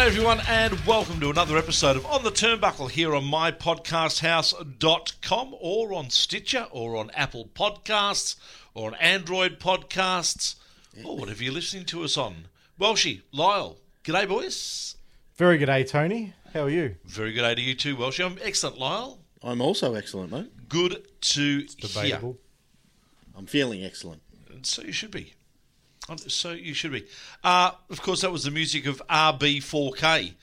G'day 0.00 0.06
everyone 0.06 0.40
and 0.48 0.72
welcome 0.86 1.20
to 1.20 1.28
another 1.28 1.58
episode 1.58 1.94
of 1.94 2.06
On 2.06 2.24
the 2.24 2.30
Turnbuckle 2.30 2.90
here 2.90 3.14
on 3.14 3.24
mypodcasthouse.com 3.24 5.56
or 5.60 5.92
on 5.92 6.08
Stitcher 6.08 6.68
or 6.70 6.96
on 6.96 7.10
Apple 7.10 7.50
Podcasts 7.54 8.36
or 8.72 8.88
on 8.88 8.94
Android 8.94 9.60
Podcasts 9.60 10.54
or 11.04 11.18
whatever 11.18 11.44
you're 11.44 11.52
listening 11.52 11.84
to 11.84 12.02
us 12.02 12.16
on. 12.16 12.48
Welshie, 12.80 13.20
Lyle, 13.30 13.76
g'day 14.02 14.26
boys. 14.26 14.96
Very 15.36 15.58
good 15.58 15.66
day, 15.66 15.84
Tony. 15.84 16.32
How 16.54 16.62
are 16.62 16.70
you? 16.70 16.96
Very 17.04 17.34
good 17.34 17.42
day 17.42 17.56
to 17.56 17.60
you 17.60 17.74
too, 17.74 17.94
Welshie. 17.94 18.24
I'm 18.24 18.38
excellent, 18.40 18.78
Lyle. 18.78 19.18
I'm 19.42 19.60
also 19.60 19.92
excellent, 19.92 20.32
mate. 20.32 20.50
Good 20.66 21.06
to 21.20 21.58
hear. 21.58 21.66
Debatable. 21.78 22.38
I'm 23.36 23.44
feeling 23.44 23.84
excellent. 23.84 24.22
And 24.48 24.64
so 24.64 24.80
you 24.80 24.92
should 24.92 25.10
be. 25.10 25.34
So 26.26 26.52
you 26.52 26.74
should 26.74 26.92
be. 26.92 27.06
Uh, 27.44 27.70
of 27.90 28.02
course, 28.02 28.22
that 28.22 28.32
was 28.32 28.44
the 28.44 28.50
music 28.50 28.86
of 28.86 29.02
RB4K. 29.08 30.34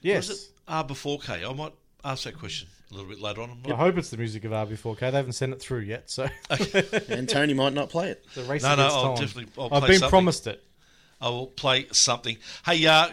Yes. 0.00 0.28
Was 0.28 0.44
it 0.44 0.48
RB4K? 0.68 1.48
I 1.48 1.52
might 1.54 1.72
ask 2.04 2.24
that 2.24 2.38
question 2.38 2.68
a 2.90 2.94
little 2.94 3.08
bit 3.08 3.20
later 3.20 3.42
on. 3.42 3.50
I'm 3.64 3.72
I 3.72 3.76
hope 3.76 3.96
it's 3.98 4.10
the 4.10 4.16
music 4.16 4.44
of 4.44 4.52
RB4K. 4.52 4.98
They 5.00 5.10
haven't 5.12 5.32
sent 5.32 5.52
it 5.52 5.60
through 5.60 5.80
yet, 5.80 6.10
so 6.10 6.28
And 7.08 7.28
Tony 7.28 7.54
might 7.54 7.72
not 7.72 7.88
play 7.90 8.10
it. 8.10 8.24
the 8.34 8.42
race 8.44 8.62
No, 8.62 8.74
no, 8.74 8.82
I'll 8.86 9.02
time. 9.16 9.24
definitely- 9.24 9.52
I'll 9.58 9.74
I've 9.74 9.82
been 9.86 9.94
something. 9.98 10.08
promised 10.10 10.46
it. 10.46 10.62
I 11.20 11.28
will 11.28 11.46
play 11.46 11.86
something. 11.92 12.36
Hey, 12.66 12.84
uh, 12.86 13.10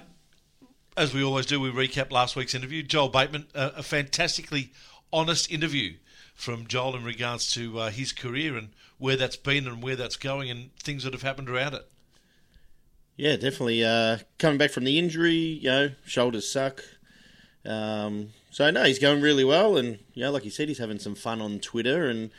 as 0.98 1.14
we 1.14 1.24
always 1.24 1.46
do, 1.46 1.60
we 1.60 1.70
recap 1.72 2.12
last 2.12 2.36
week's 2.36 2.56
interview. 2.56 2.82
Joel 2.84 3.10
Bateman, 3.10 3.46
uh, 3.54 3.72
a 3.78 3.84
fantastically 3.84 4.72
honest 5.14 5.52
interview 5.52 5.94
from 6.34 6.66
Joel 6.68 6.96
in 6.96 7.04
regards 7.04 7.54
to 7.54 7.80
uh, 7.80 7.90
his 7.92 8.12
career 8.12 8.58
and 8.58 8.70
where 9.00 9.16
that's 9.16 9.36
been 9.38 9.68
and 9.68 9.82
where 9.82 9.96
that's 9.96 10.16
going 10.18 10.52
and 10.52 10.76
things 10.78 11.04
that 11.04 11.14
have 11.14 11.24
happened 11.24 11.50
around 11.50 11.74
it. 11.74 11.90
Yeah, 13.16 13.36
definitely. 13.36 13.84
Uh, 13.84 14.20
coming 14.38 14.58
back 14.58 14.70
from 14.70 14.84
the 14.84 14.98
injury, 15.00 15.34
you 15.34 15.70
know, 15.70 15.92
shoulders 16.06 16.50
suck. 16.50 16.84
Um, 17.66 18.30
so 18.52 18.70
no, 18.72 18.84
he's 18.86 19.00
going 19.00 19.22
really 19.22 19.44
well, 19.44 19.76
and 19.78 20.00
you 20.14 20.24
know, 20.24 20.32
like 20.32 20.46
you 20.46 20.52
said, 20.52 20.70
he's 20.70 20.78
having 20.78 21.00
some 21.00 21.16
fun 21.16 21.42
on 21.42 21.60
Twitter, 21.60 22.08
and 22.10 22.30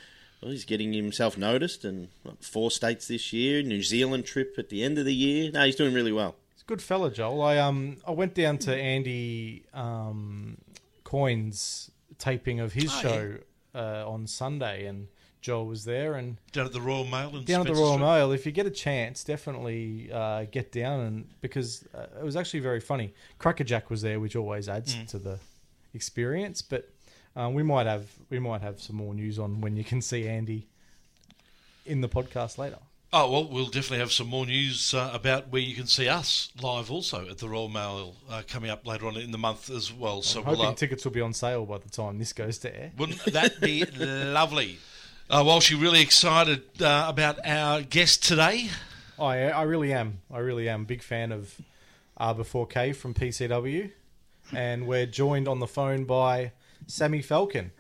well, 0.41 0.51
he's 0.51 0.65
getting 0.65 0.93
himself 0.95 1.37
noticed. 1.37 1.85
And 1.85 2.09
what, 2.23 2.43
four 2.43 2.71
states 2.71 3.09
this 3.09 3.33
year, 3.33 3.63
New 3.63 3.83
Zealand 3.83 4.25
trip 4.25 4.55
at 4.59 4.71
the 4.71 4.83
end 4.83 4.97
of 4.99 5.05
the 5.05 5.15
year. 5.15 5.51
No, 5.53 5.65
he's 5.67 5.77
doing 5.77 5.93
really 5.93 6.13
well. 6.13 6.37
He's 6.55 6.63
a 6.63 6.67
good 6.67 6.81
fella, 6.83 7.11
Joel. 7.11 7.43
I 7.43 7.59
um 7.59 7.99
I 8.07 8.13
went 8.13 8.35
down 8.35 8.57
to 8.59 8.75
Andy 8.75 9.65
um, 9.75 10.57
Coyne's 11.05 11.91
taping 12.19 12.59
of 12.59 12.73
his 12.73 12.91
Oh, 12.91 13.01
show 13.01 13.35
uh, 13.75 14.11
on 14.11 14.27
Sunday, 14.27 14.87
and 14.87 15.09
Joel 15.41 15.67
was 15.67 15.85
there. 15.85 16.15
And 16.15 16.37
Down 16.53 16.67
at 16.67 16.73
the 16.73 16.81
Royal 16.81 17.05
Mail 17.05 17.35
in 17.37 17.45
down 17.45 17.63
at 17.63 17.67
the 17.67 17.75
Royal 17.75 17.95
Street. 17.95 18.05
Mail, 18.07 18.33
if 18.33 18.47
you 18.47 18.53
get 18.53 18.67
a 18.67 18.71
chance, 18.71 19.25
definitely 19.25 20.11
uh, 20.13 20.45
get 20.51 20.73
down 20.73 21.01
and 21.01 21.29
because 21.41 21.85
uh, 21.95 22.07
it 22.21 22.25
was 22.25 22.37
actually 22.37 22.61
very 22.61 22.81
funny. 22.81 23.15
Crackerjack 23.39 23.91
was 23.91 24.03
there, 24.03 24.21
which 24.21 24.37
always 24.37 24.69
adds 24.69 24.95
Mm. 24.95 25.07
to 25.09 25.19
the 25.19 25.39
experience. 25.95 26.63
But 26.63 26.91
um, 27.37 27.55
we 27.55 27.63
might 27.63 27.87
have 27.87 28.11
we 28.29 28.39
might 28.39 28.61
have 28.63 28.81
some 28.81 28.97
more 28.97 29.15
news 29.15 29.39
on 29.39 29.61
when 29.61 29.77
you 29.77 29.85
can 29.85 30.03
see 30.03 30.27
Andy 30.29 30.67
in 31.87 32.01
the 32.01 32.09
podcast 32.09 32.59
later. 32.59 32.79
Oh, 33.13 33.29
well, 33.29 33.49
we'll 33.49 33.65
definitely 33.67 33.99
have 33.99 34.13
some 34.13 34.29
more 34.29 34.47
news 34.47 34.95
uh, 34.95 35.11
about 35.13 35.49
where 35.51 35.61
you 35.61 35.75
can 35.75 35.89
see 35.89 36.07
us 36.09 36.53
live 36.63 36.93
also 36.93 37.29
at 37.29 37.39
the 37.39 37.49
Royal 37.49 37.69
Mail 37.69 38.15
uh, 38.31 38.43
coming 38.47 38.71
up 38.71 38.87
later 38.87 39.07
on 39.09 39.17
in 39.17 39.33
the 39.33 39.39
month 39.39 39.69
as 39.69 39.93
well. 39.93 40.23
So 40.23 40.39
I'm 40.41 40.47
we'll, 40.47 40.55
hoping 40.57 40.71
uh, 40.71 40.75
tickets 40.77 41.05
will 41.05 41.11
be 41.11 41.21
on 41.21 41.33
sale 41.33 41.67
by 41.67 41.79
the 41.79 41.89
time 41.89 42.19
this 42.21 42.33
goes 42.33 42.59
to 42.59 42.73
air. 42.73 42.93
Wouldn't 42.97 43.25
that 43.33 43.61
be 43.61 43.85
lovely? 43.97 44.79
Uh, 45.31 45.45
well, 45.47 45.61
she 45.61 45.77
really 45.77 46.01
excited 46.03 46.83
uh, 46.83 47.07
about 47.09 47.39
our 47.47 47.83
guest 47.83 48.25
today. 48.27 48.69
I 49.17 49.43
I 49.51 49.63
really 49.63 49.93
am. 49.93 50.19
I 50.29 50.39
really 50.39 50.69
am. 50.69 50.85
Big 50.87 51.05
fan 51.05 51.31
of 51.31 51.61
RB4K 52.19 52.97
from 52.97 53.15
PCW, 53.15 53.93
and 54.53 54.89
we're 54.89 55.07
joined 55.07 55.47
on 55.47 55.61
the 55.61 55.69
phone 55.69 56.05
by 56.05 56.51
Sammy 56.89 57.23
Falcon. 57.23 57.71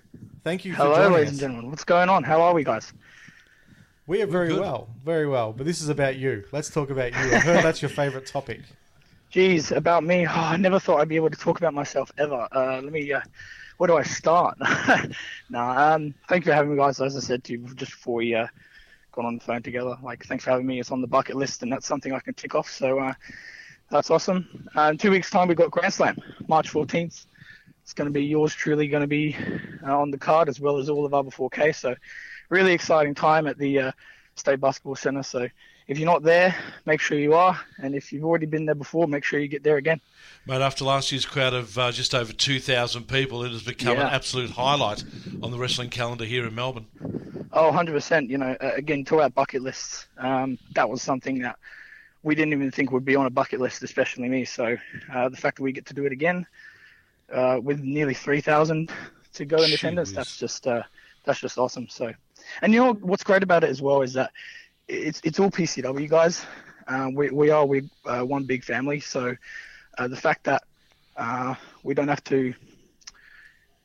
Thank 0.45 0.65
you 0.65 0.75
for 0.75 0.85
Hello, 0.85 1.09
ladies 1.09 1.27
us. 1.27 1.31
and 1.33 1.41
gentlemen. 1.41 1.71
What's 1.71 1.83
going 1.83 2.09
on? 2.09 2.23
How 2.23 2.41
are 2.41 2.55
we, 2.55 2.63
guys? 2.63 2.93
We 4.07 4.23
are 4.23 4.27
very 4.29 4.51
good. 4.51 4.61
well, 4.61 4.89
very 5.05 5.27
well. 5.27 5.53
But 5.53 5.67
this 5.67 5.81
is 5.83 5.89
about 5.89 6.15
you. 6.17 6.45
Let's 6.53 6.71
talk 6.71 6.91
about 6.91 7.11
you. 7.13 7.19
I 7.19 7.41
heard 7.41 7.65
that's 7.65 7.83
your 7.83 7.89
favourite 7.89 8.27
topic. 8.27 8.61
Geez, 9.31 9.73
about 9.73 10.05
me. 10.05 10.25
Oh, 10.25 10.31
I 10.31 10.57
never 10.57 10.79
thought 10.79 11.01
I'd 11.01 11.09
be 11.09 11.17
able 11.17 11.31
to 11.31 11.37
talk 11.37 11.59
about 11.59 11.75
myself 11.75 12.13
ever. 12.17 12.47
Uh, 12.53 12.81
let 12.81 12.93
me. 12.93 13.13
Uh, 13.13 13.21
where 13.81 13.89
do 13.89 13.97
I 13.97 14.03
start? 14.03 14.59
nah. 15.49 15.95
Um. 15.95 16.13
Thank 16.29 16.45
you 16.45 16.53
for 16.53 16.55
having 16.55 16.73
me, 16.73 16.77
guys. 16.77 17.01
As 17.01 17.17
I 17.17 17.21
said 17.21 17.43
to 17.45 17.55
you 17.55 17.67
just 17.77 17.93
before 17.93 18.17
we 18.17 18.35
uh, 18.35 18.47
got 19.11 19.25
on 19.25 19.39
the 19.39 19.41
phone 19.43 19.63
together, 19.63 19.97
like, 20.03 20.23
thanks 20.27 20.45
for 20.45 20.51
having 20.51 20.67
me. 20.67 20.81
It's 20.81 20.91
on 20.91 21.01
the 21.01 21.07
bucket 21.07 21.35
list, 21.35 21.63
and 21.63 21.73
that's 21.73 21.87
something 21.87 22.13
I 22.13 22.21
can 22.21 22.35
tick 22.35 22.55
off. 22.55 22.71
So, 22.71 22.99
uh, 22.99 23.15
that's 23.91 24.11
awesome. 24.11 24.69
In 24.77 24.99
two 24.99 25.11
weeks' 25.11 25.31
time, 25.31 25.49
we've 25.49 25.57
got 25.57 25.71
Grand 25.71 25.95
Slam, 25.95 26.19
March 26.47 26.71
14th. 26.71 27.25
It's 27.83 27.95
going 27.95 28.05
to 28.05 28.13
be 28.13 28.27
yours 28.27 28.53
truly 28.53 28.87
going 28.87 29.01
to 29.01 29.07
be 29.07 29.35
uh, 29.83 29.99
on 29.99 30.11
the 30.11 30.19
card 30.19 30.51
as 30.51 30.61
well 30.61 30.77
as 30.77 30.91
all 30.91 31.07
of 31.07 31.13
RB4K. 31.13 31.75
So, 31.75 31.95
really 32.51 32.75
exciting 32.75 33.15
time 33.15 33.47
at 33.47 33.57
the 33.57 33.79
uh, 33.79 33.93
State 34.35 34.61
Basketball 34.61 34.97
Center. 34.97 35.23
So, 35.23 35.49
if 35.91 35.99
you're 35.99 36.07
not 36.07 36.23
there, 36.23 36.55
make 36.87 37.01
sure 37.01 37.19
you 37.19 37.35
are. 37.35 37.59
And 37.83 37.97
if 37.97 38.13
you've 38.13 38.25
already 38.25 38.47
been 38.47 38.65
there 38.65 38.77
before, 38.77 39.09
make 39.09 39.25
sure 39.25 39.41
you 39.41 39.49
get 39.49 39.65
there 39.65 39.77
again. 39.77 40.01
Mate, 40.47 40.63
after 40.63 40.85
last 40.85 41.11
year's 41.11 41.27
crowd 41.27 41.53
of 41.53 41.77
uh, 41.77 41.91
just 41.91 42.15
over 42.15 42.33
2,000 42.33 43.09
people, 43.09 43.43
it 43.43 43.51
has 43.51 43.65
become 43.65 43.99
an 43.99 44.07
absolute 44.07 44.51
highlight 44.51 45.03
on 45.43 45.51
the 45.51 45.59
wrestling 45.59 45.91
calendar 45.91 46.25
here 46.25 46.47
in 46.47 46.55
Melbourne. 46.55 46.87
Oh, 47.53 47.73
100%. 47.73 48.29
You 48.29 48.39
know, 48.39 48.57
uh, 48.61 48.71
again, 48.77 49.05
to 49.07 49.21
our 49.21 49.31
bucket 49.31 49.63
lists, 49.63 50.07
um, 50.17 50.59
that 50.75 50.89
was 50.89 51.03
something 51.03 51.41
that 51.41 51.59
we 52.23 52.37
didn't 52.37 52.53
even 52.53 52.71
think 52.71 52.93
would 52.93 53.05
be 53.05 53.17
on 53.17 53.27
a 53.27 53.31
bucket 53.31 53.59
list, 53.59 53.83
especially 53.83 54.29
me. 54.29 54.45
So 54.45 54.77
uh, 55.13 55.29
the 55.29 55.37
fact 55.37 55.57
that 55.57 55.65
we 55.65 55.73
get 55.73 55.87
to 55.87 55.95
do 55.95 56.07
it 56.07 56.13
again 56.13 56.47
uh, 57.33 57.59
with 57.61 57.81
nearly 57.81 58.15
3,000 58.15 58.93
to 59.33 59.45
go 59.45 59.57
in 59.57 59.73
attendance, 59.73 60.13
that's 60.13 60.39
just 60.39 60.69
uh, 60.69 60.85
that's 61.25 61.41
just 61.41 61.59
awesome. 61.59 61.89
So, 61.89 62.13
and 62.63 62.73
you 62.73 62.79
know 62.79 62.93
what's 62.93 63.25
great 63.25 63.43
about 63.43 63.65
it 63.65 63.71
as 63.71 63.83
well 63.83 64.03
is 64.03 64.13
that 64.13 64.31
it's 64.91 65.21
it's 65.25 65.39
all 65.39 65.51
PCW 65.51 66.09
guys. 66.09 66.45
Uh, 66.89 67.09
we 67.13 67.31
we 67.31 67.51
are 67.51 67.65
we 67.65 67.89
uh, 68.05 68.23
one 68.23 68.45
big 68.45 68.65
family. 68.65 69.01
So 69.01 69.35
uh, 69.99 70.09
the 70.09 70.17
fact 70.17 70.45
that 70.45 70.63
uh, 71.17 71.55
we 71.83 71.95
don't 71.95 72.09
have 72.09 72.25
to 72.25 72.55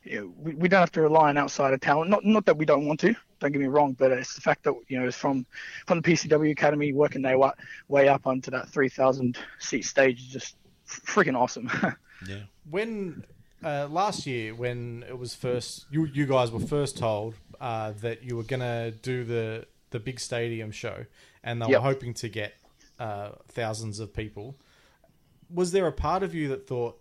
you 0.03 0.19
know, 0.19 0.33
we, 0.37 0.53
we 0.55 0.69
don't 0.69 0.79
have 0.79 0.91
to 0.93 1.01
rely 1.01 1.29
on 1.29 1.37
outsider 1.37 1.77
talent. 1.77 2.09
Not 2.09 2.25
not 2.25 2.45
that 2.45 2.57
we 2.57 2.65
don't 2.65 2.85
want 2.85 2.99
to. 3.01 3.15
Don't 3.39 3.51
get 3.51 3.61
me 3.61 3.67
wrong, 3.67 3.93
but 3.93 4.11
it's 4.11 4.35
the 4.35 4.41
fact 4.41 4.63
that 4.63 4.73
you 4.87 4.99
know 4.99 5.07
it's 5.07 5.17
from 5.17 5.45
from 5.85 6.01
the 6.01 6.11
PCW 6.11 6.51
Academy 6.51 6.93
working 6.93 7.21
their 7.21 7.37
way, 7.37 7.51
way 7.87 8.07
up 8.07 8.25
onto 8.25 8.49
that 8.51 8.69
3,000 8.69 9.37
seat 9.59 9.83
stage 9.83 10.19
is 10.19 10.27
just 10.27 10.55
freaking 10.87 11.37
awesome. 11.37 11.69
Yeah. 12.25 12.43
When 12.67 13.25
uh, 13.61 13.87
last 13.91 14.25
year, 14.25 14.55
when 14.55 15.03
it 15.07 15.19
was 15.19 15.35
first, 15.35 15.85
you 15.91 16.05
you 16.05 16.25
guys 16.25 16.49
were 16.49 16.61
first 16.61 16.97
told 16.97 17.35
uh, 17.59 17.91
that 18.01 18.23
you 18.23 18.37
were 18.37 18.43
gonna 18.43 18.91
do 18.91 19.25
the 19.25 19.67
the 19.95 19.99
big 20.01 20.19
stadium 20.19 20.71
show, 20.71 21.05
and 21.41 21.61
they 21.61 21.67
Yep. 21.67 21.79
were 21.81 21.87
hoping 21.87 22.13
to 22.15 22.27
get 22.27 22.53
uh, 22.99 23.29
thousands 23.47 23.99
of 24.01 24.13
people. 24.13 24.57
Was 25.49 25.71
there 25.71 25.87
a 25.87 25.91
part 25.93 26.21
of 26.21 26.35
you 26.35 26.49
that 26.49 26.67
thought, 26.67 26.99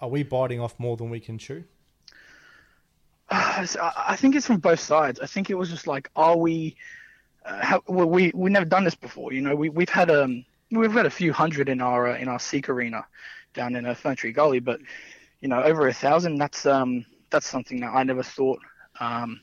"Are 0.00 0.08
we 0.08 0.22
biting 0.22 0.58
off 0.58 0.80
more 0.80 0.96
than 0.96 1.10
we 1.10 1.20
can 1.20 1.36
chew"? 1.36 1.64
I 3.30 4.16
think 4.16 4.34
it's 4.34 4.46
from 4.46 4.56
both 4.58 4.80
sides. 4.80 5.20
I 5.20 5.26
think 5.26 5.50
it 5.50 5.54
was 5.54 5.68
just 5.68 5.86
like, 5.86 6.10
are 6.16 6.36
we? 6.36 6.76
Uh, 7.44 7.62
how, 7.62 7.82
well, 7.86 8.08
we 8.08 8.32
we 8.34 8.48
never 8.50 8.64
done 8.64 8.84
this 8.84 8.94
before. 8.94 9.32
You 9.34 9.42
know, 9.42 9.54
we 9.54 9.68
we've 9.68 9.88
had 9.88 10.10
um 10.10 10.44
we've 10.70 10.92
had 10.92 11.04
a 11.06 11.10
few 11.10 11.32
hundred 11.32 11.68
in 11.68 11.80
our 11.82 12.08
uh, 12.08 12.16
in 12.16 12.26
our 12.28 12.38
Seek 12.40 12.70
Arena 12.70 13.04
down 13.52 13.76
in 13.76 13.84
uh, 13.84 13.94
Ferntree 13.94 14.34
Gully, 14.34 14.60
but 14.60 14.80
you 15.40 15.48
know, 15.48 15.62
over 15.62 15.88
a 15.88 15.92
thousand. 15.92 16.38
That's 16.38 16.64
um 16.64 17.04
that's 17.30 17.46
something 17.46 17.80
that 17.80 17.92
I 17.94 18.02
never 18.02 18.22
thought 18.22 18.60
um 18.98 19.40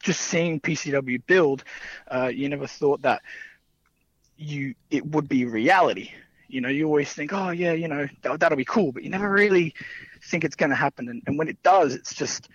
just 0.00 0.20
seeing 0.20 0.60
PCW 0.60 1.22
build, 1.26 1.64
uh, 2.08 2.30
you 2.32 2.48
never 2.48 2.66
thought 2.66 3.02
that 3.02 3.22
you 4.36 4.74
it 4.90 5.04
would 5.04 5.28
be 5.28 5.44
reality. 5.44 6.12
You 6.48 6.60
know, 6.60 6.68
you 6.68 6.86
always 6.86 7.12
think, 7.12 7.32
oh 7.32 7.50
yeah, 7.50 7.72
you 7.72 7.88
know 7.88 8.08
that, 8.22 8.40
that'll 8.40 8.56
be 8.56 8.64
cool, 8.64 8.92
but 8.92 9.02
you 9.02 9.10
never 9.10 9.30
really 9.30 9.74
think 10.22 10.44
it's 10.44 10.56
going 10.56 10.70
to 10.70 10.76
happen. 10.76 11.08
And, 11.08 11.22
and 11.26 11.38
when 11.38 11.48
it 11.48 11.62
does, 11.62 11.94
it's 11.94 12.14
just 12.14 12.48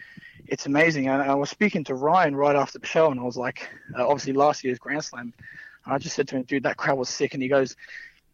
it's 0.48 0.66
amazing. 0.66 1.08
And 1.08 1.22
I 1.22 1.36
was 1.36 1.50
speaking 1.50 1.84
to 1.86 1.96
Ryan 1.96 2.36
right 2.36 2.56
after 2.56 2.80
the 2.80 2.88
show, 2.88 3.12
and 3.12 3.20
I 3.20 3.24
was 3.24 3.38
like, 3.38 3.70
uh, 3.98 4.08
obviously 4.08 4.34
last 4.34 4.64
year's 4.64 4.80
Grand 4.80 5.04
Slam, 5.04 5.34
and 5.86 5.94
I 5.94 5.98
just 5.98 6.16
said 6.16 6.28
to 6.30 6.38
him, 6.38 6.44
dude, 6.44 6.64
that 6.64 6.78
crowd 6.78 6.98
was 6.98 7.10
sick. 7.10 7.34
And 7.34 7.44
he 7.44 7.50
goes, 7.50 7.76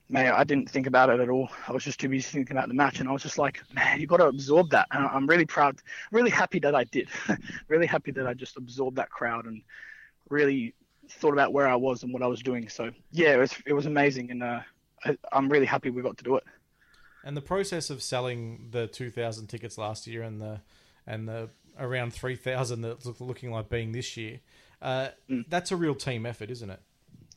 man, 0.09 0.33
I 0.33 0.43
didn't 0.43 0.69
think 0.69 0.87
about 0.87 1.09
it 1.09 1.19
at 1.19 1.29
all. 1.29 1.49
I 1.67 1.71
was 1.71 1.83
just 1.83 1.99
too 1.99 2.09
busy 2.09 2.21
thinking 2.21 2.57
about 2.57 2.67
the 2.67 2.73
match, 2.73 2.99
and 2.99 3.07
I 3.07 3.11
was 3.11 3.21
just 3.21 3.37
like, 3.37 3.61
man, 3.73 3.99
you 4.01 4.07
got 4.07 4.17
to 4.17 4.25
absorb 4.25 4.71
that. 4.71 4.87
And 4.91 5.05
I'm 5.05 5.27
really 5.27 5.45
proud, 5.45 5.77
really 6.11 6.31
happy 6.31 6.59
that 6.59 6.75
I 6.75 6.83
did. 6.85 7.09
really 7.67 7.85
happy 7.85 8.11
that 8.11 8.27
I 8.27 8.33
just 8.33 8.57
absorbed 8.57 8.97
that 8.97 9.09
crowd 9.09 9.45
and 9.45 9.61
really 10.29 10.73
thought 11.09 11.33
about 11.33 11.53
where 11.53 11.67
I 11.67 11.75
was 11.75 12.03
and 12.03 12.11
what 12.11 12.23
I 12.23 12.27
was 12.27 12.41
doing. 12.41 12.69
So 12.69 12.91
yeah, 13.11 13.35
it 13.35 13.37
was 13.37 13.55
it 13.65 13.73
was 13.73 13.85
amazing, 13.85 14.31
and 14.31 14.43
uh, 14.43 14.61
I, 15.05 15.17
I'm 15.31 15.49
really 15.49 15.65
happy 15.65 15.89
we 15.89 16.01
got 16.01 16.17
to 16.17 16.23
do 16.23 16.35
it. 16.35 16.43
And 17.23 17.37
the 17.37 17.41
process 17.41 17.89
of 17.89 18.01
selling 18.01 18.69
the 18.71 18.87
2,000 18.87 19.47
tickets 19.47 19.77
last 19.77 20.07
year 20.07 20.23
and 20.23 20.41
the 20.41 20.61
and 21.05 21.27
the 21.27 21.49
around 21.77 22.13
3,000 22.13 22.81
that's 22.81 23.21
looking 23.21 23.51
like 23.51 23.69
being 23.69 23.91
this 23.91 24.17
year, 24.17 24.39
uh, 24.81 25.09
mm. 25.29 25.45
that's 25.49 25.71
a 25.71 25.75
real 25.75 25.95
team 25.95 26.25
effort, 26.25 26.49
isn't 26.51 26.69
it? 26.69 26.79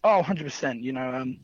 Oh, 0.04 0.22
100%. 0.24 0.82
You 0.82 0.92
know, 0.92 1.14
um, 1.14 1.38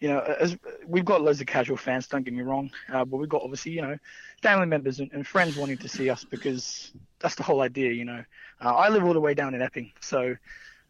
you 0.00 0.08
know, 0.08 0.20
as 0.20 0.56
we've 0.86 1.04
got 1.04 1.22
loads 1.22 1.40
of 1.40 1.46
casual 1.46 1.76
fans. 1.76 2.06
Don't 2.06 2.24
get 2.24 2.34
me 2.34 2.42
wrong, 2.42 2.70
uh, 2.92 3.04
but 3.04 3.16
we've 3.16 3.28
got 3.28 3.42
obviously, 3.42 3.72
you 3.72 3.82
know, 3.82 3.98
family 4.42 4.66
members 4.66 5.00
and, 5.00 5.10
and, 5.12 5.26
friends 5.26 5.56
wanting 5.56 5.78
to 5.78 5.88
see 5.88 6.08
us 6.08 6.24
because 6.24 6.92
that's 7.18 7.34
the 7.34 7.42
whole 7.42 7.60
idea. 7.62 7.92
You 7.92 8.04
know, 8.04 8.24
uh, 8.60 8.74
I 8.74 8.88
live 8.88 9.04
all 9.04 9.12
the 9.12 9.20
way 9.20 9.34
down 9.34 9.54
in 9.54 9.62
Epping, 9.62 9.92
so 10.00 10.36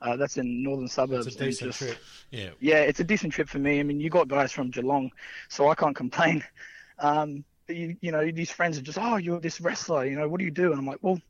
uh, 0.02 0.16
that's 0.16 0.36
in 0.36 0.62
northern 0.62 0.88
suburbs. 0.88 1.26
It's 1.26 1.36
a 1.36 1.44
decent 1.44 1.70
just, 1.70 1.78
trip. 1.78 1.98
Yeah. 2.30 2.50
Yeah, 2.60 2.80
it's 2.80 3.00
a 3.00 3.04
decent 3.04 3.32
trip 3.32 3.48
for 3.48 3.58
me. 3.58 3.80
I 3.80 3.82
mean, 3.82 4.00
you 4.00 4.10
got 4.10 4.28
guys 4.28 4.52
from 4.52 4.70
Geelong, 4.70 5.10
so 5.48 5.68
I 5.68 5.74
can't 5.74 5.96
complain. 5.96 6.44
Um, 7.00 7.44
you, 7.68 7.96
you 8.00 8.10
know, 8.10 8.28
these 8.32 8.50
friends 8.50 8.76
are 8.76 8.82
just, 8.82 8.98
oh, 9.00 9.18
you're 9.18 9.38
this 9.38 9.60
wrestler. 9.60 10.04
You 10.04 10.16
know, 10.16 10.28
what 10.28 10.40
do 10.40 10.44
you 10.44 10.50
do? 10.50 10.72
And 10.72 10.80
I'm 10.80 10.86
like, 10.86 10.98
well, 11.00 11.20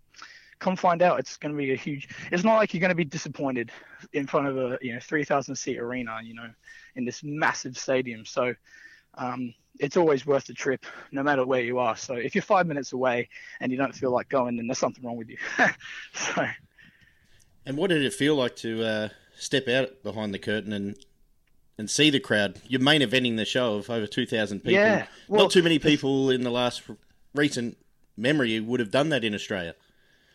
come 0.59 0.77
find 0.77 1.03
out. 1.03 1.19
It's 1.19 1.37
going 1.37 1.53
to 1.53 1.59
be 1.59 1.73
a 1.73 1.77
huge. 1.77 2.09
It's 2.33 2.45
not 2.45 2.57
like 2.57 2.75
you're 2.75 2.81
going 2.81 2.91
to 2.91 2.95
be 2.95 3.05
disappointed 3.05 3.71
in 4.13 4.27
front 4.27 4.47
of 4.47 4.57
a 4.57 4.79
you 4.81 4.95
know 4.95 5.01
3,000 5.01 5.55
seat 5.55 5.79
arena. 5.79 6.19
You 6.23 6.35
know, 6.35 6.49
in 6.99 7.05
this 7.05 7.23
massive 7.23 7.79
stadium. 7.79 8.27
So 8.27 8.55
um, 9.15 9.55
it's 9.79 9.97
always 9.97 10.27
worth 10.27 10.45
the 10.47 10.53
trip, 10.53 10.85
no 11.13 11.23
matter 11.23 11.47
where 11.47 11.63
you 11.63 11.79
are. 11.79 11.97
So 11.97 12.15
if 12.15 12.35
you're 12.35 12.43
five 12.43 12.67
minutes 12.67 12.93
away 12.93 13.29
and 13.61 13.73
you 13.73 13.79
don't 13.79 13.95
feel 13.95 14.11
like 14.11 14.29
going, 14.29 14.57
then 14.57 14.67
there's 14.67 14.79
something 14.79 15.05
wrong 15.05 15.17
with 15.17 15.31
you. 15.31 15.39
so. 16.13 16.47
And 17.65 17.77
what 17.77 17.89
did 17.91 18.03
it 18.03 18.13
feel 18.13 18.35
like 18.35 18.57
to 18.57 18.85
uh, 18.85 19.09
step 19.39 19.69
out 19.69 20.03
behind 20.03 20.35
the 20.35 20.39
curtain 20.39 20.73
and 20.73 20.97
and 21.79 21.89
see 21.89 22.11
the 22.11 22.21
crowd? 22.21 22.61
You're 22.67 22.81
main 22.81 23.01
eventing 23.01 23.37
the 23.37 23.45
show 23.45 23.75
of 23.75 23.89
over 23.89 24.07
two 24.07 24.27
thousand 24.27 24.61
people. 24.61 24.73
Yeah, 24.73 25.07
well, 25.29 25.43
not 25.43 25.53
too 25.53 25.63
many 25.63 25.79
people 25.79 26.31
in 26.31 26.43
the 26.43 26.51
last 26.51 26.83
recent 27.35 27.77
memory 28.17 28.59
would 28.59 28.81
have 28.81 28.91
done 28.91 29.11
that 29.11 29.23
in 29.23 29.35
Australia. 29.35 29.75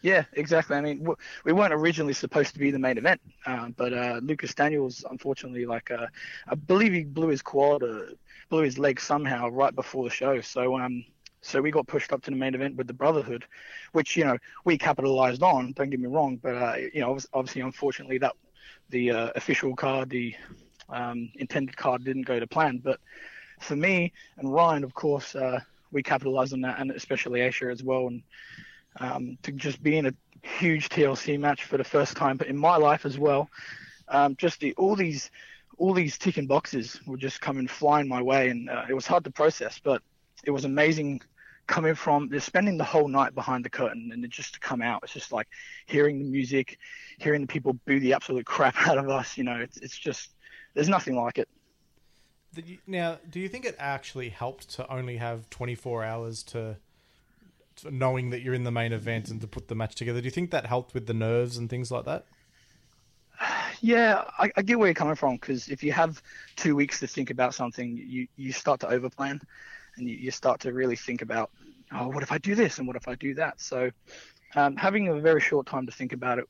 Yeah, 0.04 0.26
exactly. 0.34 0.76
I 0.76 0.82
mean, 0.82 1.08
we 1.46 1.54
weren't 1.54 1.74
originally 1.74 2.14
supposed 2.14 2.54
to 2.54 2.60
be 2.60 2.72
the 2.72 2.80
main 2.80 2.98
event, 2.98 3.22
uh, 3.46 3.70
but 3.78 3.94
uh, 3.94 4.20
Lucas 4.22 4.54
Daniels, 4.54 5.06
unfortunately, 5.10 5.66
like 5.66 5.92
uh, 5.92 6.08
I 6.48 6.56
believe 6.56 6.94
he 6.94 7.06
blew 7.06 7.30
his 7.30 7.42
quad, 7.42 7.84
or 7.84 8.10
blew 8.50 8.64
his 8.64 8.78
leg 8.78 9.00
somehow 9.00 9.50
right 9.50 9.74
before 9.74 10.04
the 10.04 10.12
show. 10.12 10.42
So, 10.42 10.78
um, 10.78 11.06
so 11.42 11.62
we 11.62 11.72
got 11.72 11.88
pushed 11.88 12.14
up 12.14 12.22
to 12.24 12.32
the 12.32 12.38
main 12.38 12.54
event 12.54 12.76
with 12.76 12.88
the 12.88 12.94
Brotherhood, 12.94 13.46
which 13.94 14.18
you 14.18 14.26
know 14.26 14.38
we 14.66 14.78
capitalized 14.78 15.42
on. 15.42 15.72
Don't 15.72 15.90
get 15.90 16.02
me 16.02 16.08
wrong, 16.08 16.38
but 16.44 16.56
uh, 16.56 16.76
you 16.94 17.00
know, 17.02 17.18
obviously, 17.34 17.62
unfortunately, 17.62 18.18
that 18.20 18.34
the 18.90 19.12
uh, 19.12 19.32
official 19.38 19.76
card, 19.76 20.10
the 20.10 20.36
um, 20.90 21.32
intended 21.36 21.78
card, 21.78 22.04
didn't 22.04 22.24
go 22.28 22.42
to 22.42 22.48
plan. 22.48 22.80
But 22.84 23.00
for 23.62 23.78
me 23.78 24.14
and 24.38 24.54
Ryan, 24.54 24.84
of 24.84 24.94
course, 24.94 25.36
uh, 25.36 25.62
we 25.94 26.04
capitalized 26.04 26.54
on 26.54 26.62
that, 26.62 26.80
and 26.80 26.92
especially 26.92 27.42
Aisha 27.42 27.72
as 27.72 27.84
well, 27.84 28.08
and 28.08 28.24
um, 29.00 29.38
to 29.44 29.52
just 29.52 29.82
be 29.82 29.98
in 29.98 30.06
a 30.08 30.14
huge 30.42 30.90
TLC 30.90 31.40
match 31.40 31.64
for 31.64 31.78
the 31.78 31.84
first 31.84 32.16
time, 32.16 32.38
but 32.38 32.48
in 32.48 32.58
my 32.58 32.76
life 32.76 33.06
as 33.06 33.18
well. 33.18 33.50
Um, 34.08 34.36
just 34.36 34.60
the, 34.60 34.74
all 34.76 34.96
these 34.96 35.32
all 35.78 35.94
these 35.94 36.18
ticking 36.18 36.46
boxes 36.46 37.00
were 37.08 37.18
just 37.18 37.42
coming 37.42 37.68
flying 37.68 38.08
my 38.08 38.22
way, 38.22 38.50
and 38.50 38.70
uh, 38.70 38.84
it 38.88 38.94
was 38.94 39.08
hard 39.08 39.24
to 39.24 39.32
process, 39.32 39.80
but 39.84 40.02
it 40.44 40.52
was 40.52 40.66
amazing 40.66 41.22
coming 41.66 41.96
from 41.96 42.30
just 42.30 42.46
spending 42.46 42.78
the 42.78 42.84
whole 42.84 43.08
night 43.08 43.34
behind 43.34 43.64
the 43.64 43.70
curtain 43.70 44.10
and 44.12 44.30
just 44.30 44.54
to 44.54 44.60
come 44.60 44.82
out. 44.82 45.00
It's 45.04 45.14
just 45.14 45.32
like 45.32 45.48
hearing 45.86 46.20
the 46.20 46.26
music, 46.26 46.78
hearing 47.20 47.42
the 47.42 47.48
people 47.48 47.74
boo 47.86 48.00
the 48.00 48.14
absolute 48.14 48.46
crap 48.46 48.76
out 48.88 48.98
of 48.98 49.10
us. 49.10 49.38
You 49.38 49.46
know, 49.46 49.56
it's 49.56 49.78
it's 49.78 49.98
just 49.98 50.32
there's 50.74 50.90
nothing 50.90 51.16
like 51.16 51.38
it. 51.38 51.50
Now, 52.86 53.18
do 53.30 53.40
you 53.40 53.50
think 53.50 53.66
it 53.66 53.76
actually 53.80 54.30
helped 54.30 54.70
to 54.76 54.88
only 54.92 55.18
have 55.18 55.50
24 55.50 56.04
hours 56.04 56.44
to 56.44 56.78
knowing 57.90 58.30
that 58.32 58.42
you're 58.42 58.54
in 58.54 58.64
the 58.64 58.72
main 58.72 58.94
event 58.94 59.30
and 59.30 59.42
to 59.42 59.48
put 59.48 59.68
the 59.68 59.76
match 59.76 59.96
together. 59.96 60.22
Do 60.22 60.26
you 60.26 60.32
think 60.32 60.52
that 60.52 60.66
helped 60.66 60.94
with 60.94 61.08
the 61.08 61.14
nerves 61.14 61.58
and 61.58 61.70
things 61.70 61.92
like 61.92 62.06
that? 62.06 62.26
Yeah, 63.82 64.24
I, 64.40 64.50
I 64.56 64.62
get 64.62 64.80
where 64.80 64.88
you're 64.88 64.94
coming 64.94 65.16
from 65.16 65.36
because 65.36 65.68
if 65.68 65.84
you 65.84 65.92
have 65.92 66.22
two 66.56 66.76
weeks 66.76 67.00
to 67.02 67.08
think 67.08 67.30
about 67.30 67.54
something, 67.54 67.98
you, 67.98 68.28
you 68.38 68.54
start 68.54 68.80
to 68.82 68.88
overplan 68.88 69.42
and 69.98 70.10
you, 70.10 70.16
you 70.16 70.32
start 70.32 70.62
to 70.62 70.72
really 70.72 70.96
think 70.96 71.22
about, 71.22 71.52
oh, 71.92 72.08
what 72.08 72.24
if 72.24 72.32
I 72.32 72.38
do 72.38 72.56
this 72.56 72.78
and 72.78 72.88
what 72.88 72.96
if 72.96 73.08
I 73.08 73.16
do 73.16 73.34
that? 73.36 73.60
So 73.60 73.92
um, 74.56 74.78
having 74.78 75.10
a 75.10 75.20
very 75.20 75.42
short 75.42 75.68
time 75.68 75.86
to 75.86 75.92
think 75.92 76.14
about 76.14 76.40
it, 76.40 76.46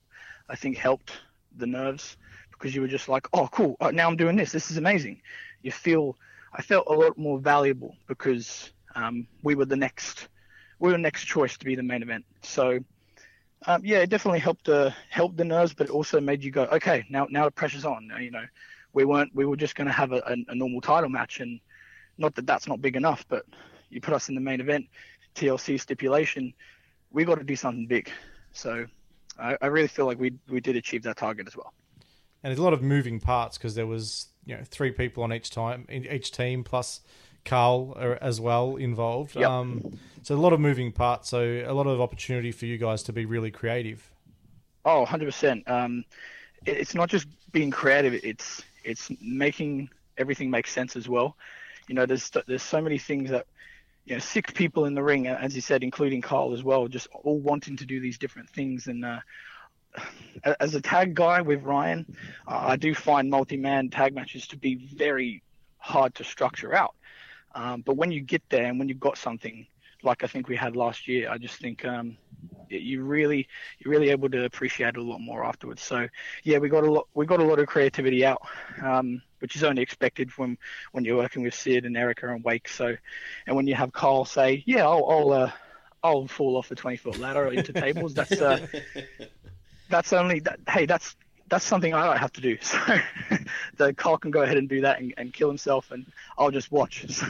I 0.50 0.56
think 0.56 0.78
helped 0.78 1.14
the 1.58 1.66
nerves 1.66 2.18
because 2.52 2.76
you 2.76 2.82
were 2.82 2.88
just 2.88 3.10
like, 3.10 3.28
oh, 3.34 3.48
cool, 3.52 3.78
uh, 3.82 3.92
now 3.92 4.08
I'm 4.08 4.16
doing 4.16 4.36
this. 4.36 4.52
This 4.52 4.70
is 4.70 4.78
amazing. 4.78 5.22
You 5.64 5.72
feel, 5.72 6.18
I 6.54 6.62
felt 6.62 6.86
a 6.88 6.94
lot 6.94 7.18
more 7.18 7.40
valuable 7.40 7.96
because 8.08 8.72
um, 8.96 9.28
we 9.42 9.56
were 9.56 9.66
the 9.66 9.76
next 9.76 10.28
we 10.80 10.92
were 10.92 10.98
next 10.98 11.26
choice 11.26 11.58
to 11.58 11.66
be 11.66 11.76
the 11.76 11.84
main 11.84 12.02
event. 12.02 12.26
So 12.42 12.80
um, 13.66 13.82
yeah, 13.86 14.00
it 14.00 14.10
definitely 14.10 14.40
helped 14.40 14.68
uh, 14.68 14.92
help 15.10 15.38
the 15.38 15.46
nerves, 15.46 15.74
but 15.74 15.88
it 15.88 15.92
also 15.92 16.20
made 16.20 16.44
you 16.44 16.52
go, 16.52 16.64
okay, 16.64 17.06
now 17.10 17.28
now 17.30 17.46
the 17.46 17.52
pressure's 17.52 17.86
on. 17.86 18.12
You 18.20 18.32
know, 18.32 18.44
we 18.94 19.06
weren't 19.06 19.34
we 19.34 19.46
were 19.46 19.56
just 19.56 19.76
going 19.76 19.88
to 19.88 19.94
have 19.94 20.12
a, 20.12 20.18
a, 20.26 20.36
a, 20.50 20.56
normal 20.56 20.82
title 20.82 21.10
match, 21.10 21.40
and 21.40 21.60
not 22.18 22.36
that 22.36 22.46
that's 22.46 22.68
not 22.68 22.82
big 22.82 22.96
enough, 22.96 23.26
but 23.30 23.46
you 23.90 24.02
put 24.02 24.14
us 24.14 24.30
in 24.30 24.36
the 24.36 24.42
main 24.42 24.60
event, 24.60 24.88
TLC 25.36 25.80
stipulation, 25.80 26.54
we 27.12 27.24
got 27.24 27.38
to 27.38 27.44
do 27.44 27.56
something 27.56 27.88
big. 27.88 28.10
So 28.52 28.86
I, 29.40 29.58
I 29.62 29.68
really 29.68 29.88
feel 29.88 30.06
like 30.06 30.20
we 30.20 30.34
we 30.50 30.60
did 30.60 30.76
achieve 30.76 31.04
that 31.04 31.18
target 31.18 31.48
as 31.48 31.56
well. 31.56 31.74
And 32.44 32.52
there's 32.52 32.60
a 32.60 32.64
lot 32.64 32.74
of 32.74 32.82
moving 32.82 33.20
parts 33.22 33.58
because 33.58 33.76
there 33.76 33.88
was 33.88 34.28
you 34.46 34.58
know 34.58 34.64
three 34.66 34.92
people 34.92 35.24
on 35.24 35.32
each 35.32 35.50
time 35.50 35.88
each 35.90 36.32
team 36.32 36.64
plus 36.64 37.02
Carl 37.46 38.18
as 38.22 38.40
well 38.40 38.76
involved. 38.76 39.36
Yep. 39.36 39.50
Um, 39.50 40.00
so 40.22 40.36
a 40.36 40.38
lot 40.38 40.54
of 40.54 40.60
moving 40.60 40.92
parts. 40.92 41.30
So 41.30 41.42
a 41.42 41.74
lot 41.74 41.88
of 41.88 42.00
opportunity 42.00 42.52
for 42.52 42.66
you 42.66 42.78
guys 42.78 43.04
to 43.04 43.14
be 43.14 43.26
really 43.26 43.52
creative. 43.52 44.10
Oh, 44.86 45.00
100 45.00 45.24
um, 45.24 45.28
percent. 45.28 45.64
It's 46.66 46.96
not 46.96 47.10
just 47.10 47.28
being 47.52 47.72
creative. 47.72 48.14
It's 48.24 48.64
it's 48.84 49.12
making 49.22 49.90
everything 50.18 50.50
make 50.50 50.68
sense 50.68 50.96
as 50.96 51.10
well. 51.10 51.36
You 51.88 51.96
know, 51.96 52.06
there's 52.06 52.32
there's 52.48 52.64
so 52.64 52.82
many 52.82 52.98
things 52.98 53.30
that 53.32 53.46
you 54.06 54.16
know 54.16 54.20
six 54.20 54.52
people 54.52 54.86
in 54.86 54.94
the 54.94 55.04
ring, 55.04 55.28
as 55.28 55.56
you 55.56 55.62
said, 55.62 55.84
including 55.84 56.22
Carl 56.22 56.54
as 56.54 56.64
well, 56.64 56.88
just 56.88 57.08
all 57.24 57.40
wanting 57.40 57.78
to 57.78 57.86
do 57.86 58.00
these 58.00 58.18
different 58.18 58.50
things. 58.50 58.88
And 58.88 59.04
uh, 59.04 59.20
as 60.60 60.76
a 60.76 60.82
tag 60.82 61.14
guy 61.14 61.42
with 61.42 61.64
Ryan, 61.64 62.06
uh, 62.48 62.60
I 62.68 62.76
do 62.76 62.94
find 62.94 63.30
multi-man 63.30 63.90
tag 63.90 64.16
matches 64.16 64.48
to 64.48 64.58
be 64.58 64.76
very 64.76 65.44
hard 65.78 66.16
to 66.16 66.24
structure 66.24 66.74
out. 66.74 66.96
Um, 67.56 67.82
but 67.82 67.98
when 67.98 68.12
you 68.12 68.22
get 68.22 68.42
there 68.50 68.66
and 68.66 68.80
when 68.80 68.90
you've 68.90 69.00
got 69.00 69.18
something 69.18 69.68
like 70.04 70.24
I 70.24 70.28
think 70.28 70.48
we 70.48 70.56
had 70.56 70.76
last 70.76 71.08
year, 71.08 71.30
I 71.30 71.38
just 71.38 71.60
think 71.60 71.86
um, 71.86 72.18
you 72.70 73.04
really 73.04 73.48
you're 73.80 73.92
really 73.92 74.10
able 74.10 74.30
to 74.30 74.46
appreciate 74.46 74.90
it 74.90 74.98
a 74.98 75.02
lot 75.02 75.20
more 75.20 75.46
afterwards. 75.46 75.82
So 75.82 76.08
yeah, 76.44 76.58
we 76.58 76.70
got 76.70 76.84
a 76.84 76.92
lot 76.92 77.08
we 77.14 77.26
got 77.26 77.40
a 77.40 77.44
lot 77.44 77.60
of 77.60 77.68
creativity 77.68 78.26
out, 78.26 78.42
um, 78.82 79.22
which 79.40 79.56
is 79.56 79.64
only 79.64 79.82
expected 79.82 80.32
from 80.32 80.58
when 80.92 81.06
you're 81.06 81.18
working 81.18 81.44
with 81.44 81.54
Sid 81.54 81.86
and 81.86 81.98
Erica 81.98 82.30
and 82.30 82.44
Wake. 82.44 82.68
So 82.68 82.96
and 83.48 83.56
when 83.56 83.68
you 83.68 83.76
have 83.76 83.92
Carl 83.94 84.26
say, 84.26 84.64
yeah, 84.66 84.84
I'll 84.88 85.06
I'll, 85.10 85.32
uh, 85.32 85.52
I'll 86.04 86.28
fall 86.28 86.58
off 86.58 86.72
a 86.72 86.76
20 86.76 86.98
foot 86.98 87.20
ladder 87.20 87.48
into 87.48 87.72
tables. 87.74 88.14
That's 88.14 88.42
uh, 88.42 88.68
that's 89.90 90.14
only 90.14 90.40
that. 90.42 90.60
Hey, 90.68 90.86
that's 90.86 91.16
that's 91.50 91.66
something 91.66 91.94
I 91.94 92.06
don't 92.06 92.18
have 92.18 92.34
to 92.34 92.42
do. 92.42 92.58
So 93.78 93.88
the 93.88 93.94
Carl 93.94 94.18
can 94.18 94.32
go 94.32 94.44
ahead 94.44 94.58
and 94.58 94.70
do 94.70 94.82
that 94.82 95.00
and, 95.00 95.14
and 95.18 95.34
kill 95.34 95.48
himself, 95.48 95.92
and 95.92 96.06
I'll 96.38 96.52
just 96.52 96.72
watch. 96.72 97.06
So. 97.14 97.28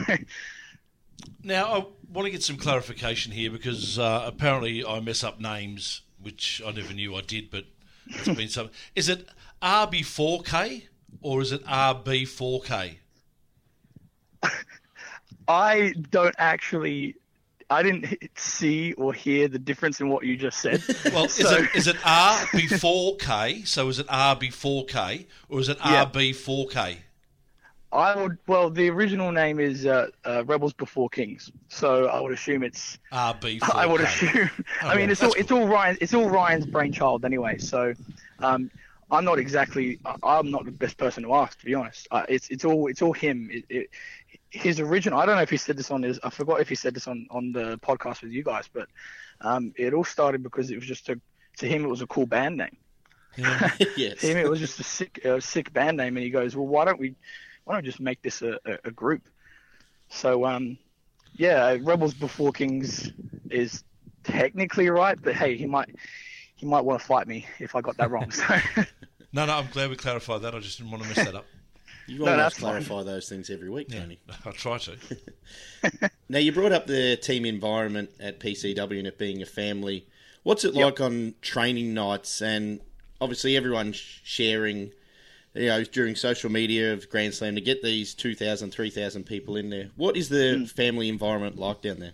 Now 1.42 1.64
I 1.66 1.86
want 2.12 2.26
to 2.26 2.30
get 2.30 2.42
some 2.42 2.56
clarification 2.56 3.32
here 3.32 3.50
because 3.50 3.98
uh, 3.98 4.24
apparently 4.26 4.84
I 4.84 5.00
mess 5.00 5.24
up 5.24 5.40
names, 5.40 6.02
which 6.20 6.60
I 6.66 6.72
never 6.72 6.92
knew 6.92 7.14
I 7.14 7.20
did, 7.20 7.50
but 7.50 7.64
it's 8.06 8.28
been 8.28 8.48
some. 8.48 8.70
Is 8.94 9.08
it 9.08 9.28
RB4K 9.62 10.82
or 11.22 11.40
is 11.40 11.52
it 11.52 11.64
RB4K? 11.64 12.96
I 15.48 15.94
don't 16.10 16.34
actually 16.38 17.14
I 17.70 17.82
didn't 17.82 18.06
see 18.38 18.92
or 18.94 19.12
hear 19.12 19.48
the 19.48 19.58
difference 19.58 20.00
in 20.00 20.08
what 20.08 20.24
you 20.24 20.36
just 20.36 20.60
said. 20.60 20.82
Well, 21.12 21.28
So- 21.28 21.46
is 21.46 21.52
it 21.52 21.76
is 21.76 21.86
it 21.88 21.96
R 22.04 22.38
before 22.52 23.16
K? 23.16 23.62
So 23.64 23.88
is 23.88 23.98
it 23.98 24.06
R 24.08 24.36
before 24.36 24.84
K, 24.86 25.26
or 25.48 25.60
is 25.60 25.68
it 25.68 25.78
Yeah. 25.84 26.04
RB 26.06 26.34
four 26.34 26.66
K? 26.68 26.98
I 27.92 28.16
would. 28.16 28.38
Well, 28.48 28.70
the 28.70 28.90
original 28.90 29.30
name 29.30 29.60
is 29.60 29.86
uh, 29.86 30.08
uh, 30.24 30.44
Rebels 30.46 30.72
Before 30.72 31.08
Kings, 31.08 31.52
so 31.68 32.06
I 32.06 32.20
would 32.20 32.32
assume 32.32 32.64
it's. 32.64 32.98
RB. 33.12 33.60
I 33.72 33.86
would 33.86 34.00
assume. 34.00 34.50
I 34.82 34.96
mean, 34.96 35.06
well, 35.06 35.10
it's 35.12 35.22
all 35.22 35.28
that's 35.28 35.40
it's 35.40 35.52
all 35.52 35.68
Ryan. 35.68 35.96
It's 36.00 36.12
all 36.14 36.28
Ryan's 36.28 36.66
brainchild 36.66 37.24
anyway. 37.24 37.58
So, 37.58 37.94
um, 38.40 38.68
I'm 39.12 39.24
not 39.24 39.38
exactly. 39.38 40.00
I'm 40.24 40.50
not 40.50 40.64
the 40.64 40.72
best 40.72 40.96
person 40.98 41.22
to 41.22 41.34
ask, 41.34 41.60
to 41.60 41.64
be 41.64 41.74
honest. 41.74 42.08
Uh, 42.10 42.24
it's 42.28 42.48
it's 42.48 42.64
all 42.64 42.88
it's 42.88 43.00
all 43.00 43.12
him. 43.12 43.48
It, 43.52 43.64
it, 43.68 43.90
his 44.54 44.80
original. 44.80 45.18
I 45.18 45.26
don't 45.26 45.36
know 45.36 45.42
if 45.42 45.50
he 45.50 45.56
said 45.56 45.76
this 45.76 45.90
on 45.90 46.02
his. 46.02 46.18
I 46.22 46.30
forgot 46.30 46.60
if 46.60 46.68
he 46.68 46.74
said 46.74 46.94
this 46.94 47.06
on 47.08 47.26
on 47.30 47.52
the 47.52 47.78
podcast 47.78 48.22
with 48.22 48.32
you 48.32 48.42
guys, 48.42 48.68
but 48.72 48.88
um, 49.40 49.72
it 49.76 49.92
all 49.92 50.04
started 50.04 50.42
because 50.42 50.70
it 50.70 50.76
was 50.76 50.86
just 50.86 51.08
a. 51.08 51.20
To 51.58 51.68
him, 51.68 51.84
it 51.84 51.88
was 51.88 52.02
a 52.02 52.06
cool 52.06 52.26
band 52.26 52.56
name. 52.56 52.76
yes. 53.36 54.20
To 54.20 54.26
him, 54.26 54.38
it 54.38 54.48
was 54.48 54.58
just 54.58 54.80
a 54.80 54.84
sick, 54.84 55.24
a 55.24 55.40
sick 55.40 55.72
band 55.72 55.96
name, 55.96 56.16
and 56.16 56.24
he 56.24 56.30
goes, 56.30 56.56
"Well, 56.56 56.66
why 56.66 56.84
don't 56.84 56.98
we, 56.98 57.14
why 57.64 57.74
don't 57.74 57.84
we 57.84 57.88
just 57.88 58.00
make 58.00 58.22
this 58.22 58.42
a, 58.42 58.58
a, 58.64 58.78
a 58.86 58.90
group?" 58.90 59.22
So, 60.08 60.44
um, 60.44 60.78
yeah, 61.34 61.76
Rebels 61.80 62.14
Before 62.14 62.52
Kings 62.52 63.10
is 63.50 63.82
technically 64.22 64.88
right, 64.88 65.20
but 65.20 65.34
hey, 65.34 65.56
he 65.56 65.66
might, 65.66 65.94
he 66.54 66.66
might 66.66 66.84
want 66.84 67.00
to 67.00 67.06
fight 67.06 67.26
me 67.26 67.46
if 67.58 67.74
I 67.74 67.80
got 67.80 67.96
that 67.96 68.10
wrong. 68.10 68.30
So, 68.30 68.44
No, 69.32 69.46
no, 69.46 69.52
I'm 69.58 69.66
glad 69.72 69.90
we 69.90 69.96
clarified 69.96 70.42
that. 70.42 70.54
I 70.54 70.60
just 70.60 70.78
didn't 70.78 70.92
want 70.92 71.02
to 71.02 71.08
mess 71.08 71.26
that 71.26 71.34
up. 71.34 71.44
You 72.06 72.20
No, 72.24 72.32
almost 72.32 72.36
that's 72.36 72.58
fine. 72.58 72.84
clarify 72.84 73.02
those 73.02 73.28
things 73.28 73.50
every 73.50 73.70
week, 73.70 73.90
Tony. 73.90 74.20
I 74.44 74.50
try 74.52 74.78
to. 74.78 74.96
Now, 76.28 76.38
you 76.38 76.52
brought 76.52 76.72
up 76.72 76.86
the 76.86 77.16
team 77.16 77.44
environment 77.44 78.10
at 78.18 78.40
PCW 78.40 78.98
and 78.98 79.06
it 79.06 79.18
being 79.18 79.42
a 79.42 79.46
family. 79.46 80.06
What's 80.42 80.64
it 80.64 80.74
like 80.74 81.00
on 81.00 81.34
training 81.42 81.94
nights 81.94 82.42
and 82.42 82.80
obviously 83.20 83.56
everyone 83.56 83.92
sharing, 83.92 84.92
you 85.54 85.66
know, 85.66 85.84
during 85.84 86.16
social 86.16 86.50
media 86.50 86.92
of 86.92 87.08
Grand 87.10 87.34
Slam 87.34 87.54
to 87.54 87.60
get 87.60 87.82
these 87.82 88.14
2,000, 88.14 88.70
3,000 88.70 89.24
people 89.24 89.56
in 89.56 89.70
there? 89.70 89.90
What 89.96 90.16
is 90.16 90.28
the 90.28 90.70
family 90.74 91.08
environment 91.08 91.56
like 91.58 91.82
down 91.82 91.98
there? 92.00 92.12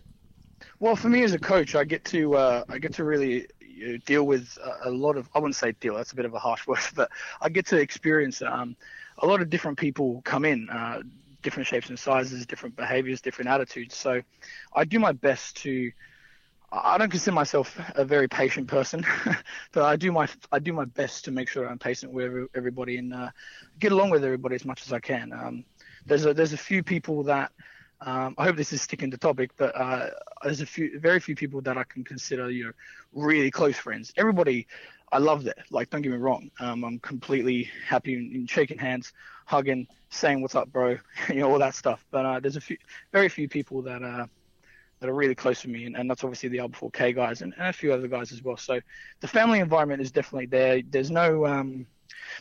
well, 0.78 0.97
for 0.97 1.09
me 1.09 1.23
as 1.25 1.32
a 1.32 1.38
coach, 1.38 1.75
I 1.75 1.85
get 1.85 2.04
to, 2.06 2.35
uh, 2.35 2.64
I 2.68 2.78
get 2.78 2.92
to 2.94 3.04
really 3.04 3.47
uh, 3.62 3.99
deal 4.06 4.25
with 4.26 4.59
a, 4.64 4.88
a 4.88 4.90
lot 4.90 5.16
of. 5.16 5.28
I 5.35 5.38
wouldn't 5.38 5.56
say 5.56 5.73
deal. 5.73 5.94
That's 5.97 6.12
a 6.12 6.16
bit 6.16 6.25
of 6.25 6.35
a 6.35 6.38
harsh 6.38 6.66
word, 6.66 6.80
but 6.94 7.11
I 7.40 7.49
get 7.49 7.66
to 7.66 7.76
experience 7.78 8.42
um, 8.42 8.76
a 9.21 9.27
lot 9.27 9.41
of 9.41 9.50
different 9.50 9.79
people 9.79 10.23
come 10.25 10.45
in. 10.45 10.69
Uh, 10.69 11.03
different 11.43 11.67
shapes 11.67 11.89
and 11.89 11.99
sizes, 11.99 12.47
different 12.47 12.77
behaviors, 12.77 13.21
different 13.21 13.50
attitudes. 13.50 13.97
So 13.97 14.21
I 14.75 14.85
do 14.85 14.99
my 14.99 15.12
best 15.12 15.57
to. 15.59 15.91
I 16.73 16.99
don't 16.99 17.11
consider 17.11 17.35
myself 17.35 17.77
a 17.97 18.05
very 18.05 18.29
patient 18.29 18.69
person, 18.69 19.05
but 19.73 19.83
I 19.83 19.97
do 19.97 20.12
my 20.12 20.29
I 20.53 20.61
do 20.61 20.73
my 20.73 20.85
best 20.85 21.25
to 21.25 21.33
make 21.33 21.49
sure 21.49 21.69
I'm 21.69 21.79
patient 21.79 22.12
with 22.12 22.49
everybody 22.55 22.99
and 22.99 23.12
uh, 23.12 23.31
get 23.81 23.91
along 23.91 24.11
with 24.11 24.25
everybody 24.25 24.55
as 24.55 24.65
much 24.65 24.87
as 24.87 24.93
I 24.93 25.00
can. 25.00 25.33
Um, 25.33 25.65
there's 26.07 26.27
a 26.27 26.35
there's 26.35 26.53
a 26.53 26.59
few 26.59 26.85
people 26.85 27.25
that 27.25 27.50
um, 28.03 28.37
I 28.39 28.45
hope 28.45 28.57
this 28.57 28.73
is 28.73 28.83
sticking 28.83 29.11
to 29.11 29.19
topic, 29.19 29.50
but 29.57 29.75
uh, 29.75 30.11
there's 30.45 30.61
a 30.61 30.67
few 30.67 31.00
very 31.00 31.19
few 31.19 31.35
people 31.35 31.61
that 31.62 31.77
I 31.77 31.83
can 31.83 32.05
consider 32.05 32.50
you 32.50 32.67
know 32.67 32.73
really 33.12 33.50
close 33.50 33.77
friends. 33.77 34.12
Everybody 34.17 34.69
I 35.12 35.19
love 35.19 35.45
that. 35.45 35.59
Like, 35.71 35.90
don't 35.90 36.02
get 36.02 36.12
me 36.12 36.19
wrong. 36.19 36.50
Um, 36.61 36.85
I'm 36.85 36.99
completely 37.00 37.69
happy 37.87 38.14
in, 38.14 38.33
in 38.35 38.47
shaking 38.47 38.79
hands, 38.79 39.12
hugging, 39.45 39.88
saying 40.11 40.40
"What's 40.40 40.55
up, 40.55 40.73
bro?" 40.73 40.99
you 41.29 41.37
know, 41.37 41.50
all 41.50 41.59
that 41.59 41.75
stuff. 41.75 42.05
But 42.11 42.26
uh, 42.26 42.40
there's 42.40 42.57
a 42.57 42.61
few, 42.61 42.76
very 43.12 43.29
few 43.29 43.49
people 43.49 43.83
that 43.83 44.02
uh, 44.02 44.26
that 45.00 45.09
are 45.09 45.14
really 45.14 45.35
close 45.35 45.62
to 45.62 45.69
me, 45.69 45.87
and, 45.87 45.97
and 45.97 46.09
that's 46.09 46.23
obviously 46.23 46.50
the 46.50 46.59
L4K 46.59 47.14
guys 47.14 47.43
and, 47.43 47.55
and 47.59 47.69
a 47.69 47.73
few 47.73 47.93
other 47.93 48.07
guys 48.07 48.33
as 48.33 48.43
well. 48.43 48.57
So 48.57 48.81
the 49.21 49.29
family 49.29 49.59
environment 49.59 50.02
is 50.02 50.12
definitely 50.12 50.47
there. 50.47 50.83
There's 50.88 51.11
no, 51.11 51.47
um, 51.47 51.87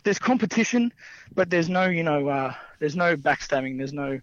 there's 0.04 0.18
competition, 0.18 0.92
but 1.34 1.48
there's 1.48 1.70
no, 1.70 1.86
you 1.86 2.02
know, 2.02 2.28
uh, 2.28 2.54
there's 2.78 2.96
no 2.96 3.16
backstabbing. 3.16 3.78
There's 3.78 3.94
no 3.94 4.20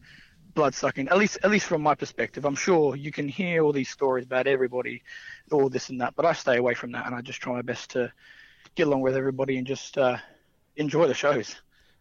blood 0.53 0.75
sucking. 0.75 1.07
At 1.09 1.17
least, 1.17 1.39
at 1.43 1.49
least 1.49 1.65
from 1.65 1.81
my 1.81 1.95
perspective, 1.95 2.45
I'm 2.45 2.55
sure 2.55 2.95
you 2.95 3.11
can 3.11 3.27
hear 3.27 3.63
all 3.63 3.73
these 3.73 3.89
stories 3.89 4.25
about 4.25 4.45
everybody, 4.45 5.03
all 5.51 5.67
this 5.67 5.89
and 5.89 5.99
that. 6.01 6.15
But 6.15 6.25
I 6.25 6.33
stay 6.33 6.57
away 6.57 6.75
from 6.75 6.91
that, 6.91 7.07
and 7.07 7.15
I 7.15 7.21
just 7.21 7.41
try 7.41 7.53
my 7.53 7.63
best 7.63 7.91
to 7.91 8.11
get 8.77 8.87
along 8.87 9.01
with 9.01 9.17
everybody 9.17 9.57
and 9.57 9.65
just 9.65 9.97
uh, 9.97 10.17
enjoy 10.77 11.07
the 11.07 11.13
shows. 11.13 11.55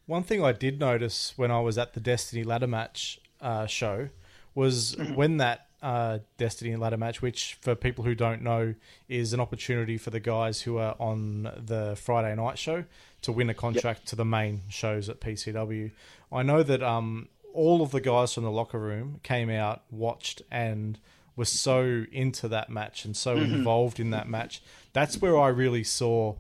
One 0.05 0.23
thing 0.23 0.45
I 0.45 0.53
did 0.53 0.79
notice 0.79 1.33
when 1.37 1.51
I 1.51 1.59
was 1.61 1.79
at 1.79 1.95
the 1.95 2.01
Destiny 2.01 2.45
ladder 2.45 2.67
match 2.67 3.19
uh, 3.41 3.67
show 3.67 4.11
was 4.55 4.95
when 5.15 5.39
that 5.39 5.67
uh, 5.83 6.19
Destiny 6.37 6.77
ladder 6.77 6.99
match, 6.99 7.23
which 7.23 7.59
for 7.61 7.75
people 7.75 8.05
who 8.05 8.15
don't 8.15 8.43
know 8.43 8.75
is 9.09 9.33
an 9.33 9.41
opportunity 9.41 9.97
for 9.97 10.11
the 10.11 10.21
guys 10.21 10.63
who 10.63 10.77
are 10.77 10.95
on 11.01 11.51
the 11.57 11.97
Friday 12.01 12.35
night 12.37 12.59
show 12.59 12.85
to 13.23 13.33
win 13.33 13.51
a 13.51 13.55
contract 13.55 14.07
to 14.09 14.17
the 14.17 14.25
main 14.25 14.61
shows 14.69 15.09
at 15.09 15.21
PCW. 15.21 15.91
I 16.31 16.43
know 16.43 16.63
that 16.63 16.83
um, 16.83 17.29
all 17.53 17.83
of 17.83 17.91
the 17.91 18.01
guys 18.01 18.35
from 18.35 18.45
the 18.45 18.51
locker 18.51 18.79
room 18.79 19.21
came 19.23 19.51
out, 19.51 19.83
watched, 19.91 20.43
and 20.51 20.99
were 21.37 21.45
so 21.45 22.05
into 22.13 22.49
that 22.49 22.71
match 22.71 23.05
and 23.05 23.17
so 23.17 23.37
involved 23.37 24.01
in 24.01 24.11
that 24.11 24.29
match. 24.29 24.63
That's 24.93 25.21
where 25.21 25.39
I 25.39 25.49
really 25.49 25.85
saw 25.85 26.35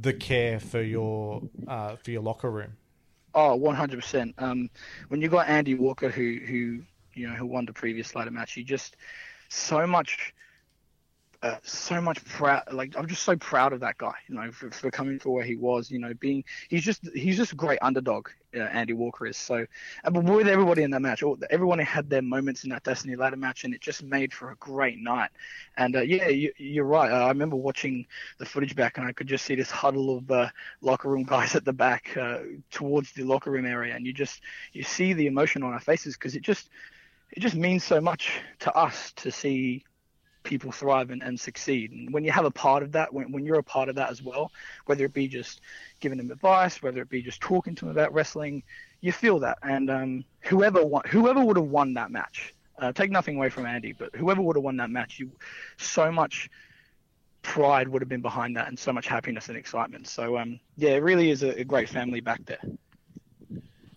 the 0.00 0.12
care 0.12 0.60
for 0.60 0.82
your 0.82 1.42
uh, 1.66 1.96
for 1.96 2.10
your 2.10 2.22
locker 2.22 2.50
room. 2.50 2.72
Oh, 3.34 3.58
100%. 3.58 4.34
Um, 4.38 4.70
when 5.08 5.20
you 5.20 5.28
got 5.28 5.48
Andy 5.48 5.74
Walker, 5.74 6.08
who 6.08 6.38
who 6.46 6.80
you 7.14 7.28
know 7.28 7.34
who 7.34 7.46
won 7.46 7.66
the 7.66 7.72
previous 7.72 8.14
ladder 8.14 8.30
match, 8.30 8.56
you 8.56 8.64
just 8.64 8.96
so 9.48 9.86
much, 9.86 10.34
uh, 11.42 11.56
so 11.62 12.00
much 12.00 12.24
proud. 12.24 12.64
Like 12.72 12.96
I'm 12.96 13.06
just 13.06 13.22
so 13.22 13.36
proud 13.36 13.72
of 13.72 13.80
that 13.80 13.96
guy. 13.96 14.14
You 14.28 14.34
know, 14.34 14.50
for, 14.50 14.70
for 14.70 14.90
coming 14.90 15.18
for 15.20 15.30
where 15.30 15.44
he 15.44 15.54
was. 15.54 15.90
You 15.90 16.00
know, 16.00 16.12
being 16.14 16.42
he's 16.68 16.82
just 16.82 17.08
he's 17.14 17.36
just 17.36 17.52
a 17.52 17.56
great 17.56 17.78
underdog. 17.80 18.28
Uh, 18.56 18.60
Andy 18.60 18.92
Walker 18.92 19.26
is 19.26 19.36
so. 19.36 19.66
But 20.02 20.24
with 20.24 20.48
everybody 20.48 20.82
in 20.82 20.90
that 20.90 21.00
match, 21.00 21.22
all, 21.22 21.38
everyone 21.50 21.78
had 21.78 22.10
their 22.10 22.22
moments 22.22 22.64
in 22.64 22.70
that 22.70 22.82
Destiny 22.82 23.14
ladder 23.14 23.36
match, 23.36 23.62
and 23.62 23.72
it 23.72 23.80
just 23.80 24.02
made 24.02 24.32
for 24.32 24.50
a 24.50 24.56
great 24.56 24.98
night. 24.98 25.30
And 25.76 25.94
uh, 25.94 26.00
yeah, 26.00 26.28
you, 26.28 26.52
you're 26.56 26.84
right. 26.84 27.10
Uh, 27.10 27.26
I 27.26 27.28
remember 27.28 27.56
watching 27.56 28.06
the 28.38 28.46
footage 28.46 28.74
back, 28.74 28.98
and 28.98 29.06
I 29.06 29.12
could 29.12 29.28
just 29.28 29.44
see 29.44 29.54
this 29.54 29.70
huddle 29.70 30.18
of 30.18 30.30
uh, 30.30 30.48
locker 30.80 31.08
room 31.08 31.22
guys 31.28 31.54
at 31.54 31.64
the 31.64 31.72
back 31.72 32.16
uh, 32.16 32.38
towards 32.70 33.12
the 33.12 33.22
locker 33.22 33.52
room 33.52 33.66
area, 33.66 33.94
and 33.94 34.04
you 34.04 34.12
just 34.12 34.40
you 34.72 34.82
see 34.82 35.12
the 35.12 35.28
emotion 35.28 35.62
on 35.62 35.72
our 35.72 35.80
faces 35.80 36.14
because 36.14 36.34
it 36.34 36.42
just 36.42 36.68
it 37.30 37.40
just 37.40 37.54
means 37.54 37.84
so 37.84 38.00
much 38.00 38.40
to 38.60 38.72
us 38.74 39.12
to 39.12 39.30
see 39.30 39.84
people 40.48 40.72
thrive 40.72 41.10
and, 41.10 41.22
and 41.22 41.38
succeed. 41.38 41.92
And 41.92 42.12
when 42.12 42.24
you 42.24 42.32
have 42.32 42.46
a 42.46 42.50
part 42.50 42.82
of 42.82 42.90
that, 42.92 43.12
when, 43.12 43.30
when 43.30 43.44
you're 43.44 43.58
a 43.58 43.62
part 43.62 43.88
of 43.90 43.94
that 43.96 44.10
as 44.10 44.22
well, 44.22 44.50
whether 44.86 45.04
it 45.04 45.12
be 45.12 45.28
just 45.28 45.60
giving 46.00 46.18
them 46.18 46.30
advice, 46.30 46.82
whether 46.82 47.02
it 47.02 47.10
be 47.10 47.22
just 47.22 47.40
talking 47.40 47.74
to 47.76 47.84
them 47.84 47.92
about 47.92 48.14
wrestling, 48.14 48.62
you 49.02 49.12
feel 49.12 49.38
that. 49.40 49.58
And 49.62 49.90
um, 49.90 50.24
whoever 50.40 50.84
won, 50.84 51.02
whoever 51.06 51.44
would 51.44 51.58
have 51.58 51.66
won 51.66 51.94
that 51.94 52.10
match, 52.10 52.54
uh, 52.78 52.92
take 52.92 53.10
nothing 53.10 53.36
away 53.36 53.50
from 53.50 53.66
Andy, 53.66 53.92
but 53.92 54.14
whoever 54.16 54.40
would 54.40 54.56
have 54.56 54.64
won 54.64 54.78
that 54.78 54.90
match, 54.90 55.18
you 55.18 55.30
so 55.76 56.10
much 56.10 56.50
pride 57.42 57.88
would 57.88 58.02
have 58.02 58.08
been 58.08 58.22
behind 58.22 58.56
that, 58.56 58.68
and 58.68 58.78
so 58.78 58.92
much 58.92 59.06
happiness 59.06 59.48
and 59.48 59.58
excitement. 59.58 60.08
So 60.08 60.38
um, 60.38 60.58
yeah, 60.76 60.90
it 60.90 61.02
really 61.02 61.30
is 61.30 61.42
a, 61.42 61.60
a 61.60 61.64
great 61.64 61.88
family 61.88 62.20
back 62.20 62.44
there. 62.46 62.62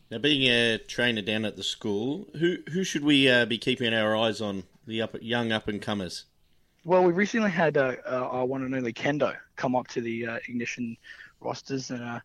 Now, 0.10 0.18
being 0.18 0.44
a 0.52 0.78
trainer 0.78 1.22
down 1.22 1.46
at 1.46 1.56
the 1.56 1.64
school, 1.64 2.28
who 2.38 2.58
who 2.74 2.84
should 2.84 3.04
we 3.04 3.30
uh, 3.30 3.46
be 3.46 3.58
keeping 3.58 3.94
our 3.94 4.16
eyes 4.18 4.42
on? 4.42 4.64
The 4.88 5.04
up, 5.04 5.16
young 5.22 5.52
up 5.52 5.68
and 5.68 5.82
comers. 5.82 6.26
Well, 6.84 7.04
we 7.04 7.14
recently 7.14 7.52
had 7.52 7.78
uh, 7.78 7.96
uh, 8.08 8.28
our 8.32 8.46
one 8.46 8.64
and 8.64 8.74
only 8.74 8.92
Kendo 8.92 9.36
come 9.56 9.76
up 9.76 9.88
to 9.90 10.02
the 10.02 10.26
uh, 10.26 10.40
Ignition 10.48 10.98
rosters 11.40 11.92
and 11.92 12.04
uh, 12.04 12.20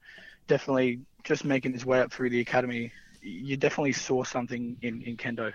definitely 0.46 1.00
just 1.24 1.44
making 1.44 1.74
his 1.74 1.84
way 1.84 2.00
up 2.00 2.10
through 2.10 2.30
the 2.30 2.40
academy. 2.40 2.90
You 3.20 3.58
definitely 3.58 3.92
saw 3.92 4.24
something 4.24 4.78
in, 4.80 5.02
in 5.02 5.18
Kendo. 5.18 5.52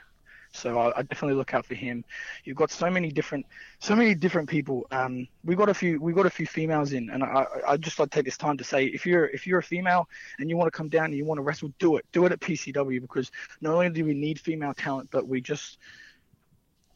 So 0.51 0.77
I, 0.77 0.99
I 0.99 1.01
definitely 1.01 1.33
look 1.33 1.55
out 1.55 1.65
for 1.65 1.73
him. 1.73 2.05
You've 2.43 2.57
got 2.57 2.69
so 2.69 2.91
many 2.91 3.09
different, 3.09 3.47
so 3.79 3.95
many 3.95 4.13
different 4.13 4.47
people. 4.47 4.85
Um, 4.91 5.27
we 5.43 5.55
got 5.55 5.69
a 5.69 5.73
few, 5.73 5.99
we 5.99 6.13
got 6.13 6.27
a 6.27 6.29
few 6.29 6.45
females 6.45 6.93
in, 6.93 7.09
and 7.09 7.23
I, 7.23 7.47
I 7.67 7.77
just 7.77 7.97
like 7.97 8.11
to 8.11 8.15
take 8.15 8.25
this 8.25 8.37
time 8.37 8.55
to 8.57 8.63
say, 8.63 8.85
if 8.85 9.07
you're, 9.07 9.25
if 9.29 9.47
you're 9.47 9.59
a 9.59 9.63
female 9.63 10.07
and 10.37 10.47
you 10.47 10.57
want 10.57 10.71
to 10.71 10.77
come 10.77 10.89
down 10.89 11.05
and 11.05 11.15
you 11.15 11.25
want 11.25 11.39
to 11.39 11.43
wrestle, 11.43 11.73
do 11.79 11.95
it, 11.95 12.05
do 12.11 12.25
it 12.27 12.33
at 12.33 12.39
PCW 12.39 13.01
because 13.01 13.31
not 13.61 13.73
only 13.73 13.89
do 13.89 14.05
we 14.05 14.13
need 14.13 14.39
female 14.39 14.75
talent, 14.75 15.09
but 15.09 15.27
we 15.27 15.41
just, 15.41 15.79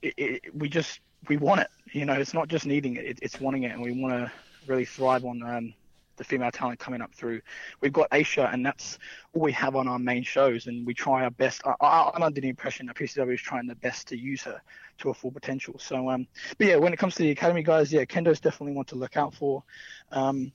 it, 0.03 0.13
it, 0.17 0.41
we 0.55 0.69
just 0.69 0.99
we 1.29 1.37
want 1.37 1.61
it. 1.61 1.69
You 1.91 2.05
know, 2.05 2.13
it's 2.13 2.33
not 2.33 2.47
just 2.47 2.65
needing 2.65 2.95
it; 2.95 3.05
it 3.05 3.19
it's 3.21 3.39
wanting 3.39 3.63
it, 3.63 3.71
and 3.71 3.81
we 3.81 3.91
want 3.91 4.13
to 4.13 4.31
really 4.67 4.85
thrive 4.85 5.25
on 5.25 5.43
um, 5.43 5.73
the 6.17 6.23
female 6.23 6.51
talent 6.51 6.79
coming 6.79 7.01
up 7.01 7.13
through. 7.13 7.41
We've 7.81 7.93
got 7.93 8.09
Aisha, 8.09 8.53
and 8.53 8.65
that's 8.65 8.97
all 9.33 9.41
we 9.41 9.51
have 9.53 9.75
on 9.75 9.87
our 9.87 9.99
main 9.99 10.23
shows, 10.23 10.67
and 10.67 10.85
we 10.85 10.93
try 10.93 11.23
our 11.23 11.31
best. 11.31 11.61
I, 11.65 12.11
I'm 12.13 12.23
under 12.23 12.41
the 12.41 12.49
impression 12.49 12.87
that 12.87 12.95
PCW 12.95 13.33
is 13.33 13.41
trying 13.41 13.67
their 13.67 13.75
best 13.75 14.07
to 14.09 14.17
use 14.17 14.43
her 14.43 14.61
to 14.99 15.07
her 15.09 15.13
full 15.13 15.31
potential. 15.31 15.75
So, 15.79 16.09
um, 16.09 16.27
but 16.57 16.67
yeah, 16.67 16.75
when 16.77 16.93
it 16.93 16.99
comes 16.99 17.15
to 17.15 17.23
the 17.23 17.31
academy 17.31 17.63
guys, 17.63 17.91
yeah, 17.91 18.05
Kendo's 18.05 18.39
definitely 18.39 18.75
one 18.75 18.85
to 18.85 18.95
look 18.95 19.17
out 19.17 19.33
for. 19.33 19.63
Um, 20.11 20.51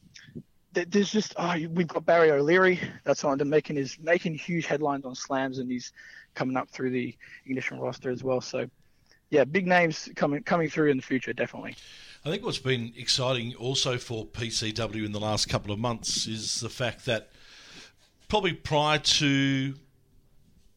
there's 0.72 1.10
just 1.10 1.34
oh, 1.36 1.56
we've 1.70 1.88
got 1.88 2.06
Barry 2.06 2.30
O'Leary 2.30 2.80
that's 3.02 3.24
on 3.24 3.38
the 3.38 3.44
making 3.44 3.76
is 3.76 3.98
making 4.00 4.34
huge 4.34 4.66
headlines 4.66 5.04
on 5.04 5.14
slams, 5.14 5.58
and 5.58 5.70
he's 5.70 5.92
coming 6.34 6.56
up 6.56 6.70
through 6.70 6.90
the 6.90 7.16
ignition 7.44 7.80
roster 7.80 8.10
as 8.10 8.22
well. 8.22 8.40
So 8.40 8.70
yeah, 9.30 9.44
big 9.44 9.66
names 9.66 10.08
coming 10.16 10.42
coming 10.42 10.68
through 10.68 10.90
in 10.90 10.96
the 10.96 11.02
future, 11.02 11.32
definitely. 11.32 11.76
I 12.24 12.30
think 12.30 12.44
what's 12.44 12.58
been 12.58 12.92
exciting 12.98 13.54
also 13.54 13.96
for 13.96 14.26
PCW 14.26 15.06
in 15.06 15.12
the 15.12 15.20
last 15.20 15.48
couple 15.48 15.72
of 15.72 15.78
months 15.78 16.26
is 16.26 16.60
the 16.60 16.68
fact 16.68 17.06
that 17.06 17.30
probably 18.28 18.52
prior 18.52 18.98
to 18.98 19.74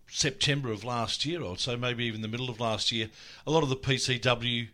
September 0.07 0.71
of 0.71 0.83
last 0.83 1.25
year, 1.25 1.41
or 1.41 1.57
so 1.57 1.75
maybe 1.75 2.05
even 2.05 2.21
the 2.21 2.27
middle 2.27 2.49
of 2.49 2.59
last 2.59 2.91
year, 2.91 3.09
a 3.45 3.51
lot 3.51 3.63
of 3.63 3.69
the 3.69 3.75
PCW 3.75 4.69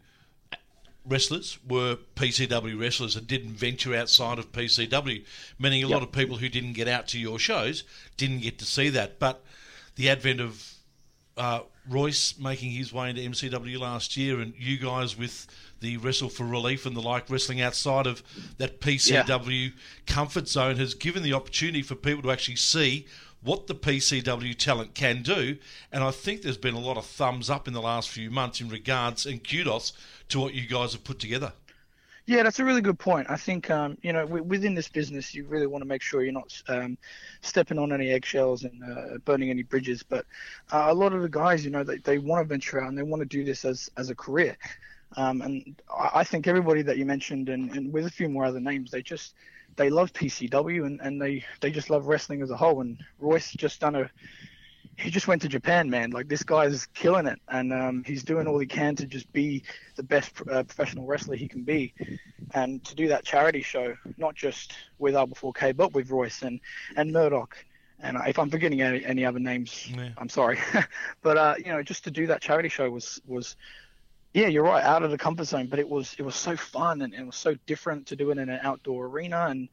wrestlers 1.06 1.58
were 1.68 1.98
PCW 2.16 2.80
wrestlers 2.80 3.16
and 3.16 3.26
didn't 3.26 3.54
venture 3.54 3.96
outside 3.96 4.38
of 4.38 4.52
PCW, 4.52 5.24
meaning 5.58 5.84
a 5.84 5.88
yep. 5.88 5.96
lot 5.96 6.04
of 6.04 6.12
people 6.12 6.38
who 6.38 6.50
didn't 6.50 6.74
get 6.74 6.88
out 6.88 7.08
to 7.08 7.20
your 7.20 7.40
shows 7.40 7.84
didn't 8.18 8.42
get 8.42 8.60
to 8.60 8.66
see 8.66 8.90
that. 8.90 9.18
But 9.18 9.44
the 9.96 10.10
advent 10.10 10.42
of 10.42 10.74
uh, 11.36 11.62
Royce 11.90 12.38
making 12.38 12.72
his 12.72 12.94
way 12.94 13.10
into 13.10 13.22
MCW 13.22 13.80
last 13.80 14.16
year, 14.16 14.40
and 14.40 14.54
you 14.58 14.78
guys 14.78 15.18
with 15.18 15.48
the 15.80 15.98
Wrestle 15.98 16.30
for 16.30 16.46
Relief 16.46 16.86
and 16.86 16.96
the 16.96 17.02
like 17.02 17.30
wrestling 17.30 17.62
outside 17.62 18.06
of 18.06 18.22
that 18.58 18.82
PCW 18.82 19.66
yeah. 19.66 19.72
comfort 20.06 20.48
zone 20.48 20.78
has 20.78 20.94
given 20.94 21.24
the 21.24 21.34
opportunity 21.34 21.82
for 21.82 21.96
people 21.96 22.22
to 22.24 22.32
actually 22.32 22.58
see 22.58 23.08
what 23.42 23.68
the 23.68 23.76
PCW 23.76 24.56
talent 24.56 24.94
can 24.94 25.22
do. 25.22 25.58
And 25.92 26.04
I 26.04 26.12
think 26.12 26.42
there's 26.42 26.58
been 26.58 26.76
a 26.76 26.80
lot 26.80 26.98
of 26.98 27.06
thumbs 27.06 27.50
up 27.50 27.68
in 27.68 27.74
the 27.74 27.82
last 27.82 28.10
few 28.10 28.30
months 28.30 28.60
in 28.60 28.70
regards 28.70 29.26
and 29.26 29.44
kudos 29.48 29.94
to 30.30 30.40
what 30.40 30.54
you 30.54 30.68
guys 30.68 30.94
have 30.94 31.04
put 31.04 31.20
together. 31.20 31.54
Yeah, 32.30 32.44
that's 32.44 32.60
a 32.60 32.64
really 32.64 32.82
good 32.82 33.00
point. 33.00 33.26
I 33.28 33.38
think 33.38 33.72
um, 33.72 33.98
you 34.04 34.14
know 34.14 34.24
within 34.24 34.76
this 34.76 34.88
business, 34.88 35.34
you 35.34 35.46
really 35.48 35.66
want 35.66 35.82
to 35.82 35.88
make 35.88 36.04
sure 36.04 36.22
you're 36.22 36.32
not 36.32 36.62
um, 36.68 36.96
stepping 37.42 37.80
on 37.80 37.92
any 37.92 38.12
eggshells 38.12 38.66
and 38.66 38.84
uh, 38.84 39.18
burning 39.26 39.50
any 39.50 39.64
bridges. 39.64 40.04
But 40.04 40.28
uh, 40.72 40.86
a 40.90 40.94
lot 40.94 41.12
of 41.12 41.24
the 41.24 41.28
guys, 41.30 41.66
you 41.66 41.72
know, 41.72 41.84
they, 41.84 41.98
they 41.98 42.20
want 42.20 42.44
to 42.44 42.48
venture 42.48 42.84
out 42.84 42.88
and 42.90 42.96
they 42.96 43.02
want 43.02 43.22
to 43.22 43.26
do 43.26 43.44
this 43.44 43.66
as 43.66 43.90
as 43.98 44.12
a 44.12 44.16
career. 44.16 44.56
Um, 45.18 45.42
and 45.42 45.82
I 45.92 46.24
think 46.24 46.46
everybody 46.46 46.84
that 46.84 47.00
you 47.00 47.06
mentioned, 47.08 47.50
and, 47.50 47.72
and 47.72 47.92
with 47.92 48.06
a 48.06 48.12
few 48.12 48.30
more 48.30 48.46
other 48.46 48.60
names, 48.60 48.92
they 48.92 49.02
just 49.02 49.34
they 49.76 49.90
love 49.90 50.14
PCW 50.14 50.86
and, 50.86 51.02
and 51.02 51.20
they, 51.20 51.44
they 51.62 51.72
just 51.72 51.90
love 51.90 52.06
wrestling 52.06 52.44
as 52.44 52.52
a 52.52 52.58
whole. 52.58 52.82
And 52.82 53.02
Royce 53.18 53.54
just 53.54 53.80
done 53.80 53.96
a 53.96 54.12
he 55.00 55.10
just 55.10 55.28
went 55.28 55.42
to 55.44 55.48
Japan, 55.48 55.90
man. 55.90 56.12
Like 56.12 56.28
this 56.28 56.44
guy's 56.44 56.86
killing 56.88 57.26
it, 57.26 57.40
and 57.48 57.72
um, 57.72 58.04
he's 58.06 58.24
doing 58.24 58.48
all 58.48 58.60
he 58.60 58.68
can 58.68 58.96
to 58.98 59.06
just 59.06 59.32
be 59.32 59.64
the 59.96 60.04
best 60.04 60.34
uh, 60.52 60.64
professional 60.64 61.06
wrestler 61.06 61.36
he 61.36 61.48
can 61.48 61.64
be, 61.64 61.94
and 62.54 62.84
to 62.86 62.96
do 62.96 63.08
that 63.08 63.24
charity 63.24 63.62
show, 63.62 63.96
not 64.18 64.36
just 64.36 64.74
with 64.98 65.16
R 65.16 65.26
Before 65.26 65.54
K, 65.54 65.72
but 65.72 65.94
with 65.94 66.10
Royce 66.10 66.42
and 66.42 66.60
and 66.98 67.14
Murdoch. 67.14 67.56
And 68.02 68.18
if 68.28 68.40
I'm 68.40 68.50
forgetting 68.50 68.82
any, 68.82 69.04
any 69.04 69.26
other 69.26 69.40
names, 69.40 69.90
yeah. 69.90 70.10
I'm 70.18 70.30
sorry. 70.30 70.58
but 71.22 71.38
uh, 71.38 71.56
you 71.58 71.72
know, 71.72 71.84
just 71.84 72.04
to 72.06 72.12
do 72.12 72.28
that 72.28 72.42
charity 72.42 72.70
show 72.70 72.90
was 72.90 73.22
was 73.26 73.56
yeah, 74.34 74.48
you're 74.48 74.64
right, 74.64 74.84
out 74.84 75.04
of 75.04 75.12
the 75.12 75.18
comfort 75.18 75.46
zone. 75.46 75.68
But 75.68 75.80
it 75.80 75.90
was 75.90 76.16
it 76.18 76.24
was 76.24 76.36
so 76.36 76.56
fun 76.56 77.02
and, 77.02 77.14
it 77.14 77.26
was 77.26 77.36
so 77.36 77.56
different 77.66 78.08
to 78.08 78.16
do 78.16 78.32
it 78.32 78.38
in 78.38 78.50
an 78.50 78.60
outdoor 78.64 79.06
arena 79.06 79.48
and 79.50 79.70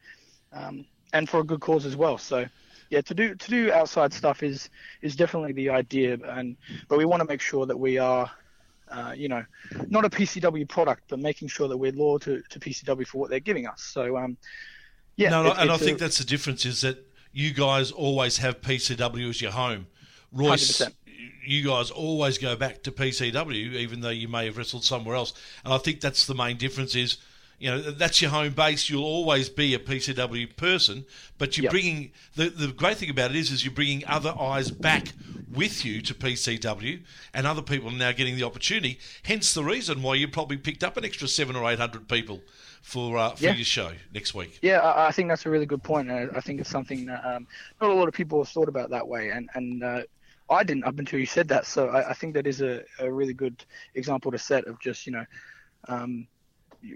um, 0.53 0.85
and 1.13 1.29
for 1.29 1.41
a 1.41 1.43
good 1.43 1.59
cause 1.59 1.85
as 1.85 1.95
well. 1.95 2.17
So 2.17 2.45
yeah, 2.89 3.01
to 3.01 3.13
do 3.13 3.35
to 3.35 3.49
do 3.49 3.71
outside 3.71 4.13
stuff 4.13 4.43
is 4.43 4.69
is 5.01 5.15
definitely 5.15 5.53
the 5.53 5.69
idea, 5.69 6.17
and 6.23 6.57
but 6.87 6.97
we 6.97 7.05
want 7.05 7.21
to 7.21 7.27
make 7.27 7.41
sure 7.41 7.65
that 7.65 7.77
we 7.77 7.97
are. 7.97 8.29
Uh, 8.89 9.13
you 9.13 9.27
know, 9.27 9.43
not 9.89 10.05
a 10.05 10.09
PCW 10.09 10.65
product, 10.69 11.03
but 11.09 11.19
making 11.19 11.49
sure 11.49 11.67
that 11.67 11.75
we're 11.75 11.91
loyal 11.91 12.17
to, 12.19 12.41
to 12.47 12.57
PCW 12.57 13.05
for 13.05 13.17
what 13.17 13.29
they're 13.29 13.41
giving 13.41 13.67
us. 13.67 13.81
So, 13.81 14.15
um, 14.15 14.37
yeah. 15.17 15.29
No, 15.29 15.47
it, 15.47 15.57
and 15.57 15.69
I 15.69 15.75
think 15.75 15.99
that's 15.99 16.19
the 16.19 16.23
difference 16.23 16.65
is 16.65 16.79
that 16.83 17.05
you 17.33 17.53
guys 17.53 17.91
always 17.91 18.37
have 18.37 18.61
PCW 18.61 19.29
as 19.29 19.41
your 19.41 19.51
home. 19.51 19.87
Royce, 20.31 20.79
100% 20.79 20.93
you 21.47 21.65
guys 21.65 21.89
always 21.89 22.37
go 22.37 22.55
back 22.55 22.83
to 22.83 22.91
PCW, 22.91 23.73
even 23.73 24.01
though 24.01 24.09
you 24.09 24.27
may 24.27 24.45
have 24.45 24.57
wrestled 24.57 24.83
somewhere 24.83 25.15
else. 25.15 25.33
And 25.63 25.73
I 25.73 25.77
think 25.77 26.01
that's 26.01 26.25
the 26.25 26.35
main 26.35 26.57
difference 26.57 26.93
is, 26.93 27.17
you 27.59 27.71
know, 27.71 27.81
that's 27.81 28.21
your 28.21 28.31
home 28.31 28.53
base. 28.53 28.89
You'll 28.89 29.03
always 29.03 29.49
be 29.49 29.73
a 29.73 29.79
PCW 29.79 30.55
person, 30.55 31.05
but 31.37 31.57
you're 31.57 31.65
yep. 31.65 31.71
bringing 31.71 32.11
the 32.35 32.49
the 32.49 32.67
great 32.67 32.97
thing 32.97 33.09
about 33.09 33.31
it 33.31 33.37
is, 33.37 33.51
is 33.51 33.65
you're 33.65 33.73
bringing 33.73 34.05
other 34.07 34.33
eyes 34.39 34.69
back 34.69 35.13
with 35.51 35.83
you 35.83 36.01
to 36.01 36.13
PCW, 36.13 37.01
and 37.33 37.47
other 37.47 37.61
people 37.61 37.89
are 37.89 37.97
now 37.97 38.11
getting 38.11 38.35
the 38.35 38.43
opportunity. 38.43 38.99
Hence 39.23 39.53
the 39.53 39.63
reason 39.63 40.03
why 40.03 40.15
you 40.15 40.27
probably 40.27 40.57
picked 40.57 40.83
up 40.83 40.97
an 40.97 41.05
extra 41.05 41.27
seven 41.27 41.55
or 41.55 41.69
eight 41.69 41.79
hundred 41.79 42.07
people 42.07 42.41
for 42.81 43.17
uh, 43.17 43.31
for 43.31 43.45
yeah. 43.45 43.53
your 43.53 43.65
show 43.65 43.91
next 44.13 44.35
week. 44.35 44.59
Yeah, 44.61 44.79
I, 44.79 45.07
I, 45.07 45.11
think 45.11 45.29
that's 45.29 45.45
a 45.45 45.49
really 45.49 45.65
good 45.65 45.83
point. 45.83 46.11
I, 46.11 46.27
I 46.35 46.41
think 46.41 46.61
it's 46.61 46.69
something 46.69 47.05
that 47.07 47.25
um, 47.25 47.47
not 47.81 47.89
a 47.89 47.93
lot 47.93 48.07
of 48.07 48.13
people 48.13 48.39
have 48.39 48.49
thought 48.49 48.69
about 48.69 48.91
that 48.91 49.07
way, 49.07 49.31
and 49.31 49.49
and 49.55 49.83
uh, 49.83 50.01
I 50.49 50.63
didn't 50.63 50.85
up 50.85 50.99
until 50.99 51.19
you 51.19 51.25
said 51.25 51.47
that. 51.49 51.65
So 51.65 51.89
I, 51.89 52.11
I 52.11 52.13
think 52.13 52.33
that 52.35 52.47
is 52.47 52.61
a, 52.61 52.83
a, 52.99 53.11
really 53.11 53.33
good 53.33 53.63
example 53.95 54.31
to 54.31 54.37
set 54.37 54.65
of 54.67 54.79
just 54.79 55.05
you 55.05 55.11
know, 55.11 55.25
um, 55.87 56.27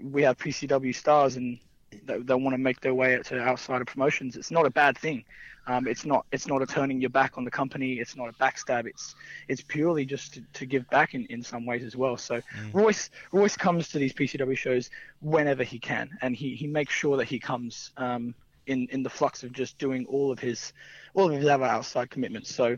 we 0.02 0.22
have 0.22 0.38
PCW 0.38 0.94
stars 0.94 1.36
and 1.36 1.58
they, 2.04 2.18
they 2.18 2.34
want 2.34 2.54
to 2.54 2.58
make 2.58 2.80
their 2.80 2.94
way 2.94 3.20
to 3.24 3.40
outside 3.40 3.80
of 3.80 3.86
promotions. 3.86 4.36
It's 4.36 4.50
not 4.50 4.66
a 4.66 4.70
bad 4.70 4.96
thing. 4.96 5.24
Um, 5.66 5.86
it's 5.86 6.04
not 6.04 6.26
it's 6.32 6.48
not 6.48 6.60
a 6.60 6.66
turning 6.66 7.00
your 7.00 7.10
back 7.10 7.38
on 7.38 7.44
the 7.44 7.50
company. 7.50 7.94
It's 7.94 8.16
not 8.16 8.28
a 8.28 8.32
backstab. 8.32 8.86
It's 8.86 9.14
it's 9.46 9.60
purely 9.62 10.04
just 10.04 10.34
to, 10.34 10.42
to 10.54 10.66
give 10.66 10.88
back 10.90 11.14
in, 11.14 11.24
in 11.26 11.42
some 11.42 11.66
ways 11.66 11.84
as 11.84 11.94
well. 11.94 12.16
So 12.16 12.36
mm. 12.36 12.42
Royce 12.72 13.10
Royce 13.30 13.56
comes 13.56 13.88
to 13.90 13.98
these 13.98 14.12
PCW 14.12 14.56
shows 14.56 14.90
whenever 15.20 15.62
he 15.62 15.78
can, 15.78 16.10
and 16.20 16.34
he, 16.34 16.56
he 16.56 16.66
makes 16.66 16.92
sure 16.92 17.16
that 17.16 17.26
he 17.26 17.38
comes 17.38 17.92
um, 17.96 18.34
in 18.66 18.88
in 18.90 19.04
the 19.04 19.10
flux 19.10 19.44
of 19.44 19.52
just 19.52 19.78
doing 19.78 20.04
all 20.06 20.32
of 20.32 20.40
his 20.40 20.72
all 21.14 21.30
of 21.30 21.36
his 21.36 21.46
other 21.46 21.64
outside 21.64 22.10
commitments. 22.10 22.52
So 22.52 22.76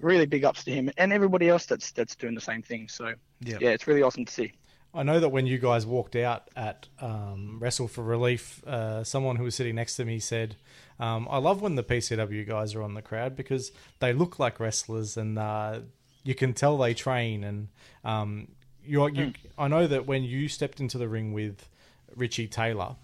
really 0.00 0.26
big 0.26 0.44
ups 0.44 0.62
to 0.64 0.70
him 0.70 0.90
and 0.98 1.10
everybody 1.12 1.48
else 1.48 1.64
that's 1.64 1.92
that's 1.92 2.16
doing 2.16 2.34
the 2.34 2.40
same 2.40 2.62
thing. 2.62 2.88
So 2.88 3.14
yeah, 3.40 3.58
yeah 3.60 3.70
it's 3.70 3.86
really 3.86 4.02
awesome 4.02 4.24
to 4.24 4.32
see. 4.32 4.52
I 4.94 5.02
know 5.02 5.20
that 5.20 5.28
when 5.28 5.46
you 5.46 5.58
guys 5.58 5.84
walked 5.84 6.16
out 6.16 6.48
at 6.56 6.88
um, 7.00 7.58
Wrestle 7.60 7.88
for 7.88 8.02
Relief, 8.02 8.64
uh, 8.66 9.04
someone 9.04 9.36
who 9.36 9.44
was 9.44 9.54
sitting 9.54 9.74
next 9.74 9.96
to 9.96 10.04
me 10.04 10.18
said, 10.18 10.56
um, 10.98 11.28
"I 11.30 11.38
love 11.38 11.60
when 11.60 11.74
the 11.74 11.82
PCW 11.82 12.46
guys 12.46 12.74
are 12.74 12.82
on 12.82 12.94
the 12.94 13.02
crowd 13.02 13.36
because 13.36 13.72
they 13.98 14.12
look 14.12 14.38
like 14.38 14.58
wrestlers 14.58 15.16
and 15.16 15.38
uh, 15.38 15.80
you 16.24 16.34
can 16.34 16.54
tell 16.54 16.78
they 16.78 16.94
train." 16.94 17.44
And 17.44 17.68
um, 18.04 18.48
you, 18.84 19.06
you 19.08 19.26
mm. 19.26 19.34
I 19.58 19.68
know 19.68 19.86
that 19.86 20.06
when 20.06 20.24
you 20.24 20.48
stepped 20.48 20.80
into 20.80 20.96
the 20.96 21.08
ring 21.08 21.32
with 21.32 21.68
Richie 22.14 22.48
Taylor, 22.48 22.96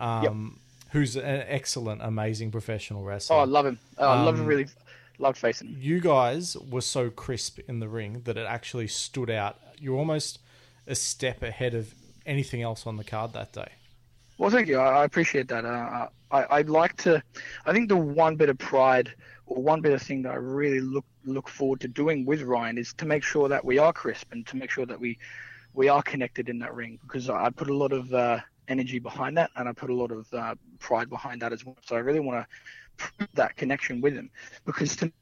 yep. 0.00 0.30
Um, 0.30 0.60
who's 0.94 1.16
an 1.16 1.44
excellent, 1.48 2.00
amazing 2.02 2.52
professional 2.52 3.02
wrestler. 3.02 3.36
Oh, 3.36 3.40
I 3.40 3.44
love 3.44 3.66
him. 3.66 3.78
Oh, 3.98 4.08
I 4.08 4.22
love 4.22 4.36
him 4.36 4.42
um, 4.42 4.46
really 4.46 4.66
loved 5.18 5.38
facing 5.38 5.68
him. 5.68 5.76
You 5.80 6.00
guys 6.00 6.56
were 6.56 6.80
so 6.80 7.10
crisp 7.10 7.58
in 7.68 7.80
the 7.80 7.88
ring 7.88 8.22
that 8.24 8.36
it 8.36 8.46
actually 8.46 8.86
stood 8.86 9.30
out. 9.30 9.58
You're 9.80 9.96
almost 9.96 10.38
a 10.86 10.94
step 10.94 11.42
ahead 11.42 11.74
of 11.74 11.94
anything 12.26 12.62
else 12.62 12.86
on 12.86 12.96
the 12.96 13.04
card 13.04 13.32
that 13.32 13.52
day. 13.52 13.68
Well, 14.38 14.50
thank 14.50 14.68
you. 14.68 14.78
I, 14.78 15.04
appreciate 15.04 15.48
that. 15.48 15.64
Uh, 15.64 16.08
I, 16.30 16.46
I'd 16.50 16.68
like 16.68 16.96
to. 16.98 17.22
I 17.66 17.72
think 17.72 17.88
the 17.88 17.96
one 17.96 18.34
bit 18.36 18.48
of 18.48 18.58
pride 18.58 19.12
or 19.46 19.62
one 19.62 19.80
bit 19.80 19.92
of 19.92 20.02
thing 20.02 20.22
that 20.22 20.32
I 20.32 20.36
really 20.36 20.80
look 20.80 21.04
look 21.24 21.48
forward 21.48 21.80
to 21.80 21.88
doing 21.88 22.24
with 22.26 22.42
Ryan 22.42 22.76
is 22.76 22.92
to 22.94 23.06
make 23.06 23.22
sure 23.22 23.48
that 23.48 23.64
we 23.64 23.78
are 23.78 23.92
crisp 23.92 24.32
and 24.32 24.46
to 24.48 24.56
make 24.56 24.70
sure 24.70 24.86
that 24.86 24.98
we 24.98 25.18
we 25.72 25.88
are 25.88 26.02
connected 26.02 26.48
in 26.48 26.58
that 26.60 26.74
ring 26.74 26.98
because 27.02 27.30
I 27.30 27.50
put 27.50 27.70
a 27.70 27.74
lot 27.74 27.92
of 27.92 28.12
uh, 28.12 28.40
energy 28.68 28.98
behind 28.98 29.36
that 29.36 29.50
and 29.56 29.68
I 29.68 29.72
put 29.72 29.90
a 29.90 29.94
lot 29.94 30.10
of 30.10 30.32
uh, 30.32 30.54
pride 30.78 31.08
behind 31.08 31.42
that 31.42 31.52
as 31.52 31.64
well. 31.64 31.76
So 31.84 31.96
I 31.96 32.00
really 32.00 32.20
want 32.20 32.40
to 32.40 32.46
prove 32.96 33.28
that 33.34 33.56
connection 33.56 34.00
with 34.00 34.14
him 34.14 34.30
because 34.64 34.96
to 34.96 35.12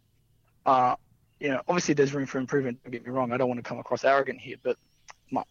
uh, 0.67 0.97
you 1.41 1.49
know 1.49 1.61
obviously 1.69 1.95
there's 1.95 2.15
room 2.15 2.27
for 2.27 2.39
improvement 2.39 2.79
don't 2.83 2.93
get 2.93 3.05
me 3.05 3.11
wrong 3.11 3.33
I 3.33 3.37
don't 3.37 3.49
want 3.49 3.63
to 3.63 3.69
come 3.69 3.79
across 3.79 4.05
arrogant 4.05 4.41
here 4.41 4.57
but 4.63 4.77
my, 5.33 5.43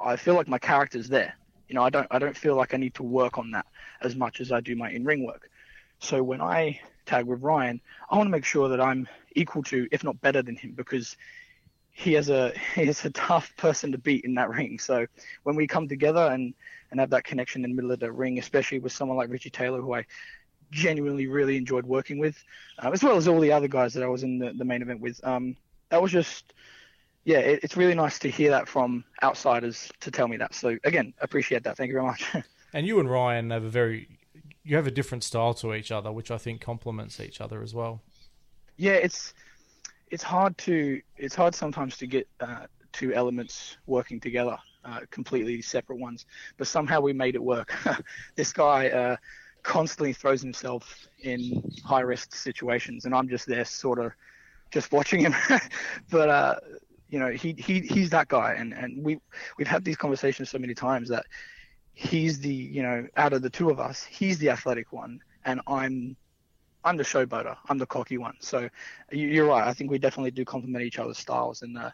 I 0.00 0.16
feel 0.16 0.34
like 0.34 0.48
my 0.48 0.58
character's 0.58 1.08
there 1.08 1.34
you 1.68 1.74
know 1.74 1.82
I 1.82 1.90
don't 1.90 2.06
I 2.10 2.18
don't 2.18 2.36
feel 2.36 2.56
like 2.56 2.74
I 2.74 2.76
need 2.76 2.94
to 2.94 3.02
work 3.02 3.38
on 3.38 3.50
that 3.52 3.66
as 4.00 4.14
much 4.14 4.40
as 4.40 4.52
I 4.52 4.60
do 4.60 4.76
my 4.76 4.90
in-ring 4.90 5.24
work 5.24 5.50
so 5.98 6.22
when 6.22 6.40
I 6.40 6.80
tag 7.06 7.26
with 7.26 7.42
Ryan 7.42 7.80
I 8.10 8.16
want 8.16 8.26
to 8.26 8.32
make 8.32 8.44
sure 8.44 8.68
that 8.68 8.80
I'm 8.80 9.08
equal 9.34 9.62
to 9.64 9.88
if 9.90 10.04
not 10.04 10.20
better 10.20 10.42
than 10.42 10.56
him 10.56 10.72
because 10.72 11.16
he 11.90 12.12
has 12.14 12.28
a 12.30 12.52
he 12.74 12.82
is 12.82 13.04
a 13.04 13.10
tough 13.10 13.56
person 13.56 13.92
to 13.92 13.98
beat 13.98 14.24
in 14.24 14.34
that 14.34 14.50
ring 14.50 14.78
so 14.78 15.06
when 15.44 15.56
we 15.56 15.66
come 15.66 15.88
together 15.88 16.28
and 16.32 16.54
and 16.90 17.00
have 17.00 17.10
that 17.10 17.24
connection 17.24 17.64
in 17.64 17.70
the 17.70 17.76
middle 17.76 17.92
of 17.92 18.00
the 18.00 18.10
ring 18.10 18.38
especially 18.38 18.78
with 18.78 18.92
someone 18.92 19.16
like 19.16 19.30
Richie 19.30 19.50
Taylor 19.50 19.80
who 19.80 19.94
I 19.94 20.06
genuinely 20.70 21.26
really 21.26 21.56
enjoyed 21.56 21.86
working 21.86 22.18
with, 22.18 22.42
uh, 22.82 22.90
as 22.90 23.02
well 23.02 23.16
as 23.16 23.28
all 23.28 23.40
the 23.40 23.52
other 23.52 23.68
guys 23.68 23.94
that 23.94 24.02
I 24.02 24.08
was 24.08 24.22
in 24.22 24.38
the, 24.38 24.52
the 24.52 24.64
main 24.64 24.82
event 24.82 25.00
with. 25.00 25.20
Um, 25.24 25.56
that 25.90 26.02
was 26.02 26.12
just, 26.12 26.52
yeah, 27.28 27.40
it, 27.40 27.60
it's 27.62 27.76
really 27.76 27.94
nice 27.94 28.18
to 28.20 28.30
hear 28.30 28.50
that 28.52 28.66
from 28.66 29.04
outsiders 29.22 29.92
to 30.00 30.10
tell 30.10 30.28
me 30.28 30.38
that. 30.38 30.54
So 30.54 30.78
again, 30.84 31.12
appreciate 31.20 31.62
that. 31.64 31.76
Thank 31.76 31.88
you 31.88 31.92
very 31.96 32.06
much. 32.06 32.24
and 32.72 32.86
you 32.86 33.00
and 33.00 33.10
Ryan 33.10 33.50
have 33.50 33.64
a 33.64 33.68
very, 33.68 34.08
you 34.64 34.76
have 34.76 34.86
a 34.86 34.90
different 34.90 35.22
style 35.22 35.52
to 35.54 35.74
each 35.74 35.92
other, 35.92 36.10
which 36.10 36.30
I 36.30 36.38
think 36.38 36.62
complements 36.62 37.20
each 37.20 37.42
other 37.42 37.62
as 37.62 37.74
well. 37.74 38.00
Yeah, 38.78 38.92
it's 38.92 39.34
it's 40.10 40.22
hard 40.22 40.56
to 40.58 41.02
it's 41.18 41.34
hard 41.34 41.54
sometimes 41.54 41.98
to 41.98 42.06
get 42.06 42.26
uh, 42.40 42.64
two 42.92 43.12
elements 43.12 43.76
working 43.86 44.20
together, 44.20 44.56
uh, 44.86 45.00
completely 45.10 45.60
separate 45.60 45.98
ones, 45.98 46.24
but 46.56 46.66
somehow 46.66 47.02
we 47.02 47.12
made 47.12 47.34
it 47.34 47.42
work. 47.42 47.74
this 48.36 48.52
guy. 48.54 48.88
Uh, 48.88 49.16
constantly 49.64 50.14
throws 50.14 50.40
himself 50.40 51.08
in 51.24 51.62
high 51.84 52.00
risk 52.00 52.34
situations, 52.34 53.04
and 53.04 53.14
I'm 53.14 53.28
just 53.28 53.46
there, 53.46 53.64
sort 53.66 53.98
of, 53.98 54.12
just 54.70 54.92
watching 54.92 55.20
him. 55.20 55.34
but 56.10 56.28
uh, 56.30 56.54
You 57.08 57.18
know, 57.18 57.30
he 57.30 57.54
he 57.58 57.80
he's 57.80 58.10
that 58.10 58.28
guy, 58.28 58.54
and 58.54 58.72
and 58.72 59.02
we 59.02 59.18
we've 59.56 59.66
had 59.66 59.84
these 59.84 59.96
conversations 59.96 60.50
so 60.50 60.58
many 60.58 60.74
times 60.74 61.08
that 61.08 61.26
he's 61.94 62.38
the 62.38 62.52
you 62.52 62.82
know 62.82 63.06
out 63.16 63.32
of 63.32 63.42
the 63.42 63.50
two 63.50 63.70
of 63.70 63.80
us, 63.80 64.04
he's 64.04 64.38
the 64.38 64.50
athletic 64.50 64.92
one, 64.92 65.20
and 65.44 65.60
I'm 65.66 66.16
I'm 66.84 66.96
the 66.96 67.04
showboater. 67.04 67.56
I'm 67.68 67.78
the 67.78 67.86
cocky 67.86 68.18
one. 68.18 68.36
So 68.40 68.68
you're 69.10 69.46
right. 69.46 69.66
I 69.66 69.72
think 69.72 69.90
we 69.90 69.98
definitely 69.98 70.30
do 70.30 70.44
complement 70.44 70.84
each 70.84 70.98
other's 70.98 71.18
styles, 71.18 71.62
and 71.62 71.76
uh, 71.76 71.90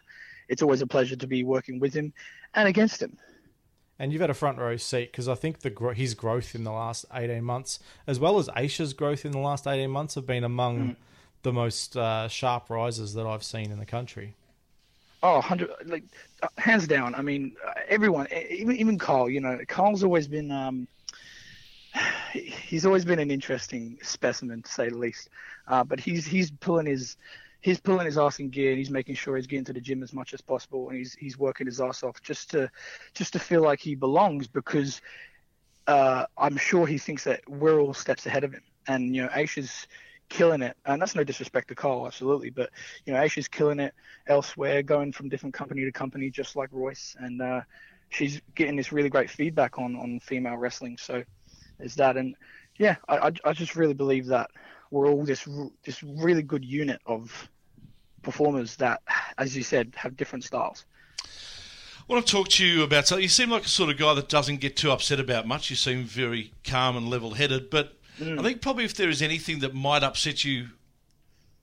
it's 0.47 0.61
always 0.61 0.81
a 0.81 0.87
pleasure 0.87 1.15
to 1.15 1.27
be 1.27 1.43
working 1.43 1.79
with 1.79 1.93
him 1.93 2.13
and 2.53 2.67
against 2.67 3.01
him. 3.01 3.17
And 3.97 4.11
you've 4.11 4.21
had 4.21 4.29
a 4.29 4.35
front 4.35 4.57
row 4.57 4.75
seat 4.77 5.11
because 5.11 5.29
I 5.29 5.35
think 5.35 5.59
the 5.59 5.93
his 5.95 6.13
growth 6.13 6.53
in 6.53 6.63
the 6.63 6.71
last 6.71 7.05
18 7.13 7.43
months, 7.43 7.79
as 8.05 8.19
well 8.19 8.37
as 8.37 8.49
Aisha's 8.49 8.93
growth 8.93 9.25
in 9.25 9.31
the 9.31 9.39
last 9.39 9.65
18 9.65 9.89
months, 9.89 10.15
have 10.15 10.25
been 10.25 10.43
among 10.43 10.89
mm. 10.89 10.95
the 11.43 11.53
most 11.53 11.95
uh, 11.95 12.27
sharp 12.27 12.69
rises 12.69 13.13
that 13.13 13.25
I've 13.25 13.43
seen 13.43 13.71
in 13.71 13.79
the 13.79 13.85
country. 13.85 14.35
Oh, 15.25 15.37
100, 15.37 15.71
like 15.87 16.03
uh, 16.43 16.49
hands 16.59 16.87
down. 16.87 17.15
I 17.15 17.23
mean, 17.23 17.55
uh, 17.65 17.73
everyone, 17.87 18.27
even 18.31 18.75
even 18.75 18.99
Carl. 18.99 19.27
You 19.27 19.41
know, 19.41 19.57
Cole's 19.67 20.03
always 20.03 20.27
been 20.27 20.51
um, 20.51 20.87
he's 22.31 22.85
always 22.85 23.05
been 23.05 23.17
an 23.17 23.31
interesting 23.31 23.97
specimen 24.03 24.61
to 24.61 24.71
say 24.71 24.89
the 24.89 24.97
least. 24.97 25.29
Uh, 25.67 25.83
but 25.83 25.99
he's 25.99 26.27
he's 26.27 26.51
pulling 26.51 26.85
his 26.85 27.17
he's 27.61 27.79
pulling 27.79 28.05
his 28.05 28.19
ass 28.19 28.37
in 28.37 28.51
gear 28.51 28.69
and 28.69 28.77
he's 28.77 28.91
making 28.91 29.15
sure 29.15 29.35
he's 29.35 29.47
getting 29.47 29.65
to 29.65 29.73
the 29.73 29.81
gym 29.81 30.03
as 30.03 30.13
much 30.13 30.31
as 30.35 30.41
possible 30.41 30.89
and 30.89 30.99
he's 30.99 31.15
he's 31.15 31.39
working 31.39 31.65
his 31.65 31.81
ass 31.81 32.03
off 32.03 32.21
just 32.21 32.51
to 32.51 32.69
just 33.15 33.33
to 33.33 33.39
feel 33.39 33.63
like 33.63 33.79
he 33.79 33.95
belongs 33.95 34.47
because 34.47 35.01
uh, 35.87 36.25
I'm 36.37 36.57
sure 36.57 36.85
he 36.85 36.99
thinks 36.99 37.23
that 37.23 37.41
we're 37.49 37.79
all 37.79 37.95
steps 37.95 38.27
ahead 38.27 38.43
of 38.43 38.53
him. 38.53 38.61
And 38.87 39.15
you 39.15 39.23
know, 39.23 39.29
Aisha's 39.29 39.87
killing 40.29 40.61
it, 40.61 40.75
and 40.85 41.01
that's 41.01 41.15
no 41.15 41.23
disrespect 41.23 41.67
to 41.69 41.75
Carl, 41.75 42.05
absolutely, 42.05 42.49
but 42.49 42.69
you 43.05 43.13
know, 43.13 43.19
Aisha's 43.19 43.47
killing 43.47 43.79
it 43.79 43.93
elsewhere, 44.27 44.83
going 44.83 45.11
from 45.11 45.29
different 45.29 45.53
company 45.53 45.85
to 45.85 45.91
company, 45.91 46.29
just 46.29 46.55
like 46.55 46.69
Royce, 46.71 47.15
and 47.19 47.41
uh, 47.41 47.61
she's 48.09 48.41
getting 48.55 48.75
this 48.75 48.91
really 48.91 49.09
great 49.09 49.29
feedback 49.29 49.77
on 49.77 49.95
on 49.95 50.19
female 50.19 50.57
wrestling. 50.57 50.97
So 50.97 51.23
is 51.79 51.95
that. 51.95 52.17
And 52.17 52.35
yeah, 52.77 52.95
I, 53.07 53.31
I 53.43 53.53
just 53.53 53.75
really 53.75 53.93
believe 53.93 54.27
that 54.27 54.49
we're 54.91 55.07
all 55.07 55.23
this 55.23 55.47
this 55.83 56.03
really 56.03 56.43
good 56.43 56.63
unit 56.63 57.01
of 57.05 57.49
performers 58.21 58.75
that, 58.77 59.01
as 59.37 59.55
you 59.55 59.63
said, 59.63 59.93
have 59.95 60.17
different 60.17 60.43
styles. 60.43 60.85
I 62.07 62.13
want 62.13 62.25
to 62.25 62.31
talk 62.31 62.49
to 62.49 62.65
you 62.65 62.83
about 62.83 63.07
something. 63.07 63.23
You 63.23 63.29
seem 63.29 63.49
like 63.49 63.65
a 63.65 63.69
sort 63.69 63.89
of 63.89 63.97
guy 63.97 64.13
that 64.13 64.29
doesn't 64.29 64.57
get 64.57 64.77
too 64.77 64.91
upset 64.91 65.19
about 65.19 65.47
much. 65.47 65.69
You 65.71 65.75
seem 65.75 66.03
very 66.03 66.51
calm 66.63 66.95
and 66.95 67.09
level 67.09 67.33
headed. 67.33 67.71
But 67.71 67.97
mm. 68.19 68.39
I 68.39 68.43
think 68.43 68.61
probably 68.61 68.85
if 68.85 68.95
there 68.95 69.09
is 69.09 69.21
anything 69.21 69.59
that 69.59 69.73
might 69.73 70.03
upset 70.03 70.43
you 70.43 70.69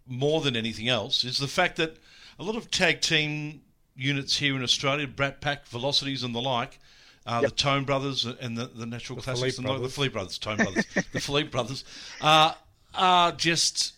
more 0.07 0.41
than 0.41 0.57
anything 0.57 0.89
else, 0.89 1.25
is 1.25 1.39
the 1.39 1.49
fact 1.49 1.77
that 1.77 1.97
a 2.39 2.43
lot 2.43 2.57
of 2.57 2.71
tag 2.71 3.01
team 3.01 3.63
units 3.95 4.39
here 4.39 4.57
in 4.57 4.63
Australia, 4.63 5.07
Brat 5.07 5.41
Pack, 5.41 5.67
Velocities, 5.67 6.23
and 6.23 6.35
the 6.35 6.41
like, 6.41 6.79
uh, 7.27 7.41
yep. 7.43 7.51
the 7.51 7.57
Tone 7.57 7.85
Brothers 7.85 8.25
and 8.25 8.57
the, 8.57 8.67
the 8.67 8.87
Natural 8.87 9.17
the 9.17 9.23
Classics, 9.23 9.59
and 9.59 9.67
the 9.67 9.89
Philippe 9.89 10.13
Brothers, 10.13 10.39
Tone 10.39 10.57
Brothers, 10.57 10.87
the 11.13 11.21
Philippe 11.21 11.51
Brothers, 11.51 11.85
uh, 12.21 12.55
are 12.95 13.33
just 13.33 13.95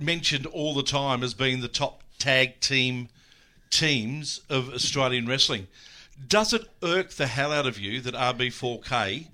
mentioned 0.00 0.46
all 0.46 0.74
the 0.74 0.82
time 0.82 1.22
as 1.22 1.34
being 1.34 1.60
the 1.60 1.68
top 1.68 2.02
tag 2.18 2.60
team 2.60 3.08
teams 3.70 4.40
of 4.48 4.72
Australian 4.72 5.26
wrestling. 5.26 5.66
Does 6.28 6.52
it 6.52 6.62
irk 6.82 7.10
the 7.10 7.26
hell 7.26 7.52
out 7.52 7.66
of 7.66 7.78
you 7.78 8.00
that 8.00 8.14
RB4K 8.14 9.26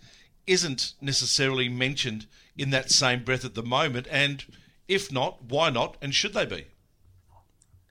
isn't 0.48 0.94
necessarily 1.00 1.68
mentioned 1.68 2.26
in 2.56 2.70
that 2.70 2.90
same 2.90 3.22
breath 3.24 3.44
at 3.44 3.54
the 3.54 3.62
moment? 3.62 4.06
And 4.10 4.44
if 4.88 5.12
not, 5.12 5.44
why 5.44 5.70
not? 5.70 5.96
And 6.00 6.14
should 6.14 6.34
they 6.34 6.46
be? 6.46 6.66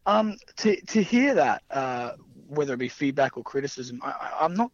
Um, 0.05 0.37
to 0.57 0.79
to 0.87 1.03
hear 1.03 1.35
that, 1.35 1.63
uh, 1.69 2.13
whether 2.47 2.73
it 2.73 2.77
be 2.77 2.89
feedback 2.89 3.37
or 3.37 3.43
criticism, 3.43 4.01
I, 4.03 4.37
I'm 4.39 4.53
not. 4.53 4.71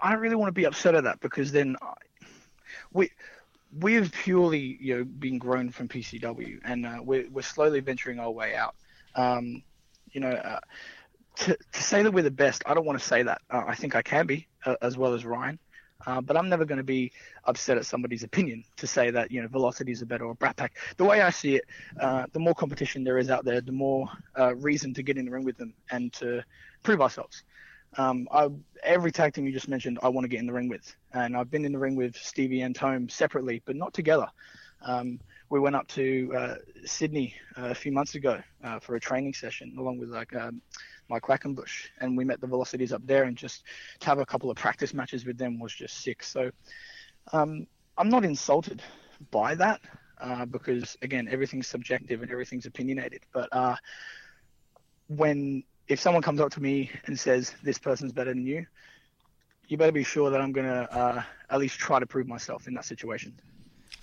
I 0.00 0.12
don't 0.12 0.20
really 0.20 0.36
want 0.36 0.48
to 0.48 0.52
be 0.52 0.64
upset 0.64 0.94
at 0.94 1.04
that 1.04 1.20
because 1.20 1.52
then 1.52 1.76
we 2.92 3.10
we 3.80 3.94
have 3.94 4.12
purely 4.12 4.78
you 4.80 4.98
know 4.98 5.04
been 5.04 5.38
grown 5.38 5.70
from 5.70 5.88
PCW 5.88 6.60
and 6.64 6.86
uh, 6.86 6.98
we're 7.02 7.28
we're 7.30 7.42
slowly 7.42 7.80
venturing 7.80 8.18
our 8.20 8.30
way 8.30 8.54
out. 8.54 8.74
Um, 9.14 9.62
you 10.12 10.20
know, 10.20 10.30
uh, 10.30 10.60
to 11.36 11.56
to 11.72 11.82
say 11.82 12.02
that 12.02 12.12
we're 12.12 12.22
the 12.22 12.30
best, 12.30 12.62
I 12.66 12.74
don't 12.74 12.84
want 12.84 12.98
to 12.98 13.04
say 13.04 13.22
that. 13.24 13.42
Uh, 13.50 13.64
I 13.66 13.74
think 13.74 13.96
I 13.96 14.02
can 14.02 14.26
be 14.26 14.46
uh, 14.64 14.76
as 14.82 14.96
well 14.96 15.14
as 15.14 15.24
Ryan. 15.24 15.58
Uh, 16.06 16.20
but 16.20 16.36
I'm 16.36 16.48
never 16.48 16.64
going 16.64 16.78
to 16.78 16.84
be 16.84 17.12
upset 17.44 17.78
at 17.78 17.86
somebody's 17.86 18.22
opinion 18.22 18.64
to 18.76 18.86
say 18.86 19.10
that 19.10 19.30
you 19.30 19.42
know 19.42 19.48
velocities 19.48 20.02
are 20.02 20.06
better 20.06 20.24
or 20.24 20.34
Brat 20.34 20.56
Pack. 20.56 20.76
The 20.96 21.04
way 21.04 21.20
I 21.20 21.30
see 21.30 21.56
it, 21.56 21.64
uh, 22.00 22.26
the 22.32 22.40
more 22.40 22.54
competition 22.54 23.04
there 23.04 23.18
is 23.18 23.30
out 23.30 23.44
there, 23.44 23.60
the 23.60 23.72
more 23.72 24.08
uh, 24.38 24.54
reason 24.56 24.94
to 24.94 25.02
get 25.02 25.16
in 25.16 25.24
the 25.24 25.30
ring 25.30 25.44
with 25.44 25.56
them 25.56 25.74
and 25.90 26.12
to 26.14 26.44
prove 26.82 27.00
ourselves. 27.00 27.44
Um, 27.98 28.26
I, 28.32 28.48
every 28.82 29.12
tag 29.12 29.34
team 29.34 29.46
you 29.46 29.52
just 29.52 29.68
mentioned, 29.68 29.98
I 30.02 30.08
want 30.08 30.24
to 30.24 30.28
get 30.28 30.40
in 30.40 30.46
the 30.46 30.52
ring 30.52 30.68
with, 30.68 30.94
and 31.12 31.36
I've 31.36 31.50
been 31.50 31.64
in 31.64 31.72
the 31.72 31.78
ring 31.78 31.94
with 31.94 32.16
Stevie 32.16 32.62
and 32.62 32.74
Tome 32.74 33.08
separately, 33.08 33.62
but 33.66 33.76
not 33.76 33.92
together. 33.92 34.28
Um, 34.80 35.20
we 35.50 35.60
went 35.60 35.76
up 35.76 35.86
to 35.88 36.32
uh, 36.34 36.54
Sydney 36.86 37.34
uh, 37.58 37.66
a 37.66 37.74
few 37.74 37.92
months 37.92 38.14
ago 38.14 38.40
uh, 38.64 38.78
for 38.78 38.96
a 38.96 39.00
training 39.00 39.34
session, 39.34 39.76
along 39.78 39.98
with 39.98 40.08
like 40.08 40.34
um, 40.34 40.62
Mike 41.08 41.22
Quackenbush, 41.22 41.88
and 42.00 42.16
we 42.16 42.24
met 42.24 42.40
the 42.40 42.46
Velocities 42.46 42.92
up 42.92 43.06
there, 43.06 43.24
and 43.24 43.36
just 43.36 43.64
to 44.00 44.06
have 44.06 44.18
a 44.18 44.26
couple 44.26 44.50
of 44.50 44.56
practice 44.56 44.94
matches 44.94 45.24
with 45.24 45.38
them 45.38 45.58
was 45.58 45.74
just 45.74 46.02
sick. 46.02 46.22
So 46.22 46.50
um, 47.32 47.66
I'm 47.98 48.08
not 48.08 48.24
insulted 48.24 48.82
by 49.30 49.54
that 49.56 49.80
uh, 50.20 50.46
because 50.46 50.96
again, 51.02 51.28
everything's 51.30 51.66
subjective 51.66 52.22
and 52.22 52.30
everything's 52.30 52.66
opinionated. 52.66 53.22
But 53.32 53.48
uh, 53.52 53.76
when 55.08 55.64
if 55.88 56.00
someone 56.00 56.22
comes 56.22 56.40
up 56.40 56.50
to 56.52 56.62
me 56.62 56.90
and 57.06 57.18
says 57.18 57.52
this 57.62 57.78
person's 57.78 58.12
better 58.12 58.30
than 58.30 58.46
you, 58.46 58.66
you 59.68 59.76
better 59.76 59.92
be 59.92 60.04
sure 60.04 60.30
that 60.30 60.40
I'm 60.40 60.52
gonna 60.52 60.88
uh, 60.90 61.22
at 61.50 61.58
least 61.58 61.78
try 61.78 61.98
to 61.98 62.06
prove 62.06 62.26
myself 62.26 62.66
in 62.66 62.74
that 62.74 62.84
situation. 62.84 63.34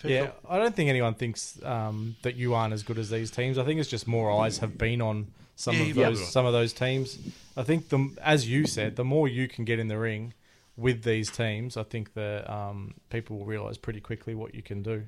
Yeah, 0.04 0.32
I 0.48 0.58
don't 0.58 0.76
think 0.76 0.90
anyone 0.90 1.14
thinks 1.14 1.62
um, 1.64 2.16
that 2.22 2.36
you 2.36 2.54
aren't 2.54 2.74
as 2.74 2.84
good 2.84 2.98
as 2.98 3.10
these 3.10 3.32
teams. 3.32 3.58
I 3.58 3.66
think 3.66 3.80
it's 3.80 3.90
just 3.90 4.08
more 4.08 4.32
eyes 4.32 4.60
have 4.60 4.78
been 4.78 5.02
on 5.02 5.28
some 5.56 5.76
yeah, 5.76 5.84
of 5.84 5.96
those 5.96 6.32
some 6.32 6.46
of 6.46 6.54
those 6.54 6.72
teams. 6.72 7.20
I 7.58 7.64
think 7.64 7.90
the 7.90 8.16
as 8.22 8.48
you 8.48 8.66
said, 8.66 8.96
the 8.96 9.04
more 9.04 9.28
you 9.28 9.48
can 9.48 9.66
get 9.66 9.80
in 9.80 9.90
the 9.90 9.98
ring 9.98 10.34
with 10.78 11.04
these 11.04 11.30
teams, 11.30 11.76
I 11.76 11.84
think 11.84 12.14
that 12.14 12.50
um, 12.50 12.94
people 13.10 13.40
will 13.40 13.46
realise 13.46 13.78
pretty 13.78 14.00
quickly 14.00 14.36
what 14.36 14.56
you 14.56 14.62
can 14.62 14.82
do. 14.82 15.04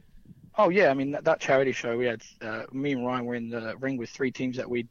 Oh 0.57 0.69
yeah, 0.69 0.89
I 0.89 0.93
mean 0.93 1.11
that, 1.11 1.23
that 1.23 1.39
charity 1.39 1.71
show 1.71 1.97
we 1.97 2.05
had, 2.05 2.21
uh, 2.41 2.63
me 2.73 2.91
and 2.91 3.05
Ryan 3.05 3.25
were 3.25 3.35
in 3.35 3.49
the 3.49 3.77
ring 3.77 3.95
with 3.95 4.09
three 4.09 4.31
teams 4.31 4.57
that 4.57 4.69
we'd 4.69 4.89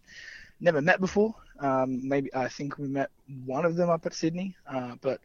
never 0.60 0.80
met 0.80 1.00
before. 1.00 1.34
Um, 1.58 2.08
maybe 2.08 2.34
I 2.34 2.48
think 2.48 2.78
we 2.78 2.88
met 2.88 3.10
one 3.44 3.66
of 3.66 3.76
them 3.76 3.90
up 3.90 4.06
at 4.06 4.14
Sydney, 4.14 4.56
uh, 4.66 4.94
but 5.02 5.20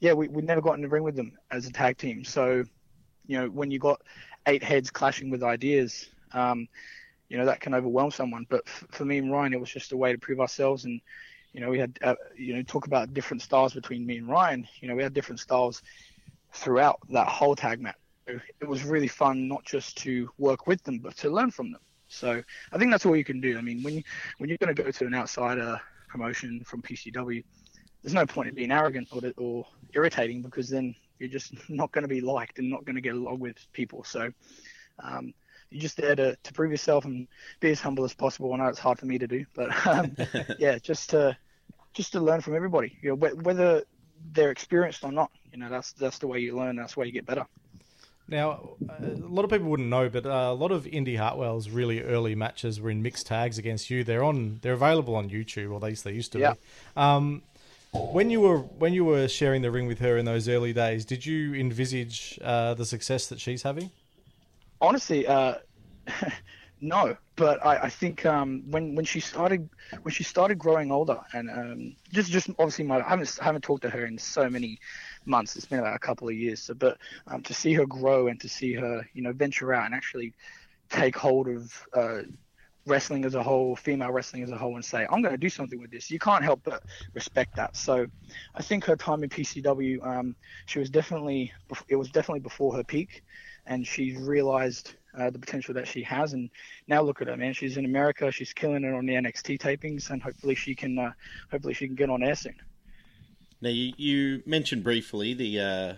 yeah, 0.00 0.14
we 0.14 0.28
we 0.28 0.42
never 0.42 0.62
got 0.62 0.74
in 0.74 0.82
the 0.82 0.88
ring 0.88 1.02
with 1.02 1.16
them 1.16 1.32
as 1.50 1.66
a 1.66 1.72
tag 1.72 1.98
team. 1.98 2.24
So, 2.24 2.64
you 3.26 3.38
know, 3.38 3.48
when 3.48 3.70
you 3.70 3.78
got 3.78 4.02
eight 4.46 4.62
heads 4.62 4.90
clashing 4.90 5.30
with 5.30 5.42
ideas, 5.42 6.10
um, 6.32 6.68
you 7.28 7.38
know 7.38 7.46
that 7.46 7.60
can 7.60 7.74
overwhelm 7.74 8.10
someone. 8.10 8.46
But 8.48 8.62
f- 8.66 8.84
for 8.90 9.04
me 9.04 9.18
and 9.18 9.32
Ryan, 9.32 9.54
it 9.54 9.60
was 9.60 9.70
just 9.70 9.92
a 9.92 9.96
way 9.96 10.12
to 10.12 10.18
prove 10.18 10.40
ourselves, 10.40 10.84
and 10.84 11.00
you 11.52 11.60
know 11.60 11.70
we 11.70 11.78
had 11.78 11.98
uh, 12.02 12.14
you 12.36 12.54
know 12.54 12.62
talk 12.62 12.86
about 12.86 13.14
different 13.14 13.42
styles 13.42 13.74
between 13.74 14.06
me 14.06 14.18
and 14.18 14.28
Ryan. 14.28 14.66
You 14.80 14.88
know 14.88 14.94
we 14.94 15.02
had 15.02 15.14
different 15.14 15.40
styles 15.40 15.82
throughout 16.52 16.98
that 17.10 17.28
whole 17.28 17.56
tag 17.56 17.80
match. 17.80 17.96
It 18.26 18.66
was 18.66 18.84
really 18.84 19.08
fun 19.08 19.48
not 19.48 19.64
just 19.64 19.98
to 19.98 20.30
work 20.38 20.66
with 20.66 20.82
them, 20.84 20.98
but 20.98 21.16
to 21.18 21.30
learn 21.30 21.50
from 21.50 21.72
them. 21.72 21.82
So 22.08 22.42
I 22.72 22.78
think 22.78 22.90
that's 22.90 23.04
all 23.04 23.16
you 23.16 23.24
can 23.24 23.40
do. 23.40 23.58
I 23.58 23.60
mean, 23.60 23.82
when 23.82 23.94
you 23.94 24.02
when 24.38 24.48
you're 24.48 24.58
going 24.58 24.74
to 24.74 24.82
go 24.82 24.90
to 24.90 25.06
an 25.06 25.14
outsider 25.14 25.80
promotion 26.08 26.62
from 26.64 26.80
PCW, 26.82 27.42
there's 28.02 28.14
no 28.14 28.26
point 28.26 28.48
in 28.48 28.54
being 28.54 28.70
arrogant 28.70 29.08
or, 29.12 29.20
or 29.36 29.66
irritating 29.94 30.42
because 30.42 30.68
then 30.68 30.94
you're 31.24 31.32
just 31.32 31.54
not 31.68 31.92
going 31.92 32.02
to 32.02 32.08
be 32.08 32.20
liked 32.20 32.58
and 32.58 32.70
not 32.70 32.84
going 32.84 32.96
to 32.96 33.02
get 33.02 33.14
along 33.14 33.40
with 33.40 33.56
people. 33.72 34.04
So 34.04 34.30
um, 35.02 35.34
you're 35.70 35.82
just 35.82 35.96
there 35.96 36.14
to, 36.14 36.36
to 36.36 36.52
prove 36.52 36.70
yourself 36.70 37.04
and 37.04 37.26
be 37.60 37.70
as 37.70 37.80
humble 37.80 38.04
as 38.04 38.14
possible. 38.14 38.52
I 38.52 38.58
know 38.58 38.66
it's 38.66 38.78
hard 38.78 38.98
for 38.98 39.06
me 39.06 39.18
to 39.18 39.26
do, 39.26 39.44
but 39.54 39.86
um, 39.86 40.16
yeah, 40.58 40.78
just 40.78 41.10
to 41.10 41.36
just 41.94 42.12
to 42.12 42.20
learn 42.20 42.40
from 42.40 42.54
everybody. 42.54 42.96
You 43.02 43.10
know, 43.10 43.14
whether 43.16 43.82
they're 44.32 44.50
experienced 44.50 45.04
or 45.04 45.12
not. 45.12 45.30
You 45.52 45.58
know, 45.58 45.68
that's 45.68 45.92
that's 45.92 46.18
the 46.18 46.26
way 46.26 46.40
you 46.40 46.56
learn. 46.56 46.76
That's 46.76 46.94
the 46.94 47.00
way 47.00 47.06
you 47.06 47.12
get 47.12 47.26
better. 47.26 47.46
Now, 48.26 48.70
a 48.88 49.06
lot 49.06 49.44
of 49.44 49.50
people 49.50 49.68
wouldn't 49.68 49.90
know, 49.90 50.08
but 50.08 50.24
uh, 50.24 50.50
a 50.50 50.54
lot 50.54 50.72
of 50.72 50.86
Indi 50.86 51.16
Hartwell's 51.16 51.68
really 51.68 52.00
early 52.00 52.34
matches 52.34 52.80
were 52.80 52.88
in 52.88 53.02
mixed 53.02 53.26
tags 53.26 53.58
against 53.58 53.90
you. 53.90 54.02
They're 54.02 54.24
on, 54.24 54.60
they're 54.62 54.72
available 54.72 55.14
on 55.14 55.28
YouTube, 55.28 55.70
or 55.70 55.76
at 55.76 55.82
least 55.82 56.04
they 56.04 56.12
used 56.12 56.32
to 56.32 56.38
yeah. 56.38 56.52
be. 56.54 56.58
Um, 56.96 57.42
when 57.94 58.30
you 58.30 58.40
were 58.40 58.58
when 58.58 58.92
you 58.92 59.04
were 59.04 59.28
sharing 59.28 59.62
the 59.62 59.70
ring 59.70 59.86
with 59.86 59.98
her 60.00 60.16
in 60.16 60.24
those 60.24 60.48
early 60.48 60.72
days, 60.72 61.04
did 61.04 61.24
you 61.24 61.54
envisage 61.54 62.38
uh, 62.42 62.74
the 62.74 62.84
success 62.84 63.28
that 63.28 63.40
she's 63.40 63.62
having? 63.62 63.90
Honestly, 64.80 65.26
uh, 65.26 65.56
no. 66.80 67.16
But 67.36 67.64
I, 67.66 67.76
I 67.78 67.88
think 67.90 68.24
um, 68.26 68.62
when 68.70 68.94
when 68.94 69.04
she 69.04 69.20
started 69.20 69.68
when 70.02 70.12
she 70.12 70.22
started 70.22 70.58
growing 70.58 70.92
older, 70.92 71.20
and 71.32 71.50
um, 71.50 71.96
just 72.12 72.30
just 72.30 72.50
obviously 72.50 72.84
my 72.84 73.00
I 73.00 73.08
haven't 73.08 73.38
I 73.40 73.44
haven't 73.44 73.62
talked 73.62 73.82
to 73.82 73.90
her 73.90 74.06
in 74.06 74.18
so 74.18 74.48
many 74.48 74.78
months. 75.24 75.56
It's 75.56 75.66
been 75.66 75.80
about 75.80 75.96
a 75.96 76.00
couple 76.00 76.28
of 76.28 76.34
years. 76.34 76.62
So, 76.62 76.74
but 76.74 76.98
um, 77.26 77.42
to 77.42 77.54
see 77.54 77.72
her 77.74 77.86
grow 77.86 78.28
and 78.28 78.40
to 78.40 78.48
see 78.48 78.74
her, 78.74 79.08
you 79.14 79.22
know, 79.22 79.32
venture 79.32 79.72
out 79.72 79.86
and 79.86 79.94
actually 79.94 80.34
take 80.90 81.16
hold 81.16 81.48
of 81.48 81.86
uh, 81.92 82.22
wrestling 82.86 83.24
as 83.24 83.34
a 83.34 83.42
whole, 83.42 83.76
female 83.76 84.10
wrestling 84.10 84.42
as 84.42 84.50
a 84.50 84.56
whole, 84.56 84.74
and 84.74 84.84
say, 84.84 85.06
I'm 85.10 85.22
going 85.22 85.34
to 85.34 85.38
do 85.38 85.48
something 85.48 85.80
with 85.80 85.90
this. 85.90 86.10
You 86.10 86.18
can't 86.18 86.44
help 86.44 86.60
but 86.64 86.82
respect 87.14 87.56
that. 87.56 87.76
So 87.76 88.06
I 88.54 88.62
think 88.62 88.84
her 88.84 88.96
time 88.96 89.22
in 89.22 89.30
PCW, 89.30 90.06
um, 90.06 90.36
she 90.66 90.78
was 90.78 90.90
definitely, 90.90 91.52
it 91.88 91.96
was 91.96 92.10
definitely 92.10 92.40
before 92.40 92.74
her 92.76 92.84
peak, 92.84 93.24
and 93.66 93.86
she's 93.86 94.16
realized 94.16 94.94
uh, 95.18 95.30
the 95.30 95.38
potential 95.38 95.74
that 95.74 95.88
she 95.88 96.02
has. 96.02 96.32
And 96.32 96.50
now 96.86 97.02
look 97.02 97.22
at 97.22 97.28
her, 97.28 97.36
man. 97.36 97.54
She's 97.54 97.76
in 97.76 97.84
America. 97.84 98.30
She's 98.30 98.52
killing 98.52 98.84
it 98.84 98.92
on 98.92 99.06
the 99.06 99.14
NXT 99.14 99.58
tapings, 99.60 100.10
and 100.10 100.22
hopefully 100.22 100.54
she 100.54 100.74
can, 100.74 100.98
uh, 100.98 101.12
hopefully 101.50 101.74
she 101.74 101.86
can 101.86 101.96
get 101.96 102.10
on 102.10 102.22
air 102.22 102.34
soon. 102.34 102.56
Now 103.60 103.70
you, 103.70 103.94
you 103.96 104.42
mentioned 104.44 104.84
briefly 104.84 105.32
the 105.32 105.60
uh, 105.60 105.94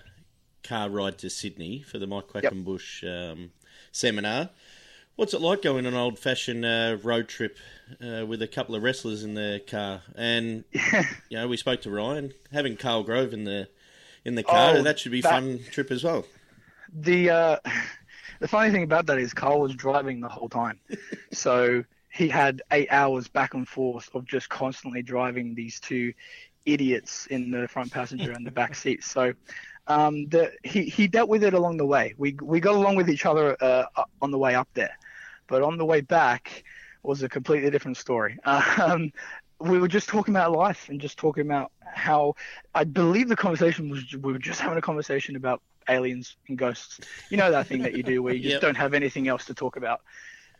car 0.62 0.88
ride 0.88 1.18
to 1.18 1.30
Sydney 1.30 1.82
for 1.82 1.98
the 1.98 2.06
Mike 2.06 2.28
Quackenbush 2.28 3.02
yep. 3.02 3.32
um, 3.32 3.50
seminar. 3.92 4.50
What's 5.16 5.32
it 5.32 5.40
like 5.40 5.62
going 5.62 5.86
on 5.86 5.94
an 5.94 5.98
old 5.98 6.18
fashioned 6.18 6.66
uh, 6.66 6.98
road 7.02 7.26
trip 7.26 7.56
uh, 8.04 8.26
with 8.26 8.42
a 8.42 8.46
couple 8.46 8.74
of 8.74 8.82
wrestlers 8.82 9.24
in 9.24 9.32
the 9.32 9.62
car? 9.66 10.02
And 10.14 10.64
you 11.30 11.38
know, 11.38 11.48
we 11.48 11.56
spoke 11.56 11.80
to 11.82 11.90
Ryan 11.90 12.34
having 12.52 12.76
Carl 12.76 13.02
Grove 13.02 13.32
in 13.32 13.44
the 13.44 13.66
in 14.26 14.34
the 14.34 14.42
car. 14.42 14.76
Oh, 14.76 14.82
that 14.82 14.98
should 14.98 15.12
be 15.12 15.20
a 15.20 15.22
fun 15.22 15.60
trip 15.70 15.90
as 15.90 16.04
well. 16.04 16.26
The 16.92 17.30
uh, 17.30 17.56
the 18.40 18.48
funny 18.48 18.70
thing 18.70 18.82
about 18.82 19.06
that 19.06 19.18
is 19.18 19.32
Carl 19.32 19.60
was 19.60 19.74
driving 19.74 20.20
the 20.20 20.28
whole 20.28 20.50
time, 20.50 20.80
so 21.32 21.82
he 22.10 22.28
had 22.28 22.60
eight 22.70 22.88
hours 22.90 23.26
back 23.26 23.54
and 23.54 23.66
forth 23.66 24.10
of 24.14 24.26
just 24.26 24.50
constantly 24.50 25.02
driving 25.02 25.54
these 25.54 25.80
two 25.80 26.12
idiots 26.66 27.26
in 27.26 27.50
the 27.50 27.66
front 27.68 27.90
passenger 27.90 28.32
and 28.32 28.46
the 28.46 28.50
back 28.50 28.74
seat. 28.82 29.02
So 29.02 29.32
um, 29.86 30.28
the, 30.28 30.52
he 30.62 30.82
he 30.82 31.08
dealt 31.08 31.30
with 31.30 31.42
it 31.42 31.54
along 31.54 31.78
the 31.78 31.86
way. 31.86 32.14
We 32.18 32.36
we 32.42 32.60
got 32.60 32.74
along 32.74 32.96
with 32.96 33.08
each 33.08 33.24
other 33.24 33.56
uh, 33.62 33.84
on 34.20 34.30
the 34.30 34.38
way 34.38 34.54
up 34.54 34.68
there. 34.74 34.98
But 35.46 35.62
on 35.62 35.78
the 35.78 35.84
way 35.84 36.00
back 36.00 36.64
was 37.02 37.22
a 37.22 37.28
completely 37.28 37.70
different 37.70 37.96
story. 37.96 38.38
Um, 38.46 39.12
we 39.58 39.78
were 39.78 39.88
just 39.88 40.08
talking 40.08 40.34
about 40.34 40.52
life 40.52 40.90
and 40.90 41.00
just 41.00 41.16
talking 41.16 41.46
about 41.46 41.72
how 41.80 42.34
I 42.74 42.84
believe 42.84 43.28
the 43.28 43.36
conversation 43.36 43.88
was 43.88 44.04
we 44.12 44.32
were 44.32 44.38
just 44.38 44.60
having 44.60 44.76
a 44.76 44.82
conversation 44.82 45.34
about 45.34 45.62
aliens 45.88 46.36
and 46.48 46.58
ghosts. 46.58 47.00
You 47.30 47.38
know 47.38 47.50
that 47.50 47.66
thing 47.66 47.80
that 47.82 47.96
you 47.96 48.02
do 48.02 48.22
where 48.22 48.34
you 48.34 48.42
just 48.42 48.52
yep. 48.54 48.60
don't 48.60 48.76
have 48.76 48.92
anything 48.92 49.28
else 49.28 49.46
to 49.46 49.54
talk 49.54 49.76
about. 49.76 50.02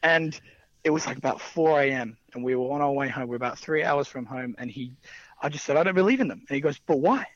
And 0.02 0.38
it 0.82 0.90
was 0.90 1.06
like 1.06 1.18
about 1.18 1.40
4 1.40 1.82
a.m. 1.82 2.16
and 2.32 2.42
we 2.42 2.54
were 2.54 2.72
on 2.72 2.80
our 2.80 2.92
way 2.92 3.08
home. 3.08 3.28
We 3.28 3.34
are 3.34 3.36
about 3.36 3.58
three 3.58 3.82
hours 3.82 4.06
from 4.06 4.24
home, 4.24 4.54
and 4.56 4.70
he, 4.70 4.92
I 5.42 5.48
just 5.48 5.64
said 5.64 5.76
I 5.76 5.82
don't 5.82 5.94
believe 5.94 6.20
in 6.20 6.28
them, 6.28 6.44
and 6.48 6.54
he 6.54 6.60
goes, 6.60 6.78
but 6.78 7.00
why? 7.00 7.26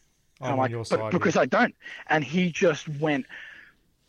I'm, 0.40 0.52
I'm 0.52 0.58
like, 0.58 0.88
but 0.88 1.10
because 1.10 1.36
I 1.36 1.46
don't. 1.46 1.74
And 2.08 2.24
he 2.24 2.50
just 2.50 2.88
went 2.88 3.26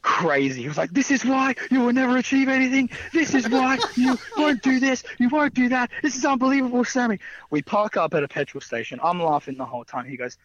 crazy. 0.02 0.62
He 0.62 0.68
was 0.68 0.78
like, 0.78 0.92
"This 0.92 1.12
is 1.12 1.24
why 1.26 1.56
you 1.70 1.82
will 1.82 1.94
never 1.94 2.18
achieve 2.18 2.50
anything. 2.50 2.90
This 3.14 3.34
is 3.34 3.48
why 3.50 3.78
you 3.96 4.18
won't 4.38 4.62
do 4.62 4.80
this. 4.80 5.04
You 5.20 5.30
won't 5.30 5.54
do 5.54 5.70
that. 5.70 5.92
This 6.02 6.16
is 6.16 6.26
unbelievable, 6.26 6.84
Sammy." 6.84 7.20
We 7.50 7.62
park 7.62 7.98
up 7.98 8.14
at 8.14 8.24
a 8.24 8.28
petrol 8.28 8.62
station. 8.62 9.00
I'm 9.04 9.22
laughing 9.22 9.58
the 9.58 9.66
whole 9.66 9.84
time. 9.84 10.06
He 10.06 10.18
goes, 10.18 10.38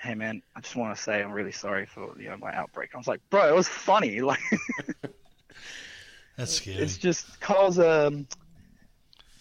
"Hey 0.00 0.14
man, 0.14 0.42
I 0.56 0.60
just 0.60 0.76
want 0.76 0.96
to 0.96 1.02
say 1.02 1.22
I'm 1.22 1.32
really 1.32 1.52
sorry 1.52 1.86
for 1.86 2.14
you 2.18 2.28
know 2.28 2.36
my 2.36 2.54
outbreak." 2.54 2.94
I 2.94 2.98
was 2.98 3.08
like, 3.08 3.20
"Bro, 3.30 3.48
it 3.48 3.54
was 3.54 3.68
funny." 3.68 4.20
Like, 4.24 4.40
that's 6.36 6.54
scary. 6.54 6.78
It's 6.78 6.98
just 6.98 7.40
Carl's 7.40 7.78
um, 7.78 8.26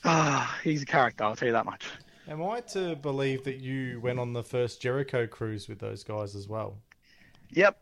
ah, 0.03 0.59
he's 0.63 0.83
a 0.83 0.85
character. 0.85 1.23
I'll 1.23 1.35
tell 1.35 1.47
you 1.47 1.53
that 1.53 1.65
much. 1.65 1.85
Am 2.27 2.41
I 2.41 2.61
to 2.61 2.95
believe 2.95 3.43
that 3.43 3.57
you 3.57 3.99
went 3.99 4.19
on 4.19 4.31
the 4.33 4.43
first 4.43 4.81
Jericho 4.81 5.27
cruise 5.27 5.67
with 5.67 5.79
those 5.79 6.03
guys 6.03 6.35
as 6.35 6.47
well? 6.47 6.77
Yep, 7.49 7.77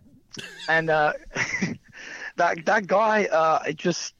and 0.68 0.90
uh, 0.90 1.14
that 2.38 2.66
that 2.66 2.88
guy, 2.88 3.26
uh, 3.26 3.60
it 3.68 3.78
just 3.78 4.14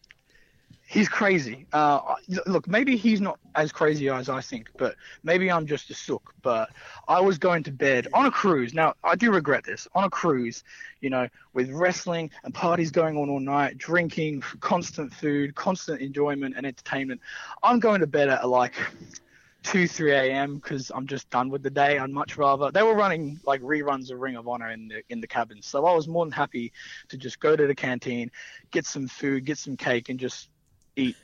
he's 0.92 1.08
crazy. 1.08 1.66
Uh, 1.72 2.16
look, 2.46 2.68
maybe 2.68 2.98
he's 2.98 3.22
not 3.22 3.40
as 3.56 3.72
crazy 3.72 4.10
as 4.10 4.28
I 4.28 4.42
think, 4.42 4.70
but 4.78 4.96
maybe 5.24 5.50
I'm 5.50 5.66
just 5.66 5.90
a 5.90 5.94
sook. 5.94 6.34
But 6.42 6.70
I 7.08 7.22
was 7.22 7.38
going 7.38 7.64
to 7.64 7.72
bed 7.72 8.10
on 8.14 8.26
a 8.26 8.32
cruise. 8.32 8.74
Now 8.74 8.96
I 9.04 9.16
do 9.16 9.32
regret 9.32 9.64
this. 9.64 9.88
On 9.96 10.04
a 10.04 10.10
cruise, 10.10 10.64
you 11.00 11.10
know, 11.10 11.30
with 11.54 11.70
wrestling 11.72 12.30
and 12.44 12.54
parties 12.54 12.92
going 12.92 13.18
on 13.18 13.30
all 13.30 13.40
night, 13.40 13.78
drinking, 13.78 14.42
constant 14.60 15.14
food, 15.14 15.56
constant 15.56 16.02
enjoyment 16.02 16.56
and 16.58 16.66
entertainment. 16.66 17.22
I'm 17.64 17.80
going 17.80 18.02
to 18.02 18.08
bed 18.08 18.28
at 18.28 18.48
like 18.48 18.76
two, 19.64 19.88
three 19.88 20.14
a.m. 20.14 20.56
because 20.56 20.92
I'm 20.94 21.08
just 21.08 21.30
done 21.30 21.50
with 21.50 21.64
the 21.64 21.70
day. 21.70 21.98
I'd 21.98 22.10
much 22.10 22.38
rather 22.38 22.72
they 22.72 22.84
were 22.84 22.96
running 22.96 23.40
like 23.46 23.62
reruns 23.62 24.12
of 24.12 24.20
Ring 24.20 24.36
of 24.36 24.48
Honor 24.48 24.72
in 24.72 24.88
the 24.88 25.04
in 25.10 25.22
the 25.22 25.28
cabin, 25.28 25.62
so 25.62 25.86
I 25.86 25.94
was 25.94 26.08
more 26.08 26.26
than 26.26 26.32
happy 26.32 26.72
to 27.10 27.18
just 27.18 27.40
go 27.40 27.56
to 27.56 27.68
the 27.68 27.76
canteen, 27.76 28.32
get 28.72 28.86
some 28.86 29.08
food, 29.08 29.46
get 29.46 29.58
some 29.58 29.78
cake, 29.78 30.10
and 30.10 30.20
just 30.20 30.50
eat 30.96 31.16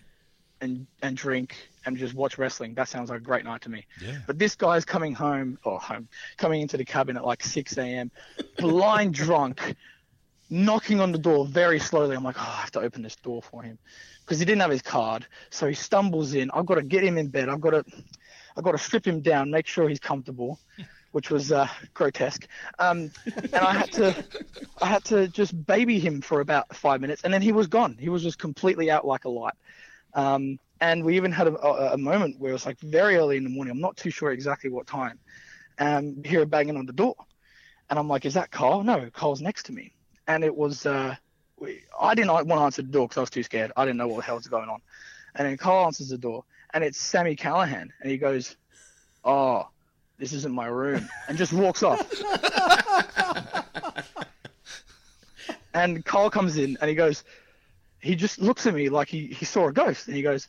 and 0.62 0.88
and 1.02 1.16
drink 1.16 1.70
and 1.86 1.98
just 1.98 2.14
watch 2.14 2.38
wrestling. 2.38 2.74
That 2.74 2.90
sounds 2.90 3.10
like 3.10 3.20
a 3.20 3.24
great 3.24 3.46
night 3.46 3.62
to 3.62 3.70
me. 3.70 3.86
Yeah. 4.02 4.20
But 4.28 4.40
this 4.40 4.56
guy's 4.56 4.86
coming 4.86 5.14
home 5.14 5.58
or 5.64 5.80
home, 5.80 6.08
coming 6.38 6.62
into 6.62 6.78
the 6.78 6.86
cabin 6.86 7.18
at 7.18 7.26
like 7.26 7.44
6 7.44 7.78
a.m. 7.78 8.12
blind 8.58 9.14
drunk, 9.14 9.76
knocking 10.50 11.00
on 11.00 11.12
the 11.12 11.18
door 11.18 11.46
very 11.46 11.80
slowly. 11.80 12.16
I'm 12.16 12.24
like, 12.24 12.38
oh, 12.38 12.54
I 12.56 12.62
have 12.62 12.72
to 12.72 12.80
open 12.82 13.02
this 13.02 13.16
door 13.16 13.42
for 13.42 13.64
him 13.64 13.78
because 14.22 14.40
he 14.40 14.46
didn't 14.46 14.62
have 14.62 14.72
his 14.72 14.82
card. 14.82 15.26
So 15.50 15.68
he 15.68 15.74
stumbles 15.74 16.34
in. 16.34 16.52
I've 16.52 16.66
got 16.66 16.76
to 16.76 16.84
get 16.84 17.04
him 17.04 17.18
in 17.18 17.28
bed. 17.28 17.50
I've 17.50 17.62
got 17.62 17.72
to 17.72 17.86
I 18.58 18.62
got 18.62 18.72
to 18.72 18.78
strip 18.78 19.06
him 19.06 19.22
down, 19.22 19.52
make 19.52 19.68
sure 19.68 19.88
he's 19.88 20.00
comfortable, 20.00 20.60
which 21.12 21.30
was 21.30 21.52
uh, 21.52 21.68
grotesque. 21.94 22.48
Um, 22.80 23.12
and 23.36 23.56
I 23.56 23.74
had 23.74 23.92
to, 23.94 24.26
I 24.82 24.88
had 24.88 25.04
to 25.06 25.28
just 25.28 25.66
baby 25.66 26.00
him 26.00 26.22
for 26.22 26.42
about 26.42 26.76
five 26.76 27.00
minutes, 27.00 27.24
and 27.24 27.34
then 27.34 27.42
he 27.42 27.52
was 27.52 27.68
gone. 27.68 27.96
He 28.00 28.10
was 28.10 28.24
just 28.24 28.40
completely 28.40 28.90
out 28.90 29.06
like 29.06 29.26
a 29.26 29.30
light. 29.30 29.54
Um, 30.14 30.60
and 30.82 31.04
we 31.04 31.16
even 31.16 31.32
had 31.32 31.48
a, 31.48 31.94
a, 31.94 31.98
moment 31.98 32.40
where 32.40 32.52
it 32.52 32.54
was 32.54 32.66
like 32.66 32.80
very 32.80 33.16
early 33.16 33.38
in 33.38 33.44
the 33.44 33.50
morning. 33.50 33.72
I'm 33.72 33.80
not 33.80 33.98
too 33.98 34.10
sure 34.10 34.32
exactly 34.32 34.70
what 34.70 34.88
time. 34.88 35.20
Um, 35.80 36.24
hear 36.24 36.42
a 36.42 36.46
banging 36.46 36.78
on 36.78 36.86
the 36.86 36.94
door, 36.94 37.16
and 37.90 38.00
I'm 38.00 38.08
like, 38.08 38.26
"Is 38.26 38.34
that 38.34 38.50
Carl?" 38.50 38.84
No, 38.84 39.10
Carl's 39.12 39.42
next 39.42 39.68
to 39.68 39.74
me, 39.74 39.94
and 40.28 40.44
it 40.44 40.56
was. 40.56 40.86
Uh, 40.86 41.16
we, 41.60 41.82
I 42.00 42.16
didn't 42.16 42.32
want 42.32 42.48
to 42.48 42.56
answer 42.56 42.82
the 42.82 42.90
door 42.90 43.08
because 43.08 43.18
I 43.18 43.22
was 43.22 43.30
too 43.30 43.44
scared. 43.44 43.72
I 43.76 43.86
didn't 43.86 43.98
know 43.98 44.08
what 44.08 44.18
the 44.18 44.24
hell 44.24 44.36
was 44.36 44.48
going 44.48 44.70
on. 44.70 44.82
And 45.36 45.48
then 45.48 45.58
Carl 45.58 45.86
answers 45.86 46.10
the 46.10 46.18
door, 46.18 46.44
and 46.74 46.84
it's 46.84 47.00
Sami 47.00 47.36
Callihan, 47.36 47.90
and 48.02 48.12
he 48.12 48.18
goes, 48.18 48.56
"Oh, 49.24 49.68
this 50.18 50.34
isn't 50.34 50.54
my 50.54 50.68
room," 50.68 51.08
and 51.28 51.38
just 51.38 51.54
walks 51.54 51.84
off. 51.84 52.12
and 55.74 56.04
Carl 56.06 56.30
comes 56.30 56.58
in, 56.58 56.78
and 56.82 56.90
he 56.90 56.96
goes, 56.96 57.24
he 58.00 58.16
just 58.16 58.40
looks 58.40 58.66
at 58.66 58.74
me 58.74 58.90
like 58.90 59.10
he, 59.10 59.28
he 59.28 59.46
saw 59.46 59.68
a 59.68 59.74
ghost, 59.74 60.08
and 60.08 60.16
he 60.16 60.22
goes, 60.22 60.48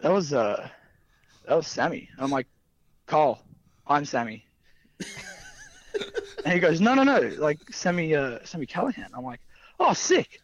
"That 0.00 0.12
was 0.12 0.32
uh, 0.32 0.68
that 1.46 1.54
was 1.54 1.66
Sammy." 1.66 2.08
And 2.12 2.24
I'm 2.24 2.30
like, 2.30 2.46
"Carl, 3.06 3.42
I'm 3.86 4.04
Sammy." 4.04 4.46
and 6.44 6.52
he 6.52 6.60
goes, 6.60 6.80
"No, 6.80 6.94
no, 6.94 7.02
no, 7.02 7.18
like 7.38 7.58
Sammy, 7.72 8.14
uh, 8.14 8.38
Sami 8.44 8.66
Callihan." 8.66 9.08
I'm 9.14 9.24
like, 9.24 9.40
"Oh, 9.78 9.92
sick." 9.92 10.40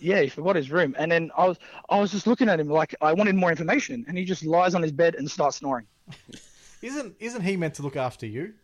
Yeah, 0.00 0.22
he 0.22 0.28
forgot 0.28 0.56
his 0.56 0.70
room. 0.70 0.94
And 0.98 1.10
then 1.10 1.30
I 1.36 1.46
was 1.46 1.58
I 1.88 1.98
was 2.00 2.10
just 2.10 2.26
looking 2.26 2.48
at 2.48 2.58
him 2.58 2.68
like 2.68 2.94
I 3.00 3.12
wanted 3.12 3.34
more 3.34 3.50
information, 3.50 4.04
and 4.08 4.16
he 4.16 4.24
just 4.24 4.44
lies 4.44 4.74
on 4.74 4.82
his 4.82 4.92
bed 4.92 5.14
and 5.14 5.30
starts 5.30 5.58
snoring. 5.58 5.86
isn't 6.82 7.14
isn't 7.20 7.42
he 7.42 7.56
meant 7.56 7.74
to 7.74 7.82
look 7.82 7.96
after 7.96 8.26
you? 8.26 8.54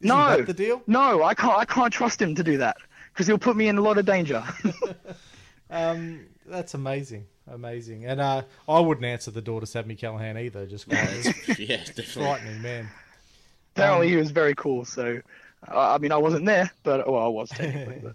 Isn't 0.00 0.08
no, 0.08 0.42
the 0.42 0.52
deal. 0.52 0.82
No, 0.86 1.22
I 1.22 1.34
can't 1.34 1.56
I 1.56 1.64
can't 1.64 1.92
trust 1.92 2.20
him 2.20 2.34
to 2.34 2.42
do 2.42 2.58
that 2.58 2.76
because 3.12 3.26
he'll 3.26 3.38
put 3.38 3.56
me 3.56 3.68
in 3.68 3.78
a 3.78 3.80
lot 3.80 3.98
of 3.98 4.04
danger. 4.04 4.44
um, 5.70 6.26
that's 6.44 6.74
amazing, 6.74 7.26
amazing. 7.50 8.04
And 8.04 8.20
uh, 8.20 8.42
I 8.68 8.80
wouldn't 8.80 9.06
answer 9.06 9.30
the 9.30 9.40
door 9.40 9.60
to 9.60 9.66
Sami 9.66 9.96
Callihan 9.96 10.38
either. 10.38 10.66
Just 10.66 10.86
yeah, 10.92 11.76
definitely 11.78 12.04
frightening 12.04 12.62
man. 12.62 12.88
Apparently, 13.74 14.06
um, 14.06 14.12
he 14.12 14.16
was 14.16 14.30
very 14.30 14.54
cool. 14.54 14.84
So, 14.84 15.20
I 15.66 15.98
mean, 15.98 16.12
I 16.12 16.16
wasn't 16.16 16.46
there, 16.46 16.70
but 16.82 17.10
well, 17.10 17.22
I 17.22 17.28
was 17.28 17.48
technically. 17.50 18.12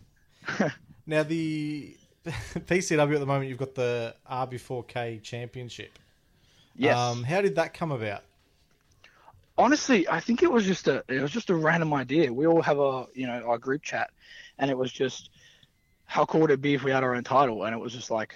now 1.08 1.24
the 1.24 1.96
PCW 2.26 3.14
at 3.14 3.20
the 3.20 3.26
moment, 3.26 3.50
you've 3.50 3.58
got 3.58 3.76
the 3.76 4.16
RB4K 4.30 5.24
Championship. 5.24 5.98
Yes. 6.76 6.98
Um, 6.98 7.24
how 7.24 7.42
did 7.42 7.56
that 7.56 7.74
come 7.74 7.92
about? 7.92 8.24
Honestly, 9.58 10.08
I 10.08 10.20
think 10.20 10.44
it 10.44 10.52
was 10.52 10.66
just 10.66 10.88
a 10.88 11.04
it 11.08 11.22
was 11.22 11.32
just 11.32 11.50
a 11.50 11.56
random 11.56 11.94
idea. 11.94 12.32
We 12.32 12.48
all 12.48 12.62
have 12.62 12.80
a 12.80 13.08
you 13.14 13.28
know 13.28 13.44
our 13.46 13.58
group 13.58 13.84
chat, 13.84 14.10
and 14.58 14.72
it 14.72 14.78
was 14.78 14.92
just 14.92 15.30
how 16.06 16.26
cool 16.26 16.42
would 16.42 16.52
it 16.52 16.62
be 16.62 16.74
if 16.74 16.84
we 16.84 16.92
had 16.92 17.04
our 17.04 17.16
own 17.16 17.24
title? 17.24 17.64
And 17.64 17.74
it 17.74 17.78
was 17.78 17.94
just 17.94 18.12
like, 18.12 18.36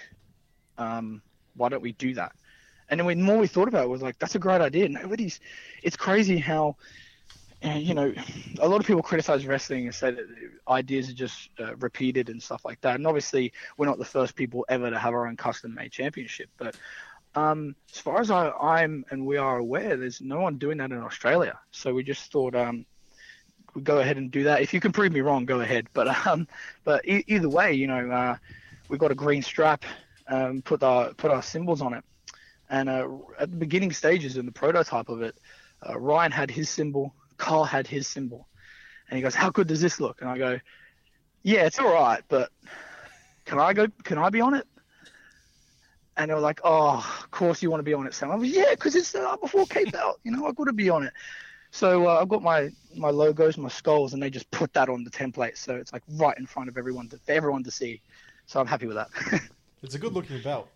um, 0.78 1.22
why 1.56 1.68
don't 1.68 1.82
we 1.82 1.92
do 1.92 2.14
that? 2.14 2.32
And 2.88 3.00
then 3.00 3.06
the 3.06 3.14
more 3.16 3.38
we 3.38 3.46
thought 3.46 3.68
about 3.68 3.82
it, 3.82 3.86
it 3.86 3.90
was 3.90 4.02
like 4.02 4.18
that's 4.18 4.34
a 4.34 4.38
great 4.38 4.60
idea. 4.60 4.88
Nobody's. 4.88 5.40
It's 5.82 5.96
crazy 5.96 6.38
how 6.38 6.76
you 7.62 7.94
know, 7.94 8.12
a 8.60 8.68
lot 8.68 8.80
of 8.80 8.86
people 8.86 9.02
criticize 9.02 9.46
wrestling 9.46 9.86
and 9.86 9.94
say 9.94 10.10
that 10.10 10.26
ideas 10.68 11.08
are 11.08 11.14
just 11.14 11.48
uh, 11.58 11.74
repeated 11.76 12.28
and 12.28 12.42
stuff 12.42 12.64
like 12.64 12.80
that. 12.82 12.96
And 12.96 13.06
obviously, 13.06 13.52
we're 13.76 13.86
not 13.86 13.98
the 13.98 14.04
first 14.04 14.34
people 14.34 14.66
ever 14.68 14.90
to 14.90 14.98
have 14.98 15.14
our 15.14 15.26
own 15.26 15.36
custom-made 15.36 15.90
championship. 15.90 16.50
But 16.58 16.76
um, 17.34 17.74
as 17.92 18.00
far 18.00 18.20
as 18.20 18.30
I, 18.30 18.82
am 18.82 19.04
and 19.10 19.26
we 19.26 19.36
are 19.36 19.58
aware, 19.58 19.96
there's 19.96 20.20
no 20.20 20.40
one 20.40 20.58
doing 20.58 20.78
that 20.78 20.90
in 20.90 20.98
Australia. 20.98 21.58
So 21.70 21.94
we 21.94 22.02
just 22.02 22.30
thought 22.30 22.54
um, 22.54 22.84
we'd 23.74 23.84
go 23.84 23.98
ahead 23.98 24.16
and 24.16 24.30
do 24.30 24.44
that. 24.44 24.62
If 24.62 24.74
you 24.74 24.80
can 24.80 24.92
prove 24.92 25.12
me 25.12 25.20
wrong, 25.20 25.44
go 25.44 25.60
ahead. 25.60 25.88
But 25.92 26.26
um, 26.26 26.46
but 26.84 27.06
e- 27.08 27.24
either 27.26 27.48
way, 27.48 27.72
you 27.74 27.86
know, 27.86 28.10
uh, 28.10 28.36
we've 28.88 29.00
got 29.00 29.10
a 29.10 29.14
green 29.14 29.42
strap, 29.42 29.84
um, 30.28 30.62
put 30.62 30.82
our 30.82 31.14
put 31.14 31.30
our 31.30 31.42
symbols 31.42 31.80
on 31.80 31.94
it. 31.94 32.04
And 32.68 32.88
uh, 32.88 33.08
at 33.38 33.50
the 33.50 33.56
beginning 33.56 33.92
stages 33.92 34.36
in 34.36 34.46
the 34.46 34.52
prototype 34.52 35.08
of 35.08 35.22
it, 35.22 35.36
uh, 35.88 35.98
Ryan 35.98 36.32
had 36.32 36.50
his 36.50 36.68
symbol, 36.68 37.14
Carl 37.36 37.64
had 37.64 37.86
his 37.86 38.06
symbol, 38.06 38.48
and 39.08 39.16
he 39.16 39.22
goes, 39.22 39.34
"How 39.34 39.50
good 39.50 39.66
does 39.68 39.80
this 39.80 40.00
look?" 40.00 40.20
And 40.20 40.30
I 40.30 40.38
go, 40.38 40.58
"Yeah, 41.42 41.64
it's 41.66 41.78
all 41.78 41.92
right, 41.92 42.22
but 42.28 42.50
can 43.44 43.58
I 43.58 43.72
go? 43.72 43.86
Can 44.04 44.18
I 44.18 44.30
be 44.30 44.40
on 44.40 44.54
it?" 44.54 44.66
And 46.16 46.30
they 46.30 46.34
were 46.34 46.40
like, 46.40 46.60
"Oh, 46.64 46.98
of 47.22 47.30
course 47.30 47.62
you 47.62 47.70
want 47.70 47.80
to 47.80 47.84
be 47.84 47.94
on 47.94 48.06
it, 48.06 48.14
Sam." 48.14 48.30
I 48.30 48.36
was, 48.36 48.48
"Yeah, 48.48 48.70
because 48.70 48.96
it's 48.96 49.14
uh, 49.14 49.36
before 49.36 49.66
Cape 49.66 49.94
Out, 49.94 50.20
you 50.24 50.30
know, 50.30 50.46
I've 50.46 50.56
got 50.56 50.64
to 50.64 50.72
be 50.72 50.90
on 50.90 51.04
it." 51.04 51.12
So 51.70 52.08
uh, 52.08 52.18
I've 52.20 52.28
got 52.28 52.42
my 52.42 52.70
my 52.94 53.10
logos, 53.10 53.58
my 53.58 53.68
skulls, 53.68 54.14
and 54.14 54.22
they 54.22 54.30
just 54.30 54.50
put 54.50 54.72
that 54.74 54.88
on 54.88 55.04
the 55.04 55.10
template, 55.10 55.56
so 55.58 55.74
it's 55.76 55.92
like 55.92 56.02
right 56.12 56.36
in 56.38 56.46
front 56.46 56.68
of 56.68 56.78
everyone 56.78 57.08
to, 57.10 57.18
for 57.18 57.32
everyone 57.32 57.64
to 57.64 57.70
see. 57.70 58.00
So 58.46 58.60
I'm 58.60 58.66
happy 58.66 58.86
with 58.86 58.96
that. 58.96 59.10
It's 59.82 59.94
a 59.94 59.98
good 59.98 60.14
looking 60.14 60.40
belt. 60.40 60.68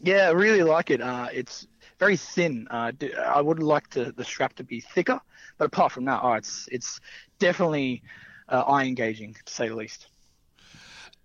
yeah, 0.00 0.26
I 0.28 0.32
really 0.32 0.62
like 0.64 0.90
it. 0.90 1.00
Uh, 1.00 1.28
it's 1.32 1.66
very 2.02 2.16
thin. 2.16 2.66
Uh, 2.70 2.92
I 3.26 3.40
would 3.40 3.62
like 3.62 3.88
to, 3.90 4.12
the 4.12 4.24
strap 4.24 4.54
to 4.56 4.64
be 4.64 4.80
thicker, 4.80 5.20
but 5.58 5.66
apart 5.66 5.92
from 5.92 6.04
that, 6.06 6.20
oh, 6.22 6.32
it's 6.34 6.68
it's 6.72 7.00
definitely 7.38 8.02
uh, 8.48 8.62
eye 8.62 8.84
engaging 8.86 9.34
to 9.46 9.52
say 9.52 9.68
the 9.68 9.76
least. 9.76 10.08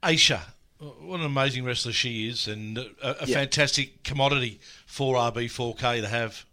Aisha, 0.04 0.42
what 0.80 1.20
an 1.20 1.26
amazing 1.26 1.63
wrestler 1.66 1.92
she 1.92 2.28
is, 2.30 2.48
and 2.48 2.78
a, 2.78 3.24
a 3.24 3.26
Yeah. 3.26 3.40
fantastic 3.40 4.04
commodity 4.04 4.60
for 4.86 5.18
RB4K 5.18 6.02
to 6.02 6.08
have. 6.08 6.46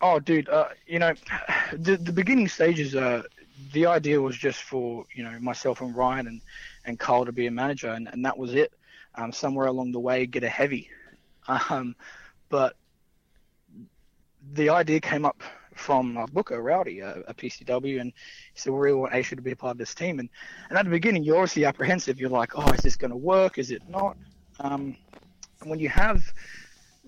Oh, 0.00 0.18
dude, 0.18 0.48
uh, 0.48 0.68
you 0.86 0.98
know, 0.98 1.14
the 1.72 1.96
the 1.96 2.12
beginning 2.12 2.48
stages, 2.48 2.94
uh, 2.94 3.22
the 3.72 3.86
idea 3.86 4.20
was 4.20 4.36
just 4.36 4.62
for 4.62 5.06
you 5.14 5.22
know 5.24 5.38
myself 5.40 5.80
and 5.80 5.94
Ryan 5.94 6.26
and 6.26 6.40
and 6.84 6.98
Carl 6.98 7.24
to 7.26 7.32
be 7.32 7.46
a 7.46 7.50
manager, 7.50 7.90
and, 7.90 8.08
and 8.08 8.24
that 8.24 8.36
was 8.36 8.54
it. 8.54 8.72
Um, 9.14 9.32
somewhere 9.32 9.66
along 9.66 9.92
the 9.92 10.00
way, 10.00 10.26
get 10.26 10.42
a 10.42 10.48
heavy, 10.48 10.90
um, 11.70 11.94
but 12.48 12.76
the 14.52 14.70
idea 14.70 15.00
came 15.00 15.24
up 15.24 15.42
from 15.74 16.16
uh, 16.16 16.26
Booker 16.26 16.60
Rowdy, 16.60 17.00
a, 17.00 17.20
a 17.28 17.34
PCW, 17.34 18.00
and 18.00 18.12
he 18.54 18.60
said, 18.60 18.72
"We 18.72 18.78
really 18.78 18.98
want 18.98 19.12
Aisha 19.12 19.36
to 19.36 19.42
be 19.42 19.52
a 19.52 19.56
part 19.56 19.72
of 19.72 19.78
this 19.78 19.94
team." 19.94 20.18
And 20.18 20.28
and 20.68 20.78
at 20.78 20.84
the 20.84 20.90
beginning, 20.90 21.24
you're 21.24 21.36
obviously 21.36 21.64
apprehensive. 21.64 22.20
You're 22.20 22.30
like, 22.30 22.52
"Oh, 22.54 22.70
is 22.72 22.80
this 22.80 22.96
going 22.96 23.10
to 23.10 23.16
work? 23.16 23.58
Is 23.58 23.70
it 23.70 23.82
not?" 23.88 24.16
Um, 24.60 24.96
and 25.60 25.70
when 25.70 25.78
you 25.78 25.88
have 25.88 26.22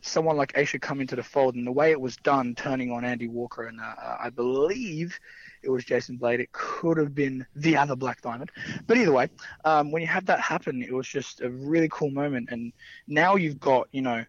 someone 0.03 0.37
like 0.37 0.53
Aisha 0.53 0.81
come 0.81 1.01
into 1.01 1.17
the 1.17 1.23
fold 1.23 1.55
and 1.55 1.67
the 1.67 1.73
way 1.73 1.91
it 1.91 2.01
was 2.01 2.17
done, 2.17 2.55
turning 2.55 2.93
on 2.93 3.05
Andy 3.05 3.27
Walker 3.27 3.67
and 3.67 3.81
uh, 3.81 4.17
I 4.21 4.29
believe 4.29 5.19
it 5.63 5.71
was 5.71 5.85
Jason 5.85 6.19
Blade. 6.19 6.41
It 6.41 6.53
could 6.53 6.99
have 6.99 7.15
been 7.15 7.47
the 7.57 7.77
other 7.77 7.97
Black 7.97 8.21
Diamond, 8.21 8.51
but 8.87 8.99
either 8.99 9.13
way, 9.13 9.29
um, 9.65 9.91
when 9.91 10.03
you 10.03 10.09
had 10.09 10.27
that 10.27 10.41
happen, 10.41 10.83
it 10.83 10.93
was 10.93 11.09
just 11.09 11.41
a 11.41 11.49
really 11.49 11.89
cool 11.91 12.11
moment. 12.11 12.51
And 12.51 12.73
now 13.07 13.37
you've 13.37 13.61
got 13.61 13.89
you 13.93 14.03
know 14.03 14.25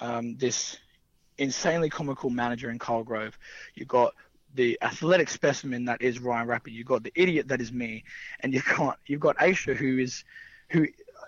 um, 0.00 0.36
this 0.36 0.78
insanely 1.40 1.90
comical 1.90 2.30
manager 2.30 2.70
in 2.70 2.78
Kyle 2.78 3.02
Grove. 3.02 3.38
You've 3.74 3.88
got 3.88 4.14
the 4.54 4.78
athletic 4.82 5.28
specimen 5.28 5.84
that 5.86 6.02
is 6.02 6.20
Ryan 6.20 6.46
Rapid. 6.46 6.72
You've 6.72 6.86
got 6.86 7.02
the 7.02 7.12
idiot 7.14 7.48
that 7.48 7.60
is 7.60 7.72
me, 7.72 8.04
and 8.40 8.52
you've 8.52 8.64
got 8.76 8.98
you've 9.06 9.20
got 9.20 9.36
Aisha 9.38 9.74
who 9.74 9.98
is 9.98 10.24
who 10.70 10.86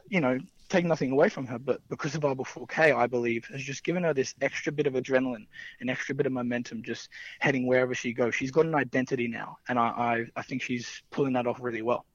you 0.09 0.21
know 0.21 0.39
take 0.69 0.85
nothing 0.87 1.13
away 1.13 1.29
from 1.29 1.47
her, 1.47 1.59
but 1.59 1.87
because 1.91 2.15
of 2.15 2.23
Bible 2.23 2.47
4K, 2.47 2.97
I 2.97 3.07
believe, 3.07 3.45
has 3.53 3.63
just 3.63 3.85
given 3.85 4.05
her 4.05 4.15
this 4.15 4.35
extra 4.41 4.73
bit 4.73 4.87
of 4.87 4.95
adrenaline, 4.95 5.47
an 5.81 5.91
extra 5.91 6.15
bit 6.15 6.25
of 6.25 6.33
momentum, 6.33 6.83
just 6.83 7.11
heading 7.41 7.67
wherever 7.67 7.95
she 7.95 8.15
goes. 8.15 8.35
She's 8.35 8.51
got 8.51 8.65
an 8.65 8.75
identity 8.75 9.29
now, 9.29 9.59
and 9.69 9.79
I, 9.79 9.89
I, 9.89 10.25
I 10.35 10.43
think 10.43 10.63
she's 10.63 11.03
pulling 11.11 11.35
that 11.35 11.47
off 11.47 11.59
really 11.61 11.83
well. 11.83 12.07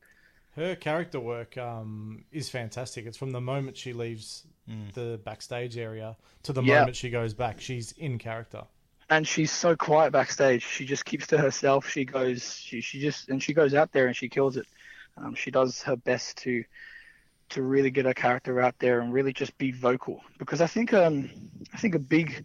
Her 0.57 0.75
character 0.75 1.19
work 1.19 1.55
um, 1.57 2.25
is 2.31 2.49
fantastic. 2.49 3.05
It's 3.05 3.15
from 3.17 3.31
the 3.31 3.39
moment 3.39 3.77
she 3.77 3.93
leaves 3.93 4.43
the 4.95 5.19
backstage 5.23 5.77
area 5.77 6.17
to 6.43 6.51
the 6.51 6.63
Yeah. 6.63 6.79
moment 6.79 6.95
she 6.97 7.09
goes 7.09 7.33
back. 7.33 7.61
She's 7.61 7.91
in 7.93 8.17
character. 8.17 8.63
And 9.09 9.25
she's 9.25 9.51
so 9.51 9.75
quiet 9.75 10.11
backstage. 10.11 10.63
She 10.63 10.85
just 10.85 11.05
keeps 11.05 11.27
to 11.27 11.37
herself. 11.37 11.87
She 11.87 12.03
goes, 12.03 12.55
she, 12.57 12.81
she 12.81 12.99
just, 12.99 13.29
and 13.29 13.41
she 13.41 13.53
goes 13.53 13.73
out 13.73 13.93
there 13.93 14.07
and 14.07 14.15
she 14.15 14.27
kills 14.27 14.57
it. 14.57 14.65
Um, 15.15 15.35
she 15.35 15.51
does 15.51 15.81
her 15.83 15.95
best 15.95 16.37
to, 16.39 16.63
to 17.49 17.61
really 17.61 17.91
get 17.91 18.05
her 18.05 18.13
character 18.13 18.59
out 18.59 18.75
there 18.79 18.99
and 18.99 19.13
really 19.13 19.31
just 19.31 19.57
be 19.57 19.71
vocal. 19.71 20.21
Because 20.39 20.59
I 20.59 20.67
think, 20.67 20.91
um, 20.93 21.29
I 21.73 21.77
think 21.77 21.95
a 21.95 21.99
big, 21.99 22.43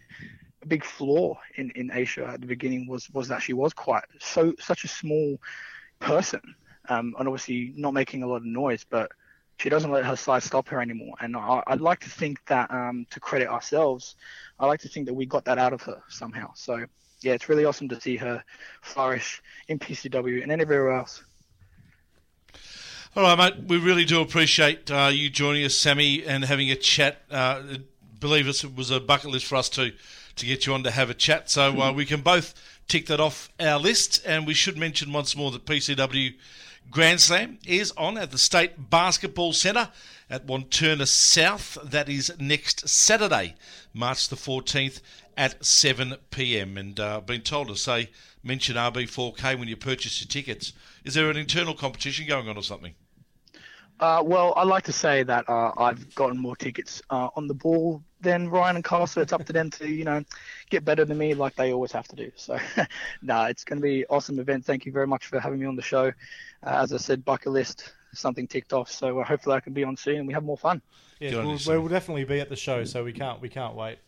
a 0.63 0.67
big 0.67 0.85
flaw 0.85 1.41
in 1.57 1.71
in 1.73 1.89
Aisha 1.89 2.29
at 2.29 2.41
the 2.41 2.47
beginning 2.47 2.87
was 2.87 3.11
was 3.11 3.27
that 3.29 3.43
she 3.43 3.53
was 3.53 3.73
quite 3.73 4.05
so 4.21 4.55
such 4.61 4.85
a 4.85 4.89
small 4.89 5.39
person, 5.99 6.41
um, 6.89 7.15
and 7.19 7.29
obviously 7.29 7.73
not 7.77 7.95
making 7.95 8.23
a 8.23 8.27
lot 8.27 8.37
of 8.37 8.45
noise, 8.45 8.85
but 8.89 9.11
she 9.59 9.69
doesn't 9.69 9.91
let 9.91 10.05
her 10.05 10.17
size 10.17 10.45
stop 10.45 10.69
her 10.69 10.81
anymore. 10.81 11.15
And 11.21 11.37
I, 11.37 11.63
I'd 11.67 11.81
like 11.81 12.01
to 12.01 12.11
think 12.11 12.45
that 12.47 12.71
um, 12.71 13.07
to 13.11 13.21
credit 13.21 13.49
ourselves, 13.49 14.17
I 14.59 14.67
like 14.67 14.81
to 14.81 14.89
think 14.89 15.07
that 15.07 15.15
we 15.15 15.27
got 15.27 15.45
that 15.45 15.59
out 15.59 15.73
of 15.73 15.83
her 15.83 16.03
somehow. 16.09 16.53
So 16.55 16.85
yeah, 17.21 17.33
it's 17.33 17.49
really 17.49 17.65
awesome 17.65 17.89
to 17.89 18.01
see 18.01 18.17
her 18.17 18.43
flourish 18.81 19.43
in 19.69 19.79
PCW 19.79 20.43
and 20.43 20.51
then 20.51 20.61
everywhere 20.61 20.93
else. 20.93 21.23
All 23.15 23.23
right, 23.23 23.37
mate. 23.37 23.69
We 23.69 23.77
really 23.77 24.05
do 24.05 24.21
appreciate 24.21 24.91
uh, 24.91 25.11
you 25.13 25.29
joining 25.29 25.65
us, 25.65 25.75
Sami, 25.75 26.25
and 26.25 26.45
having 26.45 26.71
a 26.71 26.77
chat. 26.77 27.21
Uh, 27.31 27.63
believe 28.19 28.49
us, 28.49 28.65
it 28.65 28.75
was 28.75 28.91
a 28.91 29.01
bucket 29.01 29.31
list 29.31 29.47
for 29.47 29.57
us 29.57 29.69
to 29.71 29.93
to 30.37 30.47
get 30.47 30.67
you 30.67 30.75
on 30.75 30.83
to 30.83 30.91
have 30.91 31.11
a 31.11 31.15
chat. 31.15 31.51
So 31.51 31.81
uh, 31.81 31.93
we 31.93 32.07
can 32.07 32.23
both 32.23 32.55
tick 32.89 33.07
that 33.07 33.21
off 33.21 33.51
our 33.61 33.79
list. 33.79 34.23
And 34.27 34.47
we 34.47 34.55
should 34.55 34.77
mention 34.77 35.13
once 35.13 35.37
more 35.37 35.51
that 35.51 35.67
PCW 35.67 36.35
Grand 36.91 37.21
Slam 37.21 37.59
is 37.67 37.93
on 37.93 38.19
at 38.19 38.31
the 38.31 38.39
State 38.39 38.91
Basketball 38.91 39.53
Centre 39.53 39.91
at 40.29 40.47
Wantirna 40.47 41.07
South. 41.07 41.79
That 41.83 42.09
is 42.09 42.33
next 42.39 42.89
Saturday, 42.89 43.55
March 43.95 44.29
the 44.29 44.37
14th 44.37 45.01
at 45.37 45.65
7 45.65 46.17
p.m. 46.31 46.77
And 46.77 46.99
uh, 47.01 47.19
I've 47.19 47.27
been 47.27 47.41
told 47.43 47.69
to 47.69 47.77
say, 47.77 48.11
mention 48.43 48.77
RB4K 48.77 49.59
when 49.59 49.69
you 49.69 49.77
purchase 49.77 50.21
your 50.21 50.29
tickets. 50.29 50.73
Is 51.05 51.15
there 51.15 51.31
an 51.31 51.37
internal 51.37 51.75
competition 51.75 52.27
going 52.27 52.49
on 52.49 52.57
or 52.57 52.63
something? 52.63 52.95
Uh, 54.01 54.23
well, 54.25 54.53
I'd 54.57 54.67
like 54.67 54.85
to 54.85 54.93
say 54.93 55.23
that 55.23 55.49
uh, 55.49 55.73
I've 55.77 56.15
gotten 56.15 56.39
more 56.39 56.57
tickets 56.57 57.03
uh, 57.11 57.29
on 57.37 57.47
the 57.47 57.55
ball 57.55 58.03
than 58.23 58.49
Ryan 58.49 58.77
and 58.77 58.85
Carl, 58.85 59.07
so 59.07 59.21
it's 59.21 59.33
up 59.33 59.45
to 59.47 59.53
them 59.53 59.71
to, 59.71 59.89
you 59.89 60.05
know, 60.05 60.25
get 60.71 60.85
better 60.85 61.05
than 61.05 61.19
me 61.19 61.35
like 61.35 61.55
they 61.57 61.73
always 61.73 61.93
have 61.93 62.09
to 62.09 62.17
do. 62.17 62.31
So, 62.37 62.59
nah, 63.23 63.47
it's 63.47 63.65
going 63.65 63.79
to 63.79 63.83
be 63.83 64.01
an 64.01 64.07
awesome 64.11 64.39
event. 64.39 64.65
Thank 64.65 64.87
you 64.87 64.93
very 64.93 65.07
much 65.07 65.27
for 65.27 65.41
having 65.41 65.61
me 65.61 65.67
on 65.67 65.77
the 65.77 65.83
show. 65.83 66.13
Uh, 66.65 66.71
as 66.83 66.93
I 66.93 66.97
said, 66.97 67.25
bucket 67.25 67.53
list, 67.53 67.93
something 68.15 68.47
ticked 68.47 68.73
off. 68.73 68.91
So 68.91 69.21
uh, 69.21 69.25
hopefully 69.25 69.57
I 69.57 69.61
can 69.61 69.73
be 69.73 69.85
on 69.85 69.97
soon 69.97 70.17
and 70.19 70.27
we 70.27 70.35
have 70.35 70.45
more 70.45 70.59
fun. 70.59 70.81
Yeah, 71.19 71.31
Good 71.31 71.45
we'll, 71.45 71.81
we'll 71.81 71.89
definitely 71.89 72.25
be 72.25 72.41
at 72.41 72.49
the 72.49 72.57
show, 72.57 72.85
so 72.85 73.05
we 73.05 73.13
can't 73.13 73.41
we 73.41 73.49
can't 73.49 73.75
wait. 73.75 73.99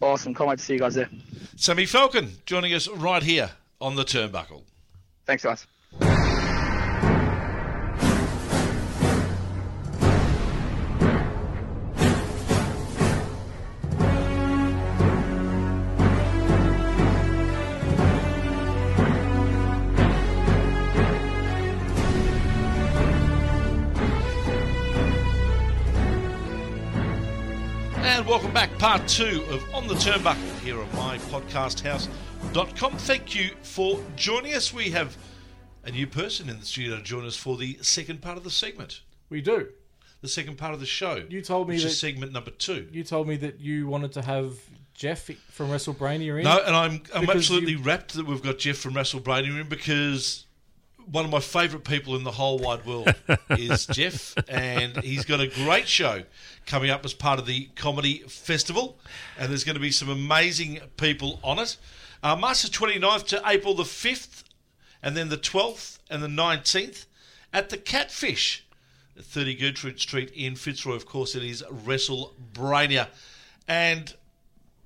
Awesome. 0.00 0.34
Can't 0.34 0.48
wait 0.48 0.58
to 0.58 0.64
see 0.64 0.74
you 0.74 0.78
guys 0.78 0.94
there. 0.94 1.08
Sami 1.56 1.84
Callihan 1.84 2.30
joining 2.44 2.74
us 2.74 2.88
right 2.88 3.22
here 3.22 3.50
on 3.80 3.94
the 3.96 4.04
turnbuckle. 4.04 4.62
Thanks, 5.26 5.42
guys. 5.42 5.66
Welcome 28.36 28.52
back, 28.52 28.78
part 28.78 29.08
two 29.08 29.42
of 29.48 29.64
On 29.74 29.88
the 29.88 29.94
Turnbuckle 29.94 30.58
here 30.60 30.78
on 30.78 30.86
mypodcasthouse.com. 30.90 32.92
Thank 32.98 33.34
you 33.34 33.52
for 33.62 33.98
joining 34.14 34.52
us. 34.52 34.74
We 34.74 34.90
have 34.90 35.16
a 35.84 35.90
new 35.90 36.06
person 36.06 36.50
in 36.50 36.60
the 36.60 36.66
studio 36.66 36.98
to 36.98 37.02
join 37.02 37.24
us 37.24 37.34
for 37.34 37.56
the 37.56 37.78
second 37.80 38.20
part 38.20 38.36
of 38.36 38.44
the 38.44 38.50
segment, 38.50 39.00
We 39.30 39.40
do. 39.40 39.68
the 40.20 40.28
second 40.28 40.58
part 40.58 40.74
of 40.74 40.80
the 40.80 40.86
show. 40.86 41.24
You 41.30 41.40
told 41.40 41.66
me 41.70 41.76
which 41.76 41.84
that- 41.84 41.88
is 41.92 41.98
segment 41.98 42.32
number 42.32 42.50
two. 42.50 42.86
You 42.92 43.04
told 43.04 43.26
me 43.26 43.36
that 43.36 43.58
you 43.60 43.88
wanted 43.88 44.12
to 44.12 44.20
have 44.22 44.52
Jeff 44.92 45.30
from 45.50 45.70
WrestleBrania 45.70 46.36
in. 46.36 46.44
No, 46.44 46.62
and 46.62 46.76
I'm 46.76 47.02
I'm 47.14 47.30
absolutely 47.30 47.72
you- 47.72 47.78
rapt 47.78 48.12
that 48.16 48.26
we've 48.26 48.42
got 48.42 48.58
Jeff 48.58 48.76
from 48.76 48.92
WrestleBrania 48.92 49.62
in 49.62 49.68
because 49.70 50.44
one 51.10 51.24
of 51.24 51.30
my 51.30 51.40
favourite 51.40 51.84
people 51.84 52.16
in 52.16 52.24
the 52.24 52.32
whole 52.32 52.58
wide 52.58 52.84
world 52.84 53.14
is 53.50 53.86
Jeff, 53.92 54.34
and 54.48 54.96
he's 55.04 55.24
got 55.24 55.40
a 55.40 55.46
great 55.46 55.86
show 55.88 56.22
coming 56.66 56.90
up 56.90 57.04
as 57.04 57.14
part 57.14 57.38
of 57.38 57.46
the 57.46 57.68
comedy 57.76 58.18
festival, 58.26 58.98
and 59.38 59.50
there's 59.50 59.64
going 59.64 59.74
to 59.76 59.80
be 59.80 59.90
some 59.92 60.08
amazing 60.08 60.80
people 60.96 61.38
on 61.44 61.58
it. 61.58 61.76
Uh, 62.22 62.34
March 62.34 62.62
the 62.62 62.68
29th 62.68 63.26
to 63.28 63.42
April 63.46 63.74
the 63.74 63.84
5th, 63.84 64.42
and 65.02 65.16
then 65.16 65.28
the 65.28 65.36
12th 65.36 65.98
and 66.10 66.22
the 66.22 66.28
19th 66.28 67.06
at 67.52 67.70
the 67.70 67.76
Catfish. 67.76 68.64
at 69.16 69.24
30 69.24 69.54
Gertrude 69.54 70.00
Street 70.00 70.30
in 70.34 70.56
Fitzroy. 70.56 70.94
Of 70.96 71.06
course, 71.06 71.34
it 71.36 71.44
is 71.44 71.62
WrestleBrania. 71.70 73.08
And 73.68 74.14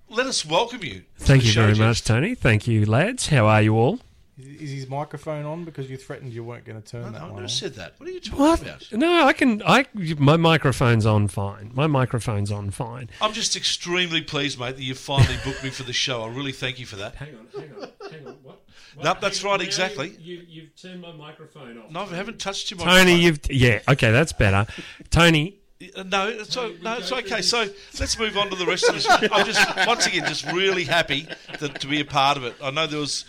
let 0.09 0.27
us 0.27 0.45
welcome 0.45 0.85
you. 0.85 1.05
Thank 1.16 1.45
you 1.45 1.51
show, 1.51 1.62
very 1.62 1.75
Jeff. 1.75 1.87
much, 1.87 2.05
Tony. 2.05 2.35
Thank 2.35 2.66
you, 2.66 2.85
lads. 2.85 3.29
How 3.29 3.47
are 3.47 3.62
you 3.62 3.77
all? 3.77 4.01
Is, 4.41 4.62
is 4.62 4.70
his 4.70 4.88
microphone 4.88 5.45
on 5.45 5.64
because 5.64 5.91
you 5.91 5.97
threatened 5.97 6.32
you 6.32 6.43
weren't 6.45 6.64
going 6.64 6.80
to 6.80 6.86
turn 6.88 7.03
No, 7.03 7.11
that 7.12 7.18
no, 7.18 7.18
I 7.18 7.22
one 7.26 7.30
never 7.32 7.43
on? 7.43 7.49
said 7.49 7.74
that. 7.74 7.95
What 7.99 8.09
are 8.09 8.12
you 8.12 8.20
talking 8.20 8.38
What? 8.38 8.62
about? 8.62 8.93
No, 8.93 9.24
I 9.26 9.32
can. 9.32 9.62
I 9.66 9.86
my 10.18 10.36
microphone's 10.36 11.07
on 11.07 11.28
fine. 11.28 11.70
My 11.74 11.86
microphone's 11.86 12.51
on 12.51 12.70
fine. 12.70 13.11
I'm 13.20 13.32
just 13.32 13.57
extremely 13.57 14.22
pleased, 14.22 14.59
mate, 14.59 14.76
that 14.76 14.82
you 14.82 14.95
finally 14.95 15.36
booked 15.45 15.62
me 15.64 15.70
for 15.70 15.82
the 15.82 15.93
show. 15.93 16.22
I 16.22 16.28
really 16.28 16.53
thank 16.53 16.78
you 16.78 16.86
for 16.86 16.97
that. 16.97 17.14
Hang 17.16 17.34
on, 17.36 17.47
hang 17.61 17.72
on, 17.82 17.88
hang 18.11 18.26
on. 18.26 18.36
What? 18.43 18.61
Nope, 19.03 19.18
that's 19.20 19.45
right, 19.45 19.61
exactly. 19.61 20.16
You, 20.18 20.43
you've 20.49 20.74
turned 20.80 21.01
my 21.01 21.12
microphone 21.12 21.78
off. 21.78 21.91
No, 21.91 22.01
I 22.03 22.16
haven't 22.16 22.38
touched 22.41 22.70
you, 22.70 22.76
my 22.76 22.84
Tony, 22.84 23.20
you've 23.20 23.38
yeah. 23.51 23.80
Okay, 23.88 24.11
that's 24.11 24.32
better. 24.32 24.66
Tony, 25.11 25.59
Uh, 25.97 26.03
No, 26.03 26.28
it's, 26.28 26.57
o- 26.57 26.74
no, 26.82 26.99
it's 26.99 27.12
okay. 27.12 27.41
So 27.41 27.66
let's 28.01 28.18
move 28.18 28.36
on 28.36 28.51
to 28.51 28.57
the 28.57 28.66
rest 28.66 28.88
of 28.88 28.95
this. 28.95 29.07
I'm 29.09 29.47
just 29.47 29.86
once 29.86 30.07
again 30.07 30.26
just 30.26 30.45
really 30.47 30.84
happy 30.84 31.26
that, 31.61 31.80
to 31.80 31.86
be 31.86 32.01
a 32.01 32.05
part 32.05 32.36
of 32.36 32.45
it. 32.45 32.55
I 32.62 32.70
know 32.72 32.86
there 32.88 32.99
was 33.01 33.24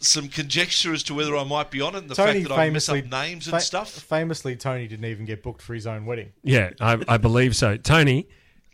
some 0.00 0.28
conjecture 0.28 0.92
as 0.92 1.02
to 1.04 1.14
whether 1.14 1.36
I 1.36 1.44
might 1.44 1.70
be 1.70 1.80
on 1.80 1.94
it, 1.94 1.98
and 1.98 2.08
the 2.10 2.14
Tony 2.14 2.40
fact 2.44 2.48
that 2.50 2.54
I 2.54 2.70
mess 2.70 2.86
famously 2.86 2.98
up 3.00 3.10
names 3.10 3.46
and 3.46 3.56
fa- 3.56 3.60
stuff. 3.60 3.90
Famously, 3.90 4.56
Tony 4.56 4.86
didn't 4.86 5.04
even 5.06 5.24
get 5.26 5.42
booked 5.42 5.62
for 5.62 5.74
his 5.74 5.86
own 5.86 6.06
wedding. 6.06 6.32
yeah, 6.42 6.70
I, 6.80 7.02
I 7.08 7.16
believe 7.16 7.56
so. 7.56 7.76
Tony, 7.76 8.28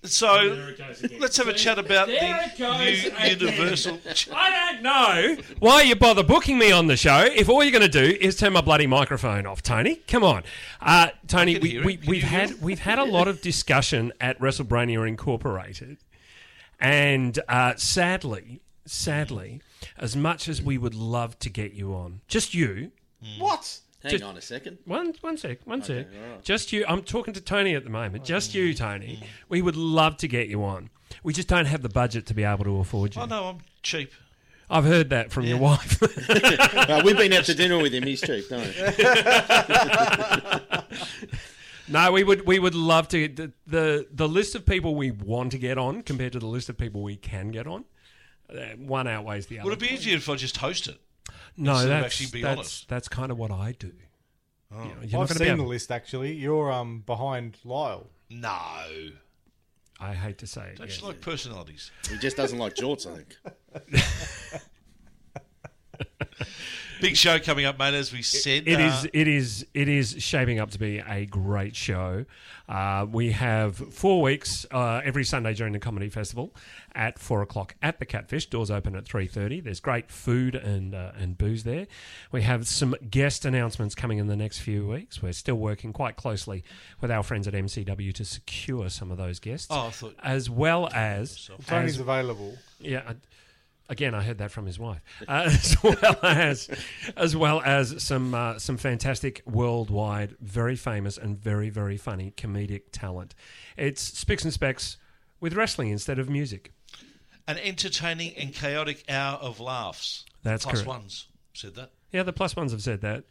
So 0.05 0.35
it 0.53 0.79
goes 0.79 1.03
again. 1.05 1.21
let's 1.21 1.37
have 1.37 1.47
a 1.47 1.53
chat 1.53 1.79
about 1.79 2.09
There 2.09 2.51
the 2.59 2.69
new 2.69 3.09
again. 3.09 3.39
Universal. 3.41 4.01
I 4.35 4.73
don't 4.73 4.83
know 4.83 5.37
why 5.61 5.83
you 5.83 5.95
bother 5.95 6.25
booking 6.25 6.59
me 6.59 6.73
on 6.73 6.89
the 6.89 6.97
show 6.97 7.21
if 7.21 7.49
all 7.49 7.63
you're 7.63 7.71
going 7.79 7.89
to 7.89 8.05
do 8.11 8.17
is 8.21 8.37
turn 8.37 8.53
my 8.53 8.61
bloody 8.61 8.89
microphone 8.89 9.47
off. 9.47 9.63
Tony, 9.63 9.97
come 10.09 10.25
on, 10.25 10.43
uh, 10.81 11.11
Tony. 11.29 11.59
We, 11.61 11.79
we, 11.79 11.85
we've 11.85 12.05
you 12.07 12.13
hear 12.15 12.29
had 12.41 12.61
we've 12.61 12.81
had 12.81 12.99
a 12.99 13.05
lot 13.05 13.29
of 13.29 13.41
discussion 13.41 14.13
at 14.21 14.39
WrestleBrania 14.41 15.07
Incorporated, 15.07 15.99
and 16.81 17.39
uh, 17.49 17.75
sadly, 17.77 18.61
sadly, 18.87 19.61
as 19.99 20.17
much 20.17 20.49
as 20.49 20.63
we 20.63 20.79
would 20.79 20.95
love 20.95 21.39
to 21.41 21.51
get 21.51 21.73
you 21.73 21.95
on, 21.95 22.21
just 22.29 22.55
you. 22.55 22.93
What? 23.39 23.79
Hang 24.03 24.11
Just- 24.11 24.25
on 24.25 24.37
a 24.37 24.41
second. 24.41 24.79
One, 24.85 25.15
one 25.21 25.37
sec, 25.37 25.59
one 25.65 25.81
sec. 25.83 26.07
all 26.13 26.31
right. 26.33 26.43
Just 26.43 26.73
you. 26.73 26.85
I'm 26.89 27.03
talking 27.03 27.33
to 27.35 27.41
Tony 27.41 27.77
at 27.77 27.85
the 27.85 27.91
moment. 27.91 28.25
Just 28.25 28.53
you, 28.53 28.75
Tony. 28.75 29.21
Mm. 29.23 29.27
We 29.49 29.63
would 29.63 29.77
love 29.77 30.17
to 30.19 30.29
get 30.29 30.49
you 30.49 30.65
on. 30.65 30.91
We 31.23 31.33
just 31.33 31.47
don't 31.47 31.67
have 31.67 31.83
the 31.83 31.89
budget 31.89 32.27
to 32.27 32.35
be 32.35 32.43
able 32.43 32.65
to 32.65 32.79
afford 32.79 33.15
you. 33.15 33.23
Oh 33.23 33.27
no, 33.27 33.45
I'm 33.45 33.59
cheap. 33.85 34.11
I've 34.69 34.85
heard 34.85 35.11
that 35.11 35.31
from 35.31 35.45
your 35.45 35.59
wife. 35.59 36.03
Uh, 36.83 37.01
we've 37.05 37.17
been 37.17 37.33
out 37.33 37.45
to 37.45 37.55
dinner 37.55 37.81
with 37.81 37.95
him. 37.95 38.03
He's 38.03 38.21
cheap, 38.21 38.49
don't 38.49 38.67
we? 38.67 38.75
no, 41.89 42.13
we 42.13 42.25
would 42.25 42.47
we 42.47 42.59
would 42.59 42.75
love 42.75 43.09
to. 43.09 43.29
The, 43.29 43.53
the 43.67 44.07
the 44.11 44.29
list 44.29 44.55
of 44.55 44.67
people 44.67 44.95
we 44.95 45.11
want 45.11 45.53
to 45.53 45.59
get 45.59 45.79
on 45.79 46.03
compared 46.03 46.33
to 46.33 46.39
the 46.39 46.47
list 46.47 46.69
of 46.69 46.77
people 46.77 47.03
we 47.03 47.17
can 47.17 47.51
get 47.51 47.67
on, 47.67 47.85
one 48.79 49.07
outweighs 49.07 49.47
the 49.47 49.59
other. 49.59 49.71
Would 49.71 49.75
it 49.75 49.89
be 49.89 49.95
easier 49.95 50.17
if 50.17 50.29
I 50.29 50.37
just 50.37 50.57
host 50.59 50.89
it? 50.89 50.99
no, 51.57 51.87
that's 51.87 52.07
actually 52.07 52.31
be 52.31 52.43
that's, 52.43 52.59
honest? 52.59 52.89
that's 52.89 53.09
kind 53.09 53.31
of 53.31 53.39
what 53.39 53.51
I 53.51 53.73
do. 53.79 53.93
You 54.71 54.79
know, 54.79 54.85
you're 54.85 55.05
I've 55.05 55.13
not 55.13 55.29
gonna 55.29 55.41
be 55.41 55.47
seen 55.47 55.57
the 55.59 55.65
list 55.65 55.91
actually. 55.91 56.33
You're 56.33 56.73
um 56.73 57.03
behind 57.05 57.59
Lyle. 57.65 58.09
No, 58.31 58.49
I 60.01 60.15
hate 60.15 60.39
to 60.39 60.47
say 60.47 60.69
it. 60.69 60.79
don't 60.79 60.89
yes. 60.89 61.01
you 61.01 61.07
like 61.07 61.21
personalities? 61.21 61.91
He 62.09 62.17
just 62.19 62.37
doesn't 62.37 62.59
like 62.59 62.75
jorts, 62.75 63.07
I 63.07 63.17
think. 63.17 63.37
Big 67.03 67.17
show 67.17 67.39
coming 67.41 67.65
up, 67.65 67.79
mate. 67.81 67.95
As 67.95 68.13
we 68.13 68.23
said, 68.23 68.69
It 68.69 68.81
Uh, 68.81 68.85
is. 68.87 69.09
It 69.13 69.27
is. 69.29 69.67
It 69.75 69.89
is 69.89 70.15
shaping 70.21 70.61
up 70.61 70.71
to 70.71 70.79
be 70.79 70.99
a 70.99 71.27
great 71.27 71.75
show. 71.75 72.25
Uh, 72.69 73.05
we 73.11 73.33
have 73.33 73.75
four 73.93 74.23
weeks 74.23 74.65
uh, 74.71 75.01
every 75.05 75.25
Sunday 75.25 75.53
during 75.53 75.73
the 75.73 75.81
comedy 75.81 76.09
festival 76.09 76.55
at 76.95 77.19
four 77.19 77.43
o'clock 77.43 77.75
at 77.83 77.99
the 77.99 78.07
Catfish. 78.07 78.47
Doors 78.47 78.71
open 78.71 78.95
at 78.95 79.05
three 79.05 79.27
thirty. 79.27 79.59
There's 79.61 79.81
great 79.81 80.13
food 80.13 80.55
and 80.55 80.95
uh, 80.95 81.11
and 81.19 81.37
booze 81.37 81.65
there. 81.65 81.89
We 82.31 82.43
have 82.43 82.69
some 82.69 82.95
guest 83.11 83.45
announcements 83.45 83.97
coming 83.97 84.19
in 84.19 84.29
the 84.29 84.37
next 84.37 84.61
few 84.61 84.87
weeks. 84.87 85.21
We're 85.21 85.33
still 85.33 85.57
working 85.57 85.93
quite 85.93 86.15
closely 86.15 86.63
with 87.01 87.11
our 87.11 87.25
friends 87.25 87.49
at 87.49 87.55
MCW 87.55 88.15
to 88.15 88.25
secure 88.25 88.89
some 88.89 89.11
of 89.11 89.19
those 89.19 89.41
guests. 89.41 89.67
Oh, 89.71 89.89
I 89.89 89.91
thought- 89.91 90.15
as 90.23 90.49
well 90.49 90.89
as 90.95 91.51
Tony's 91.67 91.95
as- 91.95 92.01
available. 92.01 92.57
yeah. 92.79 93.03
I, 93.09 93.15
again, 93.93 94.15
I 94.15 94.23
heard 94.23 94.39
that 94.39 94.51
from 94.51 94.67
his 94.67 94.79
wife, 94.79 95.01
uh, 95.29 95.45
as 95.47 95.77
well 95.83 96.19
as 96.23 96.69
as 97.17 97.37
well 97.37 97.63
as 97.65 98.03
some 98.03 98.35
uh, 98.35 98.59
some 98.59 98.77
fantastic 98.77 99.43
worldwide, 99.47 100.35
very 100.41 100.75
famous 100.77 101.17
and 101.19 101.39
very 101.39 101.71
very 101.71 101.97
funny 101.97 102.33
comedic 102.37 102.83
talent. 102.91 103.35
It's 103.77 104.03
Spicks 104.03 104.43
and 104.45 104.53
Specks 104.53 104.97
with 105.41 105.55
wrestling 105.55 105.91
instead 105.91 106.19
of 106.19 106.29
music. 106.29 106.73
an 107.47 107.59
entertaining 107.59 108.35
and 108.37 108.53
chaotic 108.55 109.05
hour 109.09 109.37
of 109.39 109.61
laughs. 109.61 110.25
That's 110.43 110.65
Plus 110.65 110.77
correct. 110.83 110.89
ones 110.89 111.27
said 111.55 111.75
that. 111.77 111.91
Yeah, 112.13 112.23
the 112.25 112.33
plus 112.33 112.55
ones 112.57 112.73
have 112.73 112.83
said 112.83 113.01
that. 113.03 113.25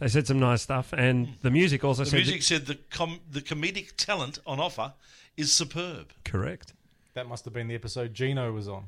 They 0.00 0.08
said 0.08 0.26
some 0.26 0.40
nice 0.40 0.62
stuff, 0.62 0.92
and 0.92 1.34
the 1.42 1.50
music 1.50 1.84
also 1.84 2.02
The 2.04 2.10
said 2.10 2.16
music 2.16 2.42
said 2.42 2.66
the 2.66 2.74
com- 2.90 3.20
the 3.30 3.40
comedic 3.40 3.96
talent 3.96 4.38
on 4.46 4.58
offer 4.60 4.92
is 5.36 5.52
superb. 5.52 6.12
correct. 6.24 6.72
That 7.14 7.28
must 7.28 7.44
have 7.44 7.54
been 7.54 7.68
the 7.68 7.76
episode 7.76 8.12
Gino 8.12 8.50
was 8.52 8.66
on. 8.68 8.86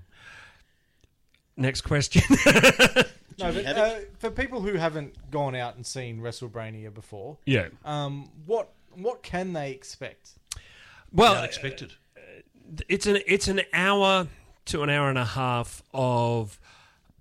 Next 1.57 1.83
question. 1.83 2.23
No, 3.39 3.53
but, 3.53 3.67
uh, 3.67 3.95
for 4.19 4.31
people 4.31 4.63
who 4.63 4.75
haven't 4.77 5.31
gone 5.31 5.55
out 5.55 5.77
and 5.77 5.85
seen 5.85 6.21
WrestleBrania 6.21 6.93
before, 6.95 7.37
yeah. 7.45 7.69
um, 7.85 8.31
what 8.47 8.73
what 8.95 9.23
can 9.23 9.53
they 9.53 9.73
expect? 9.73 10.31
Well, 11.13 11.37
Unexpected. 11.37 11.93
it's 12.89 13.07
an 13.07 13.19
it's 13.27 13.49
an 13.49 13.61
hour 13.73 14.29
to 14.67 14.83
an 14.83 14.91
hour 14.91 15.11
and 15.11 15.19
a 15.19 15.25
half 15.25 15.83
of 15.93 16.59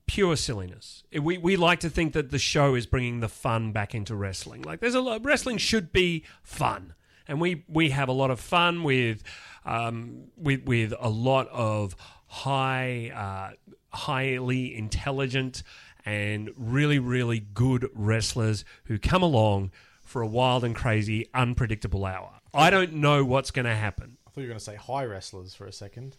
pure 0.08 0.36
silliness. 0.36 1.04
We 1.12 1.38
we 1.38 1.58
like 1.58 1.82
to 1.82 1.90
think 1.90 2.14
that 2.14 2.32
the 2.32 2.40
show 2.40 2.76
is 2.76 2.86
bringing 2.86 3.20
the 3.20 3.30
fun 3.30 3.72
back 3.72 3.94
into 3.94 4.16
wrestling. 4.16 4.62
Like 4.62 4.80
there's 4.80 4.96
a 4.96 5.02
lot 5.02 5.24
wrestling 5.26 5.58
should 5.58 5.92
be 5.92 6.24
fun, 6.44 6.94
and 7.28 7.42
we 7.42 7.66
we 7.68 7.90
have 7.90 8.08
a 8.08 8.14
lot 8.14 8.32
of 8.32 8.40
fun 8.40 8.84
with 8.84 9.22
um, 9.66 10.26
with 10.38 10.64
with 10.66 10.94
a 11.00 11.10
lot 11.10 11.48
of 11.50 11.96
high 12.28 13.12
uh, 13.14 13.76
highly 13.96 14.76
intelligent 14.76 15.64
and 16.06 16.52
really 16.56 17.00
really 17.00 17.40
good 17.40 17.90
wrestlers 17.94 18.64
who 18.86 19.00
come 19.00 19.24
along 19.24 19.72
for 20.04 20.22
a 20.22 20.28
wild 20.28 20.64
and 20.64 20.76
crazy 20.76 21.28
unpredictable 21.34 22.06
hour. 22.06 22.32
I 22.54 22.70
don't 22.70 22.94
know 22.94 23.26
what's 23.26 23.50
going 23.52 23.66
to 23.66 23.76
happen. 23.76 24.18
I 24.28 24.30
thought 24.30 24.42
you 24.42 24.44
were 24.44 24.50
going 24.50 24.60
to 24.60 24.64
say 24.64 24.76
high 24.76 25.06
wrestlers 25.06 25.56
for 25.56 25.66
a 25.66 25.72
second. 25.74 26.16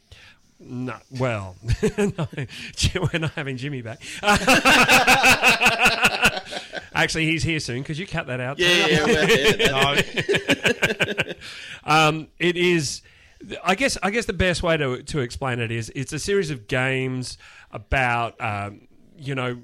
No, 0.58 0.96
well, 1.18 1.54
no, 1.98 2.28
we're 2.34 3.18
not 3.18 3.32
having 3.32 3.58
Jimmy 3.58 3.82
back. 3.82 4.00
Actually, 6.94 7.26
he's 7.26 7.42
here 7.42 7.60
soon. 7.60 7.84
Could 7.84 7.98
you 7.98 8.06
cut 8.06 8.26
that 8.28 8.40
out? 8.40 8.58
Yeah, 8.58 8.86
yeah, 8.86 9.04
well, 9.04 9.28
yeah, 9.28 11.16
No, 11.26 11.32
Um, 11.84 12.28
it 12.38 12.56
is. 12.56 13.02
I 13.64 13.74
guess. 13.74 13.96
I 14.02 14.10
guess 14.10 14.26
the 14.26 14.32
best 14.32 14.62
way 14.62 14.76
to 14.76 15.02
to 15.02 15.20
explain 15.20 15.60
it 15.60 15.70
is 15.70 15.90
it's 15.94 16.12
a 16.12 16.18
series 16.18 16.50
of 16.50 16.66
games 16.68 17.38
about 17.70 18.40
um, 18.40 18.88
you 19.16 19.34
know 19.34 19.58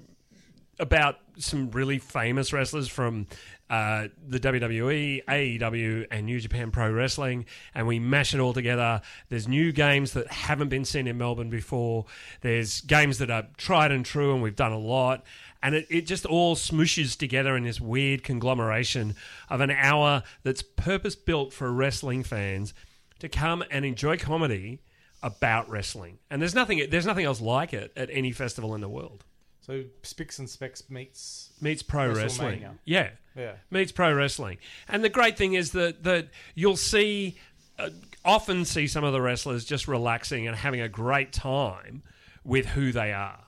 about 0.79 1.17
some 1.39 1.71
really 1.71 1.99
famous 1.99 2.53
wrestlers 2.53 2.89
from 2.89 3.27
uh, 3.71 4.09
the 4.29 4.39
WWE, 4.39 5.25
AEW, 5.25 6.07
and 6.11 6.27
New 6.27 6.39
Japan 6.41 6.71
Pro 6.71 6.91
Wrestling, 6.91 7.47
and 7.75 7.87
we 7.87 7.99
mash 7.99 8.35
it 8.35 8.41
all 8.41 8.53
together. 8.53 9.01
There's 9.31 9.49
new 9.49 9.73
games 9.73 10.13
that 10.13 10.31
haven't 10.31 10.69
been 10.69 10.85
seen 10.85 11.07
in 11.07 11.17
Melbourne 11.17 11.49
before. 11.49 12.05
There's 12.43 12.83
games 12.83 13.17
that 13.19 13.31
are 13.31 13.47
tried 13.57 13.91
and 13.91 14.05
true, 14.05 14.35
and 14.35 14.43
we've 14.43 14.57
done 14.57 14.73
a 14.73 14.79
lot. 14.79 15.25
And 15.63 15.75
it, 15.75 15.87
it 15.89 16.07
just 16.07 16.27
all 16.27 16.55
smooshes 16.55 17.17
together 17.17 17.57
in 17.57 17.63
this 17.63 17.81
weird 17.81 18.25
conglomeration 18.25 19.15
of 19.49 19.61
an 19.61 19.71
hour 19.71 20.23
that's 20.43 20.61
purpose 20.61 21.15
built 21.17 21.53
for 21.53 21.73
wrestling 21.73 22.25
fans 22.25 22.75
to 23.23 23.29
come 23.29 23.63
and 23.71 23.85
enjoy 23.85 24.17
comedy 24.17 24.81
about 25.23 25.71
wrestling. 25.71 26.19
And 26.29 26.43
there's 26.43 26.57
nothing 26.57 26.85
there's 26.91 27.07
nothing 27.07 27.25
else 27.25 27.41
like 27.41 27.73
it 27.73 27.93
at 27.97 28.11
any 28.11 28.33
festival 28.33 28.75
in 28.75 28.81
the 28.81 28.89
world. 28.89 29.25
So 29.61 29.85
Spicks 30.03 30.41
and 30.41 30.51
Specks 30.51 30.91
meets 30.91 31.53
Meets 31.61 31.85
pro 31.85 32.13
wrestling. 32.13 32.67
Yeah. 32.85 33.11
Yeah. 33.37 33.53
Meets 33.71 33.93
pro 33.93 34.13
wrestling. 34.13 34.59
And 34.89 35.05
the 35.05 35.09
great 35.09 35.39
thing 35.39 35.55
is 35.55 35.71
that 35.71 36.03
that 36.03 36.31
you'll 36.57 36.77
see 36.77 37.37
uh, 37.79 37.91
often 38.25 38.65
see 38.65 38.89
some 38.89 39.05
of 39.05 39.13
the 39.13 39.21
wrestlers 39.21 39.65
just 39.65 39.87
relaxing 39.87 40.49
and 40.49 40.57
having 40.57 40.81
a 40.81 40.89
great 40.89 41.33
time 41.33 42.03
with 42.43 42.67
who 42.67 42.91
they 42.91 43.13
are. 43.13 43.39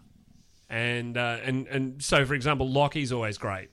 And 0.70 1.18
uh, 1.18 1.38
and 1.42 1.66
and 1.66 2.00
so 2.00 2.24
for 2.24 2.34
example, 2.34 2.70
Lockie's 2.70 3.10
always 3.10 3.38
great 3.38 3.70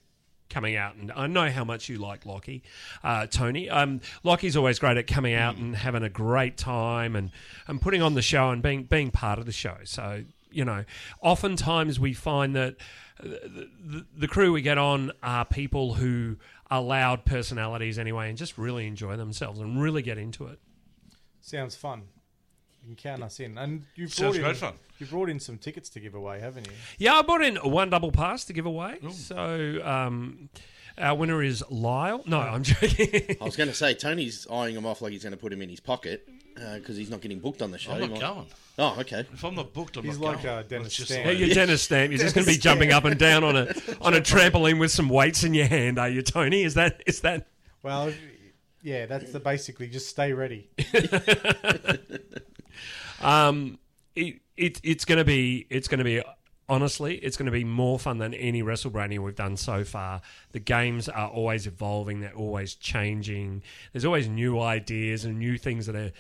coming 0.51 0.75
out 0.75 0.95
and 0.95 1.11
I 1.13 1.27
know 1.27 1.49
how 1.49 1.63
much 1.63 1.89
you 1.89 1.97
like 1.97 2.25
Lockie, 2.25 2.61
uh, 3.03 3.25
Tony. 3.27 3.69
Um, 3.69 4.01
Lockie's 4.23 4.55
always 4.55 4.77
great 4.77 4.97
at 4.97 5.07
coming 5.07 5.33
out 5.33 5.55
and 5.55 5.75
having 5.75 6.03
a 6.03 6.09
great 6.09 6.57
time 6.57 7.15
and, 7.15 7.31
and 7.67 7.81
putting 7.81 8.01
on 8.01 8.13
the 8.13 8.21
show 8.21 8.51
and 8.51 8.61
being 8.61 8.83
being 8.83 9.09
part 9.09 9.39
of 9.39 9.45
the 9.45 9.51
show. 9.51 9.77
So 9.85 10.23
you 10.51 10.65
know, 10.65 10.83
oftentimes 11.21 11.99
we 11.99 12.13
find 12.13 12.55
that 12.55 12.75
the, 13.19 13.69
the, 13.83 14.05
the 14.17 14.27
crew 14.27 14.51
we 14.51 14.61
get 14.61 14.77
on 14.77 15.11
are 15.23 15.45
people 15.45 15.95
who 15.95 16.37
are 16.69 16.81
loud 16.81 17.25
personalities 17.25 17.97
anyway 17.97 18.29
and 18.29 18.37
just 18.37 18.57
really 18.57 18.87
enjoy 18.87 19.17
themselves 19.17 19.59
and 19.59 19.81
really 19.81 20.01
get 20.01 20.17
into 20.17 20.47
it. 20.47 20.59
sounds 21.41 21.75
fun. 21.75 22.03
You 22.83 22.87
can 22.87 22.95
count 22.95 23.23
us 23.23 23.39
in. 23.39 23.57
And 23.57 23.85
you've 23.95 24.13
Sounds 24.13 24.35
brought 24.35 24.35
in, 24.37 24.41
great 24.43 24.57
fun. 24.57 24.73
You've 24.99 25.09
brought 25.11 25.29
in 25.29 25.39
some 25.39 25.57
tickets 25.57 25.89
to 25.89 25.99
give 25.99 26.15
away, 26.15 26.39
haven't 26.39 26.67
you? 26.67 26.73
Yeah, 26.97 27.15
I 27.15 27.21
bought 27.21 27.41
in 27.43 27.55
one 27.57 27.89
double 27.89 28.11
pass 28.11 28.45
to 28.45 28.53
give 28.53 28.65
away. 28.65 28.97
So 29.11 29.81
um, 29.83 30.49
our 30.97 31.15
winner 31.15 31.43
is 31.43 31.63
Lyle. 31.69 32.23
No, 32.25 32.39
I'm 32.39 32.63
joking. 32.63 33.35
I 33.39 33.43
was 33.43 33.55
going 33.55 33.69
to 33.69 33.75
say 33.75 33.93
Tony's 33.93 34.47
eyeing 34.51 34.75
him 34.75 34.85
off 34.85 35.01
like 35.01 35.11
he's 35.11 35.23
going 35.23 35.31
to 35.31 35.37
put 35.37 35.53
him 35.53 35.61
in 35.61 35.69
his 35.69 35.79
pocket 35.79 36.27
because 36.75 36.97
he's 36.97 37.09
not 37.09 37.21
getting 37.21 37.39
booked 37.39 37.61
on 37.61 37.71
the 37.71 37.77
show. 37.77 37.91
I'm 37.93 38.01
not 38.01 38.09
might- 38.11 38.19
going. 38.19 38.45
Oh, 38.79 38.95
okay. 39.01 39.25
If 39.31 39.43
I'm 39.43 39.53
not 39.53 39.73
booked, 39.73 39.97
I'm 39.97 40.03
He's 40.05 40.17
not 40.17 40.35
like, 40.35 40.43
going. 40.43 40.57
uh, 40.59 40.63
Dennis 40.63 40.85
Let's 40.85 40.95
just 40.95 41.09
Stamp. 41.11 41.25
say 41.27 41.35
Hey, 41.35 41.39
you're 41.45 41.53
Dennis 41.53 41.81
Stamp. 41.83 42.09
You're 42.11 42.19
just 42.21 42.33
going 42.33 42.45
to 42.47 42.51
be 42.51 42.57
jumping 42.57 42.91
up 42.91 43.03
and 43.03 43.19
down 43.19 43.43
on 43.43 43.55
a 43.55 43.67
on 43.99 44.13
a 44.15 44.21
trampoline 44.21 44.79
with 44.79 44.91
some 44.91 45.09
weights 45.09 45.43
in 45.43 45.53
your 45.53 45.67
hand, 45.67 45.99
are 45.99 46.09
you, 46.09 46.21
Tony? 46.23 46.63
Is 46.63 46.73
that 46.75 47.03
is 47.05 47.19
that? 47.21 47.47
Well, 47.83 48.11
yeah, 48.81 49.05
that's 49.07 49.33
the 49.33 49.39
basically 49.41 49.87
just 49.87 50.07
stay 50.07 50.31
ready. 50.33 50.69
Um, 53.21 53.79
it, 54.15 54.41
it 54.57 54.81
it's 54.83 55.05
going 55.05 55.17
to 55.17 55.25
be 55.25 55.67
it's 55.69 55.87
going 55.87 55.99
to 55.99 56.03
be 56.03 56.21
honestly 56.67 57.15
it's 57.15 57.37
going 57.37 57.45
to 57.45 57.51
be 57.51 57.63
more 57.63 57.99
fun 57.99 58.17
than 58.17 58.33
any 58.33 58.63
WrestleBrania 58.63 59.19
we've 59.19 59.35
done 59.35 59.57
so 59.57 59.83
far. 59.83 60.21
The 60.51 60.59
games 60.59 61.07
are 61.07 61.29
always 61.29 61.67
evolving; 61.67 62.21
they're 62.21 62.33
always 62.33 62.75
changing. 62.75 63.63
There's 63.91 64.05
always 64.05 64.27
new 64.27 64.59
ideas 64.59 65.25
and 65.25 65.37
new 65.37 65.57
things 65.57 65.85
that 65.85 65.95
are, 65.95 66.11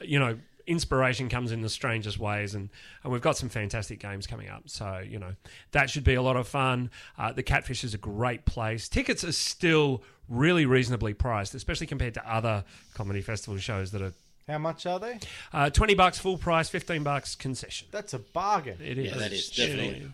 you 0.00 0.18
know. 0.18 0.38
Inspiration 0.66 1.28
comes 1.28 1.50
in 1.50 1.62
the 1.62 1.68
strangest 1.68 2.20
ways, 2.20 2.54
and, 2.54 2.68
and 3.02 3.12
we've 3.12 3.22
got 3.22 3.36
some 3.36 3.48
fantastic 3.48 3.98
games 3.98 4.28
coming 4.28 4.48
up. 4.48 4.68
So, 4.68 5.02
you 5.04 5.18
know, 5.18 5.34
that 5.72 5.90
should 5.90 6.04
be 6.04 6.14
a 6.14 6.22
lot 6.22 6.36
of 6.36 6.46
fun. 6.46 6.90
Uh, 7.18 7.32
the 7.32 7.42
Catfish 7.42 7.82
is 7.82 7.92
a 7.92 7.98
great 7.98 8.44
place. 8.44 8.88
Tickets 8.88 9.24
are 9.24 9.32
still 9.32 10.04
really 10.28 10.66
reasonably 10.66 11.12
priced, 11.12 11.56
especially 11.56 11.88
compared 11.88 12.14
to 12.14 12.32
other 12.32 12.62
comedy 12.94 13.20
festival 13.20 13.58
shows 13.58 13.90
that 13.90 14.00
are 14.00 14.12
How 14.50 14.58
much 14.58 14.84
are 14.86 14.98
they? 14.98 15.18
uh, 15.52 15.70
20 15.70 15.94
bucks 15.94 16.18
full 16.18 16.36
price, 16.38 16.68
15 16.68 17.02
bucks 17.02 17.34
concession. 17.34 17.88
That's 17.90 18.12
a 18.14 18.18
bargain, 18.18 18.78
It 18.84 18.98
is. 18.98 19.12
Yeah, 19.12 19.18
that 19.18 19.32
is 19.32 19.50
definitely. 19.50 20.08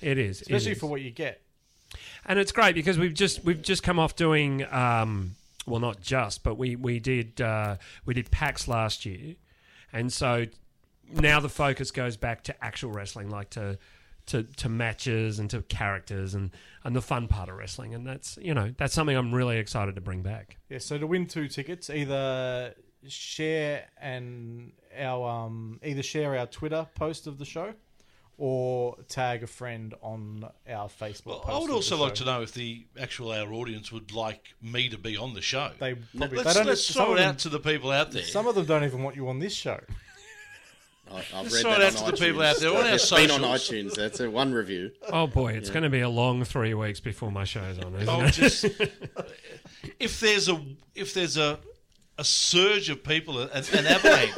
It 0.00 0.18
is, 0.18 0.40
especially 0.42 0.72
is. 0.72 0.78
for 0.78 0.86
what 0.86 1.00
you 1.00 1.10
get. 1.10 1.40
and 2.24 2.38
it's 2.38 2.52
great 2.52 2.74
because 2.74 2.98
we've 2.98 3.14
just 3.14 3.44
we've 3.44 3.62
just 3.62 3.82
come 3.82 3.98
off 3.98 4.16
doing 4.16 4.64
um, 4.72 5.36
well, 5.66 5.80
not 5.80 6.00
just, 6.00 6.42
but 6.42 6.56
we 6.56 6.74
we 6.76 6.98
did 6.98 7.40
uh, 7.40 7.76
we 8.04 8.14
did 8.14 8.30
PAX 8.30 8.66
last 8.66 9.04
year, 9.06 9.36
and 9.92 10.12
so 10.12 10.46
now 11.12 11.38
the 11.38 11.48
focus 11.48 11.90
goes 11.90 12.16
back 12.16 12.42
to 12.44 12.64
actual 12.64 12.90
wrestling, 12.90 13.30
like 13.30 13.50
to. 13.50 13.78
To, 14.26 14.44
to 14.44 14.68
matches 14.68 15.40
and 15.40 15.50
to 15.50 15.62
characters 15.62 16.34
and, 16.34 16.52
and 16.84 16.94
the 16.94 17.02
fun 17.02 17.26
part 17.26 17.48
of 17.48 17.56
wrestling 17.56 17.92
and 17.92 18.06
that's 18.06 18.38
you 18.40 18.54
know 18.54 18.72
that's 18.78 18.94
something 18.94 19.16
I'm 19.16 19.34
really 19.34 19.58
excited 19.58 19.96
to 19.96 20.00
bring 20.00 20.22
back. 20.22 20.58
Yeah, 20.70 20.78
so 20.78 20.96
to 20.96 21.08
win 21.08 21.26
two 21.26 21.48
tickets, 21.48 21.90
either 21.90 22.72
share 23.08 23.84
and 24.00 24.72
our 24.98 25.28
um, 25.46 25.80
either 25.82 26.02
share 26.02 26.36
our 26.36 26.46
Twitter 26.46 26.86
post 26.94 27.26
of 27.26 27.38
the 27.38 27.44
show, 27.44 27.74
or 28.38 28.96
tag 29.08 29.42
a 29.42 29.46
friend 29.46 29.94
on 30.02 30.44
our 30.68 30.88
Facebook. 30.88 31.26
Well, 31.26 31.40
post 31.40 31.48
I 31.50 31.54
would 31.54 31.62
of 31.64 31.68
the 31.68 31.74
also 31.74 31.96
like 31.98 32.14
to 32.16 32.24
know 32.24 32.42
if 32.42 32.52
the 32.52 32.86
actual 33.00 33.32
our 33.32 33.52
audience 33.52 33.92
would 33.92 34.12
like 34.12 34.54
me 34.62 34.88
to 34.88 34.98
be 34.98 35.16
on 35.16 35.34
the 35.34 35.42
show. 35.42 35.70
They 35.78 35.94
probably 36.16 36.38
let's 36.38 36.54
they 36.54 36.60
don't. 36.60 36.66
let's 36.66 36.92
throw 36.92 37.06
of 37.06 37.12
it 37.12 37.16
them, 37.20 37.28
out 37.30 37.38
to 37.40 37.48
the 37.48 37.60
people 37.60 37.90
out 37.90 38.10
there. 38.12 38.22
some 38.24 38.46
of 38.46 38.54
them 38.54 38.64
don't 38.66 38.84
even 38.84 39.02
want 39.02 39.16
you 39.16 39.28
on 39.28 39.38
this 39.38 39.54
show. 39.54 39.80
I, 41.10 41.18
I've 41.18 41.42
Let's 41.42 41.54
read 41.54 41.62
throw 41.62 41.72
it 41.72 41.82
out 41.82 41.96
on 42.00 42.04
to 42.06 42.10
the 42.12 42.16
people 42.26 42.42
out 42.42 42.56
there 42.58 42.70
on 42.70 42.76
our 42.86 42.94
It's 42.94 43.10
been 43.10 43.30
on 43.30 43.40
iTunes. 43.42 43.94
That's 43.94 44.20
a 44.20 44.30
one 44.30 44.54
review. 44.54 44.92
Oh 45.12 45.26
boy, 45.26 45.52
it's 45.52 45.68
going 45.68 45.82
to 45.82 45.90
be 45.90 46.00
a 46.00 46.08
long 46.08 46.44
three 46.44 46.72
weeks 46.74 47.00
before 47.00 47.30
my 47.30 47.44
show's 47.44 47.78
on, 47.80 47.94
isn't 47.96 48.08
Oh, 48.08 48.22
it? 48.24 48.32
just 48.32 48.64
if 50.00 50.20
there's 50.20 50.48
a 50.48 50.64
if 50.94 51.12
there's 51.12 51.36
a 51.36 51.58
a 52.22 52.24
surge 52.24 52.88
of 52.88 53.02
people, 53.02 53.40
an, 53.40 53.48
an 53.74 53.84
avalanche, 53.84 54.30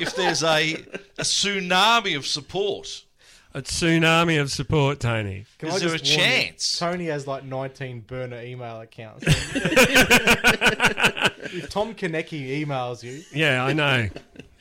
if 0.00 0.16
there's 0.16 0.42
a 0.42 0.74
a 1.16 1.22
tsunami 1.22 2.16
of 2.16 2.26
support, 2.26 3.04
A 3.54 3.62
tsunami 3.62 4.40
of 4.40 4.50
support, 4.50 4.98
Tony. 4.98 5.44
Can 5.58 5.68
Is 5.68 5.76
I 5.76 5.78
there 5.78 5.96
just 5.96 6.12
a 6.12 6.16
warn 6.18 6.28
you, 6.28 6.34
chance? 6.42 6.76
Tony 6.78 7.06
has 7.06 7.28
like 7.28 7.44
19 7.44 8.00
burner 8.00 8.42
email 8.42 8.80
accounts. 8.80 9.24
if 9.28 9.36
Tom 11.70 11.94
Kaneki 11.94 12.66
emails 12.66 13.04
you, 13.04 13.22
Yeah, 13.32 13.64
I 13.64 13.72
know. 13.72 14.08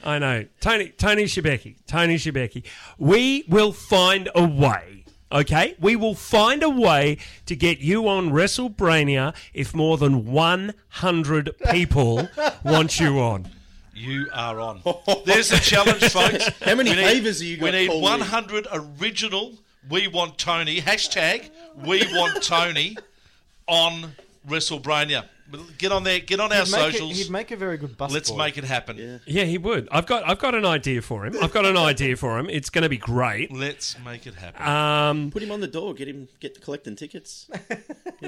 I 0.04 0.20
know. 0.20 0.46
Tony 0.62 0.90
Tony 0.90 1.24
Shebeki. 1.24 1.78
Tony 1.88 2.18
Shebeki. 2.18 2.64
We 3.00 3.46
will 3.50 3.74
find 3.74 4.30
a 4.36 4.46
way. 4.46 4.97
Okay? 5.32 5.76
We 5.80 5.96
will 5.96 6.16
find 6.16 6.64
a 6.64 6.70
way 6.70 7.18
to 7.46 7.56
get 7.56 7.80
you 7.80 8.08
on 8.08 8.30
WrestleBrania 8.32 9.36
if 9.54 9.74
more 9.76 9.98
than 9.98 10.26
100 10.26 11.56
people 11.72 12.30
want 12.64 13.00
you 13.00 13.20
on. 13.20 13.50
you 13.94 14.28
are 14.34 14.60
on. 14.60 14.82
There's 15.26 15.50
the 15.50 15.58
challenge, 15.58 16.04
folks. 16.12 16.48
How 16.64 16.76
many 16.76 16.92
We 16.92 16.96
need- 16.98 17.04
favours 17.06 17.40
have 17.40 17.48
you 17.48 17.58
We 17.62 17.72
need 17.72 17.88
called 17.88 18.04
in? 18.04 18.20
100 18.20 18.68
original. 18.72 19.54
We 19.90 20.08
want 20.08 20.38
Tony. 20.38 20.80
Hashtag 20.82 21.50
We 21.86 22.04
want 22.14 22.42
Tony 22.44 22.96
on 23.68 24.12
WrestleBrania. 24.48 25.26
Get 25.78 25.92
on 25.92 26.04
there. 26.04 26.20
Get 26.20 26.40
on 26.40 26.52
our 26.52 26.66
he'd 26.66 26.72
make, 26.72 26.82
it, 26.82 26.92
socials. 26.94 27.18
he'd 27.18 27.30
make 27.32 27.52
a 27.52 27.56
very 27.56 27.78
good 27.78 27.96
bus 27.98 28.12
Let's 28.12 28.32
boy. 28.32 28.38
make 28.38 28.58
it 28.58 28.64
happen. 28.66 29.22
Yeah, 29.26 29.44
he 29.46 29.58
would. 29.58 29.88
I've 29.92 30.06
got 30.06 30.28
I've 30.28 30.40
got 30.40 30.56
an 30.56 30.66
idea 30.66 31.02
for 31.02 31.26
him. 31.26 31.36
I've 31.42 31.54
got 31.54 31.66
an 31.66 31.78
idea 31.78 32.18
for 32.18 32.38
him. 32.38 32.50
It's 32.50 32.70
going 32.70 32.84
to 32.84 32.90
be 32.90 32.98
great. 32.98 33.54
Let's 33.54 33.96
make 34.04 34.28
it 34.28 34.34
happen. 34.36 34.62
Um, 34.68 35.32
Put 35.32 35.44
him 35.44 35.52
on 35.52 35.62
the 35.62 35.68
door. 35.68 35.94
Get 35.94 36.08
him. 36.10 36.28
Get 36.40 36.60
collecting 36.62 36.96
tickets. 36.96 37.50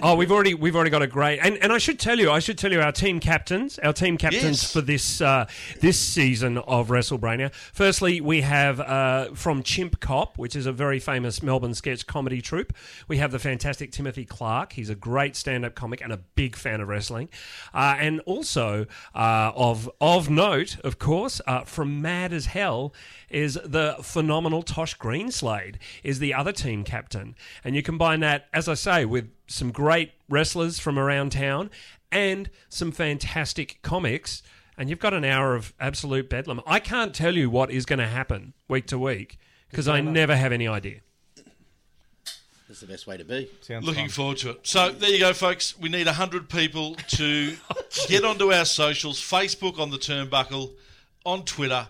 Oh, 0.04 0.16
we've 0.16 0.32
already 0.32 0.54
we've 0.54 0.76
already 0.76 0.92
got 0.92 1.02
a 1.02 1.08
great 1.08 1.40
and, 1.40 1.58
and 1.58 1.74
I 1.74 1.80
should 1.80 2.00
tell 2.00 2.20
you 2.20 2.30
I 2.30 2.38
should 2.38 2.60
tell 2.60 2.72
you 2.72 2.80
our 2.80 2.92
team 2.92 3.20
captains 3.20 3.80
our 3.80 3.92
team 3.92 4.18
captains 4.18 4.62
Yes. 4.62 4.72
for 4.72 4.82
this 4.82 5.20
uh, 5.20 5.48
this 5.82 5.98
season 6.00 6.60
of 6.60 6.90
WrestleBrania. 6.90 7.52
Firstly, 7.74 8.22
we 8.22 8.42
have 8.42 8.80
uh, 8.80 9.34
from 9.34 9.64
Chimp 9.64 10.00
Cop, 10.00 10.38
which 10.38 10.56
is 10.56 10.68
a 10.68 10.72
very 10.72 11.00
famous 11.00 11.42
Melbourne 11.42 11.74
sketch 11.74 12.06
comedy 12.06 12.40
troupe. 12.40 12.72
We 13.08 13.18
have 13.18 13.32
the 13.32 13.40
fantastic 13.40 13.92
Timothy 13.92 14.26
Clark. 14.26 14.74
He's 14.74 14.92
a 14.92 14.96
great 14.96 15.36
stand 15.36 15.66
up 15.66 15.74
comic 15.74 16.02
and 16.02 16.14
a 16.14 16.18
big 16.18 16.56
fan 16.56 16.82
of 16.82 16.88
wrestling. 16.88 17.09
Uh, 17.74 17.96
and 18.00 18.20
also 18.22 18.86
uh, 19.16 19.52
of 19.56 19.90
of 20.00 20.30
note, 20.30 20.78
of 20.84 21.00
course, 21.00 21.42
uh, 21.48 21.62
from 21.62 22.02
Mad 22.02 22.34
as 22.34 22.48
Hell 22.48 22.94
is 23.30 23.60
the 23.64 23.96
phenomenal 24.02 24.64
Tosh 24.64 24.98
Greenslade 24.98 25.76
is 26.04 26.20
the 26.20 26.34
other 26.34 26.52
team 26.52 26.84
captain, 26.84 27.36
and 27.64 27.76
you 27.76 27.84
combine 27.84 28.20
that, 28.22 28.48
as 28.54 28.68
I 28.68 28.74
say, 28.74 29.06
with 29.06 29.30
some 29.48 29.72
great 29.72 30.12
wrestlers 30.30 30.80
from 30.80 30.98
around 30.98 31.32
town 31.32 31.70
and 32.12 32.50
some 32.70 32.92
fantastic 32.92 33.80
comics. 33.82 34.44
And 34.78 34.90
you've 34.90 35.00
got 35.00 35.14
an 35.14 35.26
hour 35.26 35.56
of 35.56 35.74
absolute 35.78 36.30
bedlam. 36.30 36.62
I 36.66 36.80
can't 36.80 37.14
tell 37.14 37.36
you 37.36 37.50
what 37.50 37.70
is 37.70 37.86
going 37.86 38.00
to 38.00 38.08
happen 38.08 38.54
week 38.70 38.86
to 38.88 38.98
week 38.98 39.38
because 39.70 39.90
I 39.90 40.00
never 40.00 40.38
have 40.38 40.54
any 40.54 40.70
idea. 40.70 41.02
That's 42.70 42.82
the 42.82 42.88
best 42.88 43.08
way 43.08 43.18
to 43.18 43.26
be. 43.26 43.50
Sounds 43.62 43.84
Looking 43.84 44.06
fun. 44.06 44.10
forward 44.12 44.38
to 44.38 44.50
it. 44.52 44.60
So 44.62 44.92
there 44.92 45.10
you 45.10 45.18
go, 45.18 45.34
folks. 45.34 45.78
We 45.80 45.90
need 45.90 46.06
100 46.06 46.50
people 46.50 46.94
to 46.94 47.56
get 48.08 48.24
onto 48.24 48.54
our 48.54 48.64
socials 48.64 49.20
Facebook 49.20 49.80
on 49.80 49.90
the 49.90 49.98
Turnbuckle, 49.98 50.70
on 51.26 51.46
Twitter. 51.46 51.88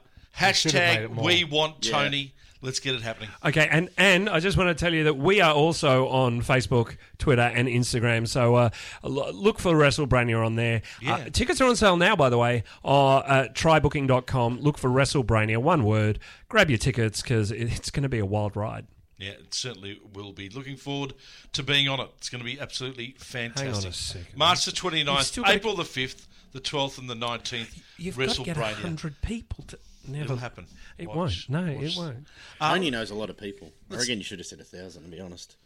should 0.53 0.71
have 0.71 0.95
made 0.95 1.03
it 1.03 1.11
Hashtag. 1.11 1.21
We 1.25 1.43
Want 1.43 1.81
Tony. 1.83 2.33
Let's 2.61 2.79
get 2.79 2.95
it 2.95 3.01
happening. 3.01 3.29
Okay, 3.45 3.67
and 3.69 3.89
and 3.97 4.29
I 4.29 4.39
just 4.39 4.57
want 4.57 4.69
to 4.69 4.73
tell 4.73 4.93
you 4.93 5.05
that 5.05 5.15
we 5.15 5.41
are 5.41 5.53
also 5.53 6.07
on 6.07 6.41
Facebook, 6.41 6.95
Twitter, 7.17 7.41
and 7.41 7.67
Instagram. 7.67 8.27
So 8.27 8.55
uh, 8.55 8.69
look 9.03 9.59
for 9.59 9.73
WrestleBrania 9.73 10.45
on 10.45 10.55
there. 10.55 10.81
Yeah. 11.01 11.15
Uh, 11.15 11.29
tickets 11.29 11.61
are 11.61 11.65
on 11.69 11.75
sale 11.77 11.95
now, 11.95 12.15
by 12.17 12.29
the 12.29 12.37
way, 12.37 12.63
uh, 12.83 13.19
at 13.19 13.55
trybooking.com. 13.55 14.59
Look 14.59 14.77
for 14.77 14.89
WrestleBrania, 14.89 15.57
one 15.57 15.83
word. 15.83 16.19
Grab 16.49 16.69
your 16.69 16.79
tickets 16.79 17.21
because 17.21 17.51
it's 17.51 17.91
going 17.91 18.03
to 18.03 18.09
be 18.09 18.19
a 18.19 18.25
wild 18.25 18.57
ride. 18.57 18.87
Yeah, 19.19 19.31
it 19.31 19.53
certainly 19.53 19.99
will 20.13 20.31
be. 20.31 20.49
Looking 20.49 20.77
forward 20.77 21.13
to 21.53 21.61
being 21.61 21.89
on 21.89 21.99
it. 21.99 22.09
It's 22.17 22.29
going 22.29 22.39
to 22.39 22.45
be 22.49 22.59
absolutely 22.59 23.15
fantastic. 23.19 23.65
Hang 23.65 23.75
on 23.75 23.85
a 23.87 23.93
second. 23.93 24.37
March 24.37 24.63
the 24.65 24.71
You've 24.71 25.07
29th, 25.07 25.23
still 25.23 25.43
to- 25.43 25.51
April 25.51 25.75
the 25.75 25.83
5th, 25.83 26.25
the 26.53 26.61
12th, 26.61 26.97
and 26.99 27.09
the 27.09 27.15
19th. 27.15 27.81
You've 27.97 28.17
got 28.17 28.29
to 28.29 28.43
get 28.43 28.55
WrestleBrania. 28.55 28.73
hundred 28.75 29.21
people 29.21 29.65
to 29.67 29.79
never 30.07 30.23
It'll 30.23 30.37
happen. 30.37 30.67
It 30.97 31.07
Watch, 31.07 31.49
won't. 31.49 31.67
No, 31.67 31.73
watch. 31.73 31.83
it 31.83 31.97
won't. 31.97 32.27
Um, 32.61 32.71
Tony 32.75 32.91
knows 32.91 33.11
a 33.11 33.15
lot 33.15 33.29
of 33.29 33.37
people. 33.37 33.71
I 33.91 33.97
reckon 33.97 34.19
you 34.19 34.23
should 34.23 34.39
have 34.39 34.47
said 34.47 34.61
a 34.61 34.63
thousand. 34.63 35.03
To 35.03 35.09
be 35.09 35.19
honest. 35.19 35.57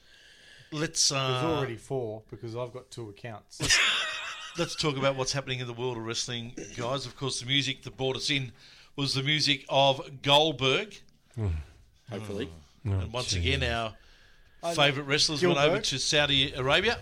Let's 0.72 1.12
uh, 1.12 1.28
There's 1.32 1.44
uh, 1.44 1.58
already 1.58 1.78
four 1.78 2.24
because 2.32 2.56
I've 2.56 2.74
got 2.74 2.90
two 2.90 3.10
accounts. 3.10 3.62
let's 4.58 4.76
talk 4.76 4.98
about 4.98 5.16
what's 5.16 5.32
happening 5.32 5.60
in 5.60 5.68
the 5.68 5.74
world 5.74 5.98
of 5.98 6.04
wrestling, 6.04 6.54
guys. 6.76 7.06
Of 7.06 7.16
course, 7.16 7.40
the 7.40 7.46
music 7.46 7.84
that 7.84 7.96
brought 7.98 8.16
us 8.16 8.32
in 8.32 8.52
was 8.96 9.14
the 9.14 9.22
music 9.22 9.64
of 9.70 10.02
Goldberg. 10.24 10.98
Hmm. 11.36 11.48
Hopefully. 12.10 12.46
Hmm. 12.46 12.52
And 12.84 13.14
once 13.14 13.34
again, 13.34 13.64
our 13.64 13.94
favourite 14.74 15.08
wrestlers 15.08 15.44
went 15.44 15.58
over 15.58 15.80
to 15.80 15.98
Saudi 16.00 16.54
Arabia 16.54 17.00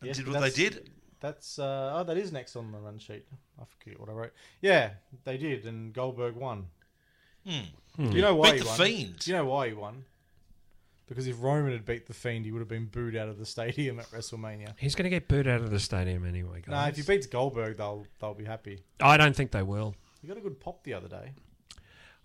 and 0.00 0.08
Yes, 0.08 0.16
did 0.18 0.28
what 0.28 0.40
they 0.40 0.50
did. 0.50 0.90
That's 1.20 1.58
uh, 1.58 1.92
oh, 1.96 2.04
that 2.04 2.16
is 2.16 2.30
next 2.32 2.54
on 2.54 2.70
the 2.70 2.78
run 2.78 2.98
sheet. 2.98 3.26
I 3.60 3.64
forget 3.64 3.98
what 3.98 4.08
I 4.08 4.12
wrote. 4.12 4.32
Yeah, 4.60 4.90
they 5.24 5.36
did, 5.36 5.66
and 5.66 5.92
Goldberg 5.92 6.36
won. 6.36 6.66
Do 7.44 7.54
you 7.96 8.20
know 8.20 8.34
why 8.36 8.52
Beat 8.52 8.58
he 8.58 8.60
the 8.60 8.66
won? 8.66 8.76
Fiend. 8.76 9.18
Do 9.18 9.30
you 9.30 9.36
know 9.36 9.46
why 9.46 9.68
he 9.68 9.74
won? 9.74 10.04
Because 11.08 11.26
if 11.26 11.42
Roman 11.42 11.72
had 11.72 11.86
beat 11.86 12.06
the 12.06 12.12
Fiend, 12.12 12.44
he 12.44 12.52
would 12.52 12.58
have 12.58 12.68
been 12.68 12.84
booed 12.84 13.16
out 13.16 13.28
of 13.28 13.38
the 13.38 13.46
stadium 13.46 13.98
at 13.98 14.10
WrestleMania. 14.10 14.74
He's 14.76 14.94
going 14.94 15.04
to 15.04 15.10
get 15.10 15.26
booed 15.26 15.48
out 15.48 15.62
of 15.62 15.70
the 15.70 15.80
stadium 15.80 16.26
anyway, 16.26 16.60
guys. 16.60 16.70
Nah, 16.70 16.86
if 16.88 16.96
he 16.96 17.02
beats 17.02 17.26
Goldberg, 17.26 17.78
they'll 17.78 18.06
they'll 18.20 18.34
be 18.34 18.44
happy. 18.44 18.82
I 19.00 19.16
don't 19.16 19.34
think 19.34 19.50
they 19.50 19.62
will. 19.62 19.94
He 20.20 20.28
got 20.28 20.36
a 20.36 20.40
good 20.40 20.60
pop 20.60 20.84
the 20.84 20.92
other 20.94 21.08
day. 21.08 21.32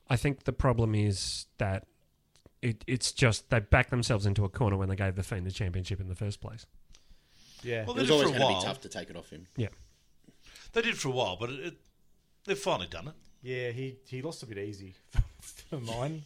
I 0.09 0.17
think 0.17 0.43
the 0.43 0.51
problem 0.53 0.93
is 0.93 1.45
that 1.59 1.87
it, 2.63 2.83
it's 2.87 3.11
just 3.11 3.49
they 3.49 3.59
backed 3.59 3.89
themselves 3.91 4.25
into 4.25 4.45
a 4.45 4.49
corner 4.49 4.77
when 4.77 4.89
they 4.89 4.95
gave 4.95 5.15
the 5.15 5.23
Fiend 5.23 5.45
the 5.45 5.51
championship 5.51 5.99
in 5.99 6.07
the 6.07 6.15
first 6.15 6.41
place. 6.41 6.65
Yeah. 7.61 7.85
Well, 7.85 7.95
It 7.97 8.01
was 8.01 8.11
always 8.11 8.29
going 8.29 8.41
to 8.41 8.47
be 8.59 8.61
tough 8.65 8.81
to 8.81 8.89
take 8.89 9.09
it 9.09 9.15
off 9.15 9.29
him. 9.29 9.47
Yeah. 9.55 9.67
They 10.73 10.81
did 10.81 10.97
for 10.97 11.09
a 11.09 11.11
while, 11.11 11.37
but 11.39 11.49
it, 11.49 11.59
it, 11.59 11.73
they've 12.45 12.57
finally 12.57 12.87
done 12.87 13.07
it. 13.09 13.13
yeah, 13.41 13.69
he, 13.71 13.97
he 14.07 14.21
lost 14.21 14.41
a 14.43 14.45
bit 14.45 14.57
easy 14.57 14.95
for 15.41 15.79
mine. 15.79 16.23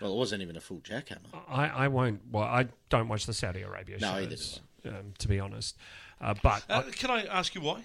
Well, 0.00 0.12
it 0.12 0.16
wasn't 0.16 0.42
even 0.42 0.56
a 0.56 0.60
full 0.60 0.78
jackhammer. 0.80 1.28
I, 1.48 1.66
I 1.68 1.88
won't. 1.88 2.20
Well, 2.30 2.44
I 2.44 2.68
don't 2.88 3.08
watch 3.08 3.26
the 3.26 3.34
Saudi 3.34 3.62
Arabia 3.62 3.98
No, 4.00 4.12
either 4.14 4.36
shows, 4.36 4.60
um, 4.86 5.12
to 5.18 5.28
be 5.28 5.38
honest. 5.40 5.76
Uh, 6.20 6.34
but 6.42 6.64
Uh, 6.70 6.82
can 6.92 7.10
I 7.10 7.24
ask 7.26 7.54
you 7.54 7.60
why? 7.60 7.84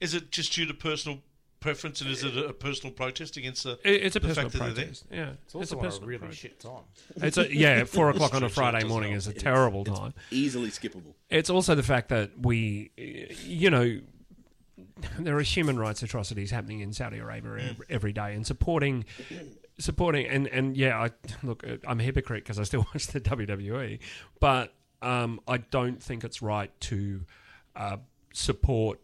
Is 0.00 0.12
it 0.14 0.30
just 0.30 0.52
due 0.52 0.66
to 0.66 0.74
personal 0.74 1.20
preference, 1.64 2.00
and 2.00 2.10
is 2.10 2.22
it 2.22 2.36
a 2.36 2.52
personal 2.52 2.92
protest 2.92 3.36
against 3.36 3.64
the? 3.64 3.78
it's 3.84 4.14
a 4.14 4.20
the 4.20 4.28
personal 4.28 4.50
fact 4.50 4.52
that 4.52 4.58
they're 4.64 4.74
there? 4.74 4.84
protest. 4.84 5.04
Yeah, 5.10 5.30
It's 5.44 5.54
also 5.54 5.74
a 5.74 5.78
on 5.80 5.84
a 5.84 5.88
personal 5.88 6.08
really 6.08 6.18
protest. 6.20 6.40
shit 6.40 6.60
time. 6.60 6.82
It's 7.16 7.38
a 7.38 7.52
yeah, 7.52 7.84
four 7.96 8.10
o'clock 8.10 8.32
on 8.34 8.38
a 8.44 8.46
true, 8.46 8.48
so 8.48 8.52
it 8.66 8.70
Friday 8.70 8.86
morning 8.86 9.12
is 9.12 9.26
a 9.26 9.30
It 9.30 9.36
is. 9.38 9.42
terrible 9.42 9.82
It's 9.86 9.98
time. 9.98 10.14
Easily 10.30 10.68
skippable. 10.70 11.14
It's 11.30 11.50
also 11.50 11.74
the 11.74 11.82
fact 11.82 12.10
that 12.10 12.30
we, 12.40 12.90
you 13.44 13.70
know, 13.70 13.98
there 15.18 15.36
are 15.36 15.42
human 15.42 15.78
rights 15.78 16.02
atrocities 16.02 16.50
happening 16.50 16.80
in 16.80 16.92
Saudi 16.92 17.18
Arabia 17.18 17.70
ev- 17.70 17.82
every 17.88 18.12
day, 18.12 18.34
and 18.34 18.46
supporting, 18.46 19.04
supporting, 19.78 20.26
and 20.26 20.46
and 20.48 20.76
yeah, 20.76 21.00
I 21.00 21.10
look, 21.42 21.64
I'm 21.86 21.98
a 22.00 22.02
hypocrite 22.02 22.44
because 22.44 22.58
I 22.58 22.64
still 22.64 22.86
watch 22.94 23.06
the 23.08 23.20
WWE, 23.20 23.98
but 24.40 24.74
um, 25.02 25.40
I 25.48 25.58
don't 25.58 26.02
think 26.02 26.24
it's 26.24 26.42
right 26.42 26.70
to 26.82 27.22
uh, 27.76 27.96
support 28.32 29.00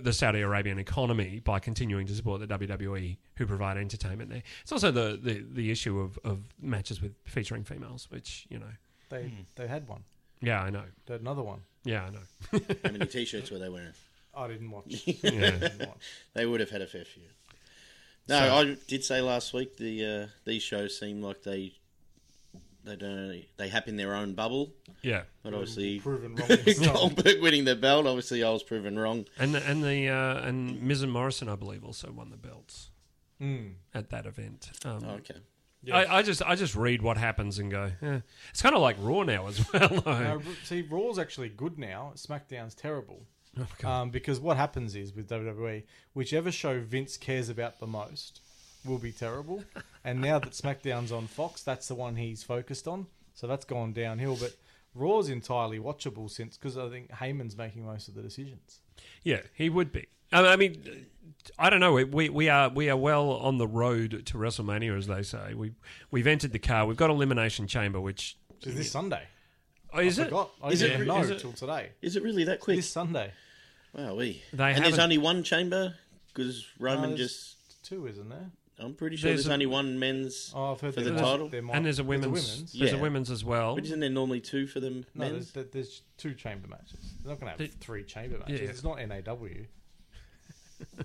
the 0.00 0.12
Saudi 0.12 0.40
Arabian 0.40 0.78
economy 0.78 1.40
by 1.40 1.58
continuing 1.58 2.06
to 2.06 2.14
support 2.14 2.40
the 2.40 2.46
WWE 2.58 3.16
who 3.36 3.46
provide 3.46 3.76
entertainment 3.76 4.30
there. 4.30 4.42
It's 4.62 4.72
also 4.72 4.90
the, 4.90 5.18
the, 5.22 5.44
the 5.52 5.70
issue 5.70 6.00
of, 6.00 6.18
of 6.24 6.40
matches 6.60 7.02
with 7.02 7.12
featuring 7.24 7.64
females, 7.64 8.06
which, 8.10 8.46
you 8.48 8.58
know, 8.58 8.72
They 9.10 9.32
they 9.56 9.66
had 9.66 9.86
one. 9.88 10.04
yeah, 10.40 10.62
I 10.62 10.70
know. 10.70 10.84
They 11.06 11.14
had 11.14 11.20
another 11.20 11.42
one. 11.42 11.60
Yeah, 11.84 12.04
I 12.04 12.10
know. 12.10 12.60
How 12.84 12.90
many 12.92 13.06
t-shirts 13.16 13.50
were 13.50 13.58
they 13.58 13.68
wearing? 13.68 13.92
I 14.34 14.46
didn't 14.48 14.70
watch. 14.70 15.02
Yeah. 15.06 15.50
didn't 15.50 15.80
watch. 15.88 15.98
They 16.34 16.46
would 16.46 16.60
have 16.60 16.70
had 16.70 16.80
a 16.82 16.86
fair 16.86 17.04
few. 17.04 17.24
No, 18.28 18.54
I 18.56 18.76
did 18.86 19.04
say 19.04 19.20
last 19.20 19.52
week 19.52 19.76
the 19.76 20.04
uh, 20.06 20.26
these 20.44 20.62
shows 20.62 20.96
seem 20.98 21.20
like 21.20 21.42
they 21.42 21.74
they 22.84 22.96
don't 22.96 23.42
they 23.56 23.68
happen 23.68 23.90
in 23.90 23.96
their 23.96 24.14
own 24.14 24.34
bubble. 24.34 24.72
Yeah. 25.02 25.22
But 25.42 25.54
obviously, 25.54 26.00
Proven 26.00 26.34
wrong. 26.36 26.48
Goldberg 26.92 27.40
winning 27.42 27.64
the 27.64 27.76
belt. 27.76 28.06
Obviously, 28.06 28.42
I 28.42 28.50
was 28.50 28.62
proven 28.62 28.98
wrong. 28.98 29.26
And 29.38 29.54
the, 29.54 29.62
and 29.68 29.82
the 29.82 30.08
uh, 30.08 30.46
and 30.46 30.80
Miz 30.82 31.02
and 31.02 31.10
Morrison, 31.12 31.48
I 31.48 31.56
believe, 31.56 31.84
also 31.84 32.10
won 32.12 32.30
the 32.30 32.36
belts 32.36 32.90
Mm. 33.40 33.72
at 33.94 34.10
that 34.10 34.26
event. 34.26 34.70
Um, 34.84 35.04
Okay. 35.04 35.34
I, 35.92 36.18
I 36.18 36.22
just 36.22 36.42
I 36.42 36.54
just 36.54 36.76
read 36.76 37.02
what 37.02 37.16
happens 37.16 37.58
and 37.58 37.68
go. 37.68 37.90
Yeah. 38.00 38.20
It's 38.50 38.62
kind 38.62 38.76
of 38.76 38.80
like 38.82 38.94
Raw 39.00 39.24
now 39.24 39.48
as 39.48 39.66
well. 39.72 39.88
though. 39.88 40.10
Uh, 40.12 40.38
see, 40.62 40.82
Raw's 40.82 41.18
actually 41.18 41.48
good 41.48 41.76
now. 41.76 42.12
SmackDown's 42.14 42.76
terrible. 42.76 43.26
Oh, 43.58 43.88
Um, 43.88 44.10
because 44.10 44.38
what 44.38 44.56
happens 44.56 44.94
is 44.94 45.12
with 45.12 45.28
WWE, 45.28 45.82
whichever 46.14 46.52
show 46.52 46.80
Vince 46.80 47.16
cares 47.16 47.48
about 47.48 47.80
the 47.80 47.88
most 47.88 48.40
will 48.84 48.98
be 48.98 49.12
terrible. 49.12 49.62
and 50.04 50.20
now 50.20 50.38
that 50.38 50.50
SmackDown's 50.52 51.12
on 51.12 51.26
Fox, 51.26 51.62
that's 51.62 51.88
the 51.88 51.94
one 51.94 52.16
he's 52.16 52.42
focused 52.42 52.86
on. 52.88 53.06
So 53.34 53.46
that's 53.46 53.64
gone 53.64 53.92
downhill. 53.92 54.36
But 54.36 54.54
Raw's 54.94 55.28
entirely 55.28 55.78
watchable 55.78 56.30
since 56.30 56.56
because 56.56 56.76
I 56.76 56.88
think 56.88 57.10
Heyman's 57.10 57.56
making 57.56 57.84
most 57.86 58.08
of 58.08 58.14
the 58.14 58.22
decisions. 58.22 58.80
Yeah, 59.22 59.40
he 59.54 59.68
would 59.70 59.90
be. 59.92 60.06
I 60.32 60.46
I 60.52 60.56
mean, 60.56 61.06
I 61.58 61.70
don't 61.70 61.80
know. 61.80 61.92
We 61.94 62.28
we 62.28 62.48
are 62.48 62.68
we 62.68 62.88
are 62.90 62.96
well 62.96 63.30
on 63.32 63.58
the 63.58 63.66
road 63.66 64.22
to 64.26 64.34
WrestleMania, 64.38 64.96
as 64.96 65.06
they 65.06 65.22
say. 65.22 65.54
We 65.54 65.72
we've 66.10 66.26
entered 66.26 66.52
the 66.52 66.58
car. 66.58 66.86
We've 66.86 66.96
got 66.96 67.10
Elimination 67.10 67.66
Chamber, 67.66 68.00
which 68.00 68.36
So 68.60 68.70
this 68.70 68.90
Sunday. 68.90 69.22
oh, 69.94 70.00
is 70.00 70.18
I 70.18 70.22
it? 70.22 70.24
forgot. 70.26 70.50
I 70.62 70.68
Is 70.70 70.80
didn't 70.80 70.96
it 70.96 71.00
re- 71.00 71.06
know 71.06 71.20
is 71.20 71.30
it- 71.30 71.38
till 71.40 71.52
today. 71.52 71.90
Is 72.02 72.16
it 72.16 72.22
really 72.22 72.44
that 72.44 72.60
quick? 72.60 72.76
This 72.76 72.88
Sunday. 72.90 73.32
Wow, 73.94 74.14
we. 74.14 74.42
They 74.52 74.64
and 74.72 74.76
there's 74.84 74.92
haven't- 74.96 75.00
only 75.00 75.18
one 75.18 75.42
chamber 75.42 75.94
because 76.28 76.66
Roman 76.78 77.10
No, 77.10 77.16
just. 77.16 77.56
two, 77.82 78.06
isn't 78.06 78.28
there? 78.30 78.50
I'm 78.82 78.94
pretty 78.94 79.16
sure 79.16 79.30
There's 79.30 79.44
there's, 79.44 79.50
a- 79.50 79.52
only 79.54 79.66
one 79.66 79.98
men's. 79.98 80.52
Oh, 80.54 80.74
For 80.74 80.90
the 80.90 81.10
title? 81.16 81.48
there 81.48 81.62
might- 81.62 81.76
And 81.76 81.86
there's 81.86 81.98
a 81.98 82.04
women's. 82.04 82.26
women's. 82.32 82.72
There's 82.72 82.92
a 82.92 82.98
women's 82.98 83.30
as 83.30 83.44
well. 83.44 83.74
But 83.76 83.84
isn't 83.84 84.00
there 84.00 84.10
normally 84.10 84.40
two 84.40 84.66
for 84.66 84.80
the 84.80 84.90
No, 84.90 85.04
men's? 85.14 85.52
there's, 85.52 85.70
there's 85.70 86.02
two 86.18 86.34
chamber 86.34 86.68
matches. 86.68 87.14
They're 87.22 87.30
not 87.32 87.40
going 87.40 87.52
to 87.56 87.62
have 87.62 87.70
The- 87.72 87.76
three 87.78 88.04
chamber 88.04 88.38
matches. 88.38 88.60
Yeah. 88.60 88.68
It's 88.68 88.82
not 88.84 88.98
NAW. 88.98 89.48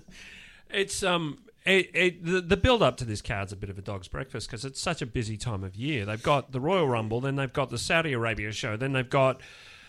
It's 0.70 1.02
um, 1.02 1.38
it, 1.64 1.90
it, 1.94 2.24
the 2.26 2.42
the 2.42 2.56
build 2.56 2.82
up 2.82 2.98
to 2.98 3.06
this 3.06 3.22
card's 3.22 3.52
a 3.52 3.56
bit 3.56 3.70
of 3.70 3.78
a 3.78 3.80
dog's 3.82 4.06
breakfast 4.06 4.48
because 4.48 4.66
it's 4.66 4.78
such 4.78 5.00
a 5.00 5.06
busy 5.06 5.38
time 5.38 5.64
of 5.64 5.74
year. 5.76 6.04
They've 6.04 6.22
got 6.22 6.52
the 6.52 6.60
Royal 6.60 6.86
Rumble, 6.86 7.22
then 7.22 7.36
they've 7.36 7.50
got 7.52 7.70
the 7.70 7.78
Saudi 7.78 8.12
Arabia 8.12 8.52
show, 8.52 8.76
then 8.76 8.92
they've 8.92 9.08
got, 9.08 9.40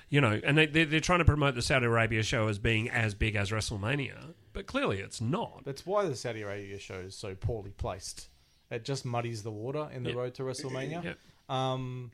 you 0.09 0.21
know, 0.21 0.39
and 0.41 0.57
they 0.57 0.67
they're, 0.67 0.85
they're 0.85 0.99
trying 1.01 1.19
to 1.19 1.25
promote 1.25 1.55
the 1.55 1.61
Saudi 1.61 1.85
Arabia 1.85 2.23
show 2.23 2.47
as 2.47 2.59
being 2.59 2.89
as 2.89 3.13
big 3.13 3.35
as 3.35 3.51
WrestleMania, 3.51 4.35
but 4.53 4.65
clearly 4.67 4.99
it's 4.99 5.21
not. 5.21 5.61
That's 5.65 5.85
why 5.85 6.05
the 6.05 6.15
Saudi 6.15 6.41
Arabia 6.41 6.79
show 6.79 6.95
is 6.99 7.15
so 7.15 7.35
poorly 7.35 7.71
placed. 7.71 8.27
It 8.71 8.85
just 8.85 9.05
muddies 9.05 9.43
the 9.43 9.51
water 9.51 9.89
in 9.93 10.03
the 10.03 10.11
Yeah. 10.11 10.15
road 10.17 10.33
to 10.35 10.43
WrestleMania. 10.43 11.03
Yeah. 11.03 11.13
Um, 11.49 12.11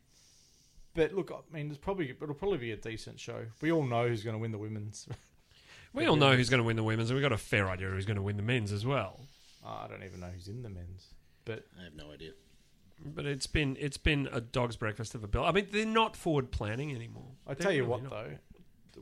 but 0.93 1.13
look, 1.13 1.31
I 1.31 1.53
mean, 1.55 1.69
it's 1.69 1.77
probably 1.77 2.09
it'll 2.09 2.33
probably 2.33 2.57
be 2.57 2.71
a 2.71 2.77
decent 2.77 3.19
show. 3.19 3.45
We 3.61 3.71
all 3.71 3.83
know 3.83 4.07
who's 4.07 4.23
going 4.23 4.36
to 4.36 4.39
win 4.39 4.51
the 4.51 4.57
women's. 4.57 5.07
We 5.93 6.07
all 6.07 6.17
know 6.17 6.36
who's 6.36 6.49
going 6.49 6.57
to 6.61 6.65
win 6.65 6.75
the 6.75 6.83
women's, 6.83 7.09
and 7.09 7.15
we've 7.17 7.23
got 7.23 7.31
a 7.31 7.38
fair 7.38 7.69
idea 7.69 7.88
who's 7.88 8.05
going 8.05 8.17
to 8.17 8.21
win 8.21 8.36
the 8.36 8.43
men's 8.43 8.73
as 8.73 8.86
well. 8.86 9.21
Uh, 9.65 9.86
I 9.86 9.88
don't 9.88 10.03
even 10.03 10.19
know 10.19 10.27
who's 10.27 10.49
in 10.49 10.61
the 10.61 10.67
men's. 10.67 11.05
But 11.45 11.63
I 11.79 11.86
have 11.86 11.95
no 11.95 12.11
idea. 12.11 12.31
But 13.05 13.25
it's 13.25 13.47
been 13.47 13.77
it's 13.79 13.95
been 13.95 14.27
a 14.33 14.41
dog's 14.41 14.75
breakfast 14.75 15.15
of 15.15 15.23
a 15.23 15.27
bill. 15.29 15.45
I 15.45 15.53
mean, 15.53 15.67
they're 15.71 15.86
not 15.86 16.17
forward 16.17 16.51
planning 16.51 16.93
anymore. 16.93 17.29
I 17.47 17.53
They're 17.53 17.63
tell 17.63 17.71
you 17.71 17.83
really 17.86 17.91
what, 17.91 18.03
not. 18.03 18.11
though, 18.11 18.38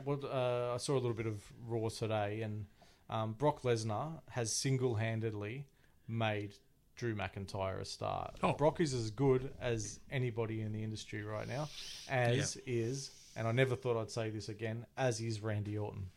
what 0.03 0.23
uh, 0.23 0.73
I 0.75 0.77
saw 0.77 0.93
a 0.93 0.99
little 1.01 1.13
bit 1.13 1.25
of 1.25 1.41
Raw 1.67 1.89
today, 1.89 2.43
and 2.43 2.65
um, 3.09 3.33
Brock 3.33 3.61
Lesnar 3.63 4.19
has 4.29 4.55
single-handedly 4.55 5.65
made 6.07 6.53
Drew 6.95 7.15
McIntyre 7.15 7.79
a 7.81 7.85
star. 7.85 8.31
Oh. 8.43 8.53
Brock 8.53 8.79
is 8.81 8.93
as 8.93 9.09
good 9.11 9.51
as 9.59 9.99
anybody 10.11 10.61
in 10.61 10.71
the 10.73 10.83
industry 10.83 11.23
right 11.23 11.47
now, 11.47 11.69
as 12.09 12.57
is, 12.65 13.11
and 13.35 13.47
I 13.47 13.51
never 13.51 13.75
thought 13.75 13.99
I'd 13.99 14.11
say 14.11 14.29
this 14.29 14.49
again, 14.49 14.85
as 14.97 15.19
is 15.19 15.41
Randy 15.41 15.77
Orton. 15.77 16.07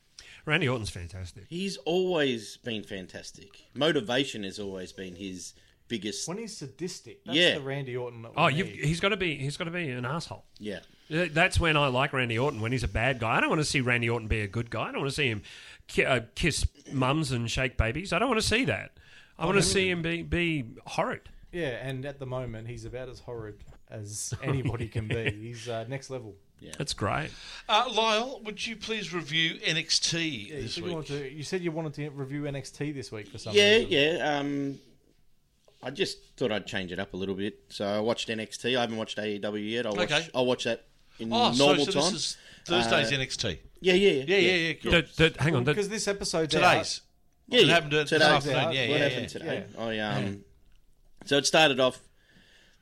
Randy 0.44 0.68
Orton's 0.68 0.90
fantastic. 0.90 1.44
He's 1.48 1.76
always 1.78 2.58
been 2.58 2.82
fantastic. 2.82 3.48
Motivation 3.74 4.42
has 4.44 4.58
always 4.58 4.92
been 4.92 5.14
his 5.16 5.54
biggest. 5.88 6.26
When 6.28 6.38
he's 6.38 6.56
sadistic, 6.56 7.24
that's 7.24 7.36
Yeah. 7.36 7.54
the 7.54 7.60
Randy 7.62 7.96
Orton. 7.96 8.22
That 8.22 8.30
we 8.30 8.36
Oh, 8.42 8.48
need. 8.48 8.66
he's 8.66 9.00
got 9.00 9.10
to 9.10 9.16
be 9.16 9.36
he's 9.36 9.56
got 9.56 9.64
to 9.64 9.70
be 9.70 9.88
an 9.90 10.04
asshole. 10.04 10.44
Yeah. 10.58 10.80
That's 11.08 11.58
when 11.60 11.76
I 11.76 11.86
like 11.88 12.12
Randy 12.12 12.38
Orton 12.38 12.60
when 12.60 12.72
he's 12.72 12.82
a 12.82 12.88
bad 12.88 13.18
guy. 13.20 13.36
I 13.36 13.40
don't 13.40 13.48
want 13.48 13.60
to 13.60 13.64
see 13.64 13.80
Randy 13.80 14.08
Orton 14.10 14.26
be 14.28 14.40
a 14.40 14.48
good 14.48 14.70
guy. 14.70 14.88
I 14.88 14.92
don't 14.92 15.00
want 15.00 15.10
to 15.10 15.14
see 15.16 15.28
him 15.28 15.42
ki- 15.88 16.04
uh, 16.04 16.20
kiss 16.34 16.66
mums 16.92 17.32
and 17.32 17.50
shake 17.50 17.76
babies. 17.76 18.12
I 18.12 18.18
don't 18.18 18.28
want 18.28 18.40
to 18.40 18.46
see 18.46 18.64
that. 18.66 18.92
I 19.38 19.44
want 19.46 19.56
to 19.58 19.62
see 19.62 19.90
him 19.90 20.02
be 20.02 20.22
be 20.22 20.64
horrid. 20.86 21.28
yeah, 21.52 21.78
and 21.86 22.04
at 22.06 22.18
the 22.18 22.26
moment, 22.26 22.68
he's 22.68 22.84
about 22.84 23.08
as 23.08 23.20
horrid 23.20 23.56
as 23.90 24.32
anybody 24.42 24.88
can 24.88 25.06
be. 25.08 25.30
He's 25.40 25.68
uh, 25.68 25.84
next 25.88 26.10
level. 26.10 26.34
Yeah. 26.58 26.72
That's 26.78 26.92
great. 26.94 27.28
Uh, 27.68 27.88
Lyle, 27.94 28.40
would 28.44 28.66
you 28.66 28.74
please 28.76 29.12
review 29.14 29.54
NXT 29.60 30.14
Yeah, 30.14 30.56
you, 30.56 30.62
this 30.62 30.74
said 30.74 30.78
you, 30.80 30.84
week? 30.86 30.94
wanted 30.94 31.06
to, 31.20 31.32
you 31.32 31.42
said 31.44 31.60
you 31.60 31.70
wanted 31.70 31.94
to 31.94 32.08
review 32.10 32.42
NXT 32.42 32.94
this 32.94 33.12
week 33.12 33.28
for 33.28 33.36
some 33.38 33.54
Yeah, 33.54 33.76
reason. 33.76 33.90
yeah. 33.90 34.38
Um, 34.38 34.78
I 35.82 35.90
just 35.90 36.18
thought 36.38 36.50
I'd 36.50 36.66
change 36.66 36.90
it 36.92 36.98
up 36.98 37.12
a 37.12 37.16
little 37.16 37.34
bit. 37.34 37.60
So 37.68 37.86
I 37.86 38.00
watched 38.00 38.28
NXT. 38.28 38.76
I 38.76 38.80
haven't 38.80 38.96
watched 38.96 39.18
AEW 39.18 39.70
yet. 39.70 39.86
I'll 39.86 39.94
watch. 39.94 40.10
Okay. 40.10 40.28
I'll 40.34 40.46
watch 40.46 40.64
that 40.64 40.84
in 41.20 41.32
Oh, 41.32 41.52
normal 41.52 41.84
so, 41.84 41.90
so 41.92 42.00
time. 42.00 42.12
this 42.12 42.14
is 42.14 42.36
Thursday's 42.66 43.12
Uh, 43.12 43.16
NXT. 43.16 43.58
Yeah, 43.80 43.94
yeah, 43.94 44.10
yeah, 44.10 44.24
Yeah, 44.26 44.36
yeah, 44.38 44.54
yeah. 44.68 44.72
Cool. 44.74 44.92
That- 44.92 45.16
that- 45.16 45.36
hang 45.38 45.54
on. 45.54 45.64
because 45.64 45.88
this 45.88 46.08
episode's 46.08 46.52
Today's. 46.54 47.02
Yeah, 47.48 47.60
It 47.60 47.66
yeah. 47.66 47.74
happened 47.74 47.92
this 47.92 48.08
Today. 48.08 48.24
afternoon. 48.24 48.58
out. 48.58 48.74
Yeah, 48.74 48.88
what 48.88 48.98
yeah, 49.00 49.08
happened 49.08 49.28
today? 49.28 49.64
I 49.78 49.98
um. 50.00 50.44
So 51.26 51.36
it 51.38 51.46
started 51.46 51.78
off 51.80 52.00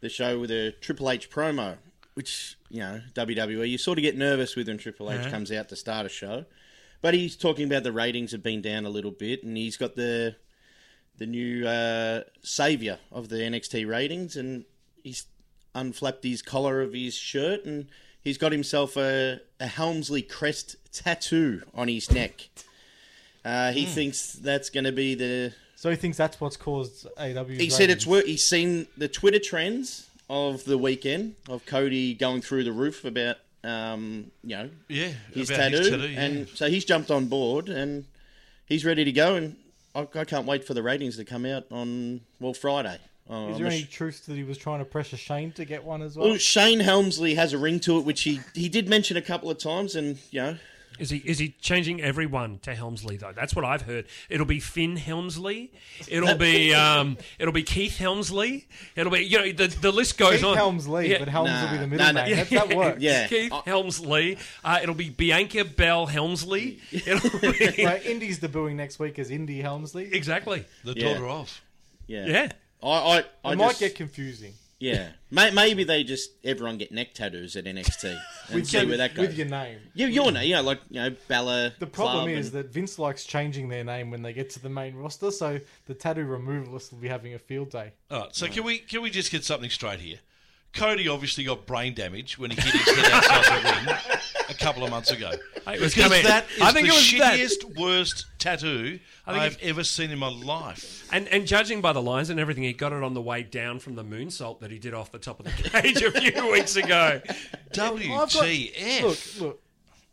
the 0.01 0.09
show 0.09 0.39
with 0.39 0.51
a 0.51 0.73
Triple 0.81 1.11
H 1.11 1.31
promo, 1.31 1.77
which 2.15 2.57
you 2.71 2.81
know 2.81 3.01
WWE. 3.15 3.69
You 3.69 3.77
sort 3.79 3.99
of 3.99 4.03
get 4.03 4.17
nervous 4.17 4.57
with 4.57 4.69
when 4.69 4.79
Triple 4.79 5.11
H 5.13 5.29
comes 5.31 5.53
out 5.53 5.69
to 5.69 5.77
start 5.77 6.07
a 6.07 6.09
show, 6.09 6.47
but 7.03 7.13
he's 7.15 7.37
talking 7.37 7.67
about 7.67 7.83
the 7.83 7.93
ratings 7.93 8.33
have 8.33 8.43
been 8.43 8.63
down 8.63 8.87
a 8.87 8.91
little 8.91 9.11
bit, 9.11 9.43
and 9.45 9.57
he's 9.57 9.77
got 9.77 9.97
the 9.97 10.37
the 11.19 11.27
new 11.27 11.67
uh, 11.67 12.23
savior 12.43 12.99
of 13.13 13.29
the 13.29 13.37
NXT 13.37 13.87
ratings, 13.87 14.35
and 14.37 14.65
he's 15.03 15.27
unflapped 15.75 16.25
his 16.25 16.41
collar 16.43 16.81
of 16.81 16.93
his 16.95 17.15
shirt, 17.15 17.65
and 17.67 17.87
he's 18.25 18.39
got 18.39 18.51
himself 18.53 18.97
a, 18.97 19.41
a 19.61 19.67
Helmsley 19.67 20.23
crest 20.23 20.77
tattoo 20.93 21.63
on 21.75 21.89
his 21.89 22.11
neck. 22.11 22.49
Uh, 23.45 23.73
he 23.73 23.85
thinks 23.85 24.33
that's 24.33 24.71
going 24.71 24.85
to 24.85 24.93
be 24.93 25.15
the 25.15 25.53
So 25.77 25.91
he 25.91 25.97
thinks 25.97 26.17
that's 26.17 26.41
what's 26.41 26.57
caused 26.57 27.07
AW. 27.19 27.45
he 27.45 27.69
said 27.71 27.91
it's 27.91 28.07
work. 28.07 28.25
He's 28.25 28.43
seen 28.45 28.87
the 28.97 29.07
Twitter 29.09 29.39
trends 29.39 30.09
of 30.31 30.65
the 30.65 30.79
weekend 30.79 31.35
of 31.49 31.67
Cody 31.67 32.15
going 32.15 32.41
through 32.41 32.65
the 32.65 32.73
roof 32.73 33.05
about 33.05 33.37
um, 33.63 34.31
you 34.43 34.57
know 34.57 34.71
Yeah, 34.89 35.09
his 35.33 35.49
tattoo, 35.49 35.77
his 35.79 35.91
tattoo, 35.91 36.09
yeah. 36.09 36.21
and 36.23 36.49
so 36.49 36.69
he's 36.69 36.85
jumped 36.85 37.11
on 37.11 37.27
board 37.27 37.69
and 37.69 38.05
he's 38.67 38.85
ready 38.85 39.05
to 39.05 39.13
go. 39.13 39.37
And 39.37 39.57
I, 39.95 40.07
I 40.15 40.25
can't 40.25 40.47
wait 40.47 40.65
for 40.67 40.73
the 40.75 40.83
ratings 40.83 41.17
to 41.19 41.25
come 41.25 41.45
out 41.45 41.65
on 41.71 42.23
well 42.41 42.55
Friday. 42.55 42.99
Uh, 43.31 43.49
Is 43.53 43.59
there 43.59 43.67
any 43.67 43.83
sh- 43.85 43.89
truth 43.91 44.27
that 44.27 44.37
he 44.37 44.45
was 44.45 44.59
trying 44.59 44.81
to 44.81 44.85
pressure 44.85 45.17
Shane 45.17 45.51
to 45.53 45.65
get 45.65 45.83
one 45.85 46.03
as 46.03 46.17
well? 46.17 46.29
well, 46.29 46.37
Shane 46.37 46.81
Helmsley 46.81 47.35
has 47.37 47.53
a 47.55 47.59
ring 47.59 47.81
to 47.81 47.99
it, 47.99 48.05
which 48.05 48.23
he, 48.23 48.41
he 48.55 48.69
did 48.69 48.89
mention 48.89 49.17
a 49.17 49.23
couple 49.23 49.51
of 49.51 49.57
times, 49.59 49.95
and 49.97 50.19
you 50.31 50.43
know, 50.43 50.57
Is 50.99 51.09
he 51.09 51.17
is 51.25 51.39
he 51.39 51.57
changing 51.59 52.03
everyone 52.03 52.59
to 52.61 52.75
Helmsley 52.75 53.17
though? 53.17 53.33
That's 53.35 53.57
what 53.57 53.65
I've 53.65 53.81
heard. 53.83 54.05
It'll 54.29 54.45
be 54.47 54.61
Finn 54.61 54.97
Helmsley. 54.97 55.73
It'll 56.07 56.37
be 56.37 56.75
um, 56.85 57.17
it'll 57.39 57.55
be 57.55 57.63
Keith 57.63 57.97
Helmsley. 57.97 58.69
It'll 58.95 59.11
be 59.11 59.21
you 59.25 59.39
know 59.39 59.53
the 59.53 59.69
the 59.69 59.91
list 59.91 60.19
goes 60.19 60.37
Keith 60.37 60.45
on. 60.45 60.57
Helmsley, 60.57 61.11
Yeah. 61.11 61.19
but 61.21 61.29
Helms 61.29 61.51
will 61.63 61.71
be 61.71 61.79
the 61.79 61.87
middle 61.87 62.05
nah, 62.07 62.13
nah. 62.13 62.25
name. 62.27 62.37
That, 62.37 62.51
that 62.69 62.77
works. 62.77 63.01
Yeah. 63.01 63.27
Keith 63.27 63.53
I- 63.55 63.63
Helmsley. 63.65 64.37
Uh, 64.63 64.81
it'll 64.83 64.95
be 64.95 65.09
Bianca 65.09 65.65
Bell 65.65 66.05
Helmsley. 66.07 66.79
It'll 66.93 67.41
be 67.41 67.85
Like, 67.87 68.05
Indy's 68.05 68.39
debuting 68.39 68.75
next 68.77 68.99
week 68.99 69.19
as 69.19 69.31
Indy 69.31 69.63
Helmsley. 69.63 70.13
exactly. 70.13 70.65
The 70.85 70.93
Yeah. 70.95 71.15
daughter 71.15 71.27
of. 71.29 71.63
yeah, 72.07 72.27
Yeah. 72.27 72.53
I 72.85 73.19
I, 73.19 73.25
I 73.45 73.53
It 73.53 73.57
might 73.57 73.69
just- 73.69 73.81
get 73.81 73.95
confusing. 73.95 74.53
yeah. 74.79 75.09
Maybe 75.31 75.83
they 75.85 76.05
just 76.05 76.31
everyone 76.45 76.79
get 76.79 76.93
neck 76.93 77.15
tattoos 77.15 77.57
at 77.57 77.65
NXT 77.65 78.05
and 78.49 78.55
With, 78.55 78.67
see 78.69 78.79
your- 78.79 78.87
where 78.89 78.97
that 78.99 79.15
goes. 79.15 79.29
with 79.29 79.37
your 79.39 79.47
name. 79.49 79.79
Yeah, 79.95 80.07
your 80.09 80.31
name, 80.31 80.49
yeah, 80.49 80.61
like 80.61 80.81
you 80.91 81.01
know, 81.01 81.17
Bella. 81.29 81.73
The 81.79 81.87
problem 81.87 82.27
Club 82.27 82.29
is 82.39 82.47
and- 82.49 82.57
that 82.57 82.73
Vince 82.73 82.99
likes 82.99 83.25
changing 83.25 83.69
their 83.69 83.85
name 83.85 84.11
when 84.11 84.23
they 84.23 84.33
get 84.33 84.51
to 84.51 84.61
the 84.63 84.69
main 84.69 84.95
roster, 84.95 85.31
so 85.31 85.59
the 85.87 85.95
tattoo 85.95 86.25
removalists 86.27 86.93
will 86.93 86.99
be 87.01 87.09
having 87.09 87.35
a 87.35 87.39
field 87.39 87.71
day. 87.71 87.93
All 88.11 88.21
right, 88.21 88.35
so 88.37 88.47
can 88.49 88.65
we 88.65 88.79
can 88.79 89.03
we 89.03 89.11
just 89.11 89.31
get 89.33 89.45
something 89.45 89.71
straight 89.71 90.01
here? 90.01 90.19
Cody 90.73 91.07
obviously 91.09 91.45
got 91.45 91.67
brain 91.67 91.95
damage 91.95 92.37
when 92.37 92.51
he 92.51 92.61
hit 92.61 92.75
his 92.75 92.97
head 92.97 93.13
outside 93.13 93.63
the 93.63 93.93
ring 93.93 94.14
a 94.49 94.55
couple 94.55 94.85
of 94.85 94.91
months 94.91 95.11
ago. 95.11 95.31
It 95.67 95.81
was 95.81 95.95
Because 95.95 96.11
coming- 96.11 96.25
that 96.27 96.45
is 96.55 96.61
I 96.61 96.73
think 96.73 96.89
the 96.89 96.93
it 96.93 96.97
was 96.97 97.19
that. 97.21 97.39
shittiest, 97.39 97.79
worst 97.81 98.27
tattoo 98.39 98.99
think 98.99 99.01
I've 99.27 99.57
ever 99.63 99.83
seen 99.83 100.11
in 100.11 100.19
my 100.19 100.29
life. 100.29 101.09
And 101.11 101.27
and 101.29 101.47
judging 101.47 101.81
by 101.81 101.95
the 101.95 102.03
lines 102.03 102.29
and 102.29 102.39
everything, 102.39 102.65
he 102.65 102.75
got 102.75 102.93
it 102.93 103.03
on 103.03 103.15
the 103.15 103.23
way 103.23 103.43
down 103.45 103.79
from 103.79 103.95
the 103.95 104.05
moonsault 104.05 104.61
that 104.61 104.71
he 104.71 104.79
did 104.79 104.93
off 104.93 105.11
the 105.11 105.19
top 105.19 105.41
of 105.41 105.47
the 105.47 105.53
cage 105.71 106.03
a 106.03 106.11
few 106.11 106.53
weeks 106.53 106.77
ago. 106.77 107.23
I've 107.25 108.33
got- 108.33 108.35
Look, 109.03 109.19
look, 109.41 109.63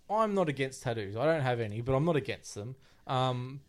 I'm 0.10 0.34
not 0.34 0.48
against 0.50 0.84
tattoos. 0.84 1.16
I 1.18 1.26
don't 1.26 1.42
have 1.42 1.60
any, 1.60 1.82
but 1.82 1.94
I'm 1.96 2.06
not 2.06 2.16
against 2.16 2.56
them. 2.56 2.76
Um, 3.08 3.60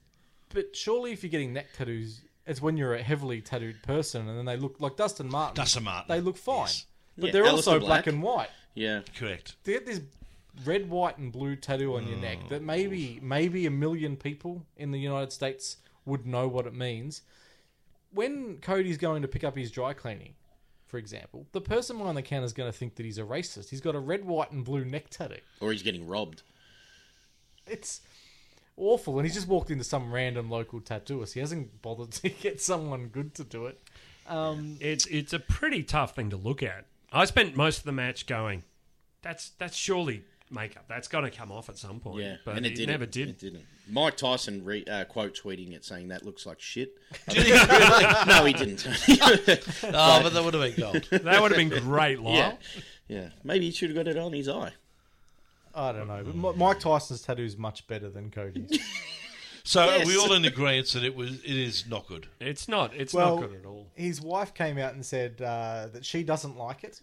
but 0.55 0.77
surely, 0.77 1.13
if 1.13 1.23
you're 1.25 1.31
getting 1.31 1.53
neck 1.53 1.67
tattoos, 1.77 2.21
it's 2.47 2.61
when 2.63 2.77
you're 2.77 2.95
a 2.95 3.03
heavily 3.03 3.41
tattooed 3.41 3.83
person, 3.83 4.29
and 4.29 4.39
then 4.39 4.45
they 4.45 4.57
look 4.57 4.77
like 4.79 4.97
Dustin 4.97 5.29
Martin. 5.29 5.57
Dustin 5.57 5.83
Martin, 5.85 6.05
They 6.09 6.21
look 6.21 6.37
fine, 6.37 6.67
yes. 6.67 6.87
but 7.19 7.27
Yeah, 7.27 7.33
they're 7.33 7.47
also 7.47 7.79
black 7.81 8.05
Black. 8.05 8.07
and 8.09 8.23
white. 8.23 8.51
yeah, 8.75 9.01
Correct. 9.17 9.57
To 9.65 9.73
get 9.73 9.87
this 9.87 10.01
red, 10.65 10.91
white, 10.91 11.19
and 11.19 11.33
blue 11.33 11.57
tattoo 11.57 11.95
on 11.97 12.07
your 12.07 12.19
neck 12.19 12.39
Mm. 12.41 12.49
that 12.51 12.63
maybe 12.63 13.19
maybe 13.23 13.67
a 13.67 13.71
million 13.71 14.17
people 14.17 14.67
in 14.77 14.91
the 14.91 14.99
United 15.01 15.33
States 15.33 15.79
would 16.05 16.27
know 16.27 16.49
what 16.49 16.67
it 16.67 16.75
means. 16.75 17.23
When 18.13 18.59
Cody's 18.59 18.99
going 18.99 19.23
to 19.23 19.29
pick 19.29 19.45
up 19.45 19.57
his 19.57 19.71
dry 19.71 19.95
cleaning, 19.95 20.35
for 20.87 20.99
example, 20.99 21.47
the 21.53 21.61
person 21.63 21.97
behind 21.97 22.17
the 22.19 22.23
counter 22.23 22.45
is 22.45 22.53
going 22.53 22.71
to 22.71 22.77
think 22.77 22.97
that 22.97 23.07
he's 23.07 23.17
a 23.19 23.23
racist. 23.23 23.71
He's 23.71 23.81
got 23.81 23.95
a 23.95 23.99
red, 24.01 24.25
white, 24.27 24.51
and 24.53 24.63
blue 24.65 24.85
neck 24.85 25.09
tattoo. 25.09 25.41
or 25.61 25.73
he's 25.73 25.83
getting 25.83 26.07
robbed. 26.07 26.43
It's 27.67 28.01
awful, 28.77 29.19
and 29.19 29.27
he's 29.27 29.35
just 29.35 29.49
walked 29.49 29.71
into 29.71 29.85
some 29.85 30.13
random 30.13 30.51
local 30.51 30.81
tattooist. 30.81 31.33
He 31.35 31.41
hasn't 31.41 31.81
bothered 31.83 32.11
to 32.13 32.29
get 32.43 32.61
someone 32.61 33.09
good 33.09 33.35
to 33.37 33.45
do 33.45 33.67
it. 33.67 33.81
Um, 34.27 34.77
It's 34.81 35.07
it's 35.07 35.33
a 35.33 35.39
pretty 35.39 35.83
tough 35.83 36.15
thing 36.15 36.31
to 36.31 36.37
look 36.37 36.63
at. 36.63 36.87
I 37.13 37.25
spent 37.25 37.57
most 37.57 37.79
of 37.79 37.85
the 37.85 37.93
match 37.93 38.27
going, 38.27 38.65
that's 39.23 39.51
that's 39.59 39.77
surely 39.77 40.25
makeup. 40.53 40.85
That's 40.89 41.09
got 41.09 41.23
to 41.23 41.31
come 41.31 41.51
off 41.51 41.69
at 41.69 41.77
some 41.77 42.01
point. 42.01 42.23
Yeah, 42.23 42.37
but 42.45 42.57
and 42.57 42.67
it, 42.67 42.73
it, 42.73 42.75
didn't. 42.77 42.91
never 42.91 43.07
did. 43.07 43.29
It 43.29 43.39
didn't. 43.39 43.65
Mike 43.91 44.17
Tyson 44.17 44.65
re, 44.65 44.85
uh, 44.85 45.05
quote 45.05 45.35
tweeting 45.35 45.73
it 45.73 45.85
saying 45.85 46.09
that 46.09 46.25
looks 46.25 46.47
like 46.47 46.61
shit. 46.61 46.93
no, 47.29 48.45
he 48.45 48.53
didn't. 48.53 48.87
Oh, 49.95 50.21
but 50.23 50.33
that 50.33 50.43
would 50.45 50.55
have 50.55 50.63
been 50.63 50.75
gold. 50.77 51.09
That 51.25 51.43
would 51.43 51.53
have 51.53 51.59
been 51.59 51.69
great, 51.83 52.21
Lyle. 52.21 52.35
yeah, 52.35 52.53
yeah. 53.09 53.29
Maybe 53.45 53.67
he 53.67 53.71
should 53.73 53.91
have 53.91 53.97
got 53.97 54.09
it 54.09 54.17
on 54.17 54.33
his 54.33 54.49
eye. 54.49 54.73
I 55.75 55.93
don't 55.93 56.07
know, 56.09 56.23
but 56.25 56.35
Mi- 56.35 56.53
Mike 56.57 56.81
Tyson's 56.81 57.23
tattoo 57.23 57.45
is 57.45 57.57
much 57.57 57.87
better 57.87 58.11
than 58.11 58.31
Cody's. 58.31 58.79
So 59.65 59.85
Yes. 59.85 60.03
are 60.03 60.07
we 60.07 60.17
all 60.19 60.33
in 60.33 60.45
agreement 60.45 60.89
that 60.89 61.05
it 61.05 61.15
was 61.15 61.35
it 61.45 61.57
is 61.57 61.87
not 61.87 62.07
good? 62.09 62.27
It's 62.41 62.69
not. 62.69 62.95
It's 62.95 63.15
well, 63.15 63.41
not 63.41 63.49
good 63.49 63.61
at 63.61 63.67
all. 63.67 63.87
his 63.95 64.21
wife 64.21 64.55
came 64.55 64.77
out 64.77 64.95
and 64.95 65.07
said 65.07 65.41
uh, 65.41 65.87
that 65.93 66.05
she 66.05 66.25
doesn't 66.25 66.57
like 66.57 66.83
it, 66.85 67.01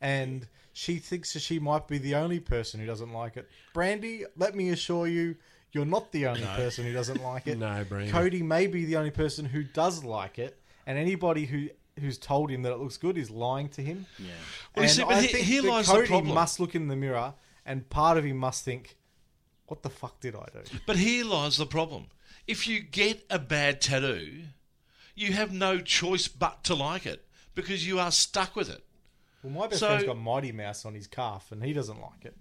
and 0.00 0.46
she 0.72 0.96
thinks 0.96 1.32
that 1.34 1.40
she 1.40 1.58
might 1.58 1.86
be 1.88 1.98
the 1.98 2.14
only 2.14 2.40
person 2.40 2.80
who 2.80 2.86
doesn't 2.86 3.12
like 3.12 3.36
it. 3.36 3.48
Brandy, 3.74 4.24
let 4.36 4.54
me 4.54 4.70
assure 4.70 5.06
you, 5.06 5.36
you're 5.72 5.84
not 5.84 6.12
the 6.12 6.26
only 6.26 6.42
person 6.56 6.84
who 6.84 6.92
doesn't 6.92 7.22
like 7.22 7.46
it. 7.46 7.58
No, 7.58 7.84
Brandy. 7.84 8.10
Cody 8.10 8.42
may 8.42 8.66
be 8.66 8.84
the 8.84 8.96
only 8.96 9.10
person 9.10 9.44
who 9.44 9.62
does 9.62 10.02
like 10.04 10.38
it, 10.38 10.60
and 10.86 10.98
anybody 10.98 11.46
who 11.46 11.68
who's 12.00 12.16
told 12.16 12.50
him 12.50 12.62
that 12.62 12.72
it 12.72 12.78
looks 12.78 12.96
good 12.96 13.18
is 13.18 13.30
lying 13.30 13.68
to 13.68 13.82
him. 13.82 14.06
Yeah, 14.18 14.28
Well, 14.74 14.82
and 14.84 14.90
see, 14.90 15.02
but 15.04 15.12
I 15.14 15.20
he- 15.20 15.26
think 15.28 15.44
here 15.46 15.60
that 15.62 15.68
lies 15.68 15.86
the 15.88 15.92
Cody 15.92 16.06
problem. 16.08 16.34
must 16.34 16.58
look 16.58 16.74
in 16.74 16.88
the 16.88 16.96
mirror, 16.96 17.34
and 17.66 17.88
part 17.90 18.16
of 18.16 18.24
him 18.24 18.38
must 18.38 18.64
think, 18.64 18.96
"What 19.66 19.82
the 19.82 19.90
fuck 19.90 20.18
did 20.20 20.34
I 20.34 20.46
do?" 20.54 20.78
But 20.86 20.96
here 20.96 21.24
lies 21.26 21.58
the 21.58 21.66
problem. 21.66 22.06
If 22.46 22.66
you 22.66 22.80
get 22.80 23.26
a 23.28 23.38
bad 23.38 23.82
tattoo, 23.82 24.44
you 25.14 25.32
have 25.34 25.52
no 25.52 25.80
choice 25.80 26.28
but 26.28 26.64
to 26.64 26.74
like 26.74 27.04
it 27.04 27.26
because 27.54 27.86
you 27.86 27.98
are 28.00 28.10
stuck 28.10 28.56
with 28.56 28.70
it. 28.70 28.82
Well, 29.42 29.52
my 29.52 29.66
best 29.66 29.80
So- 29.80 29.88
friend's 29.88 30.04
got 30.04 30.18
Mighty 30.18 30.52
Mouse 30.52 30.84
on 30.84 30.94
his 30.94 31.06
calf, 31.06 31.50
and 31.52 31.62
he 31.64 31.72
doesn't 31.72 32.00
like 32.00 32.24
it. 32.24 32.36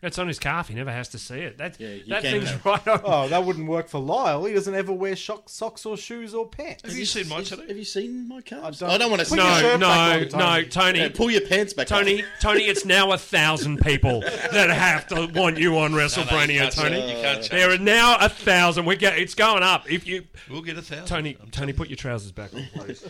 It's 0.00 0.16
on 0.16 0.28
his 0.28 0.38
calf. 0.38 0.68
He 0.68 0.74
never 0.74 0.92
has 0.92 1.08
to 1.08 1.18
see 1.18 1.40
it. 1.40 1.58
That 1.58 1.80
Yeah, 1.80 1.96
that 2.08 2.22
thing's 2.22 2.50
have- 2.50 2.64
right 2.64 2.86
on. 2.86 3.00
Oh, 3.02 3.28
that 3.28 3.44
wouldn't 3.44 3.66
work 3.68 3.88
for 3.88 3.98
Lyle. 3.98 4.44
He 4.44 4.54
doesn't 4.54 4.74
ever 4.76 4.92
wear 4.92 5.16
shock, 5.16 5.48
socks 5.48 5.84
or 5.84 5.96
shoes 5.96 6.34
or 6.34 6.46
pants. 6.46 6.84
Have 6.84 6.96
you 6.96 7.04
seen 7.04 7.28
my 7.28 7.38
Is- 7.38 7.48
tattoo? 7.48 7.62
Have 7.66 7.76
you 7.76 7.84
seen 7.84 8.28
my 8.28 8.40
calves? 8.40 8.80
I 8.80 8.86
I 8.86 8.90
don't- 8.90 9.00
don't, 9.00 9.10
want 9.10 9.22
to 9.22 9.28
Put 9.28 9.38
see. 9.40 9.44
No, 9.44 9.76
no, 9.76 9.88
on, 9.88 10.20
no, 10.20 10.28
Tony. 10.28 10.66
Tony. 10.68 10.98
Yeah, 11.00 11.08
pull 11.12 11.32
your 11.32 11.40
pants 11.40 11.72
back. 11.72 11.88
Tony, 11.88 12.22
up. 12.22 12.28
Tony, 12.40 12.62
it's 12.62 12.84
now 12.84 13.10
a 13.10 13.18
thousand 13.18 13.80
people 13.80 14.20
that 14.20 14.70
have 14.70 15.08
to 15.08 15.26
want 15.34 15.58
you 15.58 15.76
on 15.78 15.90
WrestleMania, 15.92 16.58
can't 16.58 16.72
Tony. 16.74 16.90
change- 17.00 17.10
you 17.10 17.16
can't 17.22 17.38
change. 17.38 17.48
There 17.50 17.70
are 17.72 17.78
now 17.78 18.18
a 18.20 18.28
thousand. 18.28 18.84
We 18.84 18.94
get 18.94 19.18
it's 19.18 19.34
going 19.34 19.64
up. 19.64 19.90
If 19.90 20.06
you, 20.06 20.24
We'll 20.48 20.62
get 20.62 20.78
a 20.78 20.82
thousand. 20.82 21.06
Tony, 21.06 21.36
Tony, 21.50 21.72
put 21.72 21.88
your 21.88 21.96
trousers 21.96 22.30
back 22.30 22.54
on, 22.54 22.68
please. 22.72 23.04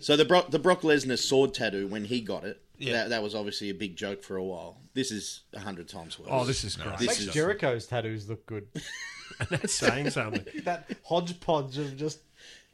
So 0.00 0.16
the 0.16 0.24
Brock, 0.24 0.50
the 0.50 0.58
Brock 0.58 0.80
Lesnar 0.80 1.18
sword 1.18 1.52
tattoo 1.52 1.86
when 1.86 2.06
he 2.06 2.22
got 2.22 2.44
it, 2.44 2.62
Yeah. 2.78 2.92
that, 2.94 3.08
that 3.10 3.22
was 3.22 3.34
obviously 3.34 3.70
a 3.70 3.74
big 3.74 3.96
joke 3.96 4.22
for 4.22 4.36
a 4.36 4.42
while. 4.42 4.78
This 4.94 5.10
is 5.10 5.42
a 5.52 5.60
hundred 5.60 5.88
times 5.88 6.18
worse. 6.18 6.28
Oh, 6.30 6.44
this 6.44 6.64
is 6.64 6.76
great. 6.76 6.98
This 6.98 7.08
Makes 7.08 7.20
is- 7.20 7.34
Jericho's 7.34 7.86
tattoos 7.86 8.28
look 8.28 8.44
good. 8.46 8.66
That's 9.50 9.74
saying 9.74 10.10
something. 10.10 10.44
that 10.64 10.88
hodgepodge 11.04 11.78
of 11.78 11.96
just 11.96 12.20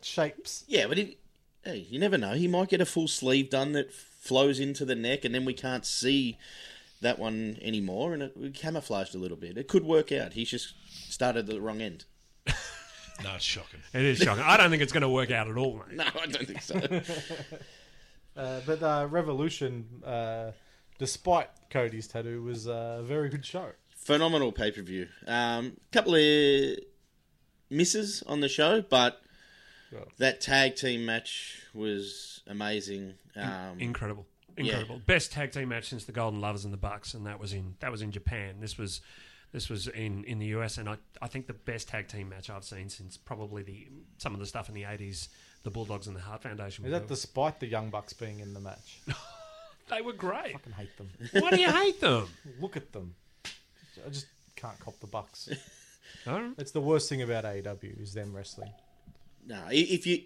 shapes. 0.03 0.65
yeah, 0.69 0.87
but 0.87 0.99
it, 0.99 1.19
hey, 1.65 1.87
you 1.89 1.99
never 1.99 2.19
know. 2.19 2.33
He 2.33 2.49
might 2.49 2.69
get 2.69 2.81
a 2.81 2.87
full 2.87 3.09
sleeve 3.09 3.51
done 3.51 3.73
that 3.73 3.93
flows 3.93 4.61
into 4.61 4.85
the 4.85 4.95
neck, 4.95 5.25
and 5.25 5.35
then 5.35 5.45
we 5.45 5.55
can't 5.55 5.87
see 5.87 6.39
that 7.01 7.19
one 7.19 7.57
anymore, 7.63 8.13
and 8.13 8.23
it 8.23 8.37
we 8.37 8.51
camouflaged 8.51 9.15
a 9.15 9.19
little 9.19 9.37
bit. 9.37 9.57
It 9.57 9.69
could 9.69 9.85
work 9.85 10.13
out. 10.13 10.35
He's 10.35 10.51
just 10.51 10.75
started 11.11 11.41
at 11.41 11.47
the 11.47 11.61
wrong 11.61 11.81
end. 11.81 12.05
No, 13.23 13.35
it's 13.35 13.45
shocking. 13.45 13.81
It 13.93 14.03
is 14.03 14.19
shocking. 14.19 14.45
I 14.45 14.57
don't 14.57 14.71
think 14.71 14.83
it's 14.83 14.93
going 14.93 15.03
to 15.03 15.09
work 15.09 15.31
out 15.31 15.47
at 15.49 15.57
all, 15.59 15.83
mate. 15.87 15.97
No, 15.99 16.05
I 16.05 16.27
don't 16.27 16.47
think 16.47 16.63
so. 16.63 16.79
Uh, 18.37 18.61
but 18.67 18.83
uh, 18.83 19.07
Revolution, 19.11 20.03
uh, 20.05 20.53
despite 20.99 21.49
Cody's 21.71 22.07
tattoo, 22.07 22.43
was 22.43 22.67
a 22.67 23.03
very 23.05 23.29
good 23.29 23.45
show. 23.45 23.71
Phenomenal 23.97 24.53
pay 24.53 24.71
per 24.71 24.83
view. 24.83 25.09
Um, 25.27 25.77
couple 25.93 26.15
of 26.15 26.77
misses 27.69 28.23
on 28.27 28.41
the 28.41 28.49
show, 28.49 28.83
but 28.83 29.21
Well. 29.93 30.07
that 30.19 30.41
tag 30.41 30.77
team 30.77 31.05
match 31.05 31.63
was 31.75 32.41
amazing. 32.47 33.15
Um, 33.37 33.79
Incredible. 33.79 34.27
Incredible. 34.57 35.01
Best 35.07 35.33
tag 35.33 35.53
team 35.53 35.69
match 35.69 35.89
since 35.89 36.05
the 36.05 36.13
Golden 36.13 36.41
Lovers 36.41 36.65
and 36.65 36.73
the 36.73 36.79
Bucks, 36.79 37.15
and 37.15 37.27
that 37.27 37.39
was 37.39 37.53
in 37.53 37.77
that 37.81 37.91
was 37.91 38.03
in 38.03 38.11
Japan. 38.11 38.57
This 38.61 38.77
was 38.77 39.01
this 39.53 39.69
was 39.69 39.89
in, 39.89 40.25
in 40.25 40.39
the 40.39 40.47
US, 40.47 40.79
and 40.79 40.89
I, 40.89 40.97
I 41.21 41.27
think 41.27 41.47
the 41.47 41.55
best 41.55 41.89
tag 41.89 42.09
team 42.09 42.29
match 42.29 42.51
I've 42.51 42.65
seen 42.65 42.89
since 42.89 43.17
probably 43.17 43.63
the 43.63 43.89
some 44.19 44.35
of 44.35 44.41
the 44.41 44.47
stuff 44.47 44.69
in 44.69 44.75
the 44.75 44.85
eighties, 44.85 45.29
the 45.63 45.71
Bulldogs 45.71 46.07
and 46.07 46.17
the 46.17 46.21
Hart 46.21 46.43
Foundation. 46.43 46.85
Is 46.85 46.93
were- 46.93 46.99
that 46.99 47.09
despite 47.09 47.61
the 47.61 47.67
Young 47.67 47.91
Bucks 47.91 48.13
being 48.13 48.41
in 48.41 48.55
the 48.55 48.61
match? 48.61 49.01
they 49.91 50.01
were 50.01 50.13
great. 50.13 50.47
I 50.47 50.53
fucking 50.53 50.73
hate 50.73 50.97
them. 50.97 51.11
Why 51.33 51.51
do 51.51 51.61
you 51.61 51.71
hate 51.71 52.01
them? 52.01 52.29
Look 52.61 52.77
at 52.77 52.93
them. 52.93 53.15
I 53.45 54.09
just 54.11 54.27
can't 54.57 54.79
cop 54.81 54.99
the 55.01 55.07
Bucks. 55.07 55.49
Oh, 56.27 56.53
It's 56.59 56.73
the 56.73 56.81
worst 56.81 57.09
thing 57.09 57.23
about 57.23 57.45
AEW 57.45 58.03
is 58.03 58.13
them 58.13 58.35
wrestling. 58.35 58.71
No, 59.47 59.59
if 59.71 60.07
you 60.09 60.23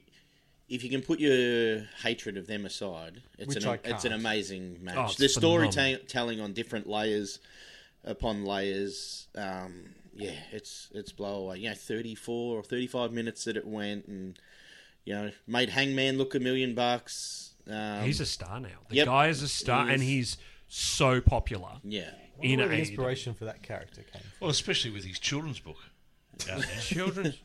if 0.68 0.82
you 0.82 0.88
can 0.88 1.02
put 1.02 1.20
your 1.20 1.80
hatred 2.02 2.36
of 2.38 2.46
them 2.46 2.64
aside, 2.64 3.20
it's 3.38 3.54
Which 3.54 3.64
an 3.64 3.70
I 3.70 3.78
it's 3.84 4.04
an 4.06 4.12
amazing 4.12 4.78
match. 4.82 4.96
Oh, 4.96 5.12
the 5.18 5.28
phenomenal. 5.28 5.70
storytelling 5.70 6.40
on 6.40 6.52
different 6.54 6.88
layers 6.88 7.38
upon 8.02 8.44
layers. 8.44 9.28
Um, 9.36 9.90
yeah, 10.16 10.32
it's 10.52 10.88
it's 10.94 11.12
blow 11.12 11.42
away. 11.42 11.58
You 11.58 11.68
know, 11.68 11.74
thirty 11.74 12.14
four 12.14 12.58
or 12.58 12.62
thirty 12.62 12.86
five 12.86 13.12
minutes 13.12 13.44
that 13.44 13.56
it 13.56 13.66
went, 13.66 14.06
and 14.06 14.38
you 15.04 15.14
know, 15.14 15.30
made 15.46 15.70
Hangman 15.70 16.18
look 16.18 16.34
a 16.34 16.40
million 16.40 16.74
bucks. 16.74 17.54
Um, 17.70 18.02
he's 18.04 18.20
a 18.20 18.26
star 18.26 18.60
now. 18.60 18.68
The 18.88 18.96
Yep. 18.96 19.06
guy 19.06 19.28
is 19.28 19.42
a 19.42 19.48
star, 19.48 19.84
He 19.86 19.90
is. 19.90 19.94
and 19.94 20.02
he's 20.02 20.36
so 20.68 21.20
popular 21.20 21.78
yeah. 21.82 22.10
in 22.40 22.58
Where 22.58 22.68
the 22.68 22.74
AEW. 22.74 22.78
inspiration 22.78 23.34
for 23.34 23.44
that 23.46 23.62
character 23.62 24.02
came 24.02 24.20
from. 24.22 24.30
Well, 24.40 24.50
especially 24.50 24.90
with 24.90 25.04
his 25.04 25.18
children's 25.18 25.60
book. 25.60 25.76
out 26.50 26.58
there. 26.60 26.80
Children's. 26.80 27.38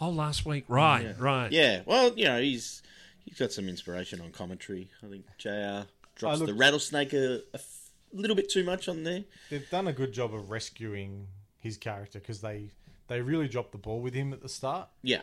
Oh, 0.00 0.10
last 0.10 0.44
week. 0.44 0.64
Right, 0.68 1.14
right. 1.18 1.50
Yeah, 1.52 1.82
well, 1.86 2.12
you 2.16 2.24
know, 2.24 2.40
he's 2.40 2.82
he's 3.24 3.38
got 3.38 3.52
some 3.52 3.68
inspiration 3.68 4.20
on 4.20 4.30
commentary. 4.32 4.90
I 5.02 5.06
think 5.08 5.24
JR 5.38 5.86
drops 6.16 6.38
look- 6.40 6.48
the 6.48 6.54
rattlesnake 6.54 7.12
a, 7.12 7.34
a 7.36 7.40
f- 7.54 7.90
little 8.12 8.34
bit 8.36 8.48
too 8.50 8.64
much 8.64 8.88
on 8.88 9.04
there. 9.04 9.24
They've 9.50 9.68
done 9.70 9.86
a 9.86 9.92
good 9.92 10.12
job 10.12 10.34
of 10.34 10.50
rescuing 10.50 11.28
his 11.58 11.76
character 11.76 12.18
because 12.18 12.40
they 12.40 12.70
they 13.08 13.20
really 13.20 13.48
dropped 13.48 13.72
the 13.72 13.78
ball 13.78 14.00
with 14.00 14.14
him 14.14 14.32
at 14.32 14.40
the 14.42 14.48
start, 14.48 14.88
Yeah, 15.02 15.20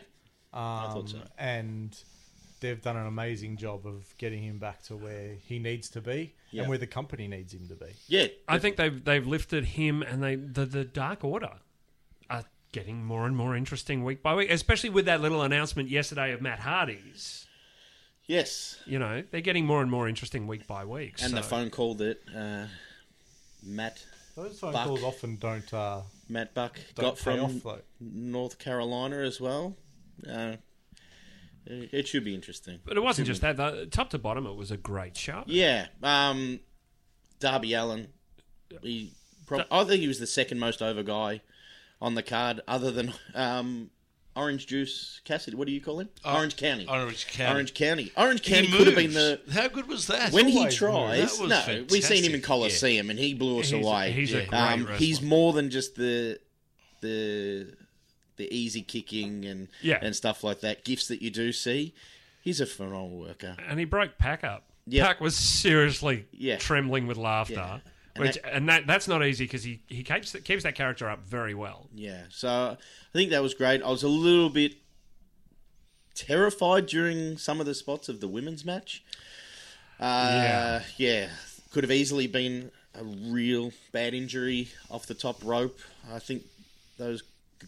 um, 0.52 0.92
thought 0.92 1.08
so. 1.10 1.18
and 1.38 1.96
they've 2.60 2.82
done 2.82 2.96
an 2.96 3.06
amazing 3.06 3.56
job 3.56 3.86
of 3.86 4.14
getting 4.18 4.42
him 4.42 4.58
back 4.58 4.82
to 4.82 4.96
where 4.96 5.34
he 5.46 5.58
needs 5.58 5.88
to 5.90 6.00
be 6.00 6.34
Yeah. 6.50 6.62
and 6.62 6.68
where 6.68 6.78
the 6.78 6.86
company 6.86 7.26
needs 7.28 7.54
him 7.54 7.66
to 7.68 7.74
be. 7.74 7.86
yeah, 8.08 8.26
I 8.48 8.58
think 8.58 8.76
they've 8.76 9.02
they've 9.04 9.26
lifted 9.26 9.64
him 9.64 10.02
and 10.02 10.22
they 10.22 10.34
the, 10.36 10.66
the 10.66 10.84
Dark 10.84 11.24
Order 11.24 11.52
are 12.28 12.44
getting 12.72 13.04
more 13.04 13.26
and 13.26 13.36
more 13.36 13.56
interesting 13.56 14.04
week 14.04 14.22
by 14.22 14.34
week, 14.34 14.50
especially 14.50 14.90
with 14.90 15.06
that 15.06 15.20
little 15.20 15.42
announcement 15.42 15.88
yesterday 15.88 16.32
of 16.32 16.40
Matt 16.42 16.60
Hardy's. 16.60 17.46
yes. 18.26 18.78
You 18.86 18.98
know, 18.98 19.22
they're 19.30 19.40
getting 19.40 19.64
more 19.66 19.80
and 19.82 19.90
more 19.90 20.08
interesting 20.08 20.46
week 20.46 20.66
by 20.66 20.84
week. 20.84 21.14
And 21.22 21.32
the 21.36 21.42
phone 21.42 21.70
call 21.70 21.94
that 21.94 22.18
uh, 22.36 22.66
Matt 23.62 24.04
Those 24.36 24.58
phone 24.60 24.72
Buck. 24.72 24.86
calls 24.86 25.02
often 25.02 25.36
don't 25.36 25.72
uh, 25.74 26.02
Matt 26.28 26.54
Buck 26.54 26.78
don't 26.94 27.06
got 27.06 27.18
from 27.18 27.40
off. 27.40 27.78
North 28.00 28.58
Carolina 28.58 29.16
as 29.18 29.40
well. 29.40 29.76
Uh, 30.28 30.56
it 31.66 31.90
it 31.92 32.08
should 32.08 32.24
be 32.24 32.34
interesting. 32.34 32.80
But 32.84 32.96
it 32.96 33.00
wasn't 33.00 33.26
just 33.28 33.40
that. 33.42 33.56
The, 33.56 33.86
top 33.90 34.10
to 34.10 34.18
bottom, 34.18 34.46
it 34.46 34.54
was 34.56 34.70
a 34.70 34.76
great 34.76 35.16
show. 35.16 35.44
Yeah, 35.46 35.86
um, 36.02 36.60
Darby 37.38 37.74
Allin. 37.74 38.08
He, 38.82 39.12
prob- 39.46 39.66
I 39.70 39.84
think 39.84 40.00
he 40.00 40.08
was 40.08 40.18
the 40.20 40.26
second 40.26 40.58
most 40.58 40.80
over 40.82 41.02
guy 41.02 41.40
on 42.00 42.14
the 42.14 42.22
card, 42.22 42.60
other 42.68 42.90
than 42.90 43.12
um, 43.34 43.90
Orange 44.36 44.66
Juice 44.66 45.20
Cassidy. 45.24 45.56
What 45.56 45.66
do 45.66 45.72
you 45.72 45.80
call 45.80 46.00
him? 46.00 46.08
Orange 46.24 46.56
County. 46.56 46.86
Orange 46.88 47.26
County. 47.26 47.52
Orange 47.54 47.74
County. 47.74 48.12
Orange 48.16 48.42
County 48.42 48.68
could 48.68 48.86
have 48.86 48.96
been 48.96 49.12
the 49.12 49.40
How 49.52 49.68
good 49.68 49.86
was 49.88 50.06
that? 50.06 50.32
when 50.32 50.48
he 50.48 50.68
tries. 50.68 51.36
That 51.36 51.42
was 51.42 51.66
No, 51.66 51.84
we've 51.90 52.04
seen 52.04 52.18
him 52.24 52.32
in 52.34 52.40
fantastic, 52.40 52.44
Coliseum, 52.44 53.10
and 53.10 53.18
he 53.18 53.34
blew 53.34 53.60
us 53.60 53.70
He's- 53.70 53.84
away. 53.84 54.12
he's 54.12 54.32
a 54.32 54.46
great 54.46 54.52
um, 54.54 54.80
wrestler. 54.80 54.96
he's 54.96 55.20
more 55.20 55.52
than 55.52 55.68
just 55.70 55.94
the 55.96 56.38
the 57.02 57.74
the 58.40 58.52
easy 58.54 58.82
kicking 58.82 59.44
and 59.44 59.68
Yeah. 59.82 59.98
and 60.02 60.16
stuff 60.16 60.42
like 60.42 60.60
that. 60.60 60.84
Gifts 60.84 61.06
that 61.08 61.22
you 61.22 61.30
do 61.30 61.52
see. 61.52 61.94
He's 62.42 62.60
a 62.60 62.66
phenomenal 62.66 63.10
worker. 63.20 63.54
and 63.68 63.78
he 63.78 63.84
broke 63.84 64.16
PAC 64.18 64.42
up. 64.44 64.64
Yeah. 64.86 65.06
PAC 65.06 65.20
was 65.20 65.36
seriously 65.36 66.26
Yeah. 66.32 66.56
trembling 66.56 67.06
with 67.06 67.16
laughter. 67.16 67.54
Yeah. 67.54 67.80
And 68.16 68.24
Which, 68.24 68.34
that- 68.36 68.52
and 68.54 68.68
that 68.68 68.86
that's 68.86 69.06
not 69.06 69.24
easy 69.24 69.44
because 69.44 69.62
he, 69.62 69.82
he 69.88 70.02
keeps 70.02 70.32
keeps 70.42 70.62
that 70.64 70.74
character 70.74 71.08
up 71.08 71.20
very 71.26 71.54
well. 71.54 71.88
Yeah, 71.94 72.24
so 72.30 72.48
I 72.48 73.12
think 73.12 73.30
that 73.30 73.42
was 73.42 73.54
great. 73.54 73.82
I 73.82 73.88
was 73.88 74.02
a 74.02 74.08
little 74.08 74.50
bit 74.50 74.72
terrified 76.14 76.86
during 76.86 77.38
some 77.38 77.60
of 77.60 77.66
the 77.66 77.74
spots 77.74 78.08
of 78.08 78.20
the 78.20 78.28
women's 78.28 78.64
match. 78.64 79.02
Uh, 80.00 80.80
yeah. 80.96 81.28
could 81.72 81.84
have 81.84 81.90
easily 81.92 82.26
been 82.26 82.70
a 82.94 83.04
real 83.04 83.70
bad 83.92 84.12
injury 84.14 84.68
off 84.90 85.06
the 85.06 85.14
top 85.14 85.38
rope. 85.44 85.78
I 86.10 86.18
think 86.18 86.42
those 86.98 87.22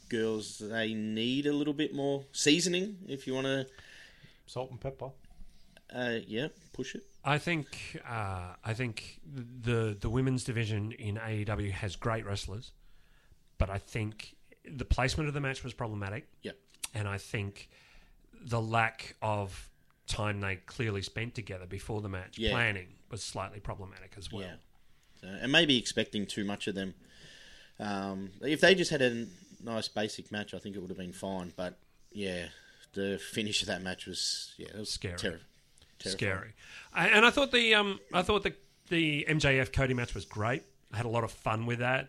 girls 0.09 0.59
they 0.59 0.95
need 0.95 1.47
a 1.47 1.53
little 1.53 1.73
bit 1.75 1.95
more 1.95 2.25
seasoning 2.33 2.97
if 3.09 3.27
you 3.27 3.35
want 3.35 3.47
to. 3.47 3.67
Salt 4.47 4.71
and 4.71 4.81
pepper. 4.81 5.11
Uh, 5.95 6.19
yeah, 6.27 6.49
push 6.73 6.95
it. 6.95 7.03
I 7.25 7.39
think 7.39 8.01
uh, 8.09 8.55
I 8.65 8.75
think 8.75 9.21
the 9.63 9.97
the 9.99 10.09
women's 10.11 10.45
division 10.45 10.93
in 10.93 11.17
AEW 11.17 11.71
has 11.73 11.97
great 11.97 12.25
wrestlers, 12.27 12.73
but 13.59 13.71
I 13.71 13.79
think 13.79 14.35
the 14.65 14.85
placement 14.85 15.29
of 15.29 15.35
the 15.35 15.41
match 15.41 15.63
was 15.65 15.73
problematic, 15.75 16.27
Yep. 16.43 16.57
and 16.95 17.07
I 17.09 17.19
think 17.19 17.69
the 18.45 18.61
lack 18.61 19.17
of 19.23 19.69
time 20.07 20.41
they 20.41 20.57
clearly 20.67 21.03
spent 21.03 21.35
together 21.35 21.67
before 21.67 22.01
the 22.01 22.09
match 22.09 22.39
Yeah. 22.39 22.51
planning 22.53 22.89
was 23.11 23.23
slightly 23.23 23.61
problematic 23.61 24.15
as 24.17 24.33
well. 24.33 24.43
Yeah, 24.43 24.55
so, 25.21 25.27
and 25.29 25.53
maybe 25.53 25.77
expecting 25.79 26.27
too 26.27 26.45
much 26.45 26.67
of 26.67 26.75
them. 26.75 26.95
Um, 27.79 28.31
if 28.41 28.61
they 28.61 28.75
just 28.75 28.91
had 28.91 29.03
a 29.03 29.27
nice 29.63 29.89
basic 29.89 30.31
match, 30.33 30.55
I 30.55 30.59
think 30.59 30.77
it 30.77 30.81
would 30.81 30.91
have 30.91 30.99
been 30.99 31.13
fine. 31.13 31.53
But 31.57 31.79
yeah, 32.13 32.47
the 32.93 33.19
finish 33.19 33.63
of 33.63 33.69
that 33.69 33.83
match 33.83 34.07
was 34.07 34.55
yeah, 34.57 34.69
it 34.69 34.79
was 34.79 34.91
Scary. 34.91 35.17
terrifying. 35.17 35.47
scary. 36.01 36.53
And 36.95 37.25
I 37.25 37.31
thought 37.31 37.53
the 37.53 37.75
um, 37.75 38.01
I 38.13 38.23
thought 38.23 38.43
the 38.43 38.55
the 38.89 39.27
MJF 39.29 39.73
Cody 39.73 39.95
match 39.95 40.15
was 40.15 40.25
great. 40.25 40.63
I 40.93 40.97
had 40.99 41.07
a 41.07 41.11
lot 41.11 41.25
of 41.25 41.31
fun 41.33 41.67
with 41.67 41.79
that. 41.79 42.09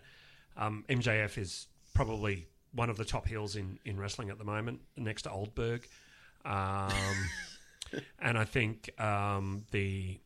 Um, 0.58 0.84
MJF 0.90 1.38
is 1.38 1.68
probably 1.94 2.48
one 2.74 2.90
of 2.90 2.98
the 2.98 3.06
top 3.06 3.28
heels 3.28 3.56
in, 3.56 3.80
in 3.86 4.00
wrestling 4.00 4.30
at 4.30 4.38
the 4.38 4.44
moment, 4.44 4.82
next 4.98 5.24
to 5.24 5.32
Oldberg. 5.32 5.88
Um, 6.44 6.92
and 8.20 8.38
I 8.38 8.46
think 8.46 8.90
um, 9.00 9.64
the 9.72 10.20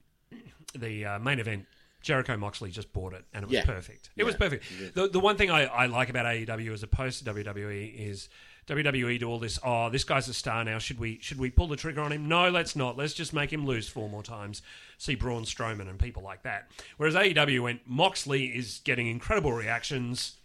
the 0.75 1.05
uh, 1.05 1.19
main 1.19 1.39
event. 1.39 1.65
Jericho 2.01 2.37
Moxley 2.37 2.71
just 2.71 2.93
bought 2.93 3.13
it, 3.13 3.25
and 3.33 3.43
it 3.43 3.47
was 3.47 3.55
Yeah. 3.55 3.65
perfect. 3.65 4.09
It 4.15 4.23
was 4.23 4.33
Yeah. 4.35 4.39
perfect. 4.39 4.65
The 4.95 5.07
the 5.09 5.19
one 5.19 5.35
thing 5.37 5.49
I, 5.51 5.65
I 5.65 5.85
like 5.87 6.09
about 6.09 6.25
AEW 6.25 6.71
as 6.73 6.83
opposed 6.83 7.19
to 7.19 7.25
WWE 7.33 7.93
is 7.97 8.29
WWE 8.67 9.17
do 9.19 9.29
all 9.29 9.39
this. 9.39 9.57
Oh, 9.63 9.89
this 9.89 10.03
guy's 10.03 10.27
a 10.27 10.33
star 10.33 10.63
now. 10.63 10.77
Should 10.77 10.99
we 10.99 11.19
should 11.21 11.39
we 11.39 11.49
pull 11.49 11.67
the 11.67 11.75
trigger 11.77 12.01
on 12.01 12.11
him? 12.11 12.27
No, 12.27 12.49
let's 12.49 12.75
not. 12.75 12.97
Let's 12.97 13.13
just 13.13 13.33
make 13.33 13.51
him 13.51 13.65
lose 13.65 13.87
four 13.89 14.09
more 14.09 14.23
times. 14.23 14.61
See 14.97 15.15
Braun 15.15 15.43
Strowman 15.43 15.89
and 15.89 15.97
people 15.97 16.21
like 16.23 16.43
that. 16.43 16.69
Whereas 16.97 17.15
AEW 17.15 17.61
went 17.63 17.81
Moxley 17.87 18.47
is 18.47 18.81
getting 18.83 19.07
incredible 19.07 19.53
reactions. 19.53 20.35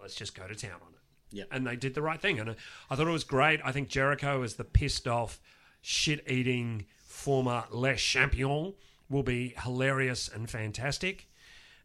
Let's 0.00 0.14
just 0.14 0.34
go 0.34 0.46
to 0.46 0.54
town 0.54 0.72
on 0.82 0.92
it. 0.94 1.36
Yep. 1.36 1.48
And 1.50 1.66
they 1.66 1.76
did 1.76 1.94
the 1.94 2.02
right 2.02 2.20
thing, 2.20 2.40
and 2.40 2.50
uh, 2.50 2.54
I 2.90 2.96
thought 2.96 3.06
it 3.06 3.10
was 3.10 3.24
great. 3.24 3.60
I 3.64 3.70
think 3.72 3.88
Jericho 3.88 4.42
as 4.42 4.54
the 4.54 4.64
pissed 4.64 5.06
off, 5.06 5.40
shit 5.82 6.24
eating 6.28 6.86
former 7.06 7.64
Le 7.70 7.94
Champion 7.96 8.74
will 9.10 9.22
be 9.22 9.54
hilarious 9.62 10.28
and 10.28 10.48
fantastic. 10.48 11.28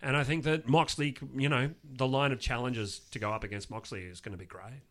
And 0.02 0.18
I 0.18 0.24
think 0.24 0.44
that 0.44 0.68
Moxley, 0.68 1.16
you 1.36 1.48
know, 1.48 1.72
the 1.84 2.08
line 2.08 2.32
of 2.32 2.40
challenges 2.40 3.00
to 3.12 3.20
go 3.20 3.32
up 3.32 3.44
against 3.44 3.72
Moxley 3.72 4.02
is 4.02 4.20
going 4.20 4.34
to 4.34 4.38
be 4.38 4.46
great. 4.46 4.82